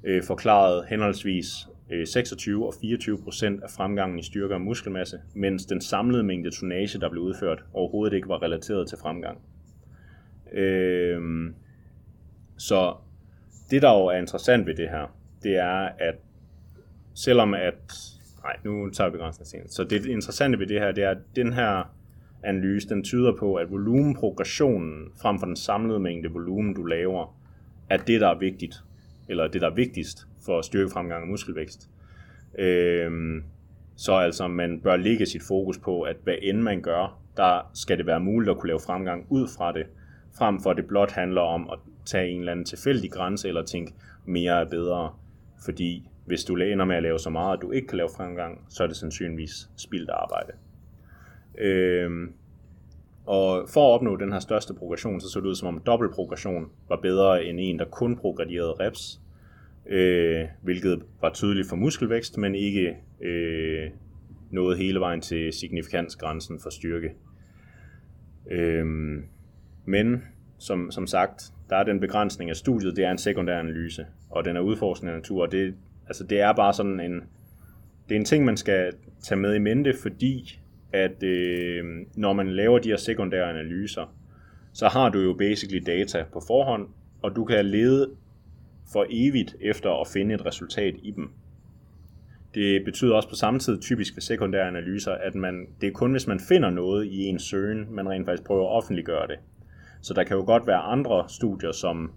øh, 0.04 0.22
forklarede 0.22 0.86
henholdsvis 0.88 1.68
øh, 1.90 2.06
26 2.06 2.66
og 2.66 2.74
24 2.80 3.18
procent 3.18 3.62
af 3.62 3.70
fremgangen 3.70 4.18
i 4.18 4.22
styrke 4.22 4.54
og 4.54 4.60
muskelmasse, 4.60 5.20
mens 5.34 5.66
den 5.66 5.80
samlede 5.80 6.22
mængde 6.22 6.50
tonnage, 6.50 7.00
der 7.00 7.10
blev 7.10 7.22
udført, 7.22 7.64
overhovedet 7.72 8.16
ikke 8.16 8.28
var 8.28 8.42
relateret 8.42 8.88
til 8.88 8.98
fremgang. 8.98 9.38
Øhm, 10.52 11.54
så 12.56 12.94
det, 13.70 13.82
der 13.82 13.90
jo 13.90 14.06
er 14.06 14.16
interessant 14.16 14.66
ved 14.66 14.74
det 14.74 14.88
her, 14.88 15.16
det 15.42 15.56
er, 15.56 15.88
at 15.98 16.14
selvom 17.14 17.54
at... 17.54 17.74
Nej, 18.42 18.56
nu 18.64 18.90
tager 18.90 19.10
vi 19.10 19.12
begrænsningen. 19.12 19.68
Så 19.68 19.84
det 19.84 20.06
interessante 20.06 20.58
ved 20.58 20.66
det 20.66 20.80
her, 20.80 20.92
det 20.92 21.04
er, 21.04 21.10
at 21.10 21.18
den 21.36 21.52
her 21.52 21.94
analyse, 22.42 22.88
den 22.88 23.04
tyder 23.04 23.36
på, 23.38 23.54
at 23.54 23.70
volumenprogressionen 23.70 25.12
frem 25.22 25.38
for 25.38 25.46
den 25.46 25.56
samlede 25.56 26.00
mængde 26.00 26.28
volumen, 26.28 26.74
du 26.74 26.84
laver, 26.84 27.36
er 27.90 27.96
det, 27.96 28.20
der 28.20 28.28
er 28.28 28.38
vigtigt, 28.38 28.74
eller 29.28 29.48
det, 29.48 29.60
der 29.60 29.70
er 29.70 29.74
vigtigst 29.74 30.26
for 30.46 30.62
styrkefremgang 30.62 31.22
og 31.22 31.28
muskelvækst. 31.28 31.90
Øhm, 32.58 33.42
så 33.96 34.12
altså, 34.12 34.48
man 34.48 34.80
bør 34.80 34.96
lægge 34.96 35.26
sit 35.26 35.42
fokus 35.48 35.78
på, 35.78 36.02
at 36.02 36.16
hvad 36.24 36.34
end 36.42 36.58
man 36.58 36.82
gør, 36.82 37.20
der 37.36 37.70
skal 37.74 37.98
det 37.98 38.06
være 38.06 38.20
muligt 38.20 38.50
at 38.50 38.58
kunne 38.58 38.68
lave 38.68 38.80
fremgang 38.86 39.26
ud 39.28 39.48
fra 39.56 39.72
det, 39.72 39.86
frem 40.38 40.60
for 40.60 40.70
at 40.70 40.76
det 40.76 40.86
blot 40.86 41.12
handler 41.12 41.40
om 41.40 41.70
at 41.72 41.78
tage 42.04 42.28
en 42.28 42.38
eller 42.38 42.52
anden 42.52 42.66
tilfældig 42.66 43.10
grænse, 43.10 43.48
eller 43.48 43.64
tænke, 43.64 43.94
mere 44.26 44.60
er 44.60 44.64
bedre. 44.64 45.12
Fordi 45.64 46.08
hvis 46.26 46.44
du 46.44 46.56
ender 46.56 46.84
med 46.84 46.96
at 46.96 47.02
lave 47.02 47.18
så 47.18 47.30
meget, 47.30 47.56
at 47.56 47.62
du 47.62 47.70
ikke 47.70 47.88
kan 47.88 47.96
lave 47.96 48.08
fremgang, 48.16 48.64
så 48.68 48.82
er 48.82 48.86
det 48.86 48.96
sandsynligvis 48.96 49.70
spildt 49.76 50.10
arbejde. 50.10 50.52
Øhm, 51.58 52.32
og 53.26 53.68
for 53.68 53.88
at 53.88 53.94
opnå 53.94 54.16
den 54.16 54.32
her 54.32 54.38
største 54.38 54.74
progression, 54.74 55.20
så 55.20 55.28
så 55.28 55.40
det 55.40 55.46
ud 55.46 55.54
som 55.54 55.68
om 55.68 55.82
dobbelt 55.86 56.12
progression 56.14 56.70
var 56.88 56.96
bedre 56.96 57.44
end 57.44 57.58
en, 57.60 57.78
der 57.78 57.84
kun 57.84 58.16
progredierede 58.16 58.74
reps, 58.80 59.20
øh, 59.86 60.44
hvilket 60.62 61.02
var 61.20 61.30
tydeligt 61.32 61.68
for 61.68 61.76
muskelvækst, 61.76 62.38
men 62.38 62.54
ikke 62.54 62.96
øh, 63.20 63.90
nåede 64.50 64.76
hele 64.76 65.00
vejen 65.00 65.20
til 65.20 65.52
signifikansgrænsen 65.52 66.60
for 66.60 66.70
styrke. 66.70 67.14
Øh, 68.50 68.84
men 69.88 70.22
som, 70.58 70.90
som 70.90 71.06
sagt, 71.06 71.52
der 71.70 71.76
er 71.76 71.84
den 71.84 72.00
begrænsning 72.00 72.50
af 72.50 72.56
studiet, 72.56 72.96
det 72.96 73.04
er 73.04 73.10
en 73.10 73.18
sekundær 73.18 73.58
analyse, 73.58 74.06
og 74.30 74.44
den 74.44 74.56
er 74.56 74.60
udforskende 74.60 75.12
natur, 75.12 75.42
og 75.42 75.52
det, 75.52 75.74
altså 76.06 76.24
det 76.24 76.40
er 76.40 76.52
bare 76.52 76.72
sådan 76.72 77.00
en, 77.00 77.14
det 78.08 78.14
er 78.14 78.18
en 78.18 78.24
ting, 78.24 78.44
man 78.44 78.56
skal 78.56 78.92
tage 79.22 79.40
med 79.40 79.54
i 79.54 79.58
mente, 79.58 79.94
fordi 80.02 80.60
at 80.92 81.22
øh, 81.22 81.84
når 82.14 82.32
man 82.32 82.50
laver 82.50 82.78
de 82.78 82.88
her 82.88 82.96
sekundære 82.96 83.50
analyser, 83.50 84.14
så 84.72 84.88
har 84.88 85.08
du 85.08 85.20
jo 85.20 85.32
basically 85.32 85.82
data 85.86 86.24
på 86.32 86.42
forhånd, 86.46 86.88
og 87.22 87.36
du 87.36 87.44
kan 87.44 87.64
lede 87.64 88.10
for 88.92 89.06
evigt 89.10 89.56
efter 89.60 90.00
at 90.00 90.08
finde 90.08 90.34
et 90.34 90.46
resultat 90.46 90.94
i 91.02 91.10
dem. 91.10 91.30
Det 92.54 92.84
betyder 92.84 93.14
også 93.14 93.28
på 93.28 93.34
samme 93.34 93.60
tid 93.60 93.80
typisk 93.80 94.16
ved 94.16 94.22
sekundære 94.22 94.68
analyser, 94.68 95.12
at 95.12 95.34
man, 95.34 95.66
det 95.80 95.86
er 95.86 95.92
kun 95.92 96.10
hvis 96.10 96.26
man 96.26 96.40
finder 96.40 96.70
noget 96.70 97.06
i 97.06 97.24
en 97.24 97.38
søgen, 97.38 97.86
man 97.90 98.08
rent 98.08 98.26
faktisk 98.26 98.46
prøver 98.46 98.64
at 98.64 98.76
offentliggøre 98.76 99.26
det. 99.26 99.36
Så 100.02 100.14
der 100.14 100.24
kan 100.24 100.36
jo 100.36 100.42
godt 100.42 100.66
være 100.66 100.78
andre 100.78 101.24
studier, 101.28 101.72
som 101.72 102.12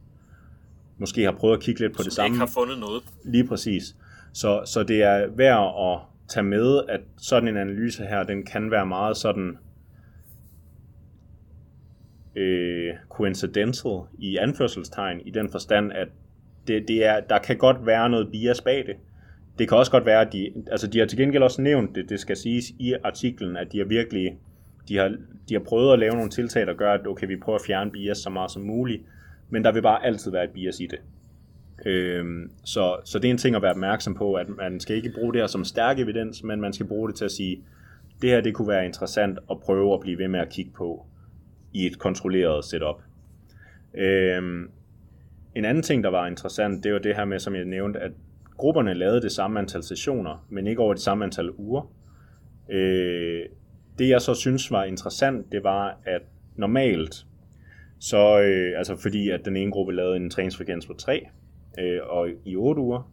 måske 0.98 1.24
har 1.24 1.32
prøvet 1.32 1.58
at 1.58 1.64
kigge 1.64 1.82
lidt 1.82 1.94
på 1.94 1.98
som 1.98 2.04
det 2.04 2.14
samme. 2.14 2.28
ikke 2.28 2.40
har 2.40 2.52
fundet 2.54 2.80
noget. 2.80 3.04
Lige 3.24 3.48
præcis. 3.48 3.96
Så, 4.34 4.62
så 4.66 4.84
det 4.84 5.04
er 5.04 5.28
værd 5.28 5.92
at 5.92 6.00
tage 6.28 6.44
med, 6.44 6.82
at 6.90 7.02
sådan 7.18 7.48
en 7.48 7.58
analyse 7.58 8.04
her, 8.04 8.24
den 8.24 8.46
kan 8.46 8.72
være 8.72 8.86
meget 8.86 9.18
sådan 9.18 9.58
øh, 12.36 12.94
coincidental 13.10 14.00
i 14.20 14.38
anførselstegn, 14.38 15.22
i 15.26 15.32
den 15.32 15.50
forstand, 15.50 15.92
at 15.92 16.08
det, 16.68 16.88
det 16.88 17.06
er, 17.06 17.20
der 17.20 17.40
kan 17.40 17.58
godt 17.58 17.86
være 17.86 18.10
noget 18.10 18.32
bias 18.32 18.62
bag 18.62 18.86
det. 18.88 18.96
Det 19.60 19.70
kan 19.70 19.78
også 19.78 19.92
godt 19.92 20.06
være, 20.06 20.22
at 20.22 20.34
de, 20.34 20.54
altså 20.72 20.88
de 20.88 21.00
har 21.00 21.06
til 21.06 21.18
gengæld 21.18 21.44
også 21.44 21.62
nævnt 21.62 21.96
det, 21.96 22.10
det 22.10 22.20
skal 22.20 22.38
siges 22.38 22.66
i 22.80 22.94
artiklen, 23.04 23.58
at 23.58 23.72
de 23.72 23.78
har 23.78 23.86
virkelig, 23.86 24.38
de 24.92 24.98
har, 24.98 25.16
de 25.50 25.54
har 25.54 25.60
prøvet 25.60 25.94
at 25.94 26.00
lave 26.00 26.14
nogle 26.14 26.30
tiltag, 26.30 26.68
der 26.68 26.74
gør, 26.74 26.94
at 26.94 27.08
okay, 27.08 27.28
vi 27.28 27.36
prøver 27.36 27.60
at 27.60 27.66
fjerne 27.68 27.92
bias 27.92 28.18
så 28.18 28.30
meget 28.30 28.52
som 28.52 28.62
muligt, 28.62 29.04
men 29.50 29.64
der 29.64 29.72
vil 29.72 29.82
bare 29.82 30.06
altid 30.06 30.32
være 30.32 30.44
et 30.44 30.50
bias 30.50 30.80
i 30.80 30.88
det. 30.88 31.00
Øhm, 31.86 32.52
så, 32.66 32.98
så 33.06 33.20
det 33.20 33.28
er 33.28 33.32
en 33.32 33.38
ting 33.38 33.56
at 33.56 33.62
være 33.62 33.72
opmærksom 33.72 34.14
på, 34.16 34.34
at 34.34 34.50
man 34.50 34.80
skal 34.80 34.96
ikke 34.96 35.14
bruge 35.16 35.34
det 35.34 35.42
her 35.42 35.48
som 35.48 35.66
stærk 35.66 36.00
evidens, 36.00 36.44
men 36.44 36.62
man 36.62 36.74
skal 36.74 36.86
bruge 36.86 37.10
det 37.10 37.18
til 37.18 37.26
at 37.26 37.32
sige, 37.32 37.64
det 38.22 38.30
her 38.30 38.42
det 38.42 38.54
kunne 38.54 38.68
være 38.68 38.86
interessant 38.86 39.40
at 39.52 39.60
prøve 39.60 39.94
at 39.94 40.00
blive 40.00 40.18
ved 40.18 40.28
med 40.28 40.40
at 40.40 40.50
kigge 40.50 40.72
på 40.72 41.06
i 41.74 41.86
et 41.86 42.00
kontrolleret 42.00 42.66
setup. 42.66 43.02
Øhm, 43.94 44.70
en 45.56 45.66
anden 45.66 45.84
ting, 45.84 46.04
der 46.04 46.10
var 46.10 46.28
interessant, 46.28 46.84
det 46.84 46.94
var 46.94 47.00
det 47.00 47.16
her 47.16 47.26
med, 47.26 47.40
som 47.40 47.56
jeg 47.56 47.66
nævnte, 47.66 48.00
at 48.00 48.12
grupperne 48.58 48.94
lavede 48.94 49.22
det 49.22 49.32
samme 49.32 49.60
antal 49.60 49.84
sessioner, 49.84 50.46
men 50.50 50.68
ikke 50.68 50.82
over 50.82 50.94
det 50.94 51.04
samme 51.04 51.26
antal 51.26 51.52
uger. 51.58 51.92
Øh, 52.70 53.46
det 54.00 54.10
jeg 54.10 54.22
så 54.22 54.34
synes 54.34 54.72
var 54.72 54.84
interessant, 54.84 55.52
det 55.52 55.64
var, 55.64 55.98
at 56.06 56.22
normalt, 56.56 57.26
så, 58.00 58.42
øh, 58.42 58.78
altså 58.78 58.96
fordi 58.96 59.30
at 59.30 59.46
den 59.46 59.58
ene 59.58 59.72
gruppe 59.72 59.94
lavede 59.94 60.16
en 60.16 60.30
træningsfrekvens 60.30 60.88
på 60.88 60.94
3, 60.94 61.28
øh, 61.80 62.00
og 62.04 62.30
i 62.46 62.56
8 62.56 62.82
uger, 62.82 63.12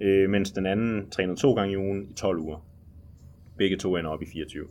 øh, 0.00 0.30
mens 0.30 0.52
den 0.52 0.66
anden 0.66 1.10
træner 1.10 1.34
to 1.34 1.54
gange 1.54 1.72
i 1.72 1.76
ugen 1.76 2.06
i 2.10 2.12
12 2.12 2.38
uger. 2.38 2.66
Begge 3.56 3.76
to 3.76 3.96
ender 3.96 4.10
op 4.10 4.22
i 4.22 4.26
24. 4.26 4.66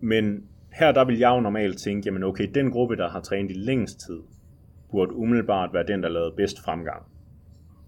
Men 0.00 0.44
her 0.72 0.92
der 0.92 1.04
vil 1.04 1.18
jeg 1.18 1.30
jo 1.30 1.40
normalt 1.40 1.78
tænke, 1.78 2.06
jamen 2.06 2.22
okay, 2.22 2.48
den 2.54 2.70
gruppe, 2.70 2.96
der 2.96 3.08
har 3.08 3.20
trænet 3.20 3.50
i 3.50 3.54
længst 3.54 4.00
tid, 4.00 4.20
burde 4.90 5.14
umiddelbart 5.14 5.70
være 5.72 5.86
den, 5.86 6.02
der 6.02 6.08
lavede 6.08 6.32
bedst 6.36 6.64
fremgang. 6.64 7.02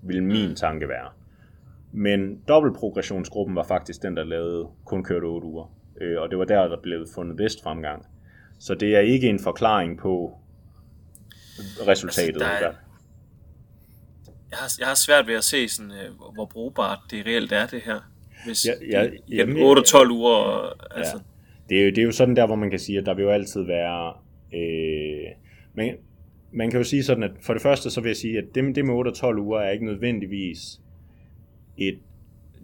Vil 0.03 0.23
min 0.23 0.49
mm. 0.49 0.55
tanke 0.55 0.89
være. 0.89 1.09
Men 1.93 2.41
dobbeltprogressionsgruppen 2.49 3.57
var 3.57 3.63
faktisk 3.63 4.03
den, 4.03 4.17
der 4.17 4.25
lavede 4.25 4.69
kun 4.85 5.05
kørt 5.05 5.25
8 5.25 5.47
uger. 5.47 5.75
Øh, 6.01 6.21
og 6.21 6.31
det 6.31 6.39
var 6.39 6.45
der, 6.45 6.69
der 6.69 6.81
blev 6.83 7.07
fundet 7.15 7.37
bedst 7.37 7.63
fremgang. 7.63 8.07
Så 8.59 8.75
det 8.75 8.97
er 8.97 9.01
ikke 9.01 9.29
en 9.29 9.39
forklaring 9.39 9.99
på 9.99 10.39
resultatet. 11.87 12.29
Altså, 12.29 12.45
der 12.45 12.47
er, 12.47 12.73
jeg, 14.51 14.59
har, 14.59 14.73
jeg 14.79 14.87
har 14.87 14.95
svært 14.95 15.27
ved 15.27 15.35
at 15.35 15.45
se, 15.45 15.69
sådan, 15.69 15.91
øh, 15.91 16.35
hvor 16.35 16.47
brugbart 16.47 16.99
det 17.11 17.27
reelt 17.27 17.53
er, 17.53 17.67
det 17.67 17.83
her. 17.83 18.01
Hvis 18.45 18.67
ja, 18.67 19.03
ja, 19.03 19.11
jamen, 19.29 19.63
8 19.63 19.81
og 19.81 19.87
12 19.87 20.11
uger. 20.11 20.69
Altså. 20.97 21.17
Ja. 21.17 21.23
Det, 21.69 21.81
er 21.81 21.85
jo, 21.85 21.91
det 21.91 21.99
er 21.99 22.03
jo 22.03 22.13
sådan 22.13 22.37
der, 22.37 22.47
hvor 22.47 22.57
man 22.57 22.71
kan 22.71 22.79
sige, 22.79 22.99
at 22.99 23.07
der 23.07 23.15
vil 23.15 23.23
jo 23.23 23.31
altid 23.31 23.63
være... 23.63 24.13
Øh, 24.55 25.27
men 25.75 25.95
man 26.53 26.71
kan 26.71 26.81
jo 26.81 26.85
sige 26.85 27.05
sådan, 27.05 27.23
at 27.23 27.31
for 27.43 27.53
det 27.53 27.63
første 27.63 27.91
så 27.91 28.01
vil 28.01 28.09
jeg 28.09 28.17
sige, 28.17 28.39
at 28.39 28.45
det, 28.55 28.77
det 28.77 28.85
med 28.85 28.95
8 28.95 29.09
og 29.09 29.15
12 29.15 29.39
uger 29.39 29.61
er 29.61 29.71
ikke 29.71 29.87
nødvendigvis 29.87 30.81
et 31.77 31.99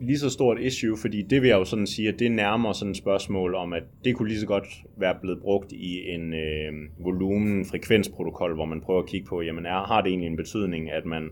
lige 0.01 0.19
så 0.19 0.31
stort 0.31 0.61
issue, 0.61 0.97
fordi 0.97 1.23
det 1.23 1.43
vil 1.43 1.49
jeg 1.49 1.57
jo 1.57 1.65
sådan 1.65 1.87
sige, 1.87 2.09
at 2.09 2.19
det 2.19 2.33
nærmer 2.33 2.73
sådan 2.73 2.91
et 2.91 2.97
spørgsmål 2.97 3.55
om, 3.55 3.73
at 3.73 3.83
det 4.05 4.17
kunne 4.17 4.29
lige 4.29 4.41
så 4.41 4.47
godt 4.47 4.65
være 4.97 5.15
blevet 5.21 5.41
brugt 5.41 5.73
i 5.73 6.11
en 6.11 6.35
øh, 6.35 6.73
volumen-frekvensprotokol, 6.99 8.55
hvor 8.55 8.65
man 8.65 8.81
prøver 8.81 9.03
at 9.03 9.09
kigge 9.09 9.27
på, 9.27 9.41
jamen 9.41 9.67
er, 9.67 9.87
har 9.87 10.01
det 10.01 10.11
egentlig 10.11 10.27
en 10.27 10.37
betydning, 10.37 10.91
at 10.91 11.07
man 11.07 11.29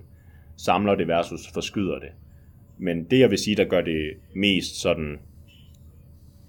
samler 0.57 0.95
det 0.95 1.09
versus 1.09 1.53
forskyder 1.53 1.99
det. 1.99 2.11
Men 2.79 3.05
det 3.05 3.19
jeg 3.19 3.31
vil 3.31 3.39
sige, 3.39 3.57
der 3.57 3.65
gør 3.65 3.81
det 3.81 4.13
mest 4.35 4.81
sådan 4.81 5.19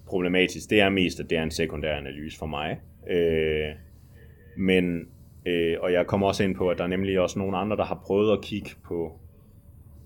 problematisk, 0.06 0.70
det 0.70 0.82
er 0.82 0.90
mest, 0.90 1.20
at 1.20 1.30
det 1.30 1.38
er 1.38 1.44
en 1.44 1.52
sekundær 1.52 1.96
analyse 1.96 2.38
for 2.38 2.46
mig. 2.46 2.80
Øh, 3.10 3.76
men 4.58 5.08
Øh, 5.46 5.78
og 5.82 5.94
jeg 5.94 6.08
kommer 6.08 6.28
også 6.28 6.44
ind 6.44 6.56
på, 6.56 6.70
at 6.70 6.78
der 6.78 6.84
er 6.84 6.88
nemlig 6.88 7.20
også 7.20 7.40
nogle 7.40 7.58
andre, 7.58 7.78
der 7.78 7.86
har 7.86 8.02
prøvet 8.06 8.34
at 8.34 8.42
kigge 8.42 8.70
på 8.84 9.20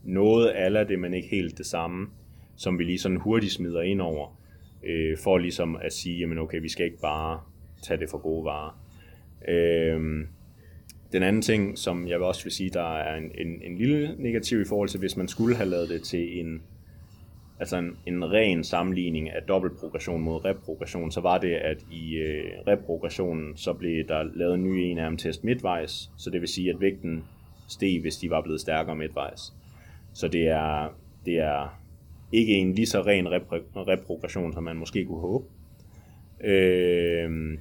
noget 0.04 0.48
af 0.48 0.88
det, 0.88 1.00
men 1.00 1.14
ikke 1.14 1.28
helt 1.28 1.58
det 1.58 1.66
samme, 1.66 2.08
som 2.56 2.80
vi 2.80 2.84
lige 2.84 3.00
sådan 3.00 3.18
hurtigt 3.18 3.54
smider 3.54 3.82
ind 3.82 4.02
over, 4.02 4.40
øh, 4.84 5.18
for 5.24 5.38
ligesom 5.38 5.78
at 5.82 5.94
sige, 5.94 6.20
jamen 6.20 6.38
okay, 6.38 6.62
vi 6.62 6.70
skal 6.70 6.86
ikke 6.86 7.02
bare 7.02 7.40
tage 7.84 8.00
det 8.00 8.10
for 8.10 8.18
gode 8.18 8.46
varer. 8.46 8.80
Øh, 9.48 10.26
den 11.12 11.24
anden 11.24 11.42
ting, 11.42 11.78
som 11.78 12.08
jeg 12.08 12.20
også 12.20 12.44
vil 12.44 12.52
sige, 12.52 12.70
der 12.70 12.98
er 12.98 13.18
en, 13.18 13.32
en, 13.38 13.62
en 13.64 13.78
lille 13.78 14.16
negativ 14.18 14.62
i 14.62 14.66
forhold 14.66 14.90
til, 14.90 15.00
hvis 15.00 15.18
man 15.18 15.28
skulle 15.28 15.56
have 15.56 15.70
lavet 15.70 15.90
det 15.90 16.04
til 16.04 16.40
en, 16.40 16.62
altså 17.60 17.78
en, 17.78 17.98
en 18.08 18.32
ren 18.32 18.64
sammenligning 18.64 19.30
af 19.30 19.44
dobbeltprogression 19.48 20.22
mod 20.22 20.46
reprogression, 20.46 21.12
så 21.12 21.22
var 21.22 21.38
det, 21.38 21.54
at 21.54 21.78
i 21.92 22.16
øh, 22.16 22.46
reprogressionen, 22.68 23.58
så 23.58 23.74
blev 23.74 24.08
der 24.08 24.24
lavet 24.36 24.54
en 24.54 24.64
ny 24.64 24.78
en 24.78 24.98
af 24.98 25.18
test 25.18 25.44
midtvejs, 25.44 26.12
så 26.18 26.30
det 26.30 26.42
vil 26.42 26.50
sige, 26.50 26.70
at 26.70 26.82
vægten 26.82 27.24
steg, 27.68 28.02
hvis 28.02 28.18
de 28.18 28.30
var 28.30 28.42
blevet 28.42 28.62
stærkere 28.62 28.96
midtvejs. 28.96 29.54
Så 30.14 30.28
det 30.28 30.48
er, 30.48 30.96
det 31.26 31.40
er 31.40 31.80
ikke 32.32 32.54
en 32.54 32.74
lige 32.74 32.86
så 32.86 33.02
ren 33.02 33.28
repro- 33.28 33.88
reprogression, 33.88 34.54
som 34.54 34.64
man 34.64 34.76
måske 34.76 35.06
kunne 35.06 35.20
håbe. 35.22 35.46
Øh, 36.44 37.58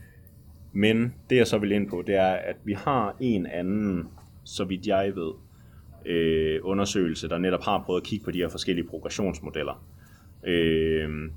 men 0.72 1.14
det 1.30 1.36
jeg 1.36 1.46
så 1.46 1.58
vil 1.58 1.72
ind 1.72 1.88
på, 1.88 2.02
det 2.06 2.14
er, 2.14 2.32
at 2.32 2.56
vi 2.64 2.72
har 2.72 3.16
en 3.20 3.46
anden, 3.46 4.08
så 4.44 4.64
vidt 4.64 4.86
jeg 4.86 5.12
ved, 5.14 5.32
øh, 6.06 6.60
undersøgelse, 6.62 7.28
der 7.28 7.38
netop 7.38 7.62
har 7.62 7.82
prøvet 7.86 8.00
at 8.00 8.06
kigge 8.06 8.24
på 8.24 8.30
de 8.30 8.38
her 8.38 8.48
forskellige 8.48 8.86
progressionsmodeller. 8.86 9.84
Øh, 10.44 11.30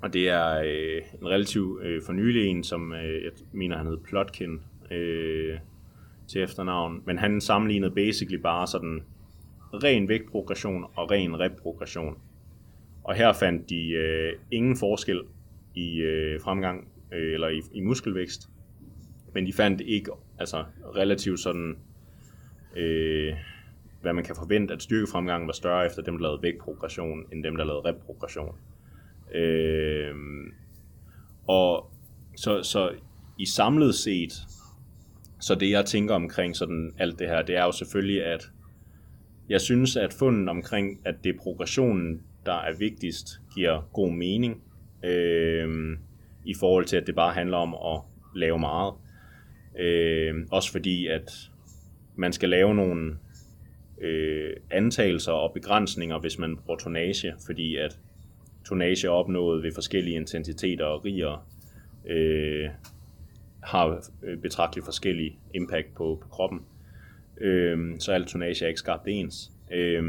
og 0.00 0.12
det 0.12 0.28
er 0.28 0.60
øh, 0.64 1.02
en 1.20 1.28
relativt 1.28 1.82
øh, 1.82 2.02
fornyelig 2.06 2.46
en, 2.46 2.64
som 2.64 2.92
øh, 2.92 3.24
jeg 3.24 3.30
mener, 3.52 3.76
han 3.76 3.86
hed 3.86 3.96
Plotkin 3.96 4.60
øh, 4.90 5.58
til 6.28 6.42
efternavn. 6.42 7.02
Men 7.06 7.18
han 7.18 7.40
sammenlignede 7.40 7.94
basically 7.94 8.40
bare 8.42 8.66
sådan 8.66 9.02
ren 9.82 10.08
vægtprogression 10.08 10.84
og 10.94 11.10
ren 11.10 11.40
reprogression. 11.40 12.18
Og 13.04 13.14
her 13.14 13.32
fandt 13.32 13.70
de 13.70 13.90
øh, 13.90 14.32
ingen 14.50 14.76
forskel 14.76 15.22
i 15.74 15.96
øh, 15.96 16.40
fremgang 16.40 16.88
øh, 17.12 17.34
eller 17.34 17.48
i, 17.48 17.60
i 17.72 17.80
muskelvækst. 17.80 18.48
Men 19.34 19.46
de 19.46 19.52
fandt 19.52 19.80
ikke 19.80 20.10
altså 20.38 20.64
relativt 20.96 21.40
sådan 21.40 21.76
øh, 22.76 23.34
hvad 24.04 24.12
man 24.12 24.24
kan 24.24 24.36
forvente, 24.36 24.74
at 24.74 24.82
styrkefremgangen 24.82 25.46
var 25.46 25.52
større 25.52 25.86
efter 25.86 26.02
dem, 26.02 26.14
der 26.14 26.22
lavede 26.22 26.42
vægtprogression, 26.42 27.24
end 27.32 27.44
dem, 27.44 27.56
der 27.56 27.64
lavede 27.64 27.88
reprogression. 27.88 28.54
Øh, 29.34 30.14
og 31.46 31.90
så, 32.36 32.62
så 32.62 32.90
i 33.38 33.46
samlet 33.46 33.94
set, 33.94 34.32
så 35.40 35.54
det 35.54 35.70
jeg 35.70 35.86
tænker 35.86 36.14
omkring 36.14 36.56
sådan 36.56 36.92
alt 36.98 37.18
det 37.18 37.28
her, 37.28 37.42
det 37.42 37.56
er 37.56 37.64
jo 37.64 37.72
selvfølgelig, 37.72 38.24
at 38.24 38.50
jeg 39.48 39.60
synes, 39.60 39.96
at 39.96 40.12
funden 40.12 40.48
omkring, 40.48 41.00
at 41.04 41.14
det 41.24 41.34
er 41.34 41.38
progressionen, 41.38 42.22
der 42.46 42.52
er 42.52 42.76
vigtigst, 42.78 43.40
giver 43.54 43.90
god 43.92 44.12
mening. 44.12 44.62
Øh, 45.04 45.96
I 46.44 46.54
forhold 46.60 46.84
til, 46.84 46.96
at 46.96 47.06
det 47.06 47.14
bare 47.14 47.34
handler 47.34 47.56
om 47.56 47.74
at 47.74 48.00
lave 48.34 48.58
meget. 48.58 48.94
Øh, 49.78 50.34
også 50.50 50.72
fordi, 50.72 51.06
at 51.06 51.32
man 52.16 52.32
skal 52.32 52.48
lave 52.48 52.74
nogle 52.74 53.16
øh, 54.00 54.56
antagelser 54.70 55.32
og 55.32 55.52
begrænsninger, 55.54 56.18
hvis 56.18 56.38
man 56.38 56.56
bruger 56.56 56.78
tonage, 56.78 57.34
fordi 57.46 57.76
at 57.76 57.98
tonage 58.68 59.10
opnået 59.10 59.62
ved 59.62 59.72
forskellige 59.74 60.16
intensiteter 60.16 60.84
og 60.84 61.04
riger 61.04 61.46
øh, 62.06 62.68
har 63.62 64.10
øh, 64.22 64.38
betragteligt 64.38 64.84
forskellig 64.84 65.38
impact 65.54 65.94
på, 65.94 66.18
på 66.22 66.28
kroppen. 66.28 66.60
Øh, 67.40 67.78
så 67.98 68.12
alt 68.12 68.28
tonage 68.28 68.64
er 68.64 68.68
ikke 68.68 68.78
skarpt 68.78 69.08
ens. 69.08 69.52
Øh, 69.72 70.04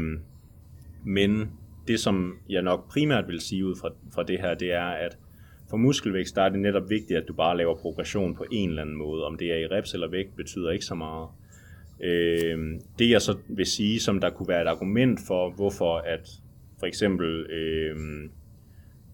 men 1.04 1.50
det, 1.88 2.00
som 2.00 2.38
jeg 2.48 2.62
nok 2.62 2.90
primært 2.90 3.28
vil 3.28 3.40
sige 3.40 3.66
ud 3.66 3.76
fra, 3.80 3.90
fra 4.14 4.22
det 4.22 4.40
her, 4.40 4.54
det 4.54 4.72
er, 4.72 4.86
at 4.86 5.18
for 5.70 5.76
muskelvækst, 5.76 6.36
der 6.36 6.42
er 6.42 6.48
det 6.48 6.58
netop 6.58 6.90
vigtigt, 6.90 7.18
at 7.18 7.28
du 7.28 7.32
bare 7.32 7.56
laver 7.56 7.76
progression 7.76 8.34
på 8.34 8.44
en 8.52 8.68
eller 8.68 8.82
anden 8.82 8.96
måde. 8.96 9.24
Om 9.24 9.38
det 9.38 9.52
er 9.52 9.56
i 9.56 9.66
reps 9.66 9.94
eller 9.94 10.08
vægt, 10.08 10.36
betyder 10.36 10.70
ikke 10.70 10.84
så 10.84 10.94
meget. 10.94 11.28
Øh, 12.00 12.80
det 12.98 13.10
jeg 13.10 13.22
så 13.22 13.36
vil 13.48 13.66
sige, 13.66 14.00
som 14.00 14.20
der 14.20 14.30
kunne 14.30 14.48
være 14.48 14.62
et 14.62 14.68
argument 14.68 15.20
for, 15.26 15.50
hvorfor 15.50 15.96
at 15.96 16.28
for 16.78 16.86
eksempel 16.86 17.46
øh, 17.50 17.96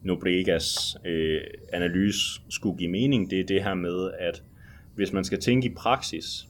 Nobregas 0.03 0.97
øh, 1.05 1.41
analyse 1.73 2.41
skulle 2.49 2.79
give 2.79 2.91
mening, 2.91 3.31
det 3.31 3.41
er 3.41 3.45
det 3.45 3.65
her 3.65 3.75
med, 3.75 4.11
at 4.19 4.43
hvis 4.95 5.13
man 5.13 5.25
skal 5.25 5.41
tænke 5.41 5.69
i 5.69 5.75
praksis, 5.75 6.49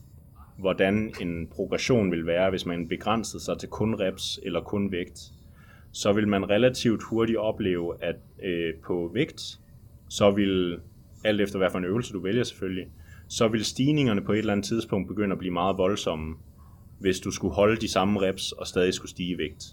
hvordan 0.56 1.14
en 1.20 1.46
progression 1.46 2.10
vil 2.10 2.26
være, 2.26 2.50
hvis 2.50 2.66
man 2.66 2.88
begrænsede 2.88 3.42
sig 3.42 3.58
til 3.58 3.68
kun 3.68 4.00
reps 4.00 4.40
eller 4.42 4.60
kun 4.60 4.92
vægt, 4.92 5.20
så 5.92 6.12
vil 6.12 6.28
man 6.28 6.50
relativt 6.50 7.02
hurtigt 7.02 7.38
opleve, 7.38 8.04
at 8.04 8.16
øh, 8.42 8.74
på 8.84 9.10
vægt, 9.14 9.58
så 10.08 10.30
vil, 10.30 10.78
alt 11.24 11.40
efter 11.40 11.58
hvad 11.58 11.70
for 11.70 11.78
en 11.78 11.84
øvelse 11.84 12.12
du 12.12 12.20
vælger 12.20 12.44
selvfølgelig, 12.44 12.86
så 13.28 13.48
vil 13.48 13.64
stigningerne 13.64 14.20
på 14.20 14.32
et 14.32 14.38
eller 14.38 14.52
andet 14.52 14.66
tidspunkt 14.66 15.08
begynde 15.08 15.32
at 15.32 15.38
blive 15.38 15.52
meget 15.52 15.78
voldsomme, 15.78 16.36
hvis 16.98 17.20
du 17.20 17.30
skulle 17.30 17.54
holde 17.54 17.80
de 17.80 17.88
samme 17.88 18.20
reps 18.20 18.52
og 18.52 18.66
stadig 18.66 18.94
skulle 18.94 19.10
stige 19.10 19.34
i 19.34 19.38
vægt. 19.38 19.64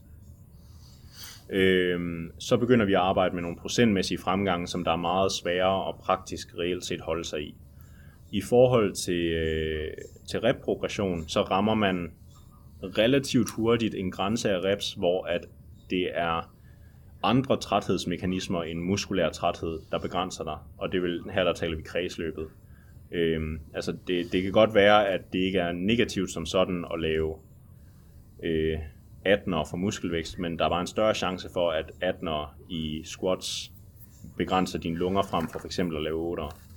Øh, 1.50 2.30
så 2.40 2.58
begynder 2.58 2.86
vi 2.86 2.94
at 2.94 3.00
arbejde 3.00 3.36
med 3.36 3.42
nogle 3.42 3.58
procentmæssige 3.58 4.18
fremgange, 4.18 4.68
som 4.68 4.84
der 4.84 4.92
er 4.92 4.98
meget 4.98 5.32
sværere 5.32 5.84
og 5.84 6.00
praktisk 6.00 6.56
reelt 6.58 6.86
set 6.86 7.02
holde 7.02 7.24
sig 7.24 7.42
i. 7.42 7.56
I 8.32 8.42
forhold 8.42 8.94
til, 8.94 9.26
øh, 9.34 9.94
til 10.30 10.40
rep-progression, 10.40 11.28
så 11.28 11.42
rammer 11.42 11.74
man 11.74 12.12
relativt 12.84 13.50
hurtigt 13.50 13.96
en 13.96 14.12
grænse 14.12 14.50
af 14.50 14.64
reps, 14.64 14.94
hvor 14.94 15.24
at 15.26 15.46
det 15.90 16.08
er 16.14 16.54
andre 17.24 17.58
træthedsmekanismer 17.58 18.64
end 18.64 18.80
muskulær 18.80 19.30
træthed, 19.30 19.80
der 19.92 20.00
begrænser 20.00 20.44
dig. 20.44 20.58
Og 20.78 20.92
det 20.92 21.02
vil, 21.02 21.24
her 21.34 21.44
der 21.44 21.54
taler 21.54 21.78
vi 21.78 21.82
kredsløbet. 21.82 22.48
Øhm, 23.12 23.60
altså 23.74 23.96
det, 24.08 24.32
det 24.32 24.44
kan 24.44 24.52
godt 24.52 24.74
være, 24.74 25.08
at 25.08 25.34
det 25.34 25.40
ikke 25.40 25.60
er 25.60 25.72
negativt 25.72 26.32
som 26.32 26.46
sådan 26.46 26.86
at 26.94 27.00
lave 27.00 27.36
øh, 28.44 28.80
18'er 29.26 29.70
for 29.70 29.78
muskelvækst, 29.78 30.40
men 30.40 30.60
der 30.60 30.66
er 30.66 30.70
bare 30.70 30.82
en 30.82 30.88
større 30.88 31.16
chance 31.16 31.50
for, 31.54 31.72
at 31.72 31.92
18'er 32.04 32.48
i 32.70 33.02
squats 33.04 33.72
begrænser 34.38 34.80
dine 34.80 34.98
lunger 34.98 35.22
frem 35.22 35.48
for 35.48 35.60
f.eks. 35.60 35.80
at 35.80 36.04
lave 36.04 36.38
8'er. 36.38 36.69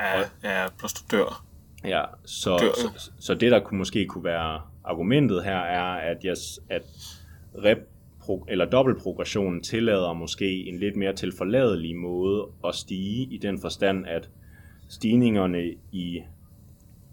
Ja, 0.00 0.60
ja, 0.62 0.68
plus 0.78 0.92
du 0.92 1.16
dør. 1.16 1.44
Ja, 1.84 2.02
så, 2.24 2.58
dør. 2.58 2.72
så, 2.74 3.10
så 3.18 3.34
det 3.34 3.52
der 3.52 3.60
kunne, 3.60 3.78
måske 3.78 4.06
kunne 4.06 4.24
være 4.24 4.60
argumentet 4.84 5.44
her 5.44 5.58
er, 5.58 5.94
at, 5.94 6.24
jeg, 6.24 6.36
at 6.68 6.82
rep 7.64 7.78
eller 8.48 8.64
dobbeltprogressionen 8.64 9.62
tillader 9.62 10.12
måske 10.12 10.68
en 10.68 10.78
lidt 10.78 10.96
mere 10.96 11.12
tilforladelig 11.12 11.96
måde 11.96 12.46
at 12.66 12.74
stige 12.74 13.28
i 13.30 13.38
den 13.38 13.58
forstand, 13.60 14.06
at 14.06 14.30
stigningerne 14.88 15.62
i 15.92 16.22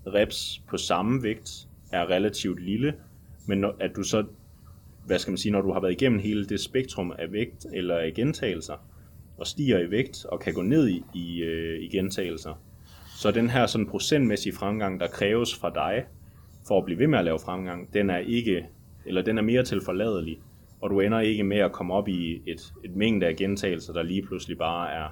reps 0.07 0.61
på 0.69 0.77
samme 0.77 1.23
vægt 1.23 1.67
er 1.91 2.09
relativt 2.09 2.63
lille, 2.63 2.93
men 3.45 3.65
at 3.79 3.91
du 3.95 4.03
så, 4.03 4.25
hvad 5.05 5.19
skal 5.19 5.31
man 5.31 5.37
sige, 5.37 5.51
når 5.51 5.61
du 5.61 5.73
har 5.73 5.79
været 5.79 5.91
igennem 5.91 6.19
hele 6.19 6.45
det 6.45 6.59
spektrum 6.59 7.13
af 7.19 7.31
vægt 7.31 7.65
eller 7.73 7.97
af 7.97 8.13
gentagelser, 8.13 8.75
og 9.37 9.47
stiger 9.47 9.79
i 9.79 9.91
vægt 9.91 10.25
og 10.25 10.39
kan 10.39 10.53
gå 10.53 10.61
ned 10.61 10.87
i, 10.87 11.03
i, 11.13 11.41
øh, 11.41 11.83
i 11.83 11.87
gentagelser, 11.87 12.61
så 13.17 13.31
den 13.31 13.49
her 13.49 13.67
sådan 13.67 13.87
procentmæssige 13.87 14.55
fremgang, 14.55 14.99
der 14.99 15.07
kræves 15.07 15.55
fra 15.55 15.69
dig, 15.69 16.05
for 16.67 16.77
at 16.77 16.85
blive 16.85 16.99
ved 16.99 17.07
med 17.07 17.19
at 17.19 17.25
lave 17.25 17.39
fremgang, 17.39 17.93
den 17.93 18.09
er 18.09 18.17
ikke, 18.17 18.67
eller 19.05 19.21
den 19.21 19.37
er 19.37 19.41
mere 19.41 19.63
tilforladelig, 19.63 20.39
og 20.81 20.89
du 20.89 20.99
ender 20.99 21.19
ikke 21.19 21.43
med 21.43 21.57
at 21.57 21.71
komme 21.71 21.93
op 21.93 22.07
i 22.07 22.41
et, 22.45 22.73
et 22.83 22.95
mængde 22.95 23.27
af 23.27 23.35
gentagelser, 23.35 23.93
der 23.93 24.03
lige 24.03 24.21
pludselig 24.21 24.57
bare 24.57 24.91
er 24.91 25.07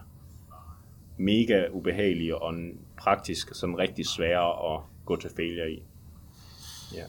mega 1.18 1.68
ubehagelige 1.72 2.38
og 2.38 2.53
praktisk 2.98 3.56
sådan 3.56 3.77
rigtig 3.77 4.06
svære 4.07 4.73
at 4.73 4.82
gå 5.06 5.15
til 5.15 5.30
failure 5.36 5.72
i. 5.72 5.84
Ja. 6.94 7.03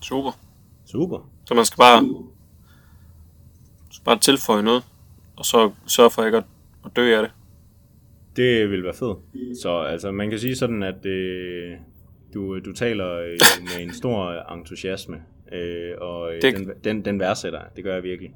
Super. 0.00 0.32
Super. 0.84 1.28
Så 1.44 1.54
man 1.54 1.64
skal 1.64 1.76
bare, 1.76 2.24
skal 3.90 4.04
bare 4.04 4.18
tilføje 4.18 4.62
noget, 4.62 4.84
og 5.36 5.44
så 5.44 5.72
sørge 5.86 6.10
for 6.10 6.24
ikke 6.24 6.38
at, 6.38 6.44
at 6.86 6.92
dø 6.96 7.16
af 7.16 7.22
det. 7.22 7.32
Det 8.36 8.70
vil 8.70 8.84
være 8.84 8.94
fedt. 8.94 9.18
Så 9.62 9.78
altså, 9.80 10.10
man 10.10 10.30
kan 10.30 10.38
sige 10.38 10.56
sådan, 10.56 10.82
at 10.82 11.06
øh, 11.06 11.72
du, 12.34 12.58
du 12.58 12.72
taler 12.72 13.12
øh, 13.12 13.38
med 13.60 13.86
en 13.86 13.94
stor 13.94 14.52
entusiasme, 14.52 15.16
øh, 15.52 15.92
og 15.98 16.34
øh, 16.34 16.42
det... 16.42 16.56
den, 16.56 16.70
den, 16.84 17.04
den 17.04 17.20
værdsætter 17.20 17.60
Det 17.76 17.84
gør 17.84 17.94
jeg 17.94 18.02
virkelig. 18.02 18.34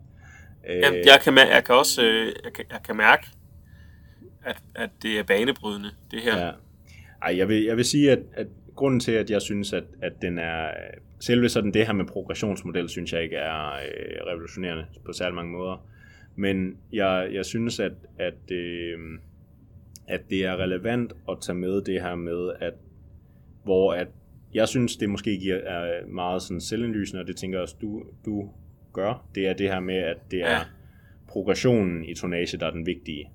Øh, 0.68 0.76
jeg, 0.76 1.02
jeg, 1.06 1.20
kan, 1.24 1.36
jeg 1.36 1.62
kan 1.66 1.74
også 1.74 2.02
øh, 2.02 2.26
jeg, 2.44 2.52
kan, 2.52 2.64
jeg 2.70 2.80
kan 2.84 2.96
mærke, 2.96 3.26
at, 4.44 4.62
at 4.74 4.90
det 5.02 5.18
er 5.18 5.22
banebrydende, 5.22 5.88
det 6.10 6.20
her. 6.20 6.46
Ja. 6.46 6.50
Ej, 7.22 7.36
jeg 7.36 7.48
vil, 7.48 7.64
jeg 7.64 7.76
vil 7.76 7.84
sige, 7.84 8.12
at, 8.12 8.18
at 8.32 8.46
grunden 8.76 9.00
til, 9.00 9.12
at 9.12 9.30
jeg 9.30 9.42
synes, 9.42 9.72
at, 9.72 9.84
at 10.02 10.12
den 10.22 10.38
er... 10.38 10.70
Selve 11.22 11.48
sådan 11.48 11.74
det 11.74 11.86
her 11.86 11.92
med 11.92 12.04
progressionsmodel, 12.04 12.88
synes 12.88 13.12
jeg 13.12 13.22
ikke 13.22 13.36
er 13.36 13.72
øh, 13.72 14.26
revolutionerende 14.26 14.86
på 15.06 15.12
særlig 15.12 15.34
mange 15.34 15.52
måder. 15.52 15.86
Men 16.40 16.76
jeg, 16.92 17.30
jeg 17.32 17.44
synes, 17.44 17.80
at, 17.80 17.92
at, 18.18 18.50
øh, 18.52 18.98
at 20.08 20.20
det 20.30 20.44
er 20.44 20.56
relevant 20.56 21.12
at 21.28 21.36
tage 21.40 21.56
med 21.56 21.82
det 21.82 22.02
her 22.02 22.14
med, 22.14 22.52
at 22.60 22.74
hvor 23.64 23.92
at 23.94 24.08
jeg 24.54 24.68
synes, 24.68 24.96
det 24.96 25.10
måske 25.10 25.38
giver 25.38 25.56
er 25.56 26.06
meget 26.06 26.42
sådan 26.42 26.60
selvindlysende, 26.60 27.20
og 27.20 27.26
det 27.26 27.36
tænker 27.36 27.58
jeg 27.58 27.62
også, 27.62 27.76
du, 27.80 28.02
du 28.24 28.50
gør, 28.92 29.26
det 29.34 29.48
er 29.48 29.52
det 29.52 29.68
her 29.68 29.80
med, 29.80 29.94
at 29.96 30.16
det 30.30 30.42
er 30.42 30.58
progressionen 31.28 32.04
i 32.04 32.14
tonage, 32.14 32.58
der 32.58 32.66
er 32.66 32.70
den 32.70 32.86
vigtige, 32.86 33.30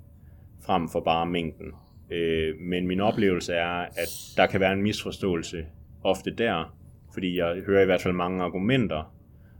frem 0.65 0.90
for 0.90 0.99
bare 0.99 1.26
mængden. 1.26 1.72
Øh, 2.11 2.60
men 2.60 2.88
min 2.88 2.99
oplevelse 2.99 3.53
er, 3.53 3.80
at 3.80 4.10
der 4.38 4.45
kan 4.45 4.60
være 4.60 4.73
en 4.73 4.82
misforståelse 4.82 5.65
ofte 6.03 6.32
der, 6.32 6.77
fordi 7.14 7.38
jeg 7.38 7.61
hører 7.65 7.82
i 7.82 7.86
hvert 7.86 8.02
fald 8.02 8.14
mange 8.14 8.44
argumenter 8.44 9.15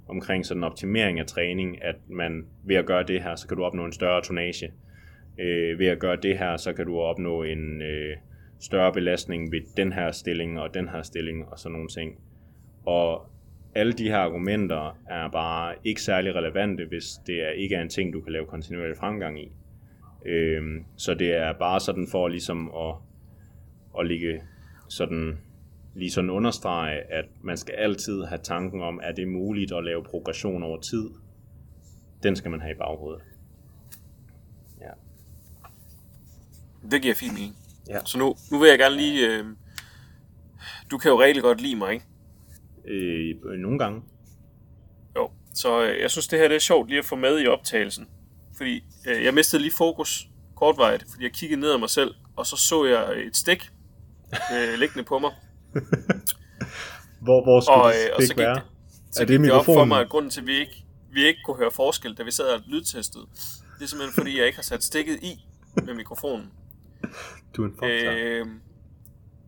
omkring 0.07 0.45
sådan 0.45 0.60
en 0.60 0.64
optimering 0.64 1.19
af 1.19 1.26
træning, 1.26 1.84
at 1.84 1.95
man 2.10 2.45
ved 2.64 2.76
at 2.76 2.86
gøre 2.86 3.03
det 3.03 3.23
her, 3.23 3.36
så 3.36 3.48
kan 3.48 3.57
du 3.57 3.64
opnå 3.64 3.86
en 3.86 3.94
større 3.94 4.22
tonage. 4.22 4.72
Øh, 5.40 5.80
ved 5.80 5.88
at 5.88 5.99
gøre 5.99 6.15
det 6.15 6.38
her, 6.38 6.57
så 6.57 6.73
kan 6.73 6.86
du 6.86 6.99
opnå 6.99 7.44
en 7.44 7.82
øh, 7.82 8.15
større 8.60 8.94
belastning 8.94 9.52
ved 9.52 9.61
den 9.77 9.94
her 9.94 10.11
stilling 10.11 10.60
og 10.60 10.73
den 10.73 10.90
her 10.90 11.02
stilling 11.02 11.45
og 11.48 11.60
sådan 11.60 11.73
nogle 11.73 11.88
ting. 11.88 12.19
Og 12.86 13.30
alle 13.76 13.94
de 13.94 14.10
her 14.10 14.18
argumenter 14.18 14.98
er 15.10 15.30
bare 15.30 15.76
ikke 15.84 16.02
særlig 16.02 16.36
relevante, 16.36 16.86
hvis 16.86 17.06
det 17.27 17.44
er, 17.48 17.49
ikke 17.49 17.76
er 17.76 17.82
en 17.82 17.90
ting, 17.90 18.14
du 18.14 18.22
kan 18.22 18.34
lave 18.34 18.45
kontinuerlig 18.45 18.98
fremgang 18.98 19.41
i. 19.44 19.52
Øh, 20.26 20.61
så 20.98 21.14
det 21.14 21.34
er 21.36 21.53
bare 21.53 21.80
sådan 21.80 22.07
for 22.11 22.27
ligesom 22.27 22.72
at, 22.76 22.95
at 23.99 24.07
ligge 24.07 24.41
sådan, 24.90 25.38
lige 25.95 26.11
sådan 26.11 26.30
understrege, 26.30 27.13
at 27.13 27.26
man 27.41 27.57
skal 27.57 27.73
altid 27.73 28.23
have 28.23 28.39
tanken 28.43 28.81
om, 28.81 28.99
er 29.03 29.11
det 29.11 29.27
muligt 29.27 29.72
at 29.72 29.84
lave 29.84 30.03
progression 30.03 30.63
over 30.63 30.81
tid. 30.81 31.09
Den 32.23 32.35
skal 32.35 32.51
man 32.51 32.61
have 32.61 32.72
i 32.72 32.77
baghovedet. 32.77 33.22
Ja. 34.81 34.91
Det 36.91 37.01
giver 37.01 37.15
fint 37.15 37.34
mening. 37.34 37.55
Ja. 37.88 37.99
Så 38.05 38.17
nu, 38.17 38.35
nu 38.51 38.59
vil 38.59 38.69
jeg 38.69 38.80
gerne 38.80 38.95
lige... 38.95 39.27
Øh, 39.27 39.45
du 40.91 40.97
kan 40.97 41.11
jo 41.11 41.22
rigtig 41.22 41.43
godt 41.43 41.61
lide 41.61 41.76
mig, 41.76 41.93
ikke? 41.93 42.05
Øh, 42.85 43.59
nogle 43.59 43.80
gange. 43.80 44.01
Jo. 45.15 45.31
Så 45.53 45.84
øh, 45.84 46.01
jeg 46.01 46.11
synes, 46.11 46.27
det 46.27 46.39
her 46.39 46.47
det 46.47 46.55
er 46.55 46.59
sjovt 46.59 46.89
lige 46.89 46.99
at 46.99 47.05
få 47.05 47.15
med 47.15 47.41
i 47.41 47.47
optagelsen. 47.47 48.07
Fordi 48.57 48.84
øh, 49.07 49.23
jeg 49.23 49.34
mistede 49.34 49.61
lige 49.61 49.73
fokus 49.77 50.27
kortvarigt, 50.55 51.05
fordi 51.11 51.23
jeg 51.23 51.31
kiggede 51.31 51.61
ned 51.61 51.72
ad 51.72 51.77
mig 51.77 51.89
selv, 51.89 52.15
og 52.35 52.45
så 52.45 52.57
så 52.57 52.85
jeg 52.85 53.26
et 53.27 53.35
stik 53.35 53.69
øh, 54.53 54.80
liggende 54.80 55.03
på 55.03 55.19
mig. 55.19 55.31
Hvor, 57.22 57.43
hvor 57.43 57.60
skulle 57.61 57.81
Og, 57.81 57.93
det 57.93 58.06
øh, 58.06 58.15
og 58.15 58.22
så 58.22 58.27
gik, 58.27 58.38
være? 58.38 58.56
det, 58.56 58.64
så 59.11 59.22
Er 59.22 59.26
gik 59.26 59.38
det 59.38 59.45
det 59.45 59.52
op 59.52 59.65
for 59.65 59.85
mig, 59.85 60.02
at 60.02 60.10
grunden 60.10 60.31
til, 60.31 60.41
at 60.41 60.47
vi 60.47 60.60
ikke, 60.60 60.85
vi 61.11 61.26
ikke 61.26 61.39
kunne 61.45 61.57
høre 61.57 61.72
forskel, 61.72 62.15
da 62.15 62.23
vi 62.23 62.31
sad 62.31 62.45
og 62.45 62.61
lydtestede, 62.68 63.26
det 63.80 63.84
er 63.84 63.88
simpelthen 63.88 64.14
fordi, 64.14 64.38
jeg 64.38 64.45
ikke 64.45 64.56
har 64.56 64.64
sat 64.64 64.84
stikket 64.84 65.23
i 65.23 65.45
med 65.85 65.93
mikrofonen. 65.93 66.52
Du 67.56 67.64
er 67.64 67.68
en 67.68 67.73
fuck, 67.73 67.84
Øh, 67.84 68.45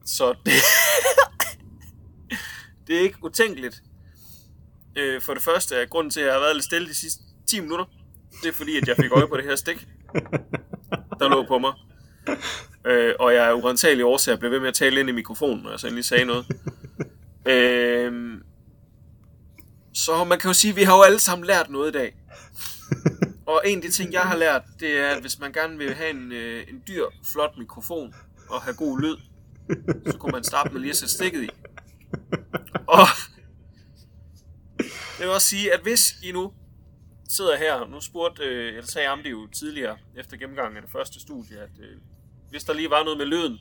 så 0.06 0.36
det, 0.46 0.54
det 2.88 2.96
er 2.96 3.00
ikke 3.02 3.18
utænkeligt. 3.24 3.84
Øh, 4.96 5.22
for 5.22 5.34
det 5.34 5.44
første 5.44 5.76
er 5.76 5.86
grunden 5.86 6.12
til, 6.12 6.20
at 6.20 6.26
jeg 6.26 6.34
har 6.34 6.40
været 6.42 6.56
lidt 6.56 6.66
stille 6.66 6.88
de 6.88 6.94
sidste 6.96 7.24
10 7.48 7.60
minutter, 7.60 7.86
det 8.44 8.50
er 8.50 8.54
fordi, 8.54 8.78
at 8.78 8.88
jeg 8.88 8.96
fik 8.96 9.12
øje 9.12 9.28
på 9.28 9.38
det 9.38 9.46
her 9.46 9.56
stik, 9.56 9.88
der 11.20 11.30
lå 11.30 11.46
på 11.48 11.58
mig. 11.58 11.74
Øh, 12.88 13.14
og 13.20 13.34
jeg 13.34 13.50
er 13.50 13.54
urentagelig 13.54 14.06
årsag 14.06 14.40
blev 14.40 14.52
ved 14.52 14.60
med 14.60 14.68
at 14.68 14.74
tale 14.74 15.00
ind 15.00 15.10
i 15.10 15.12
mikrofonen, 15.12 15.64
når 15.64 15.70
jeg 15.70 15.80
så 15.80 15.88
endelig 15.88 16.06
sagde 16.06 16.26
noget. 16.26 16.46
øh, 17.52 18.42
så 19.94 20.24
man 20.24 20.40
kan 20.40 20.50
jo 20.50 20.54
sige, 20.54 20.72
at 20.72 20.78
vi 20.78 20.84
har 20.84 20.98
jo 20.98 21.04
alle 21.04 21.20
sammen 21.20 21.46
lært 21.48 21.70
noget 21.70 21.90
i 21.90 21.98
dag. 21.98 22.16
Og 23.46 23.62
en 23.66 23.78
af 23.78 23.82
de 23.82 23.92
ting, 23.92 24.14
jeg 24.14 24.22
har 24.22 24.38
lært, 24.38 24.62
det 24.80 24.98
er, 24.98 25.08
at 25.08 25.22
hvis 25.22 25.40
man 25.40 25.52
gerne 25.52 25.78
vil 25.78 25.94
have 25.94 26.10
en, 26.10 26.32
øh, 26.32 26.64
en 26.70 26.84
dyr, 26.88 27.06
flot 27.24 27.58
mikrofon 27.58 28.16
og 28.50 28.62
have 28.62 28.76
god 28.76 29.02
lyd, 29.02 29.18
så 30.12 30.18
kunne 30.18 30.32
man 30.32 30.44
starte 30.44 30.74
med 30.74 30.82
lige 30.82 30.90
at 30.90 30.98
sætte 30.98 31.14
stikket 31.14 31.44
i. 31.44 31.50
Og 32.88 33.08
jeg 35.20 35.28
vil 35.28 35.30
også 35.30 35.48
sige, 35.48 35.74
at 35.74 35.80
hvis 35.84 36.14
I 36.24 36.32
nu 36.32 36.54
sidder 37.30 37.58
her, 37.58 37.88
nu 37.88 38.02
spurgte, 38.02 38.44
øh, 38.44 38.68
eller 38.68 38.86
sagde 38.86 39.08
Amdi 39.08 39.30
jo 39.30 39.48
tidligere, 39.48 39.98
efter 40.18 40.38
gennemgangen 40.38 40.78
af 40.78 40.82
det 40.82 40.92
første 40.92 41.20
studie, 41.20 41.58
at 41.58 41.70
øh, 41.80 41.98
hvis 42.50 42.64
der 42.64 42.74
lige 42.74 42.90
var 42.90 43.04
noget 43.04 43.18
med 43.18 43.26
lyden, 43.26 43.60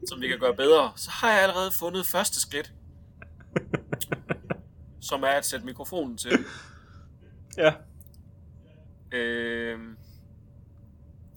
som 0.08 0.20
vi 0.20 0.28
kan 0.28 0.38
gøre 0.38 0.56
bedre, 0.56 0.92
så 0.96 1.10
har 1.10 1.32
jeg 1.32 1.42
allerede 1.42 1.70
fundet 1.72 2.06
første 2.06 2.40
skridt, 2.40 2.72
som 5.00 5.22
er 5.22 5.28
at 5.28 5.46
sætte 5.46 5.66
mikrofonen 5.66 6.16
til. 6.18 6.44
ja. 7.56 7.72
Øh, 9.12 9.78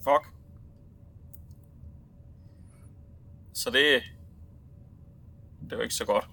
fuck. 0.03 0.35
Så 3.53 3.69
det, 3.69 4.03
det 5.69 5.71
jo 5.71 5.81
ikke 5.81 5.93
så 5.95 6.05
godt. 6.05 6.27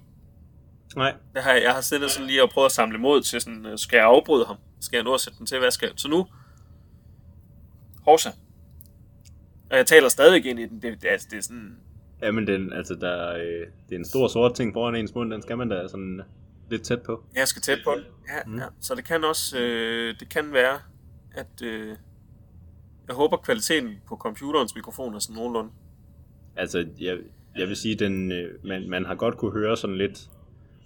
Nej. 0.97 1.17
Det 1.35 1.43
har, 1.43 1.53
jeg 1.53 1.75
har 1.75 1.81
siddet 1.81 2.11
sådan 2.11 2.27
lige 2.27 2.43
og 2.43 2.51
prøvet 2.51 2.67
at 2.67 2.73
samle 2.73 2.99
mod 2.99 3.23
til 3.23 3.41
sådan, 3.41 3.67
øh, 3.67 3.79
skal 3.79 3.97
jeg 3.97 4.07
afbryde 4.07 4.47
ham? 4.47 4.57
Skal 4.81 4.97
jeg 4.97 5.05
nå 5.05 5.15
at 5.15 5.21
sætte 5.21 5.39
den 5.39 5.47
til? 5.47 5.59
Hvad 5.59 5.71
skal 5.71 5.87
jeg? 5.87 5.95
Så 5.97 6.09
nu, 6.09 6.27
Horsa. 8.05 8.31
Og 9.73 9.79
jeg 9.79 9.87
taler 9.87 10.09
stadig 10.09 10.47
ind 10.47 10.61
i 10.61 10.67
den. 10.67 10.83
Det, 10.83 11.05
altså, 11.05 11.29
det 11.31 11.37
er 11.37 11.43
sådan, 11.43 11.77
Jamen, 12.23 12.47
den, 12.47 12.73
altså, 12.73 12.95
der, 12.95 13.33
øh, 13.37 13.67
det 13.89 13.95
er 13.95 13.99
en 13.99 14.05
stor 14.05 14.29
sort 14.29 14.55
ting 14.55 14.73
foran 14.73 14.95
ens 14.95 15.15
mund, 15.15 15.31
den 15.31 15.43
skal 15.43 15.59
man 15.59 15.69
da 15.69 15.89
sådan 15.89 16.21
lidt 16.71 16.83
tæt 16.83 17.03
på. 17.03 17.25
jeg 17.35 17.49
skal 17.49 17.63
tæt 17.63 17.79
på 17.85 17.91
den. 17.97 18.05
Ja, 18.29 18.41
mm. 18.47 18.59
ja. 18.59 18.65
Så 18.81 18.95
det 18.95 19.05
kan 19.05 19.25
også, 19.25 19.59
øh, 19.59 20.15
det 20.21 20.29
kan 20.29 20.53
være, 20.53 20.79
at 21.35 21.63
øh, 21.65 21.97
jeg 23.07 23.17
håber 23.17 23.37
kvaliteten 23.37 24.01
på 24.09 24.17
computerens 24.17 24.75
mikrofon 24.75 25.15
er 25.15 25.19
sådan 25.19 25.37
nogenlunde. 25.37 25.71
Altså, 26.57 26.87
jeg, 27.01 27.19
jeg 27.57 27.69
vil 27.69 27.77
sige, 27.77 27.95
den, 27.95 28.33
øh, 28.33 28.65
man, 28.65 28.89
man 28.89 29.05
har 29.05 29.15
godt 29.15 29.37
kunne 29.37 29.53
høre 29.53 29.77
sådan 29.77 29.97
lidt, 29.97 30.21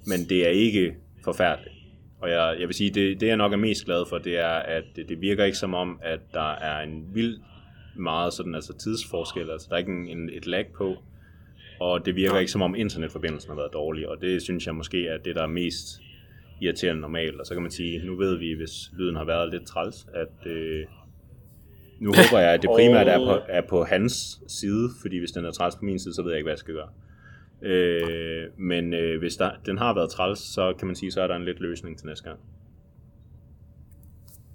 men 0.06 0.28
det 0.28 0.46
er 0.46 0.50
ikke 0.50 0.96
forfærdeligt. 1.24 1.74
Og 2.20 2.30
jeg, 2.30 2.56
jeg 2.60 2.68
vil 2.68 2.74
sige, 2.74 2.90
det, 2.90 3.20
det 3.20 3.26
jeg 3.26 3.36
nok 3.36 3.52
er 3.52 3.56
mest 3.56 3.84
glad 3.84 4.04
for, 4.08 4.18
det 4.18 4.38
er, 4.38 4.54
at 4.54 4.84
det, 4.96 5.08
det 5.08 5.20
virker 5.20 5.44
ikke 5.44 5.58
som 5.58 5.74
om, 5.74 5.98
at 6.02 6.20
der 6.34 6.50
er 6.50 6.80
en 6.80 7.14
vild 7.14 7.40
meget 7.98 8.32
sådan, 8.32 8.54
altså 8.54 8.72
tidsforskel, 8.72 9.50
altså 9.50 9.66
der 9.70 9.74
er 9.74 9.78
ikke 9.78 9.92
en, 9.92 10.08
en, 10.08 10.30
et 10.32 10.46
lag 10.46 10.66
på, 10.76 10.96
og 11.80 12.06
det 12.06 12.16
virker 12.16 12.38
ikke 12.38 12.52
som 12.52 12.62
om 12.62 12.74
internetforbindelsen 12.74 13.50
har 13.50 13.56
været 13.56 13.72
dårlig, 13.72 14.08
og 14.08 14.20
det 14.20 14.42
synes 14.42 14.66
jeg 14.66 14.74
måske 14.74 15.08
er 15.08 15.18
det, 15.18 15.34
der 15.34 15.42
er 15.42 15.46
mest 15.46 16.00
irriterende 16.60 17.00
normalt, 17.00 17.40
og 17.40 17.46
så 17.46 17.54
kan 17.54 17.62
man 17.62 17.70
sige, 17.70 18.06
nu 18.06 18.16
ved 18.16 18.36
vi, 18.38 18.52
hvis 18.52 18.90
lyden 18.92 19.16
har 19.16 19.24
været 19.24 19.50
lidt 19.50 19.66
træls, 19.66 20.06
at 20.14 20.46
øh, 20.46 20.86
nu 22.00 22.12
håber 22.14 22.38
jeg, 22.38 22.54
at 22.54 22.62
det 22.62 22.70
primært 22.78 23.08
er 23.08 23.18
på, 23.18 23.40
er 23.48 23.62
på 23.68 23.84
hans 23.84 24.40
side, 24.48 24.90
fordi 25.00 25.18
hvis 25.18 25.30
den 25.30 25.44
er 25.44 25.50
træls 25.50 25.76
på 25.76 25.84
min 25.84 25.98
side, 25.98 26.14
så 26.14 26.22
ved 26.22 26.30
jeg 26.30 26.38
ikke, 26.38 26.44
hvad 26.44 26.52
jeg 26.52 26.58
skal 26.58 26.74
gøre. 26.74 26.88
Øh, 27.62 28.48
men 28.58 28.94
øh, 28.94 29.18
hvis 29.18 29.36
der, 29.36 29.50
den 29.66 29.78
har 29.78 29.94
været 29.94 30.10
træls, 30.10 30.38
så 30.38 30.74
kan 30.78 30.86
man 30.86 30.96
sige, 30.96 31.12
så 31.12 31.22
er 31.22 31.26
der 31.26 31.36
en 31.36 31.44
lidt 31.44 31.60
løsning 31.60 31.98
til 31.98 32.06
næste 32.06 32.24
gang. 32.24 32.40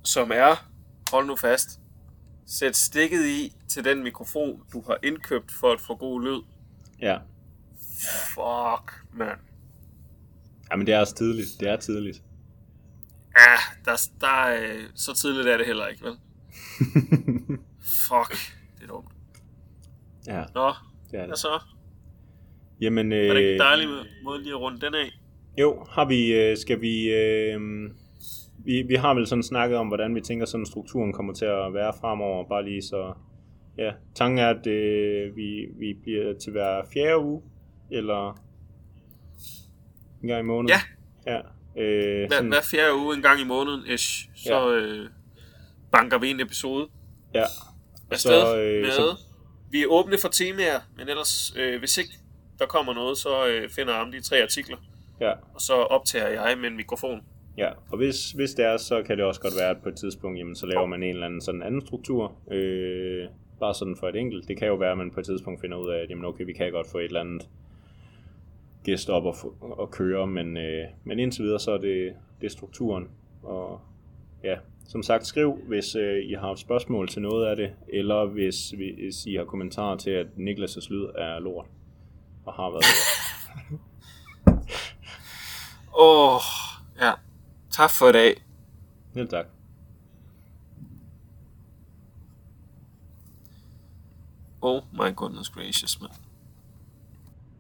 som 0.04 0.32
er, 0.34 0.68
hold 1.12 1.28
nu 1.28 1.36
fast, 1.36 1.81
sæt 2.60 2.76
stikket 2.76 3.26
i 3.26 3.54
til 3.68 3.86
den 3.86 4.04
mikrofon, 4.04 4.62
du 4.74 4.84
har 4.88 4.98
indkøbt 5.04 5.52
for 5.52 5.72
at 5.74 5.80
få 5.82 5.96
god 5.96 6.22
lyd. 6.22 6.42
Ja. 7.02 7.18
Fuck, 8.34 9.06
mand. 9.14 9.40
ja, 10.72 10.76
men 10.76 10.88
det 10.88 10.94
er 10.96 11.00
også 11.00 11.16
tidligt. 11.16 11.48
Det 11.60 11.70
er 11.70 11.76
tidligt. 11.78 12.24
Ja, 13.38 13.56
der, 13.86 14.10
der 14.22 14.28
er, 14.28 14.88
så 14.96 15.14
tidligt 15.14 15.48
er 15.48 15.58
det 15.58 15.66
heller 15.66 15.88
ikke, 15.88 16.04
vel? 16.06 16.14
Fuck, 18.08 18.54
det 18.78 18.84
er 18.84 18.88
dumt. 18.88 19.08
ja, 20.28 20.44
Nå, 20.56 20.68
det 21.12 21.20
er 21.20 21.26
hvad 21.26 21.28
det. 21.28 21.38
så? 21.38 21.60
Jamen, 22.82 23.12
Er 23.12 23.18
det 23.18 23.28
ikke 23.38 23.50
øh, 23.50 23.54
en 23.56 23.60
dejlig 23.60 23.88
måde 24.24 24.42
lige 24.44 24.54
at 24.54 24.60
runde 24.60 24.82
den 24.82 24.96
af? 24.96 25.12
Jo, 25.58 25.86
har 25.90 26.06
vi, 26.06 26.34
øh, 26.34 26.58
skal 26.58 26.82
vi, 26.82 27.14
øh, 27.14 27.92
vi, 28.66 28.82
vi 28.82 28.96
har 28.96 29.14
vel 29.14 29.28
sådan 29.28 29.44
snakket 29.44 29.78
om, 29.78 29.88
hvordan 29.88 30.16
vi 30.16 30.22
tænker 30.22 30.46
sådan 30.46 30.66
strukturen 30.66 31.14
kommer 31.14 31.34
til 31.34 31.46
at 31.46 31.74
være 31.74 31.94
fremover, 32.02 32.48
bare 32.50 32.66
lige 32.66 32.82
så, 32.82 33.14
ja, 33.78 33.92
tanken 34.16 34.40
er, 34.40 34.50
at 34.50 34.68
øh, 34.68 35.36
vi, 35.36 35.66
vi 35.80 35.94
bliver 36.04 36.34
til 36.40 36.52
hver 36.52 36.82
fjerde 36.94 37.18
uge, 37.20 37.42
eller 37.92 38.40
en 40.24 40.28
gang 40.28 40.40
i 40.40 40.48
måneden. 40.48 40.70
Ja. 41.28 41.32
Ja, 41.34 41.38
øh, 41.82 42.28
Hver, 42.28 42.36
sådan, 42.38 42.50
hver 42.50 42.62
fjerde 42.72 42.96
uge, 42.96 43.16
en 43.16 43.22
gang 43.22 43.42
i 43.42 43.44
måneden, 43.44 43.82
ish, 43.94 44.30
så 44.36 44.76
øh, 44.76 45.10
banker 45.92 46.18
vi 46.18 46.30
en 46.30 46.40
episode 46.40 46.88
ja. 47.34 47.44
afsted 48.12 48.42
Så, 48.42 48.58
øh, 48.58 48.82
med. 48.82 48.92
så- 48.92 49.18
Vi 49.72 49.82
er 49.82 49.88
åbne 49.88 50.18
for 50.22 50.28
temaer, 50.30 50.80
men 50.98 51.10
ellers, 51.10 51.54
øh, 51.58 51.80
hvis 51.80 51.98
ikke 51.98 52.12
der 52.60 52.66
kommer 52.66 52.94
noget, 52.94 53.18
så 53.18 53.48
øh, 53.48 53.70
finder 53.70 54.06
de 54.12 54.22
tre 54.22 54.42
artikler, 54.44 54.78
ja, 55.22 55.32
og 55.32 55.62
så 55.62 55.74
optager 55.74 56.28
jeg 56.28 56.58
med 56.58 56.70
en 56.70 56.76
mikrofon 56.76 57.22
ja. 57.58 57.70
Og 57.92 57.98
hvis, 57.98 58.32
hvis 58.32 58.54
det 58.54 58.66
er, 58.66 58.78
så 58.78 59.04
kan 59.04 59.18
det 59.18 59.26
også 59.26 59.42
godt 59.42 59.54
være, 59.60 59.70
at 59.70 59.82
på 59.84 59.90
et 59.90 59.96
tidspunkt, 59.96 60.40
jamen, 60.40 60.56
så 60.56 60.66
laver 60.66 60.86
man 60.86 61.04
en 61.04 61.10
eller 61.10 61.26
anden 61.26 61.42
sådan 61.42 61.64
anden 61.64 61.82
struktur, 61.82 62.36
øh, 62.52 63.28
bare 63.60 63.74
sådan 63.74 63.96
for 63.96 64.08
et 64.08 64.16
enkelt. 64.16 64.48
Det 64.48 64.58
kan 64.58 64.68
jo 64.68 64.76
være, 64.76 64.92
at 64.92 64.98
man 64.98 65.12
på 65.12 65.20
et 65.20 65.26
tidspunkt 65.26 65.62
finder 65.62 65.78
ud 65.78 65.90
af, 65.90 65.98
at 66.04 66.10
jamen, 66.10 66.26
okay, 66.26 66.46
vi 66.46 66.54
kan 66.54 66.72
godt 66.72 66.88
få 66.92 66.98
et 66.98 67.04
eller 67.04 67.20
andet 67.20 67.50
gæst 68.84 69.10
op 69.10 69.26
og, 69.26 69.36
og 69.62 69.92
køre, 69.92 70.28
men, 70.28 70.58
øh, 70.58 70.88
men 71.04 71.20
indtil 71.20 71.44
videre, 71.44 71.60
så 71.60 71.72
er 71.72 71.78
det, 71.78 72.14
det 72.42 72.46
er 72.46 72.52
strukturen. 72.52 73.10
Og 73.44 73.82
ja, 74.44 74.58
som 74.88 75.04
sagt, 75.04 75.28
skriv, 75.28 75.60
hvis 75.68 75.96
øh, 75.96 76.26
I 76.26 76.34
har 76.34 76.56
spørgsmål 76.56 77.08
til 77.08 77.22
noget 77.22 77.48
af 77.48 77.56
det, 77.56 77.74
eller 77.88 78.26
hvis, 78.26 78.70
hvis 78.70 79.26
I 79.26 79.36
har 79.36 79.44
kommentarer 79.44 79.98
til, 79.98 80.12
at 80.12 80.28
Niklas' 80.38 80.90
lyd 80.90 81.06
er 81.18 81.40
lort, 81.40 81.66
og 82.46 82.54
har 82.54 82.70
været 82.70 82.84
lort. 82.84 83.80
Åh, 86.00 86.36
oh, 86.36 86.42
ja. 87.02 87.12
Tak 87.72 87.92
for 87.92 88.10
i 88.10 88.12
dag. 88.12 88.44
Helt 89.14 89.30
tak. 89.30 89.46
Oh 94.62 94.84
my 94.94 95.12
goodness 95.12 95.50
gracious, 95.50 96.02
man. 96.02 96.31